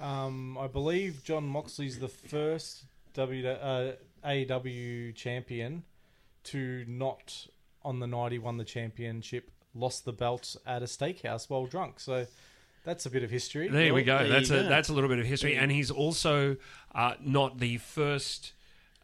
Um, 0.00 0.58
I 0.58 0.66
believe 0.66 1.22
Jon 1.24 1.46
Moxley's 1.46 1.98
the 1.98 2.08
first 2.08 2.84
w, 3.14 3.46
uh, 3.46 3.92
AEW 4.24 5.14
champion 5.14 5.84
to 6.44 6.84
not, 6.88 7.46
on 7.84 8.00
the 8.00 8.06
night 8.06 8.32
he 8.32 8.38
won 8.38 8.56
the 8.56 8.64
championship, 8.64 9.50
lost 9.74 10.04
the 10.04 10.12
belt 10.12 10.56
at 10.66 10.82
a 10.82 10.86
steakhouse 10.86 11.48
while 11.48 11.66
drunk. 11.66 12.00
So 12.00 12.26
that's 12.84 13.06
a 13.06 13.10
bit 13.10 13.22
of 13.22 13.30
history. 13.30 13.68
There 13.68 13.92
we 13.94 14.02
go. 14.02 14.18
there 14.18 14.28
That's 14.28 14.50
a 14.50 14.62
go. 14.62 14.68
that's 14.68 14.88
a 14.88 14.92
little 14.92 15.10
bit 15.10 15.18
of 15.18 15.26
history, 15.26 15.56
and 15.56 15.70
he's 15.70 15.90
also 15.90 16.56
uh, 16.94 17.14
not 17.20 17.58
the 17.58 17.78
first 17.78 18.52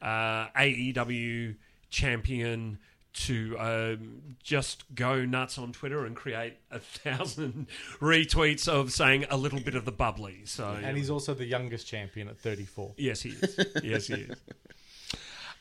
uh, 0.01 0.47
AEW 0.57 1.57
champion 1.95 2.78
to 3.12 3.57
um, 3.61 4.34
just 4.42 4.82
go 4.95 5.24
nuts 5.24 5.57
on 5.57 5.72
Twitter 5.72 6.05
and 6.05 6.16
create 6.16 6.55
a 6.72 6.80
thousand 6.80 7.68
retweets 8.01 8.66
of 8.66 8.90
saying 8.92 9.24
a 9.30 9.36
little 9.36 9.61
bit 9.61 9.76
of 9.76 9.84
the 9.84 9.92
bubbly. 9.92 10.42
So, 10.47 10.76
And 10.82 10.97
he's 10.97 11.11
also 11.11 11.32
the 11.32 11.47
youngest 11.47 11.86
champion 11.86 12.26
at 12.28 12.36
34. 12.38 12.95
yes, 12.97 13.22
he 13.22 13.30
is. 13.30 13.59
Yes, 13.84 14.07
he 14.09 14.14
is. 14.14 14.36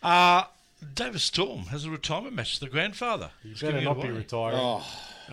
Uh, 0.02 0.44
Davis 0.96 1.24
Storm 1.24 1.66
has 1.68 1.86
a 1.86 1.92
retirement 1.92 2.36
match. 2.36 2.60
The 2.60 2.68
grandfather. 2.68 3.30
He's 3.44 3.62
Better 3.62 3.74
giving 3.74 3.82
it 3.84 3.86
not 3.86 4.02
be 4.02 4.08
away. 4.10 4.18
retiring. 4.18 4.60
Oh, 4.60 4.86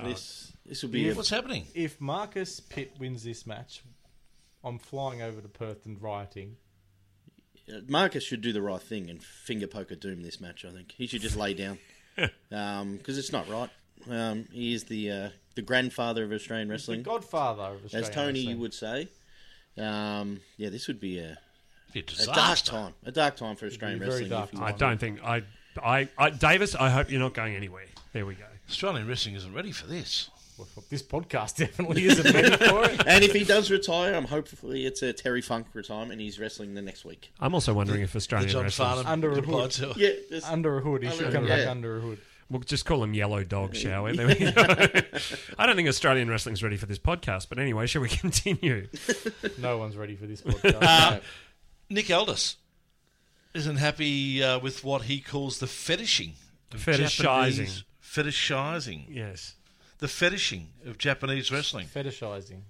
this 0.05 0.53
this 0.67 0.83
will 0.83 0.91
be 0.91 1.09
a, 1.09 1.15
What's 1.15 1.31
happening? 1.31 1.67
If 1.75 2.01
Marcus 2.01 2.61
Pitt 2.61 2.93
wins 3.01 3.25
this 3.25 3.47
match, 3.47 3.83
I'm 4.63 4.79
flying 4.79 5.23
over 5.23 5.41
to 5.41 5.49
Perth 5.49 5.87
and 5.87 6.01
rioting. 6.01 6.57
Marcus 7.89 8.25
should 8.25 8.41
do 8.41 8.53
the 8.53 8.63
right 8.63 8.81
thing 8.81 9.11
and 9.11 9.23
finger 9.23 9.67
poke 9.67 9.91
a 9.91 9.97
doom 9.97 10.23
this 10.23 10.41
match. 10.41 10.65
I 10.65 10.71
think 10.71 10.93
he 10.97 11.07
should 11.07 11.21
just 11.23 11.37
lay 11.37 11.55
down 11.55 11.79
because 12.17 13.19
it's 13.19 13.33
not 13.33 13.49
right. 13.49 13.71
Um, 14.11 14.47
he 14.53 14.73
is 14.75 14.85
the 14.85 15.11
uh, 15.11 15.29
the 15.55 15.63
grandfather 15.63 16.25
of 16.25 16.33
Australian 16.33 16.69
The 16.69 16.73
wrestling, 16.73 17.03
godfather 17.03 17.75
of 17.85 17.95
as 17.95 18.09
Tony 18.11 18.41
wrestling. 18.41 18.61
would 18.61 18.75
say. 18.75 19.09
Um, 19.79 20.41
yeah, 20.57 20.69
this 20.69 20.89
would 20.89 21.01
be 21.01 21.19
a, 21.19 21.39
Be 21.93 22.01
a 22.01 22.23
a 22.23 22.27
dark 22.27 22.59
time. 22.61 22.95
A 23.05 23.13
dark 23.13 23.37
time 23.37 23.57
for 23.57 23.67
Australian 23.67 24.03
a 24.03 24.07
very 24.07 24.11
wrestling. 24.23 24.31
dark 24.31 24.51
time. 24.53 24.63
I 24.65 24.73
don't 24.73 24.99
think 24.99 25.23
I, 25.23 25.43
I, 25.83 26.09
I, 26.19 26.31
Davis. 26.31 26.75
I 26.75 26.91
hope 26.91 27.11
you're 27.11 27.21
not 27.21 27.35
going 27.35 27.55
anywhere. 27.55 27.87
There 28.13 28.27
we 28.27 28.35
go. 28.35 28.45
Australian 28.69 29.07
wrestling 29.09 29.35
isn't 29.37 29.55
ready 29.55 29.73
for 29.73 29.87
this. 29.87 30.31
Well, 30.77 30.85
This 30.91 31.03
podcast 31.03 31.57
definitely 31.59 32.05
isn't 32.05 32.35
ready 32.35 32.57
for 32.57 32.85
it. 32.85 33.07
And 33.07 33.25
if 33.25 33.33
he 33.33 33.45
does 33.45 33.71
retire, 33.71 34.15
I'm 34.15 34.25
hopefully 34.27 34.87
it's 34.87 35.03
a 35.03 35.13
Terry 35.13 35.41
Funk 35.43 35.67
retirement. 35.73 36.13
and 36.13 36.21
He's 36.21 36.39
wrestling 36.39 36.75
the 36.75 36.83
next 36.83 37.05
week. 37.05 37.33
I'm 37.41 37.55
also 37.55 37.73
wondering 37.75 38.03
if 38.03 38.13
The 38.13 38.19
Australian 38.19 38.51
John 38.51 38.63
wrestlers. 38.65 38.89
Farnham 38.89 39.07
Under 39.07 39.31
a 39.33 39.41
hood. 39.41 39.71
to. 39.73 39.93
Yeah, 39.97 40.11
there's- 40.29 40.45
Under 40.45 40.79
a 40.79 40.81
hood. 40.81 41.03
He 41.03 41.11
should 41.11 41.27
Under- 41.27 41.33
come 41.39 41.47
back 41.49 41.61
yeah. 41.61 41.71
under 41.71 41.97
a 41.99 42.01
hood. 42.01 42.19
We'll 42.51 42.61
just 42.63 42.85
call 42.85 43.05
him 43.05 43.15
Yellow 43.15 43.45
Dog, 43.45 43.77
shall 43.77 44.03
we? 44.05 44.17
There. 44.17 44.29
I 45.57 45.67
don't 45.67 45.77
think 45.77 45.89
Australian 45.89 46.29
wrestling's 46.29 46.63
ready 46.65 46.77
for 46.77 46.87
this 46.87 46.99
podcast, 46.99 47.49
but 47.49 47.61
anyway, 47.61 47.87
shall 47.87 48.03
we 48.03 48.09
continue? 48.11 48.89
No 49.59 49.79
one's 49.79 49.97
ready 49.97 50.17
for 50.17 50.27
this 50.27 50.43
podcast. 50.43 50.79
Uh, 50.83 51.21
Nick 51.89 52.11
Aldis 52.11 52.57
isn't 53.55 53.77
happy 53.77 54.43
uh, 54.43 54.59
with 54.59 54.83
what 54.83 55.03
he 55.03 55.21
calls 55.21 55.59
the 55.61 55.69
fetishing. 55.69 56.33
Of 56.73 56.81
Fetishizing. 56.85 57.15
Japanese- 57.23 57.85
Fetishizing. 58.03 59.05
Yes. 59.09 59.55
The 60.01 60.09
fetishing 60.09 60.69
of 60.87 60.99
Japanese 60.99 61.53
wrestling. 61.53 61.87
Fetishizing. 61.87 62.63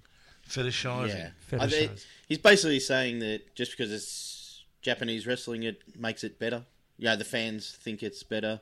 Fetishizing. 0.48 1.08
Yeah, 1.08 1.30
Fetishized. 1.50 1.90
I 1.90 1.98
he's 2.26 2.38
basically 2.38 2.80
saying 2.80 3.20
that 3.20 3.54
just 3.54 3.70
because 3.70 3.92
it's 3.92 4.64
Japanese 4.82 5.26
wrestling, 5.26 5.62
it 5.62 5.82
makes 5.96 6.24
it 6.24 6.38
better. 6.38 6.64
Yeah, 6.98 7.16
the 7.16 7.24
fans 7.24 7.76
think 7.80 8.02
it's 8.02 8.22
better. 8.22 8.60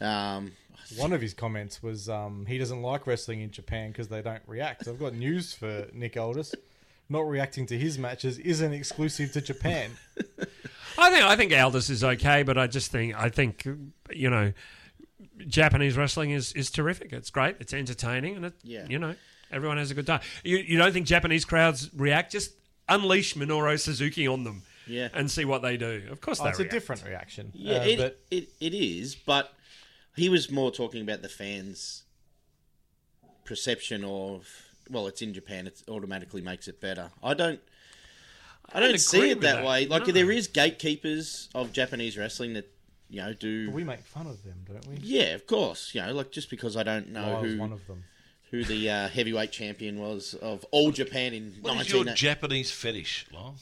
Um, 0.00 0.52
One 0.96 1.12
of 1.12 1.20
his 1.20 1.34
comments 1.34 1.82
was 1.82 2.08
um, 2.08 2.46
he 2.46 2.58
doesn't 2.58 2.82
like 2.82 3.06
wrestling 3.06 3.40
in 3.40 3.50
Japan 3.50 3.90
because 3.90 4.08
they 4.08 4.22
don't 4.22 4.42
react. 4.46 4.88
I've 4.88 4.98
got 4.98 5.14
news 5.14 5.52
for 5.52 5.86
Nick 5.92 6.16
Aldis. 6.16 6.54
Not 7.08 7.28
reacting 7.28 7.66
to 7.66 7.78
his 7.78 7.98
matches 7.98 8.38
isn't 8.38 8.72
exclusive 8.72 9.32
to 9.32 9.40
Japan. 9.40 9.90
I 10.96 11.10
think 11.10 11.24
I 11.24 11.36
think 11.36 11.52
Aldis 11.52 11.90
is 11.90 12.02
okay, 12.02 12.42
but 12.42 12.56
I 12.56 12.66
just 12.66 12.90
think 12.90 13.14
I 13.14 13.28
think 13.28 13.66
you 14.10 14.30
know 14.30 14.52
Japanese 15.46 15.96
wrestling 15.96 16.30
is, 16.30 16.52
is 16.52 16.70
terrific. 16.70 17.12
It's 17.12 17.30
great. 17.30 17.56
It's 17.60 17.72
entertaining, 17.72 18.36
and 18.36 18.44
it 18.46 18.54
Yeah. 18.62 18.86
you 18.88 18.98
know 18.98 19.14
everyone 19.50 19.78
has 19.78 19.90
a 19.90 19.94
good 19.94 20.06
time. 20.06 20.20
You 20.44 20.58
you 20.58 20.78
don't 20.78 20.92
think 20.92 21.06
Japanese 21.06 21.44
crowds 21.44 21.90
react? 21.94 22.32
Just 22.32 22.52
unleash 22.88 23.34
Minoru 23.34 23.78
Suzuki 23.80 24.26
on 24.26 24.44
them, 24.44 24.62
Yeah. 24.86 25.08
and 25.14 25.30
see 25.30 25.44
what 25.44 25.62
they 25.62 25.76
do. 25.76 26.06
Of 26.10 26.20
course, 26.20 26.40
Oh, 26.40 26.44
they 26.44 26.50
it's 26.50 26.60
a 26.60 26.64
different 26.64 27.04
reaction. 27.04 27.50
yeah, 27.54 27.78
Uh, 27.78 27.84
it, 27.84 27.98
but 27.98 28.20
it 28.30 28.48
it 28.60 28.74
is, 28.74 29.14
but 29.14 29.52
he 30.16 30.28
was 30.28 30.50
more 30.50 30.70
talking 30.70 31.02
about 31.02 31.22
the 31.22 31.28
fans' 31.28 32.04
perception 33.44 34.04
of 34.04 34.48
well, 34.90 35.06
it's 35.06 35.22
in 35.22 35.32
Japan. 35.32 35.66
It 35.66 35.82
automatically 35.88 36.42
makes 36.42 36.68
it 36.68 36.80
better. 36.80 37.10
I 37.22 37.34
don't. 37.34 37.60
I 38.72 38.80
don't, 38.80 38.90
don't 38.90 38.98
see 38.98 39.30
it 39.30 39.40
that, 39.42 39.56
that. 39.56 39.64
way. 39.64 39.86
Like 39.86 40.06
No. 40.06 40.12
there 40.12 40.30
is 40.30 40.46
gatekeepers 40.48 41.48
of 41.54 41.72
Japanese 41.72 42.16
wrestling 42.16 42.54
that 42.54 42.70
you 43.08 43.20
know 43.22 43.32
do. 43.32 43.70
we 43.70 43.84
make 43.84 44.00
fun 44.00 44.26
of 44.26 44.42
them, 44.44 44.64
don't 44.66 44.86
we? 44.86 44.96
yeah, 45.02 45.34
of 45.34 45.46
course. 45.46 45.94
You 45.94 46.02
know, 46.02 46.12
like 46.12 46.30
just 46.30 46.50
because 46.50 46.76
I 46.76 46.82
don't 46.82 47.10
know 47.10 47.22
Lyle's 47.34 47.52
who 47.52 47.58
one 47.58 47.72
of 47.72 47.86
them. 47.86 48.04
who 48.50 48.64
the 48.64 48.90
uh, 48.90 49.08
heavyweight 49.08 49.52
champion 49.52 49.98
was 49.98 50.34
of 50.34 50.64
all 50.70 50.90
Japan 50.90 51.32
in 51.34 51.54
What 51.60 51.72
is 51.72 51.92
19 51.92 52.04
your 52.06 52.14
Japanese 52.14 52.70
fetish, 52.70 53.26
Lyle? 53.32 53.56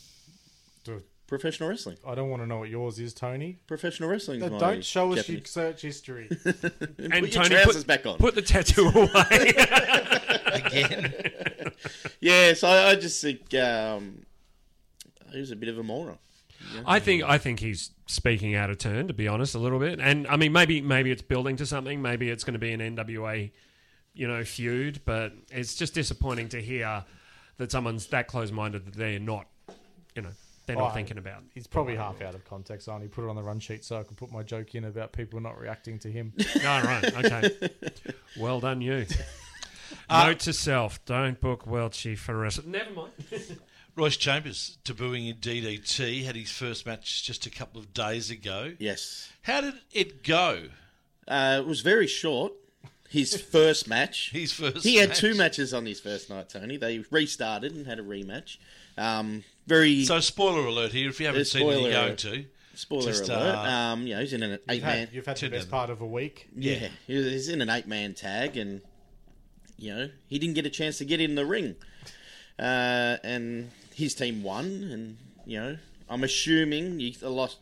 professional 1.32 1.70
wrestling. 1.70 1.96
I 2.06 2.14
don't 2.14 2.28
want 2.28 2.42
to 2.42 2.46
know 2.46 2.58
what 2.58 2.68
yours 2.68 2.98
is, 2.98 3.14
Tony. 3.14 3.58
Professional 3.66 4.10
wrestling. 4.10 4.40
No, 4.40 4.58
don't 4.58 4.84
show 4.84 5.14
us 5.14 5.26
your 5.30 5.40
search 5.44 5.80
history. 5.80 6.28
And 6.44 6.52
put 6.52 7.00
your 7.00 7.28
Tony, 7.28 7.48
trousers 7.48 7.76
put, 7.76 7.86
back 7.86 8.04
on. 8.06 8.18
put 8.18 8.34
the 8.34 8.42
tattoo 8.42 8.88
away. 8.88 9.54
Again? 10.52 11.14
Yeah, 12.20 12.52
so 12.52 12.68
I, 12.68 12.90
I 12.90 12.94
just 12.94 13.20
think 13.20 13.52
um, 13.54 14.24
he 15.32 15.40
was 15.40 15.50
a 15.50 15.56
bit 15.56 15.68
of 15.68 15.78
a 15.78 15.82
moron. 15.82 16.18
I 16.86 16.98
think 17.00 17.22
I 17.24 17.38
think 17.38 17.60
he's 17.60 17.90
speaking 18.06 18.54
out 18.54 18.70
of 18.70 18.78
turn, 18.78 19.08
to 19.08 19.14
be 19.14 19.28
honest, 19.28 19.54
a 19.54 19.58
little 19.58 19.78
bit. 19.78 20.00
And 20.00 20.26
I 20.26 20.36
mean, 20.36 20.52
maybe 20.52 20.80
maybe 20.80 21.10
it's 21.10 21.22
building 21.22 21.56
to 21.56 21.66
something. 21.66 22.02
Maybe 22.02 22.30
it's 22.30 22.44
going 22.44 22.54
to 22.54 22.58
be 22.58 22.72
an 22.72 22.80
NWA, 22.80 23.50
you 24.14 24.28
know, 24.28 24.44
feud. 24.44 25.00
But 25.04 25.32
it's 25.50 25.74
just 25.74 25.94
disappointing 25.94 26.48
to 26.50 26.60
hear 26.62 27.04
that 27.58 27.70
someone's 27.70 28.06
that 28.08 28.26
close-minded 28.28 28.86
that 28.86 28.94
they're 28.94 29.18
not, 29.20 29.46
you 30.14 30.22
know, 30.22 30.30
they're 30.66 30.76
not 30.76 30.92
Oh, 30.92 30.94
thinking 30.94 31.18
about. 31.18 31.42
He's 31.54 31.66
probably 31.66 31.96
half 31.96 32.22
out 32.22 32.34
of 32.34 32.44
context. 32.44 32.88
I 32.88 32.94
only 32.94 33.08
put 33.08 33.24
it 33.24 33.28
on 33.28 33.36
the 33.36 33.42
run 33.42 33.60
sheet 33.60 33.84
so 33.84 33.98
I 33.98 34.02
can 34.04 34.16
put 34.16 34.30
my 34.32 34.42
joke 34.42 34.74
in 34.74 34.84
about 34.84 35.12
people 35.12 35.40
not 35.40 35.58
reacting 35.60 35.98
to 36.00 36.08
him. 36.10 36.32
All 36.66 36.82
right, 36.82 37.24
okay. 37.24 37.50
Well 38.38 38.60
done, 38.60 38.80
you. 38.80 39.06
Note 40.10 40.16
uh, 40.30 40.34
to 40.34 40.52
self: 40.52 41.04
Don't 41.04 41.38
book 41.40 41.66
Welchie 41.66 42.16
for 42.16 42.36
wrestling. 42.36 42.70
Never 42.70 42.90
mind. 42.92 43.12
Royce 43.94 44.16
Chambers 44.16 44.78
debuting 44.84 45.28
in 45.28 45.36
DDT 45.36 46.24
had 46.24 46.34
his 46.36 46.50
first 46.50 46.86
match 46.86 47.22
just 47.24 47.44
a 47.46 47.50
couple 47.50 47.80
of 47.80 47.92
days 47.92 48.30
ago. 48.30 48.72
Yes. 48.78 49.30
How 49.42 49.60
did 49.60 49.74
it 49.92 50.24
go? 50.24 50.64
Uh, 51.28 51.58
it 51.60 51.66
was 51.66 51.80
very 51.82 52.06
short. 52.06 52.52
His 53.08 53.36
first 53.52 53.86
match. 53.88 54.30
His 54.32 54.52
first. 54.52 54.82
He 54.84 54.96
had 54.96 55.10
match. 55.10 55.18
two 55.18 55.34
matches 55.34 55.74
on 55.74 55.84
his 55.84 56.00
first 56.00 56.30
night, 56.30 56.48
Tony. 56.48 56.78
They 56.78 57.04
restarted 57.10 57.72
and 57.74 57.86
had 57.86 57.98
a 57.98 58.02
rematch. 58.02 58.56
Um, 58.96 59.44
very 59.66 60.04
So 60.04 60.20
spoiler 60.20 60.66
alert 60.66 60.92
here. 60.92 61.10
If 61.10 61.20
you 61.20 61.26
haven't 61.26 61.42
Uh, 61.42 61.44
seen 61.44 61.62
it, 61.68 61.72
spoiler 61.72 61.80
you're 61.82 61.92
going 61.92 62.06
alert. 62.08 62.18
to. 62.18 62.44
spoiler 62.74 63.02
just, 63.06 63.28
alert. 63.28 63.54
uh, 63.56 63.60
um, 63.70 64.06
you 64.06 64.14
know, 64.14 64.20
he's 64.20 64.32
in 64.32 64.42
an 64.42 64.58
eight 64.70 64.76
You've 64.76 64.84
man. 64.84 64.98
had, 64.98 65.08
you've 65.12 65.26
had 65.26 65.36
the 65.36 65.48
best 65.50 65.70
part 65.70 65.90
of 65.90 66.00
a 66.00 66.06
week. 66.06 66.48
Yeah, 66.56 66.88
he's 67.06 67.48
in 67.48 67.60
an 67.60 67.68
eight 67.68 67.86
man 67.86 68.14
tag, 68.14 68.56
and 68.56 68.80
you 69.76 69.94
know 69.94 70.08
he 70.28 70.38
didn't 70.38 70.54
get 70.54 70.64
a 70.64 70.70
chance 70.70 70.96
to 70.98 71.04
get 71.04 71.20
in 71.20 71.34
the 71.34 71.44
ring, 71.46 71.76
uh, 72.58 73.18
and 73.22 73.70
his 73.94 74.14
team 74.14 74.42
won. 74.42 74.64
And 74.66 75.16
you 75.46 75.60
know, 75.60 75.76
I'm 76.08 76.24
assuming 76.24 77.00
he, 77.00 77.16
a 77.22 77.28
lot, 77.30 77.56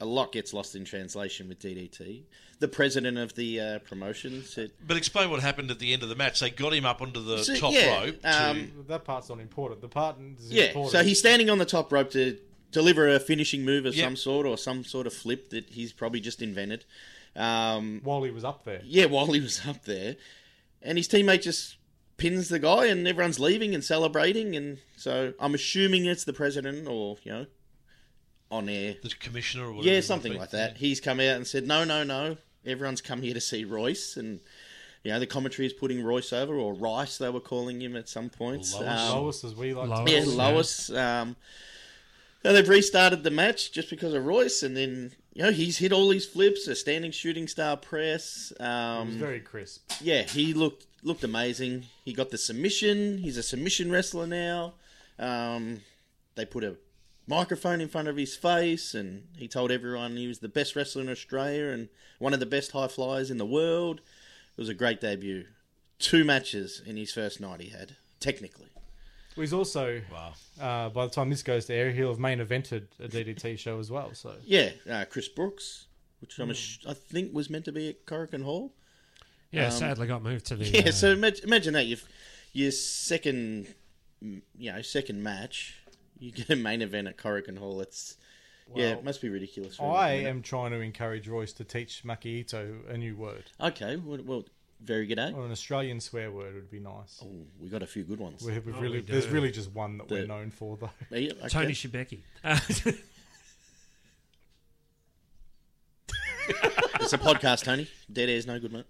a 0.00 0.04
lot 0.06 0.32
gets 0.32 0.52
lost 0.52 0.74
in 0.74 0.84
translation 0.84 1.48
with 1.48 1.60
DDT. 1.60 2.22
The 2.58 2.68
president 2.68 3.18
of 3.18 3.34
the 3.34 3.58
uh, 3.60 3.78
promotion 3.80 4.44
said, 4.44 4.70
But 4.86 4.96
explain 4.96 5.30
what 5.30 5.40
happened 5.40 5.70
at 5.72 5.80
the 5.80 5.92
end 5.92 6.04
of 6.04 6.08
the 6.08 6.14
match. 6.14 6.38
They 6.38 6.50
got 6.50 6.72
him 6.72 6.84
up 6.86 7.02
onto 7.02 7.20
the 7.20 7.42
So, 7.42 7.56
top 7.56 7.72
yeah, 7.72 8.04
rope. 8.04 8.22
To, 8.22 8.28
um, 8.50 8.72
That 8.86 9.04
part's 9.04 9.28
not 9.28 9.40
important. 9.40 9.80
The 9.80 9.88
part 9.88 10.16
is 10.38 10.52
"Yeah." 10.52 10.66
important. 10.66 10.92
So 10.92 11.02
he's 11.02 11.18
standing 11.18 11.50
on 11.50 11.58
the 11.58 11.64
top 11.64 11.90
rope 11.92 12.10
to 12.12 12.38
deliver 12.70 13.08
a 13.08 13.18
finishing 13.18 13.64
move 13.64 13.84
of 13.84 13.94
Yep. 13.96 14.04
some 14.06 14.16
sort, 14.16 14.46
or 14.46 14.56
some 14.56 14.84
sort 14.84 15.08
of 15.08 15.12
flip 15.12 15.50
that 15.50 15.70
he's 15.70 15.92
probably 15.92 16.20
just 16.20 16.40
invented. 16.40 16.84
Um, 17.34 18.00
while 18.04 18.22
he 18.22 18.30
was 18.30 18.44
up 18.44 18.64
there. 18.64 18.80
Yeah, 18.84 19.06
while 19.06 19.26
he 19.26 19.40
was 19.40 19.66
up 19.66 19.84
there, 19.84 20.16
and 20.82 20.96
his 20.98 21.08
teammate 21.08 21.42
just 21.42 21.76
pins 22.16 22.48
the 22.48 22.58
guy, 22.58 22.86
and 22.86 23.06
everyone's 23.06 23.40
leaving 23.40 23.74
and 23.74 23.84
celebrating, 23.84 24.56
and 24.56 24.78
so 24.96 25.34
I'm 25.38 25.54
assuming 25.54 26.06
it's 26.06 26.24
the 26.24 26.32
president 26.32 26.86
or 26.88 27.16
you 27.22 27.32
know, 27.32 27.46
on 28.50 28.68
air. 28.68 28.96
the 29.02 29.10
commissioner 29.20 29.66
or 29.66 29.72
whatever. 29.72 29.94
Yeah, 29.94 30.00
something 30.00 30.34
like 30.34 30.50
that. 30.50 30.76
He's 30.76 31.00
come 31.00 31.20
out 31.20 31.36
and 31.36 31.46
said, 31.46 31.66
"No, 31.66 31.84
no, 31.84 32.04
no, 32.04 32.36
everyone's 32.64 33.00
come 33.00 33.22
here 33.22 33.34
to 33.34 33.40
see 33.40 33.64
Royce," 33.64 34.16
and 34.16 34.40
you 35.02 35.10
know, 35.12 35.18
the 35.18 35.26
commentary 35.26 35.66
is 35.66 35.72
putting 35.72 36.02
Royce 36.02 36.32
over, 36.32 36.54
or 36.54 36.74
Rice, 36.74 37.18
they 37.18 37.28
were 37.28 37.40
calling 37.40 37.80
him 37.80 37.96
at 37.96 38.08
some 38.08 38.30
points. 38.30 38.74
Lois. 38.74 38.88
Um, 38.88 39.18
Lois, 39.18 39.44
as 39.44 39.54
we 39.54 39.74
like 39.74 39.88
Lois. 39.88 40.04
to 40.04 40.12
yeah, 40.12 40.20
call 40.20 40.30
him. 40.30 40.38
Lois. 40.38 40.90
Um, 40.90 41.36
now 42.44 42.52
they've 42.52 42.68
restarted 42.68 43.22
the 43.22 43.30
match 43.30 43.72
just 43.72 43.90
because 43.90 44.14
of 44.14 44.24
Royce, 44.24 44.62
and 44.62 44.76
then 44.76 45.12
you 45.32 45.42
know 45.42 45.50
he's 45.52 45.78
hit 45.78 45.92
all 45.92 46.10
his 46.10 46.26
flips, 46.26 46.66
a 46.68 46.74
standing 46.74 47.10
shooting 47.10 47.48
star 47.48 47.76
press. 47.76 48.52
Um, 48.60 49.08
was 49.08 49.16
very 49.16 49.40
crisp. 49.40 49.90
yeah, 50.00 50.22
he 50.22 50.52
looked 50.54 50.86
looked 51.02 51.24
amazing. 51.24 51.84
He 52.04 52.12
got 52.12 52.30
the 52.30 52.38
submission. 52.38 53.18
He's 53.18 53.36
a 53.36 53.42
submission 53.42 53.90
wrestler 53.90 54.26
now. 54.26 54.74
Um, 55.18 55.80
they 56.34 56.44
put 56.44 56.64
a 56.64 56.76
microphone 57.26 57.80
in 57.80 57.88
front 57.88 58.08
of 58.08 58.16
his 58.16 58.36
face, 58.36 58.94
and 58.94 59.28
he 59.36 59.48
told 59.48 59.70
everyone 59.70 60.16
he 60.16 60.26
was 60.26 60.40
the 60.40 60.48
best 60.48 60.74
wrestler 60.76 61.02
in 61.02 61.08
Australia 61.08 61.66
and 61.66 61.88
one 62.18 62.34
of 62.34 62.40
the 62.40 62.46
best 62.46 62.72
high 62.72 62.88
flyers 62.88 63.30
in 63.30 63.38
the 63.38 63.46
world. 63.46 64.00
It 64.56 64.60
was 64.60 64.68
a 64.68 64.74
great 64.74 65.00
debut. 65.00 65.46
Two 65.98 66.24
matches 66.24 66.82
in 66.84 66.96
his 66.96 67.12
first 67.12 67.40
night 67.40 67.60
he 67.60 67.70
had, 67.70 67.96
technically. 68.20 68.71
Well, 69.36 69.42
he's 69.42 69.52
also, 69.52 70.00
Wow. 70.12 70.34
uh, 70.60 70.88
by 70.90 71.06
the 71.06 71.10
time 71.12 71.30
this 71.30 71.42
goes 71.42 71.66
to 71.66 71.74
air, 71.74 71.90
he'll 71.90 72.08
have 72.10 72.18
main 72.18 72.38
evented 72.38 72.86
a 73.00 73.08
DDT 73.08 73.58
show 73.58 73.78
as 73.78 73.90
well. 73.90 74.14
So 74.14 74.34
Yeah, 74.44 74.70
uh, 74.90 75.04
Chris 75.06 75.28
Brookes, 75.28 75.86
which 76.20 76.38
I'm 76.38 76.50
ass- 76.50 76.78
I 76.86 76.94
think 76.94 77.32
was 77.34 77.48
meant 77.48 77.64
to 77.66 77.72
be 77.72 77.88
at 77.88 78.04
Korakuen 78.06 78.42
Hall. 78.44 78.72
Yeah, 79.50 79.68
sadly 79.68 80.06
got 80.06 80.22
moved 80.22 80.46
to 80.46 80.56
the. 80.56 80.64
Yeah, 80.66 80.88
uh, 80.88 80.92
so 80.92 81.12
imagine, 81.12 81.44
imagine 81.44 81.72
that 81.74 81.86
your 81.86 81.98
your 82.54 82.70
second, 82.70 83.74
mm, 84.22 84.40
you 84.58 84.72
know, 84.72 84.80
second 84.82 85.22
match, 85.22 85.76
you 86.18 86.30
get 86.32 86.48
a 86.50 86.56
main 86.56 86.80
event 86.82 87.06
at 87.08 87.16
Korakuen 87.18 87.58
Hall. 87.58 87.80
It's 87.82 88.16
yeah, 88.74 88.92
it 88.92 89.04
must 89.04 89.20
be 89.20 89.28
ridiculous. 89.28 89.76
for 89.76 89.94
I 89.94 90.12
him, 90.12 90.26
am 90.26 90.42
trying 90.42 90.70
to 90.70 90.80
encourage 90.80 91.28
Royce 91.28 91.52
to 91.54 91.64
teach 91.64 92.02
Makihito 92.04 92.88
a 92.88 92.96
new 92.96 93.14
word. 93.16 93.50
okay. 93.60 93.96
Well, 93.96 94.20
well 94.24 94.44
very 94.84 95.06
good, 95.06 95.18
eh? 95.18 95.32
Or 95.34 95.44
an 95.44 95.52
Australian 95.52 96.00
swear 96.00 96.30
word 96.30 96.54
would 96.54 96.70
be 96.70 96.80
nice. 96.80 97.20
Oh, 97.24 97.46
we 97.60 97.68
got 97.68 97.82
a 97.82 97.86
few 97.86 98.02
good 98.04 98.18
ones. 98.18 98.42
We- 98.42 98.52
We've 98.58 98.76
Oh, 98.76 98.80
really, 98.80 99.00
we 99.00 99.06
there's 99.06 99.28
really 99.28 99.50
just 99.50 99.70
one 99.72 99.98
that 99.98 100.10
we're 100.10 100.26
known 100.26 100.50
for, 100.50 100.76
though. 100.76 100.90
Yeah, 101.10 101.32
okay. 101.38 101.48
Tony 101.48 101.72
Shibeki. 101.72 102.20
Uh, 102.44 102.58
It's 107.00 107.12
a 107.12 107.18
podcast, 107.18 107.64
Tony. 107.64 107.88
Dead 108.12 108.28
air's 108.28 108.46
no 108.46 108.58
good, 108.58 108.72
mate. 108.72 108.86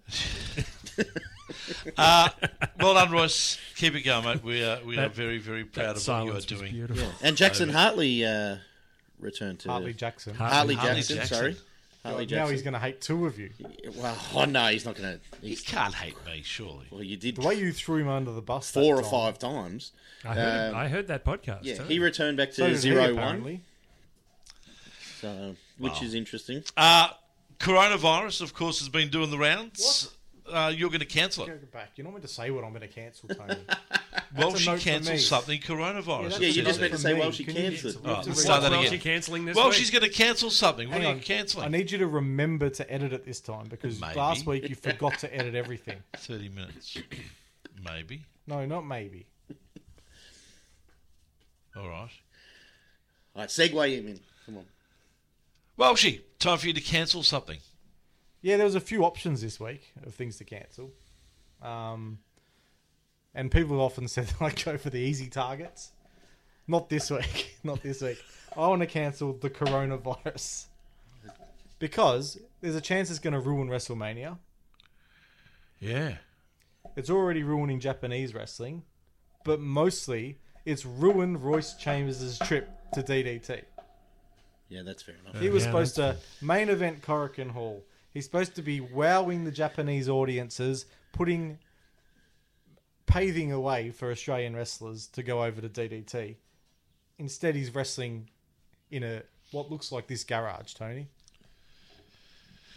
Uh, 1.97 2.29
well 2.79 2.93
done, 2.93 3.11
Royce. 3.11 3.57
Keep 3.75 3.95
it 3.95 4.01
going, 4.01 4.23
mate. 4.25 4.43
We 4.43 4.63
are 4.63 4.79
we 4.83 4.97
are 4.97 5.09
very 5.09 5.37
very 5.37 5.63
proud 5.65 5.95
of 5.97 6.07
what 6.07 6.07
you 6.07 6.13
are 6.13 6.25
silence 6.25 6.33
was 6.35 6.45
doing. 6.45 6.71
beautiful. 6.73 7.07
And 7.21 7.35
Jackson 7.37 7.69
Hartley 7.69 8.25
uh, 8.25 8.57
returned 9.19 9.59
to 9.59 9.69
Hartley 9.69 9.93
Jackson. 9.93 10.33
Hartley 10.35 10.75
Hartley 10.75 10.95
Jackson. 11.01 11.17
Jackson. 11.17 11.37
Sorry, 11.37 11.55
Hartley 12.03 12.25
now 12.25 12.47
he's 12.47 12.61
going 12.61 12.73
to 12.73 12.79
hate 12.79 12.99
two 12.99 13.25
of 13.25 13.39
you. 13.39 13.49
Well, 13.95 14.17
oh 14.35 14.45
no, 14.45 14.67
he's 14.67 14.85
not 14.85 14.95
going 14.95 15.19
to. 15.19 15.37
He 15.47 15.55
can't 15.55 15.93
hate 15.93 16.15
me, 16.25 16.41
surely. 16.43 16.85
Well, 16.91 17.01
you 17.03 17.15
did 17.15 17.37
The 17.37 17.47
way 17.47 17.55
you 17.55 17.71
threw 17.71 17.97
him 17.97 18.09
under 18.09 18.31
the 18.33 18.41
bus 18.41 18.71
that 18.71 18.81
four 18.81 18.95
or 18.97 19.01
time. 19.01 19.11
five 19.11 19.39
times. 19.39 19.91
I 20.25 20.33
heard, 20.33 20.69
Um, 20.71 20.75
I 20.75 20.87
heard 20.89 21.07
that 21.07 21.23
podcast. 21.23 21.59
Yeah, 21.63 21.75
too. 21.77 21.83
he 21.83 21.99
returned 21.99 22.37
back 22.37 22.51
So 22.53 22.63
to 22.65 22.69
he, 22.71 22.75
zero 22.75 23.15
one, 23.15 23.61
so 25.21 25.55
which 25.77 26.01
is 26.01 26.13
interesting. 26.13 26.63
Uh, 26.75 27.09
coronavirus, 27.59 28.41
of 28.41 28.53
course, 28.53 28.79
has 28.79 28.89
been 28.89 29.09
doing 29.09 29.31
the 29.31 29.37
rounds. 29.37 30.09
Uh, 30.51 30.71
you're 30.75 30.89
going 30.89 30.99
to 30.99 31.05
cancel 31.05 31.45
Go 31.45 31.53
it. 31.53 31.71
back. 31.71 31.91
You're 31.95 32.03
not 32.05 32.11
meant 32.11 32.23
to 32.23 32.27
say 32.27 32.51
what 32.51 32.63
I'm 32.63 32.71
going 32.71 32.81
to 32.81 32.87
cancel, 32.87 33.29
Tony. 33.29 33.55
Well, 34.35 34.55
she 34.55 34.65
note 34.67 34.79
cancelled 34.79 35.19
something. 35.19 35.59
Coronavirus. 35.61 36.23
that's 36.29 36.39
Yeah, 36.39 36.47
you 36.49 36.63
just 36.63 36.79
meant 36.81 36.91
to 36.93 36.97
say, 36.97 37.13
well, 37.13 37.29
she 37.29 37.43
Can 37.43 37.55
you- 37.55 37.69
cancelled. 37.69 38.03
we 38.03 38.09
Oh, 38.09 38.23
let's 38.25 38.41
start 38.41 38.63
that 38.63 38.71
Well, 38.71 38.79
again. 38.79 38.91
she 38.93 38.97
cancelling 38.97 39.45
this 39.45 39.55
Well, 39.55 39.67
week. 39.69 39.75
she's 39.75 39.91
going 39.91 40.03
to 40.03 40.09
cancel 40.09 40.49
something. 40.49 40.89
What 40.89 40.97
Hang 40.97 41.05
are 41.05 41.09
on. 41.11 41.17
you 41.17 41.21
cancelling? 41.23 41.65
I 41.67 41.69
need 41.69 41.91
you 41.91 41.99
to 41.99 42.07
remember 42.07 42.67
to 42.71 42.91
edit 42.91 43.13
it 43.13 43.25
this 43.25 43.39
time 43.39 43.67
because 43.69 44.01
Maybe. 44.01 44.15
last 44.15 44.47
week 44.47 44.67
you 44.67 44.73
forgot 44.89 45.19
to 45.19 45.31
edit 45.35 45.53
everything. 45.53 45.97
30 46.17 46.49
minutes. 46.49 46.97
Maybe. 47.85 48.23
No, 48.47 48.65
not 48.65 48.87
maybe. 48.87 49.27
All 51.75 51.87
right. 51.87 52.09
All 53.35 53.41
right, 53.41 53.49
segue 53.49 53.97
him 53.99 54.07
in. 54.07 54.19
Come 54.47 54.57
on. 54.57 54.65
Welshie, 55.77 56.21
time 56.39 56.57
for 56.57 56.67
you 56.67 56.73
to 56.73 56.81
cancel 56.81 57.21
something. 57.23 57.59
Yeah, 58.43 58.57
there 58.57 58.65
was 58.65 58.75
a 58.75 58.81
few 58.81 59.03
options 59.05 59.41
this 59.41 59.59
week 59.59 59.93
of 60.05 60.13
things 60.13 60.37
to 60.37 60.43
cancel. 60.43 60.91
Um, 61.61 62.19
and 63.33 63.49
people 63.49 63.77
have 63.77 63.81
often 63.81 64.07
said 64.15 64.31
like 64.39 64.63
go 64.63 64.77
for 64.77 64.91
the 64.91 64.99
easy 64.99 65.29
targets. 65.29 65.91
Not 66.67 66.89
this 66.89 67.09
week. 67.09 67.57
Not 67.63 67.81
this 67.81 68.01
week. 68.01 68.21
I 68.55 68.67
want 68.67 68.81
to 68.81 68.85
cancel 68.85 69.33
the 69.33 69.49
coronavirus 69.49 70.65
because 71.79 72.37
there's 72.61 72.75
a 72.75 72.81
chance 72.81 73.09
it's 73.09 73.19
going 73.19 73.33
to 73.33 73.39
ruin 73.39 73.67
WrestleMania. 73.69 74.37
Yeah. 75.79 76.17
It's 76.95 77.09
already 77.09 77.43
ruining 77.43 77.79
Japanese 77.79 78.33
wrestling, 78.33 78.83
but 79.43 79.59
mostly 79.59 80.37
it's 80.65 80.85
ruined 80.85 81.43
Royce 81.43 81.73
Chambers' 81.75 82.37
trip 82.39 82.69
to 82.93 83.01
DDT. 83.01 83.63
Yeah, 84.69 84.81
that's 84.85 85.01
fair 85.03 85.15
enough. 85.23 85.41
He 85.41 85.49
was 85.49 85.63
Yeah, 85.63 85.69
supposed 85.69 85.95
to 85.95 86.17
main 86.41 86.69
event 86.69 87.01
Korakuen 87.01 87.49
Hall. 87.51 87.83
He's 88.13 88.25
supposed 88.25 88.55
to 88.55 88.61
be 88.61 88.79
wowing 88.79 89.43
the 89.43 89.51
Japanese 89.51 90.07
audiences, 90.07 90.85
putting 91.13 91.57
paving 93.07 93.51
a 93.51 93.59
way 93.59 93.89
for 93.89 94.11
Australian 94.11 94.55
wrestlers 94.55 95.07
to 95.07 95.23
go 95.23 95.43
over 95.43 95.61
to 95.61 95.69
DDT. 95.69 96.35
Instead, 97.17 97.55
he's 97.55 97.73
wrestling 97.73 98.29
in 98.91 99.03
a 99.03 99.23
what 99.51 99.69
looks 99.69 99.91
like 99.91 100.07
this 100.07 100.23
garage, 100.23 100.73
Tony. 100.73 101.07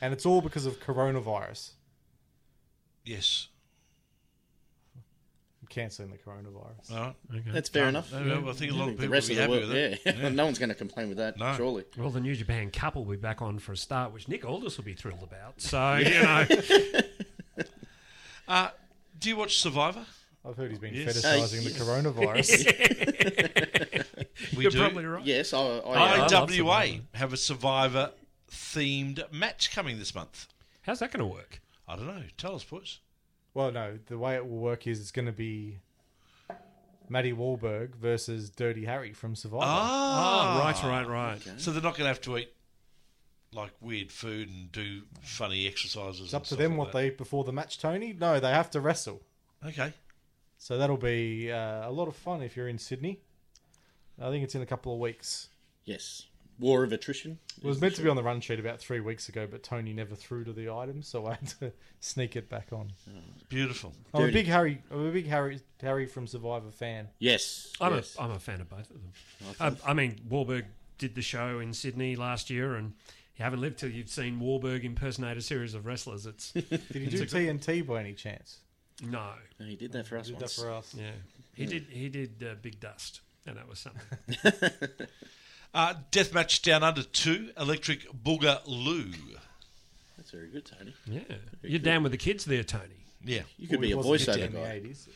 And 0.01 0.13
it's 0.13 0.27
all 0.27 0.41
because 0.41 0.67
of 0.67 0.81
coronavirus. 0.81 1.71
Yes. 3.05 3.49
I'm 5.67 5.83
cancelling 5.83 6.11
the 6.11 6.19
coronavirus. 6.19 6.93
All 6.93 7.15
right. 7.33 7.43
That's 7.53 7.69
fair 7.69 7.89
enough. 7.89 8.13
No, 8.13 8.23
no, 8.41 8.49
I 8.49 8.53
think 8.53 8.73
a 8.73 8.75
lot 8.75 8.89
of 8.89 8.97
the 8.97 9.03
people 9.03 9.13
rest 9.13 9.29
will 9.29 9.33
of 9.33 9.35
be 9.35 9.35
the 9.35 9.41
happy 9.41 9.53
world, 9.53 9.69
with 9.69 10.07
it. 10.17 10.23
yeah. 10.23 10.29
no 10.31 10.45
one's 10.45 10.59
going 10.59 10.69
to 10.69 10.75
complain 10.75 11.09
with 11.09 11.19
that, 11.19 11.39
No. 11.39 11.55
surely. 11.57 11.85
Well, 11.97 12.11
the 12.11 12.21
New 12.21 12.35
Japan 12.37 12.71
couple 12.71 13.05
will 13.05 13.13
be 13.17 13.21
back 13.21 13.43
on 13.43 13.59
for 13.59 13.73
a 13.73 13.77
start, 13.77 14.13
which 14.13 14.29
Nick 14.29 14.45
Aldis 14.45 14.77
will 14.77 14.85
be 14.85 14.95
thrilled 14.95 15.23
about. 15.25 15.61
So, 15.61 15.95
you 15.97 16.11
know. 16.11 16.47
Uh, 18.49 18.69
do 19.19 19.29
you 19.29 19.35
watch 19.37 19.59
Survivor? 19.59 20.07
I've 20.49 20.57
heard 20.57 20.71
he's 20.71 20.79
been 20.79 20.95
Yes. 20.95 21.21
fetishizing 21.21 21.63
Uh, 21.63 21.65
the 21.65 21.71
coronavirus. 22.13 24.07
We 24.57 24.63
You're 24.63 24.71
do. 24.71 24.79
probably 24.79 25.05
right. 25.05 25.25
Yes, 25.25 25.53
I, 25.53 25.59
I, 25.59 25.81
I 26.21 26.27
love 26.29 26.49
IWA 26.53 27.01
have 27.15 27.33
a 27.33 27.37
Survivor 27.37 28.13
themed 28.49 29.33
match 29.33 29.75
coming 29.75 29.99
this 29.99 30.15
month. 30.15 30.47
How's 30.83 31.01
that 31.01 31.11
going 31.11 31.29
to 31.29 31.35
work? 31.35 31.61
I 31.89 31.97
don't 31.97 32.07
know. 32.07 32.23
Tell 32.39 32.55
us, 32.55 32.63
boys. 32.63 33.01
Well, 33.57 33.73
no, 33.73 33.99
the 34.07 34.19
way 34.19 34.35
it 34.37 34.47
will 34.49 34.59
work 34.59 34.87
is 34.87 35.01
it's 35.01 35.11
going 35.11 35.27
to 35.27 35.33
be 35.33 35.79
Matty 37.09 37.33
Wahlberg 37.33 37.95
versus 37.97 38.51
Dirty 38.51 38.85
Harry 38.85 39.13
from 39.13 39.35
Survivor. 39.35 39.63
Ah, 39.65 40.61
Oh, 40.61 40.89
right, 40.89 41.07
right, 41.07 41.09
right. 41.09 41.61
So 41.61 41.71
they're 41.73 41.83
not 41.83 41.95
going 41.95 42.05
to 42.05 42.09
have 42.09 42.21
to 42.23 42.37
eat 42.39 42.53
like 43.53 43.71
weird 43.81 44.13
food 44.13 44.49
and 44.51 44.71
do 44.73 45.03
funny 45.23 45.67
exercises. 45.67 46.21
It's 46.27 46.35
up 46.35 46.45
to 46.45 46.57
them 46.57 46.77
what 46.77 46.93
they 46.93 47.07
eat 47.09 47.17
before 47.17 47.45
the 47.45 47.53
match, 47.53 47.79
Tony. 47.79 48.13
No, 48.13 48.39
they 48.41 48.51
have 48.51 48.71
to 48.73 48.81
wrestle. 48.81 49.23
Okay. 49.65 49.93
So 50.59 50.77
that'll 50.79 50.97
be 50.99 51.51
uh, 51.51 51.89
a 51.89 51.93
lot 51.93 52.09
of 52.09 52.17
fun 52.17 52.43
if 52.43 52.57
you're 52.57 52.69
in 52.69 52.79
Sydney. 52.79 53.21
I 54.21 54.31
think 54.31 54.45
it's 54.45 54.55
in 54.55 54.63
a 54.63 54.67
couple 54.67 54.93
of 54.93 54.99
weeks. 55.01 55.49
yes. 55.85 56.25
War 56.59 56.85
of 56.85 56.93
attrition. 56.93 57.39
It 57.59 57.65
was 57.65 57.81
meant 57.81 57.95
to 57.97 58.03
be 58.03 58.09
on 58.09 58.17
the 58.17 58.23
run 58.23 58.41
sheet 58.41 58.59
about 58.59 58.79
three 58.81 59.01
weeks 59.01 59.29
ago, 59.29 59.47
but 59.51 59.63
Tony 59.63 59.93
never 59.93 60.15
threw 60.15 60.45
to 60.45 60.53
the 60.53 60.71
item, 60.71 61.03
so 61.03 61.27
I 61.27 61.31
had 61.35 61.49
to 61.61 61.73
sneak 62.01 62.35
it 62.37 62.49
back 62.49 62.69
on. 62.73 62.91
Beautiful. 63.49 63.93
I'm 64.15 64.21
a 64.23 64.25
Dirty. 64.27 64.33
big 64.33 64.47
Harry. 64.47 64.83
I'm 64.91 65.07
a 65.07 65.11
big 65.11 65.27
Harry 65.27 65.61
Harry 65.83 66.07
from 66.07 66.27
Survivor 66.27 66.71
fan. 66.71 67.09
Yes. 67.19 67.73
I'm, 67.81 67.93
yes. 67.95 68.17
a, 68.19 68.23
I'm 68.23 68.31
a 68.31 68.39
fan 68.39 68.61
of 68.61 68.69
both 68.71 68.91
of 68.91 68.97
them. 69.01 69.57
Um, 69.61 69.77
I 69.87 69.93
mean, 69.95 70.21
Wahlberg 70.29 70.65
did 70.99 71.15
the 71.15 71.23
show 71.23 71.59
in 71.61 71.73
Sydney 71.75 72.17
last 72.17 72.49
year, 72.51 72.75
and 72.75 72.95
you 73.37 73.43
haven't 73.45 73.61
lived 73.61 73.79
till 73.79 73.91
you've 73.91 74.09
seen 74.09 74.41
Wahlberg 74.41 74.83
impersonate 74.85 75.37
a 75.37 75.43
series 75.43 75.75
of 75.75 75.85
wrestlers. 75.87 76.25
It's 76.27 76.53
Did 76.53 76.81
he 76.91 77.07
do 77.07 77.25
TNT 77.27 77.87
by 77.87 78.01
any 78.01 78.15
chance? 78.15 78.59
no, 79.03 79.33
No, 79.61 79.67
he 79.67 79.77
did 79.77 79.93
that 79.93 80.07
for 80.07 80.17
us 80.17 80.27
Did 80.29 80.37
that 80.37 80.43
once. 80.43 80.59
for 80.59 80.71
us? 80.71 80.95
yeah, 80.97 81.11
he 81.55 81.67
did. 81.67 81.87
He 81.91 82.09
did 82.09 82.43
uh, 82.43 82.55
Big 82.63 82.81
Dust, 82.81 83.21
and 83.47 83.59
that 83.59 83.69
was 83.69 83.79
something. 83.79 85.07
Uh, 85.77 85.93
Deathmatch 86.11 86.63
Down 86.63 86.83
Under 86.83 87.03
2, 87.03 87.51
Electric 87.61 88.11
Boogaloo. 88.25 89.15
That's 90.17 90.31
very 90.31 90.49
good, 90.49 90.65
Tony. 90.65 90.95
Yeah, 91.07 91.21
you're 91.63 91.79
down 91.79 92.03
with 92.03 92.13
the 92.13 92.19
kids 92.19 92.47
there, 92.47 92.65
Tony. 92.65 93.05
Yeah. 93.23 93.43
You 93.59 93.69
could 93.69 93.81
Well, 93.81 93.83
be 93.83 93.87
a 93.87 93.89
he 93.91 93.95
wasn't 93.95 94.39
voiceover 94.39 94.47
in 94.47 94.53
the 94.55 94.59
guy. 94.61 94.81
80s. 94.81 95.09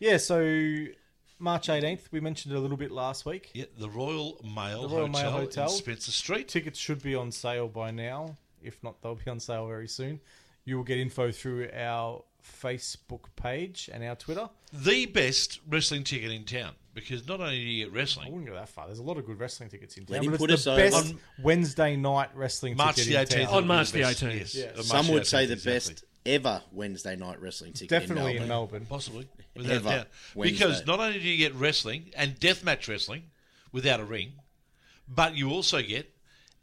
Yeah, 0.00 0.16
so 0.16 0.86
March 1.38 1.68
18th, 1.68 2.00
we 2.10 2.18
mentioned 2.18 2.52
it 2.52 2.56
a 2.56 2.60
little 2.60 2.76
bit 2.76 2.90
last 2.90 3.24
week. 3.26 3.52
Yeah, 3.54 3.66
the 3.78 3.88
Royal 3.88 4.40
Mail, 4.42 4.88
The 4.88 4.96
Royal 4.96 5.06
Mail 5.08 5.30
Hotel, 5.30 5.40
Hotel. 5.40 5.64
in 5.64 5.70
Spencer 5.70 6.10
Street. 6.10 6.48
Tickets 6.48 6.80
should 6.80 7.00
be 7.00 7.14
on 7.14 7.30
sale 7.30 7.68
by 7.68 7.92
now. 7.92 8.34
If 8.60 8.82
not, 8.82 9.00
they'll 9.02 9.14
be 9.14 9.30
on 9.30 9.38
sale 9.38 9.68
very 9.68 9.86
soon. 9.86 10.18
You 10.64 10.78
will 10.78 10.84
get 10.84 10.98
info 10.98 11.30
through 11.30 11.68
our 11.72 12.24
Facebook 12.42 13.26
page 13.36 13.88
and 13.92 14.02
our 14.02 14.16
Twitter. 14.16 14.50
The 14.72 15.06
best 15.06 15.60
wrestling 15.68 16.02
ticket 16.02 16.32
in 16.32 16.42
town 16.42 16.72
because 16.96 17.28
not 17.28 17.40
only 17.40 17.56
do 17.58 17.62
you 17.62 17.84
get 17.84 17.94
wrestling, 17.94 18.26
I 18.26 18.30
wouldn't 18.30 18.48
go 18.48 18.54
that 18.54 18.68
far. 18.70 18.86
There's 18.86 18.98
a 18.98 19.02
lot 19.04 19.18
of 19.18 19.26
good 19.26 19.38
wrestling 19.38 19.68
tickets 19.68 19.96
in 19.96 20.06
Let 20.08 20.16
town. 20.16 20.24
him 20.24 20.30
but 20.32 20.40
put 20.40 20.50
it's 20.50 20.66
us 20.66 20.76
the 20.76 20.96
over. 20.96 21.02
best 21.02 21.14
Wednesday 21.42 21.94
night 21.94 22.30
wrestling 22.34 22.76
March 22.76 22.96
ticket 22.96 23.28
the 23.28 23.36
in 23.38 23.44
18th. 23.44 23.48
town. 23.50 23.54
On 23.58 23.66
March 23.68 23.92
the 23.92 23.98
the 23.98 24.04
18th. 24.04 24.34
Yes. 24.38 24.54
Yeah. 24.56 24.66
March 24.74 24.86
Some 24.86 25.06
the 25.06 25.12
would 25.12 25.26
say 25.26 25.44
18th, 25.44 25.46
the 25.46 25.52
exactly. 25.52 25.72
best 25.94 26.04
ever 26.24 26.62
Wednesday 26.72 27.14
night 27.16 27.40
wrestling 27.40 27.72
ticket 27.74 27.88
Definitely 27.90 28.36
in 28.36 28.42
in 28.42 28.48
Melbourne. 28.48 28.80
Melbourne. 28.80 28.86
Possibly. 28.88 29.28
Without 29.54 29.72
Ever. 29.72 29.88
doubt. 29.90 30.06
Wednesday. 30.34 30.52
Because 30.58 30.86
not 30.86 30.98
only 30.98 31.20
do 31.20 31.28
you 31.28 31.36
get 31.38 31.54
wrestling 31.54 32.10
and 32.16 32.34
deathmatch 32.40 32.88
wrestling 32.88 33.22
without 33.72 34.00
a 34.00 34.04
ring, 34.04 34.32
but 35.06 35.36
you 35.36 35.50
also 35.50 35.82
get 35.82 36.12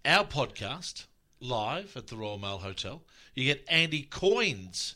our 0.05 0.25
podcast 0.25 1.05
live 1.39 1.95
at 1.95 2.07
the 2.07 2.17
Royal 2.17 2.38
Mail 2.38 2.57
Hotel. 2.57 3.01
You 3.36 3.45
get 3.45 3.63
Andy 3.69 4.01
Coyne's 4.03 4.95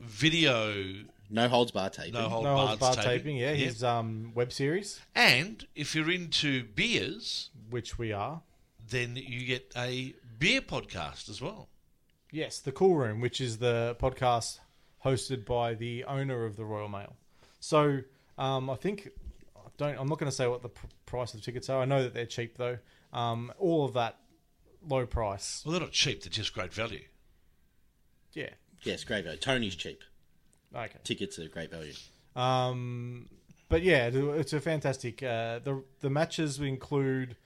video 0.00 0.94
No 1.32 1.48
holds 1.48 1.70
bar 1.70 1.90
taping. 1.90 2.14
no 2.14 2.28
hold 2.28 2.44
No 2.44 2.56
holds 2.56 2.80
barred 2.80 2.96
taping. 2.96 3.10
taping, 3.10 3.36
yeah, 3.36 3.52
his 3.52 3.84
um, 3.84 4.32
web 4.34 4.52
series, 4.52 5.00
And 5.14 5.64
if 5.76 5.94
you're 5.94 6.10
into 6.10 6.64
beers, 6.64 7.50
which 7.70 7.98
we 7.98 8.12
are. 8.12 8.42
then 8.88 9.14
you 9.16 9.46
get 9.46 9.72
a 9.76 10.14
beer 10.38 10.60
podcast 10.60 11.28
as 11.30 11.40
well. 11.40 11.68
Yes, 12.32 12.58
the 12.58 12.72
Cool 12.72 12.96
Room, 12.96 13.20
which 13.20 13.40
is 13.40 13.58
the 13.58 13.96
podcast 14.00 14.58
hosted 15.04 15.44
by 15.46 15.74
the 15.74 16.04
owner 16.04 16.44
of 16.44 16.56
the 16.56 16.64
Royal 16.64 16.88
Mail. 16.88 17.14
So 17.60 18.00
um, 18.38 18.68
I 18.68 18.74
think 18.74 19.08
I 19.56 19.60
don't. 19.76 19.98
I'm 19.98 20.08
not 20.08 20.18
going 20.18 20.30
to 20.30 20.36
say 20.36 20.46
what 20.48 20.62
the 20.62 20.68
pr- 20.70 20.86
price 21.06 21.32
of 21.34 21.40
the 21.40 21.44
tickets 21.44 21.68
are. 21.68 21.80
I 21.80 21.84
know 21.84 22.02
that 22.02 22.12
they're 22.14 22.26
cheap 22.26 22.56
though. 22.56 22.78
Um, 23.12 23.52
all 23.58 23.84
of 23.84 23.92
that 23.94 24.16
low 24.88 25.06
price. 25.06 25.62
Well, 25.64 25.72
they're 25.72 25.80
not 25.80 25.92
cheap; 25.92 26.22
they're 26.22 26.30
just 26.30 26.52
great 26.54 26.72
value. 26.72 27.04
Yeah. 28.32 28.50
Yes, 28.82 29.04
great 29.04 29.24
value. 29.24 29.38
Tony's 29.38 29.74
cheap. 29.76 30.02
Okay. 30.74 30.98
Tickets 31.04 31.38
are 31.38 31.48
great 31.48 31.70
value. 31.70 31.92
Um, 32.36 33.28
but 33.68 33.82
yeah, 33.82 34.10
it's 34.12 34.52
a 34.52 34.60
fantastic. 34.60 35.22
Uh, 35.22 35.58
the 35.60 35.82
the 36.00 36.10
matches 36.10 36.58
include 36.60 37.36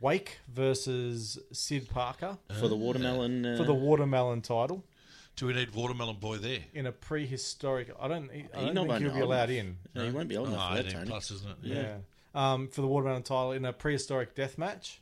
Wake 0.00 0.38
versus 0.52 1.38
Sid 1.52 1.88
Parker 1.88 2.38
For 2.60 2.68
the 2.68 2.76
watermelon. 2.76 3.44
Uh, 3.46 3.56
for 3.56 3.64
the 3.64 3.74
watermelon 3.74 4.42
title 4.42 4.84
Do 5.36 5.46
we 5.46 5.52
need 5.54 5.74
Watermelon 5.74 6.16
Boy 6.16 6.36
there? 6.38 6.60
in 6.74 6.86
a 6.86 6.92
prehistoric. 6.92 7.90
I 8.00 8.08
don't. 8.08 8.30
I 8.54 8.72
don't 8.72 8.88
think 8.88 8.98
he'll 8.98 8.98
be 8.98 9.04
enough. 9.16 9.22
allowed 9.22 9.50
in. 9.50 9.76
No, 9.94 10.04
he 10.04 10.10
won't 10.10 10.28
be 10.28 10.36
old 10.36 10.48
Oh, 10.48 10.52
enough 10.52 10.76
for 10.76 10.82
that, 10.82 10.90
Tony. 10.92 11.06
plus, 11.08 11.30
isn't 11.30 11.50
it? 11.50 11.56
Yeah. 11.62 11.96
Um, 12.34 12.68
for 12.68 12.80
the 12.82 12.86
watermelon 12.88 13.22
title 13.22 13.52
in 13.52 13.64
a 13.64 13.72
prehistoric 13.72 14.34
death 14.34 14.58
match. 14.58 15.00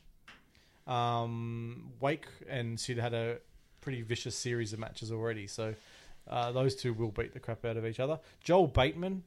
Um, 0.87 1.91
Wake 1.99 2.27
and 2.47 2.79
Sid 2.79 2.97
had 2.97 3.13
a 3.13 3.37
pretty 3.81 4.01
vicious 4.03 4.35
series 4.35 4.71
of 4.73 4.79
matches 4.79 5.11
already, 5.11 5.47
so 5.47 5.73
uh, 6.27 6.51
those 6.51 6.75
two 6.75 6.93
will 6.93 7.11
beat 7.11 7.33
the 7.33 7.39
crap 7.39 7.65
out 7.65 7.77
of 7.77 7.85
each 7.85 7.99
other. 7.99 8.19
Joel 8.43 8.67
Bateman, 8.67 9.23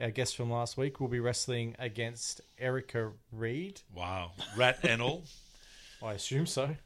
our 0.00 0.10
guest 0.10 0.36
from 0.36 0.50
last 0.50 0.76
week, 0.76 1.00
will 1.00 1.08
be 1.08 1.20
wrestling 1.20 1.74
against 1.78 2.40
Erica 2.58 3.12
Reed. 3.32 3.80
Wow, 3.94 4.32
rat 4.56 4.78
and 4.82 5.00
all. 5.02 5.24
I 6.02 6.12
assume 6.12 6.46
so. 6.46 6.76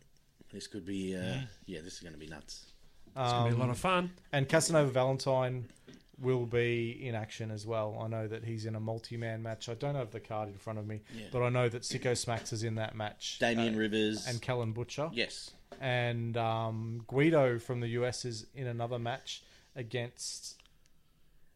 This 0.52 0.66
could 0.66 0.86
be. 0.86 1.16
Uh, 1.16 1.40
yeah, 1.66 1.80
this 1.82 1.94
is 1.94 2.00
going 2.00 2.12
to 2.14 2.18
be 2.18 2.26
nuts. 2.28 2.66
It's 3.08 3.32
gonna 3.32 3.50
be 3.50 3.56
a 3.56 3.58
lot 3.58 3.70
of 3.70 3.78
fun. 3.78 4.12
And 4.32 4.48
Casanova 4.48 4.90
Valentine 4.92 5.64
will 6.20 6.46
be 6.46 7.04
in 7.04 7.16
action 7.16 7.50
as 7.50 7.66
well. 7.66 7.98
I 8.00 8.06
know 8.06 8.28
that 8.28 8.44
he's 8.44 8.64
in 8.64 8.76
a 8.76 8.80
multi-man 8.80 9.42
match. 9.42 9.68
I 9.68 9.74
don't 9.74 9.96
have 9.96 10.10
the 10.12 10.20
card 10.20 10.48
in 10.48 10.56
front 10.56 10.78
of 10.78 10.86
me, 10.86 11.00
Yeah. 11.16 11.26
but 11.32 11.42
I 11.42 11.48
know 11.48 11.68
that 11.68 11.82
Sicko 11.82 12.16
Smacks 12.16 12.52
is 12.52 12.62
in 12.62 12.76
that 12.76 12.94
match. 12.94 13.38
Damien 13.40 13.74
Uh, 13.74 13.78
Rivers. 13.78 14.26
and 14.28 14.40
Kellen 14.40 14.72
Butcher. 14.72 15.10
yes. 15.12 15.50
And 15.80 16.36
um, 16.36 17.02
Guido 17.06 17.58
from 17.58 17.80
the 17.80 17.88
US 17.88 18.24
is 18.24 18.46
in 18.54 18.66
another 18.66 18.98
match 18.98 19.42
against 19.76 20.60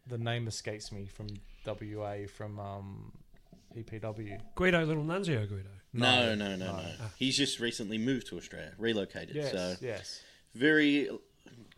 the 0.06 0.18
name 0.18 0.46
escapes 0.48 0.90
me 0.92 1.06
from 1.06 1.28
WA 1.66 2.26
from 2.34 2.58
um, 2.58 3.12
EPW. 3.76 4.38
Guido, 4.54 4.84
little 4.84 5.04
Nunzio 5.04 5.48
Guido. 5.48 5.68
No, 5.92 6.34
no, 6.34 6.56
no, 6.56 6.56
no. 6.56 6.72
no 6.76 6.82
He's 7.16 7.36
just 7.36 7.60
recently 7.60 7.98
moved 7.98 8.26
to 8.28 8.36
Australia, 8.38 8.72
relocated. 8.78 9.34
Yes, 9.36 9.52
So 9.52 9.74
yes. 9.80 10.22
very 10.54 11.04
good 11.04 11.18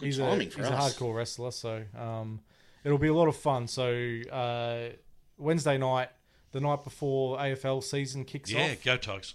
He's 0.01 0.19
a 0.19 0.23
timing 0.23 0.47
he's 0.49 0.55
for 0.55 0.63
a 0.63 0.71
hardcore 0.71 1.15
wrestler, 1.17 1.51
so 1.51 1.83
um, 1.99 2.41
it'll 2.85 2.99
be 2.99 3.09
a 3.09 3.15
lot 3.15 3.29
of 3.29 3.37
fun. 3.37 3.67
So 3.67 4.21
uh, 4.31 4.91
Wednesday 5.37 5.79
night, 5.79 6.11
the 6.53 6.61
night 6.61 6.85
before 6.85 7.39
AFL 7.39 7.83
season 7.83 8.25
kicks 8.25 8.51
Yeah, 8.51 8.73
off. 8.73 8.85
go 8.85 8.97
Tigers. 8.97 9.35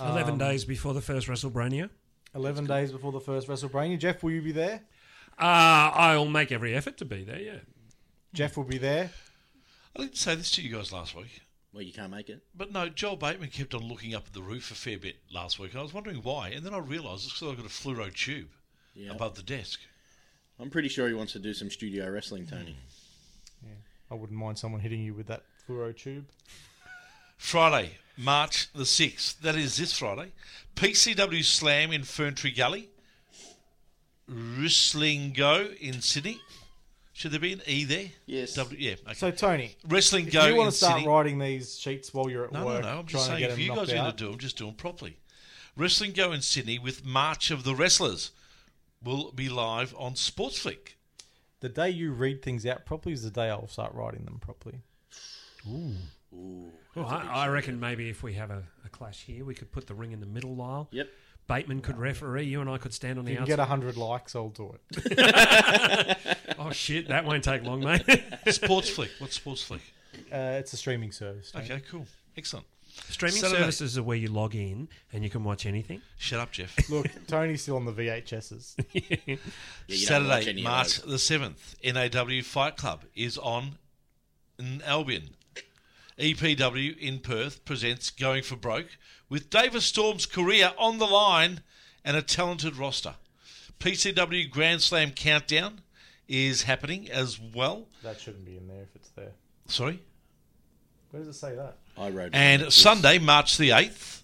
Eleven 0.00 0.38
days 0.38 0.64
before 0.64 0.94
the 0.94 1.02
first 1.02 1.28
WrestleBrania. 1.28 1.90
11 2.34 2.66
days 2.66 2.92
before 2.92 3.12
the 3.12 3.20
first 3.20 3.48
WrestleBrania. 3.48 3.98
Jeff, 3.98 4.22
will 4.22 4.30
you 4.32 4.42
be 4.42 4.52
there? 4.52 4.80
Uh, 5.38 5.90
I'll 5.94 6.26
make 6.28 6.52
every 6.52 6.74
effort 6.74 6.96
to 6.98 7.04
be 7.04 7.24
there. 7.24 7.40
Yeah. 7.40 7.58
Jeff 8.34 8.56
will 8.56 8.64
be 8.64 8.78
there. 8.78 9.10
I 9.96 10.00
didn't 10.00 10.16
say 10.16 10.34
this 10.34 10.50
to 10.52 10.62
you 10.62 10.74
guys 10.74 10.92
last 10.92 11.14
week. 11.14 11.42
Well, 11.72 11.82
you 11.82 11.92
can't 11.92 12.10
make 12.10 12.28
it. 12.28 12.42
But 12.54 12.70
no, 12.72 12.88
Joel 12.88 13.16
Bateman 13.16 13.48
kept 13.50 13.74
on 13.74 13.82
looking 13.88 14.14
up 14.14 14.24
at 14.26 14.32
the 14.34 14.42
roof 14.42 14.70
a 14.70 14.74
fair 14.74 14.98
bit 14.98 15.16
last 15.32 15.58
week. 15.58 15.74
I 15.74 15.82
was 15.82 15.94
wondering 15.94 16.18
why, 16.18 16.48
and 16.50 16.64
then 16.64 16.74
I 16.74 16.78
realised 16.78 17.24
it's 17.24 17.32
because 17.38 17.50
I've 17.52 17.56
got 17.56 17.66
a 17.66 17.68
fluoro 17.70 18.14
tube 18.14 18.48
Yeah. 18.94 19.10
above 19.12 19.34
the 19.36 19.42
desk. 19.42 19.80
I'm 20.58 20.70
pretty 20.70 20.88
sure 20.88 21.08
he 21.08 21.14
wants 21.14 21.32
to 21.32 21.38
do 21.38 21.54
some 21.54 21.70
studio 21.70 22.10
wrestling, 22.10 22.46
Tony. 22.46 22.76
I 24.10 24.14
wouldn't 24.14 24.38
mind 24.38 24.58
someone 24.58 24.82
hitting 24.82 25.00
you 25.02 25.14
with 25.14 25.26
that 25.28 25.42
fluoro 25.66 25.96
tube. 25.96 26.26
Friday, 27.38 27.92
March 28.16 28.72
the 28.72 28.84
6th. 28.84 29.40
That 29.40 29.56
is 29.56 29.76
this 29.76 29.96
Friday. 29.98 30.32
PCW 30.76 31.44
Slam 31.44 31.92
in 31.92 32.02
Ferntree 32.02 32.56
Gully. 32.56 32.88
Wrestling 34.28 35.32
Go 35.32 35.68
in 35.80 36.00
Sydney. 36.00 36.40
Should 37.12 37.32
there 37.32 37.40
be 37.40 37.52
an 37.52 37.62
E 37.66 37.84
there? 37.84 38.06
Yes. 38.26 38.54
W, 38.54 38.76
yeah. 38.80 38.94
Okay. 39.04 39.14
So, 39.14 39.30
Tony, 39.30 39.76
Wrestling 39.86 40.26
if 40.28 40.32
Go 40.32 40.46
you 40.46 40.56
want 40.56 40.70
to 40.70 40.76
start 40.76 40.94
Sydney. 41.00 41.08
writing 41.08 41.38
these 41.38 41.78
sheets 41.78 42.12
while 42.14 42.30
you're 42.30 42.44
at 42.46 42.52
No, 42.52 42.60
no, 42.60 42.66
work, 42.66 42.82
no. 42.82 42.88
I'm 42.88 42.94
trying 42.94 43.06
just 43.06 43.24
to 43.24 43.30
saying 43.30 43.40
get 43.40 43.50
if 43.50 43.56
them 43.56 43.60
you 43.62 43.68
guys 43.68 43.76
knocked 43.76 43.90
are 43.90 43.94
going 43.96 44.10
to 44.10 44.16
do 44.16 44.30
them, 44.30 44.38
just 44.38 44.56
do 44.58 44.66
them 44.66 44.74
properly. 44.74 45.18
Wrestling 45.76 46.12
Go 46.12 46.32
in 46.32 46.40
Sydney 46.40 46.78
with 46.78 47.04
March 47.04 47.50
of 47.50 47.64
the 47.64 47.74
Wrestlers 47.74 48.30
will 49.04 49.32
be 49.32 49.48
live 49.48 49.94
on 49.98 50.14
Sportsflick. 50.14 50.94
the 51.60 51.68
day 51.68 51.90
you 51.90 52.12
read 52.12 52.42
things 52.42 52.64
out 52.64 52.86
properly 52.86 53.12
is 53.12 53.22
the 53.22 53.30
day 53.30 53.50
I'll 53.50 53.68
start 53.68 53.92
writing 53.94 54.24
them 54.24 54.38
properly. 54.40 54.80
Well, 56.32 57.06
I, 57.06 57.44
I 57.44 57.48
reckon 57.48 57.78
maybe 57.80 58.08
if 58.10 58.22
we 58.22 58.34
have 58.34 58.50
a, 58.50 58.62
a 58.84 58.88
clash 58.88 59.22
here, 59.24 59.44
we 59.44 59.54
could 59.54 59.70
put 59.72 59.86
the 59.86 59.94
ring 59.94 60.12
in 60.12 60.20
the 60.20 60.26
middle, 60.26 60.54
Lyle. 60.54 60.88
Yep. 60.92 61.08
Bateman 61.48 61.80
could 61.80 61.98
referee. 61.98 62.44
You 62.44 62.60
and 62.60 62.70
I 62.70 62.78
could 62.78 62.94
stand 62.94 63.18
on 63.18 63.24
If 63.24 63.26
the 63.26 63.30
you 63.32 63.36
can 63.38 63.42
outside. 63.44 63.56
get 63.56 63.58
100 63.58 63.96
likes, 63.96 64.36
I'll 64.36 64.48
do 64.50 64.76
it. 64.94 66.38
oh 66.58 66.70
shit, 66.70 67.08
that 67.08 67.24
won't 67.24 67.44
take 67.44 67.64
long, 67.64 67.80
mate. 67.80 68.02
Sportsflick. 68.46 69.08
What's 69.18 69.38
Sportsflick? 69.38 69.80
Uh, 70.32 70.58
it's 70.58 70.72
a 70.72 70.76
streaming 70.76 71.12
service. 71.12 71.50
Tony. 71.50 71.64
Okay, 71.64 71.82
cool. 71.90 72.06
Excellent. 72.36 72.66
Streaming 73.08 73.40
Saturday. 73.40 73.60
services 73.60 73.96
are 73.96 74.02
where 74.02 74.16
you 74.18 74.28
log 74.28 74.54
in 74.54 74.86
and 75.12 75.24
you 75.24 75.30
can 75.30 75.44
watch 75.44 75.64
anything. 75.64 76.02
Shut 76.18 76.40
up, 76.40 76.52
Jeff. 76.52 76.76
Look, 76.90 77.06
Tony's 77.26 77.62
still 77.62 77.76
on 77.76 77.86
the 77.86 77.92
VHSs. 77.92 78.74
Yeah, 78.92 79.36
you 79.86 79.96
Saturday, 79.96 80.62
March 80.62 81.00
the 81.00 81.16
7th, 81.16 81.74
NAW 81.82 82.42
Fight 82.42 82.76
Club 82.76 83.04
is 83.14 83.38
on 83.38 83.78
in 84.58 84.82
Albion. 84.82 85.30
EPW 86.22 86.96
in 86.98 87.18
Perth 87.18 87.64
presents 87.64 88.08
Going 88.10 88.44
for 88.44 88.54
Broke 88.54 88.96
with 89.28 89.50
Davis 89.50 89.84
Storm's 89.84 90.24
career 90.24 90.72
on 90.78 90.98
the 90.98 91.06
line 91.06 91.62
and 92.04 92.16
a 92.16 92.22
talented 92.22 92.76
roster. 92.76 93.16
PCW 93.80 94.48
Grand 94.48 94.82
Slam 94.82 95.10
Countdown 95.10 95.80
is 96.28 96.62
happening 96.62 97.10
as 97.10 97.40
well. 97.40 97.88
that 98.04 98.20
shouldn't 98.20 98.44
be 98.44 98.56
in 98.56 98.68
there 98.68 98.82
if 98.82 98.94
it's 98.94 99.08
there. 99.10 99.32
Sorry. 99.66 100.00
Where 101.10 101.24
does 101.24 101.34
it 101.34 101.38
say 101.38 101.56
that? 101.56 101.78
I 101.98 102.08
wrote 102.10 102.26
it. 102.26 102.34
And 102.34 102.62
It's- 102.62 102.76
Sunday, 102.76 103.18
March 103.18 103.56
the 103.56 103.70
8th, 103.70 104.22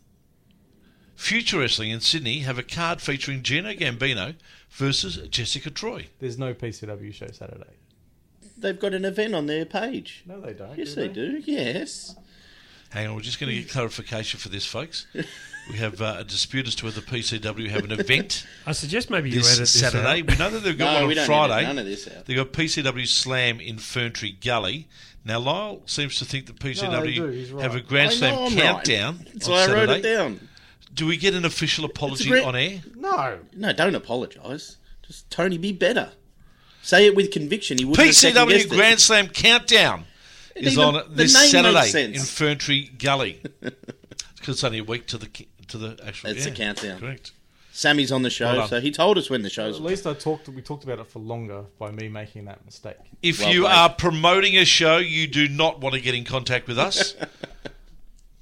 Future 1.17 1.59
Wrestling 1.59 1.91
in 1.91 2.01
Sydney 2.01 2.41
have 2.41 2.59
a 2.59 2.63
card 2.63 3.03
featuring 3.03 3.43
Gino 3.43 3.73
Gambino 3.73 4.37
versus 4.71 5.17
Jessica 5.31 5.69
Troy. 5.69 6.07
There's 6.21 6.39
no 6.39 6.55
PCW 6.55 7.13
show 7.13 7.27
Saturday. 7.33 7.75
They've 8.61 8.79
got 8.79 8.95
an 8.95 9.05
event 9.05 9.35
on 9.35 9.47
their 9.47 9.65
page. 9.65 10.25
No, 10.27 10.41
they 10.41 10.53
don't. 10.53 10.77
Yes, 10.79 10.95
do 10.95 11.01
they 11.01 11.09
do. 11.09 11.43
Yes. 11.45 12.17
Hang 12.91 13.07
on, 13.09 13.15
we're 13.17 13.21
just 13.21 13.39
going 13.39 13.51
to 13.55 13.61
get 13.63 13.71
clarification 13.71 14.41
for 14.41 14.49
this, 14.49 14.65
folks. 14.65 15.07
We 15.71 15.77
have 15.77 16.01
uh, 16.01 16.17
a 16.21 16.25
dispute 16.25 16.67
as 16.67 16.75
to 16.77 16.87
whether 16.87 17.03
PCW 17.03 17.69
have 17.69 17.85
an 17.85 17.93
event 17.93 18.47
I 18.67 18.73
suggest 18.73 19.11
maybe 19.11 19.29
you 19.29 19.37
this 19.37 19.49
edit 19.51 19.59
this 19.61 19.79
Saturday. 19.79 20.21
out. 20.23 20.31
We 20.31 20.37
know 20.39 20.49
that 20.49 20.61
they've 20.65 20.79
got 20.79 20.95
No, 20.95 21.01
one 21.01 21.09
we 21.09 21.13
on 21.13 21.17
don't 21.17 21.27
Friday. 21.27 21.55
edit 21.57 21.69
none 21.69 21.79
of 21.81 21.85
this 21.85 22.09
out. 22.09 22.25
They've 22.25 22.37
got 22.39 22.53
PCW 22.53 23.07
Slam 23.07 23.61
in 23.61 23.77
Ferntree 23.77 24.43
Gully. 24.43 24.89
Now, 25.27 25.41
Lyle 25.41 25.83
seems 25.85 26.19
to 26.21 26.25
think 26.25 26.47
that 26.47 26.59
PCW 26.59 27.15
do, 27.15 27.27
he's 27.27 27.53
right. 27.53 27.63
have 27.63 27.75
a 27.75 27.83
Grand 27.83 28.13
Slam 28.13 28.35
know 28.35 28.47
I'm 28.47 28.53
countdown 28.57 29.17
Right. 29.19 29.29
That's 29.35 29.47
on 29.49 29.53
why 29.53 29.65
I 29.65 29.73
wrote 29.75 29.91
it 29.91 30.03
down. 30.03 30.49
Do 30.95 31.07
we 31.07 31.19
get 31.19 31.35
an 31.35 31.45
official 31.45 31.85
apology 31.85 32.31
great- 32.31 32.45
on 32.45 32.57
air? 32.57 32.81
No. 32.97 33.39
No, 33.55 33.73
don't 33.75 33.95
apologise. 33.95 34.79
Just 35.07 35.31
Tony, 35.31 35.59
be 35.59 35.73
better. 35.73 36.13
Say 36.89 37.05
it 37.05 37.15
with 37.15 37.31
conviction. 37.33 37.77
He 37.77 37.85
wouldn't 37.85 38.09
PCW 38.09 38.15
second-guessed 38.15 38.65
it. 38.65 38.71
Grand 38.71 38.99
Slam 38.99 39.29
countdown 39.29 40.05
is 40.57 40.73
Even 40.73 40.95
on 40.95 41.15
this 41.15 41.35
Saturday 41.51 41.75
makes 41.75 41.93
sense. 41.93 42.17
in 42.17 42.23
Ferntree 42.23 42.99
Gully. 42.99 43.43
Because 44.37 44.55
it's 44.55 44.65
only 44.65 44.79
a 44.79 44.85
week 44.85 45.07
to 45.09 45.19
the 45.19 45.29
to 45.67 45.77
the 45.77 45.99
actual. 46.07 46.31
It's 46.31 46.47
yeah, 46.47 46.51
the 46.51 46.57
countdown. 46.57 47.01
Correct. 47.01 47.33
Sammy's 47.73 48.11
on 48.11 48.23
the 48.23 48.31
show, 48.31 48.57
Well 48.57 48.69
so 48.69 48.81
he 48.81 48.91
told 48.91 49.19
us 49.19 49.29
when 49.29 49.43
the 49.43 49.51
show's. 49.51 49.77
At 49.77 49.83
least 49.83 50.07
I 50.07 50.15
talked. 50.15 50.49
We 50.49 50.63
talked 50.63 50.85
about 50.85 50.99
it 51.01 51.09
for 51.09 51.19
longer 51.19 51.65
by 51.79 51.91
me 51.91 52.09
making 52.09 52.47
that 52.47 52.65
mistake. 52.65 52.97
If 53.23 53.41
Well 53.41 53.53
you 53.53 53.63
played. 53.65 53.75
are 53.75 53.91
promoting 53.91 54.57
a 54.57 54.65
show, 54.65 54.97
you 54.97 55.27
do 55.27 55.47
not 55.47 55.81
want 55.81 55.95
to 55.97 56.01
get 56.01 56.15
in 56.15 56.25
contact 56.25 56.67
with 56.69 56.79
us 56.79 57.15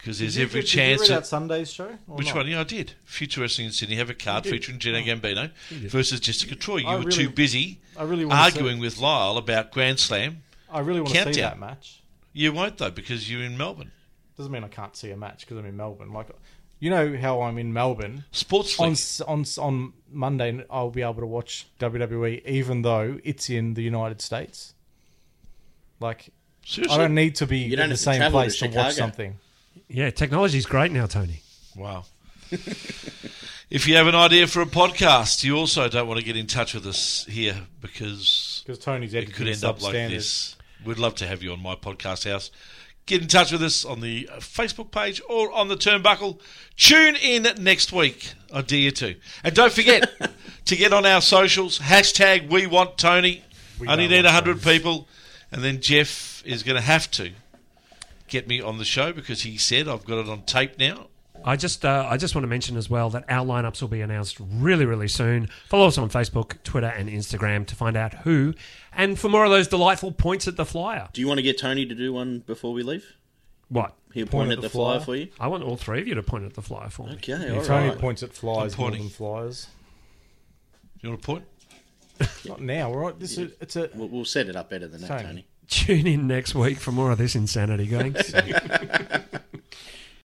because 0.06 0.20
there's 0.20 0.34
Did 0.34 0.38
you- 0.40 0.46
every 0.46 0.60
did 0.60 0.72
you 0.72 0.78
chance 0.78 1.00
read 1.00 1.10
that. 1.10 1.16
out 1.16 1.26
Sunday's 1.26 1.72
show? 1.72 1.98
Which 2.06 2.28
not? 2.28 2.36
one? 2.36 2.46
Yeah, 2.46 2.60
I 2.60 2.64
did. 2.64 2.92
Future 3.04 3.40
Wrestling 3.40 3.66
in 3.66 3.72
Sydney 3.72 3.96
have 3.96 4.08
a 4.08 4.14
card 4.14 4.44
featuring 4.44 4.78
Gino 4.78 5.00
oh. 5.00 5.02
Gambino 5.02 5.50
versus 5.68 6.20
Jessica 6.20 6.54
Troy. 6.54 6.76
You 6.76 6.86
I 6.86 6.94
were 6.94 7.00
really- 7.00 7.24
too 7.24 7.28
busy 7.28 7.80
I 7.96 8.04
really 8.04 8.24
arguing 8.24 8.78
with 8.78 8.98
Lyle 8.98 9.36
about 9.36 9.72
Grand 9.72 9.98
Slam. 9.98 10.44
I 10.70 10.78
really 10.78 11.00
want 11.00 11.12
to 11.12 11.34
see 11.34 11.40
that 11.40 11.58
match. 11.58 12.02
You 12.32 12.52
won't 12.52 12.78
though 12.78 12.92
because 12.92 13.28
you're 13.28 13.42
in 13.42 13.58
Melbourne. 13.58 13.90
Doesn't 14.36 14.52
mean 14.52 14.62
I 14.62 14.68
can't 14.68 14.94
see 14.94 15.10
a 15.10 15.16
match 15.16 15.40
because 15.40 15.58
I'm 15.58 15.66
in 15.66 15.76
Melbourne. 15.76 16.12
Like, 16.12 16.28
you 16.78 16.90
know 16.90 17.16
how 17.16 17.42
I'm 17.42 17.58
in 17.58 17.72
Melbourne. 17.72 18.26
Sports 18.30 18.78
On 18.78 18.94
on 19.26 19.44
on 19.58 19.92
Monday, 20.12 20.64
I'll 20.70 20.90
be 20.90 21.02
able 21.02 21.14
to 21.14 21.26
watch 21.26 21.66
WWE, 21.80 22.46
even 22.46 22.82
though 22.82 23.18
it's 23.24 23.50
in 23.50 23.74
the 23.74 23.82
United 23.82 24.22
States. 24.22 24.74
Like, 25.98 26.28
Seriously? 26.64 26.94
I 26.94 26.98
don't 26.98 27.14
need 27.14 27.34
to 27.36 27.46
be 27.46 27.58
You 27.58 27.72
in 27.72 27.78
don't 27.78 27.88
the 27.88 27.96
same 27.96 28.18
travel 28.18 28.40
to 28.40 28.44
place 28.44 28.58
to, 28.58 28.68
watch 28.68 28.94
something. 28.94 29.38
Yeah, 29.88 30.10
technology's 30.10 30.66
great 30.66 30.90
now, 30.90 31.06
Tony. 31.06 31.42
Wow. 31.76 32.04
if 32.50 33.86
you 33.86 33.96
have 33.96 34.06
an 34.06 34.14
idea 34.14 34.46
for 34.46 34.60
a 34.60 34.66
podcast, 34.66 35.44
you 35.44 35.56
also 35.56 35.88
don't 35.88 36.06
want 36.06 36.18
to 36.18 36.24
get 36.24 36.36
in 36.36 36.46
touch 36.46 36.74
with 36.74 36.86
us 36.86 37.24
here 37.28 37.56
because 37.80 38.62
Because 38.66 38.78
Tony's 38.78 39.14
it 39.14 39.32
could 39.34 39.48
end 39.48 39.64
up 39.64 39.82
like 39.82 39.92
this. 39.92 40.56
We'd 40.84 40.98
love 40.98 41.14
to 41.16 41.26
have 41.26 41.42
you 41.42 41.52
on 41.52 41.60
my 41.60 41.74
podcast 41.74 42.30
house. 42.30 42.50
Get 43.06 43.22
in 43.22 43.28
touch 43.28 43.52
with 43.52 43.62
us 43.62 43.84
on 43.84 44.00
the 44.00 44.28
uh, 44.32 44.36
Facebook 44.36 44.90
page 44.90 45.22
or 45.28 45.52
on 45.52 45.68
the 45.68 45.76
Turnbuckle. 45.76 46.40
Tune 46.76 47.14
in 47.14 47.46
next 47.60 47.92
week. 47.92 48.32
I 48.52 48.62
dare 48.62 48.78
you 48.80 48.90
to. 48.92 49.14
And 49.44 49.54
don't 49.54 49.72
forget 49.72 50.10
to 50.64 50.76
get 50.76 50.92
on 50.92 51.06
our 51.06 51.20
socials. 51.20 51.78
Hashtag 51.78 52.50
We 52.50 52.66
Want 52.66 52.98
Tony. 52.98 53.44
We 53.78 53.86
Only 53.86 54.08
need 54.08 54.24
want 54.24 54.26
100 54.26 54.62
people. 54.62 55.08
And 55.52 55.62
then 55.62 55.80
Jeff 55.80 56.42
is 56.44 56.64
going 56.64 56.74
to 56.74 56.82
have 56.82 57.08
to 57.12 57.30
get 58.28 58.48
me 58.48 58.60
on 58.60 58.78
the 58.78 58.84
show 58.84 59.12
because 59.12 59.42
he 59.42 59.56
said 59.56 59.88
I've 59.88 60.04
got 60.04 60.18
it 60.18 60.28
on 60.28 60.42
tape 60.42 60.78
now. 60.78 61.08
I 61.44 61.54
just 61.56 61.84
uh, 61.84 62.06
I 62.08 62.16
just 62.16 62.34
want 62.34 62.44
to 62.44 62.48
mention 62.48 62.76
as 62.76 62.88
well 62.90 63.10
that 63.10 63.24
our 63.28 63.44
lineups 63.44 63.80
will 63.80 63.88
be 63.88 64.00
announced 64.00 64.38
really 64.40 64.84
really 64.86 65.06
soon. 65.08 65.48
Follow 65.68 65.86
us 65.86 65.98
on 65.98 66.08
Facebook, 66.10 66.60
Twitter, 66.64 66.86
and 66.88 67.08
Instagram 67.08 67.66
to 67.66 67.76
find 67.76 67.96
out 67.96 68.14
who, 68.14 68.54
and 68.92 69.18
for 69.18 69.28
more 69.28 69.44
of 69.44 69.50
those 69.50 69.68
delightful 69.68 70.12
points 70.12 70.48
at 70.48 70.56
the 70.56 70.64
flyer. 70.64 71.08
Do 71.12 71.20
you 71.20 71.28
want 71.28 71.38
to 71.38 71.42
get 71.42 71.58
Tony 71.58 71.86
to 71.86 71.94
do 71.94 72.12
one 72.12 72.40
before 72.40 72.72
we 72.72 72.82
leave? 72.82 73.04
What? 73.68 73.94
He'll 74.14 74.26
point, 74.26 74.50
at 74.50 74.62
the, 74.62 74.70
flyer. 74.70 74.94
flyer. 74.98 75.04
for 75.04 75.16
you. 75.16 75.28
I 75.38 75.48
want 75.48 75.62
all 75.62 75.76
three 75.76 76.00
of 76.00 76.08
you 76.08 76.14
to 76.14 76.22
point 76.22 76.44
at 76.46 76.54
the 76.54 76.62
flyer 76.62 76.88
for 76.88 77.06
me. 77.06 77.14
Okay, 77.14 77.32
Yeah, 77.32 77.56
all 77.58 77.62
Tony 77.64 77.90
right. 77.90 77.98
points 77.98 78.22
at 78.22 78.32
flies 78.32 78.72
I'm 78.72 78.80
more 78.80 78.88
pointing. 78.88 79.02
than 79.02 79.10
flies. 79.10 79.66
You 81.02 81.10
want 81.10 81.20
to 81.20 81.26
point? 81.26 81.44
Not 82.48 82.62
now. 82.62 82.90
We're 82.90 83.04
on, 83.04 83.18
this 83.18 83.36
is, 83.36 83.52
it's 83.60 83.76
a 83.76 83.90
We'll, 83.94 84.08
we'll 84.08 84.24
set 84.24 84.48
it 84.48 84.56
up 84.56 84.70
better 84.70 84.88
than 84.88 85.02
that, 85.02 85.08
Tony. 85.08 85.22
Tony. 85.22 85.46
Tune 85.68 86.06
in 86.06 86.26
next 86.26 86.54
week 86.54 86.78
for 86.78 86.92
more 86.92 87.10
of 87.10 87.18
this 87.18 87.34
insanity, 87.34 87.86
gang. 87.86 88.14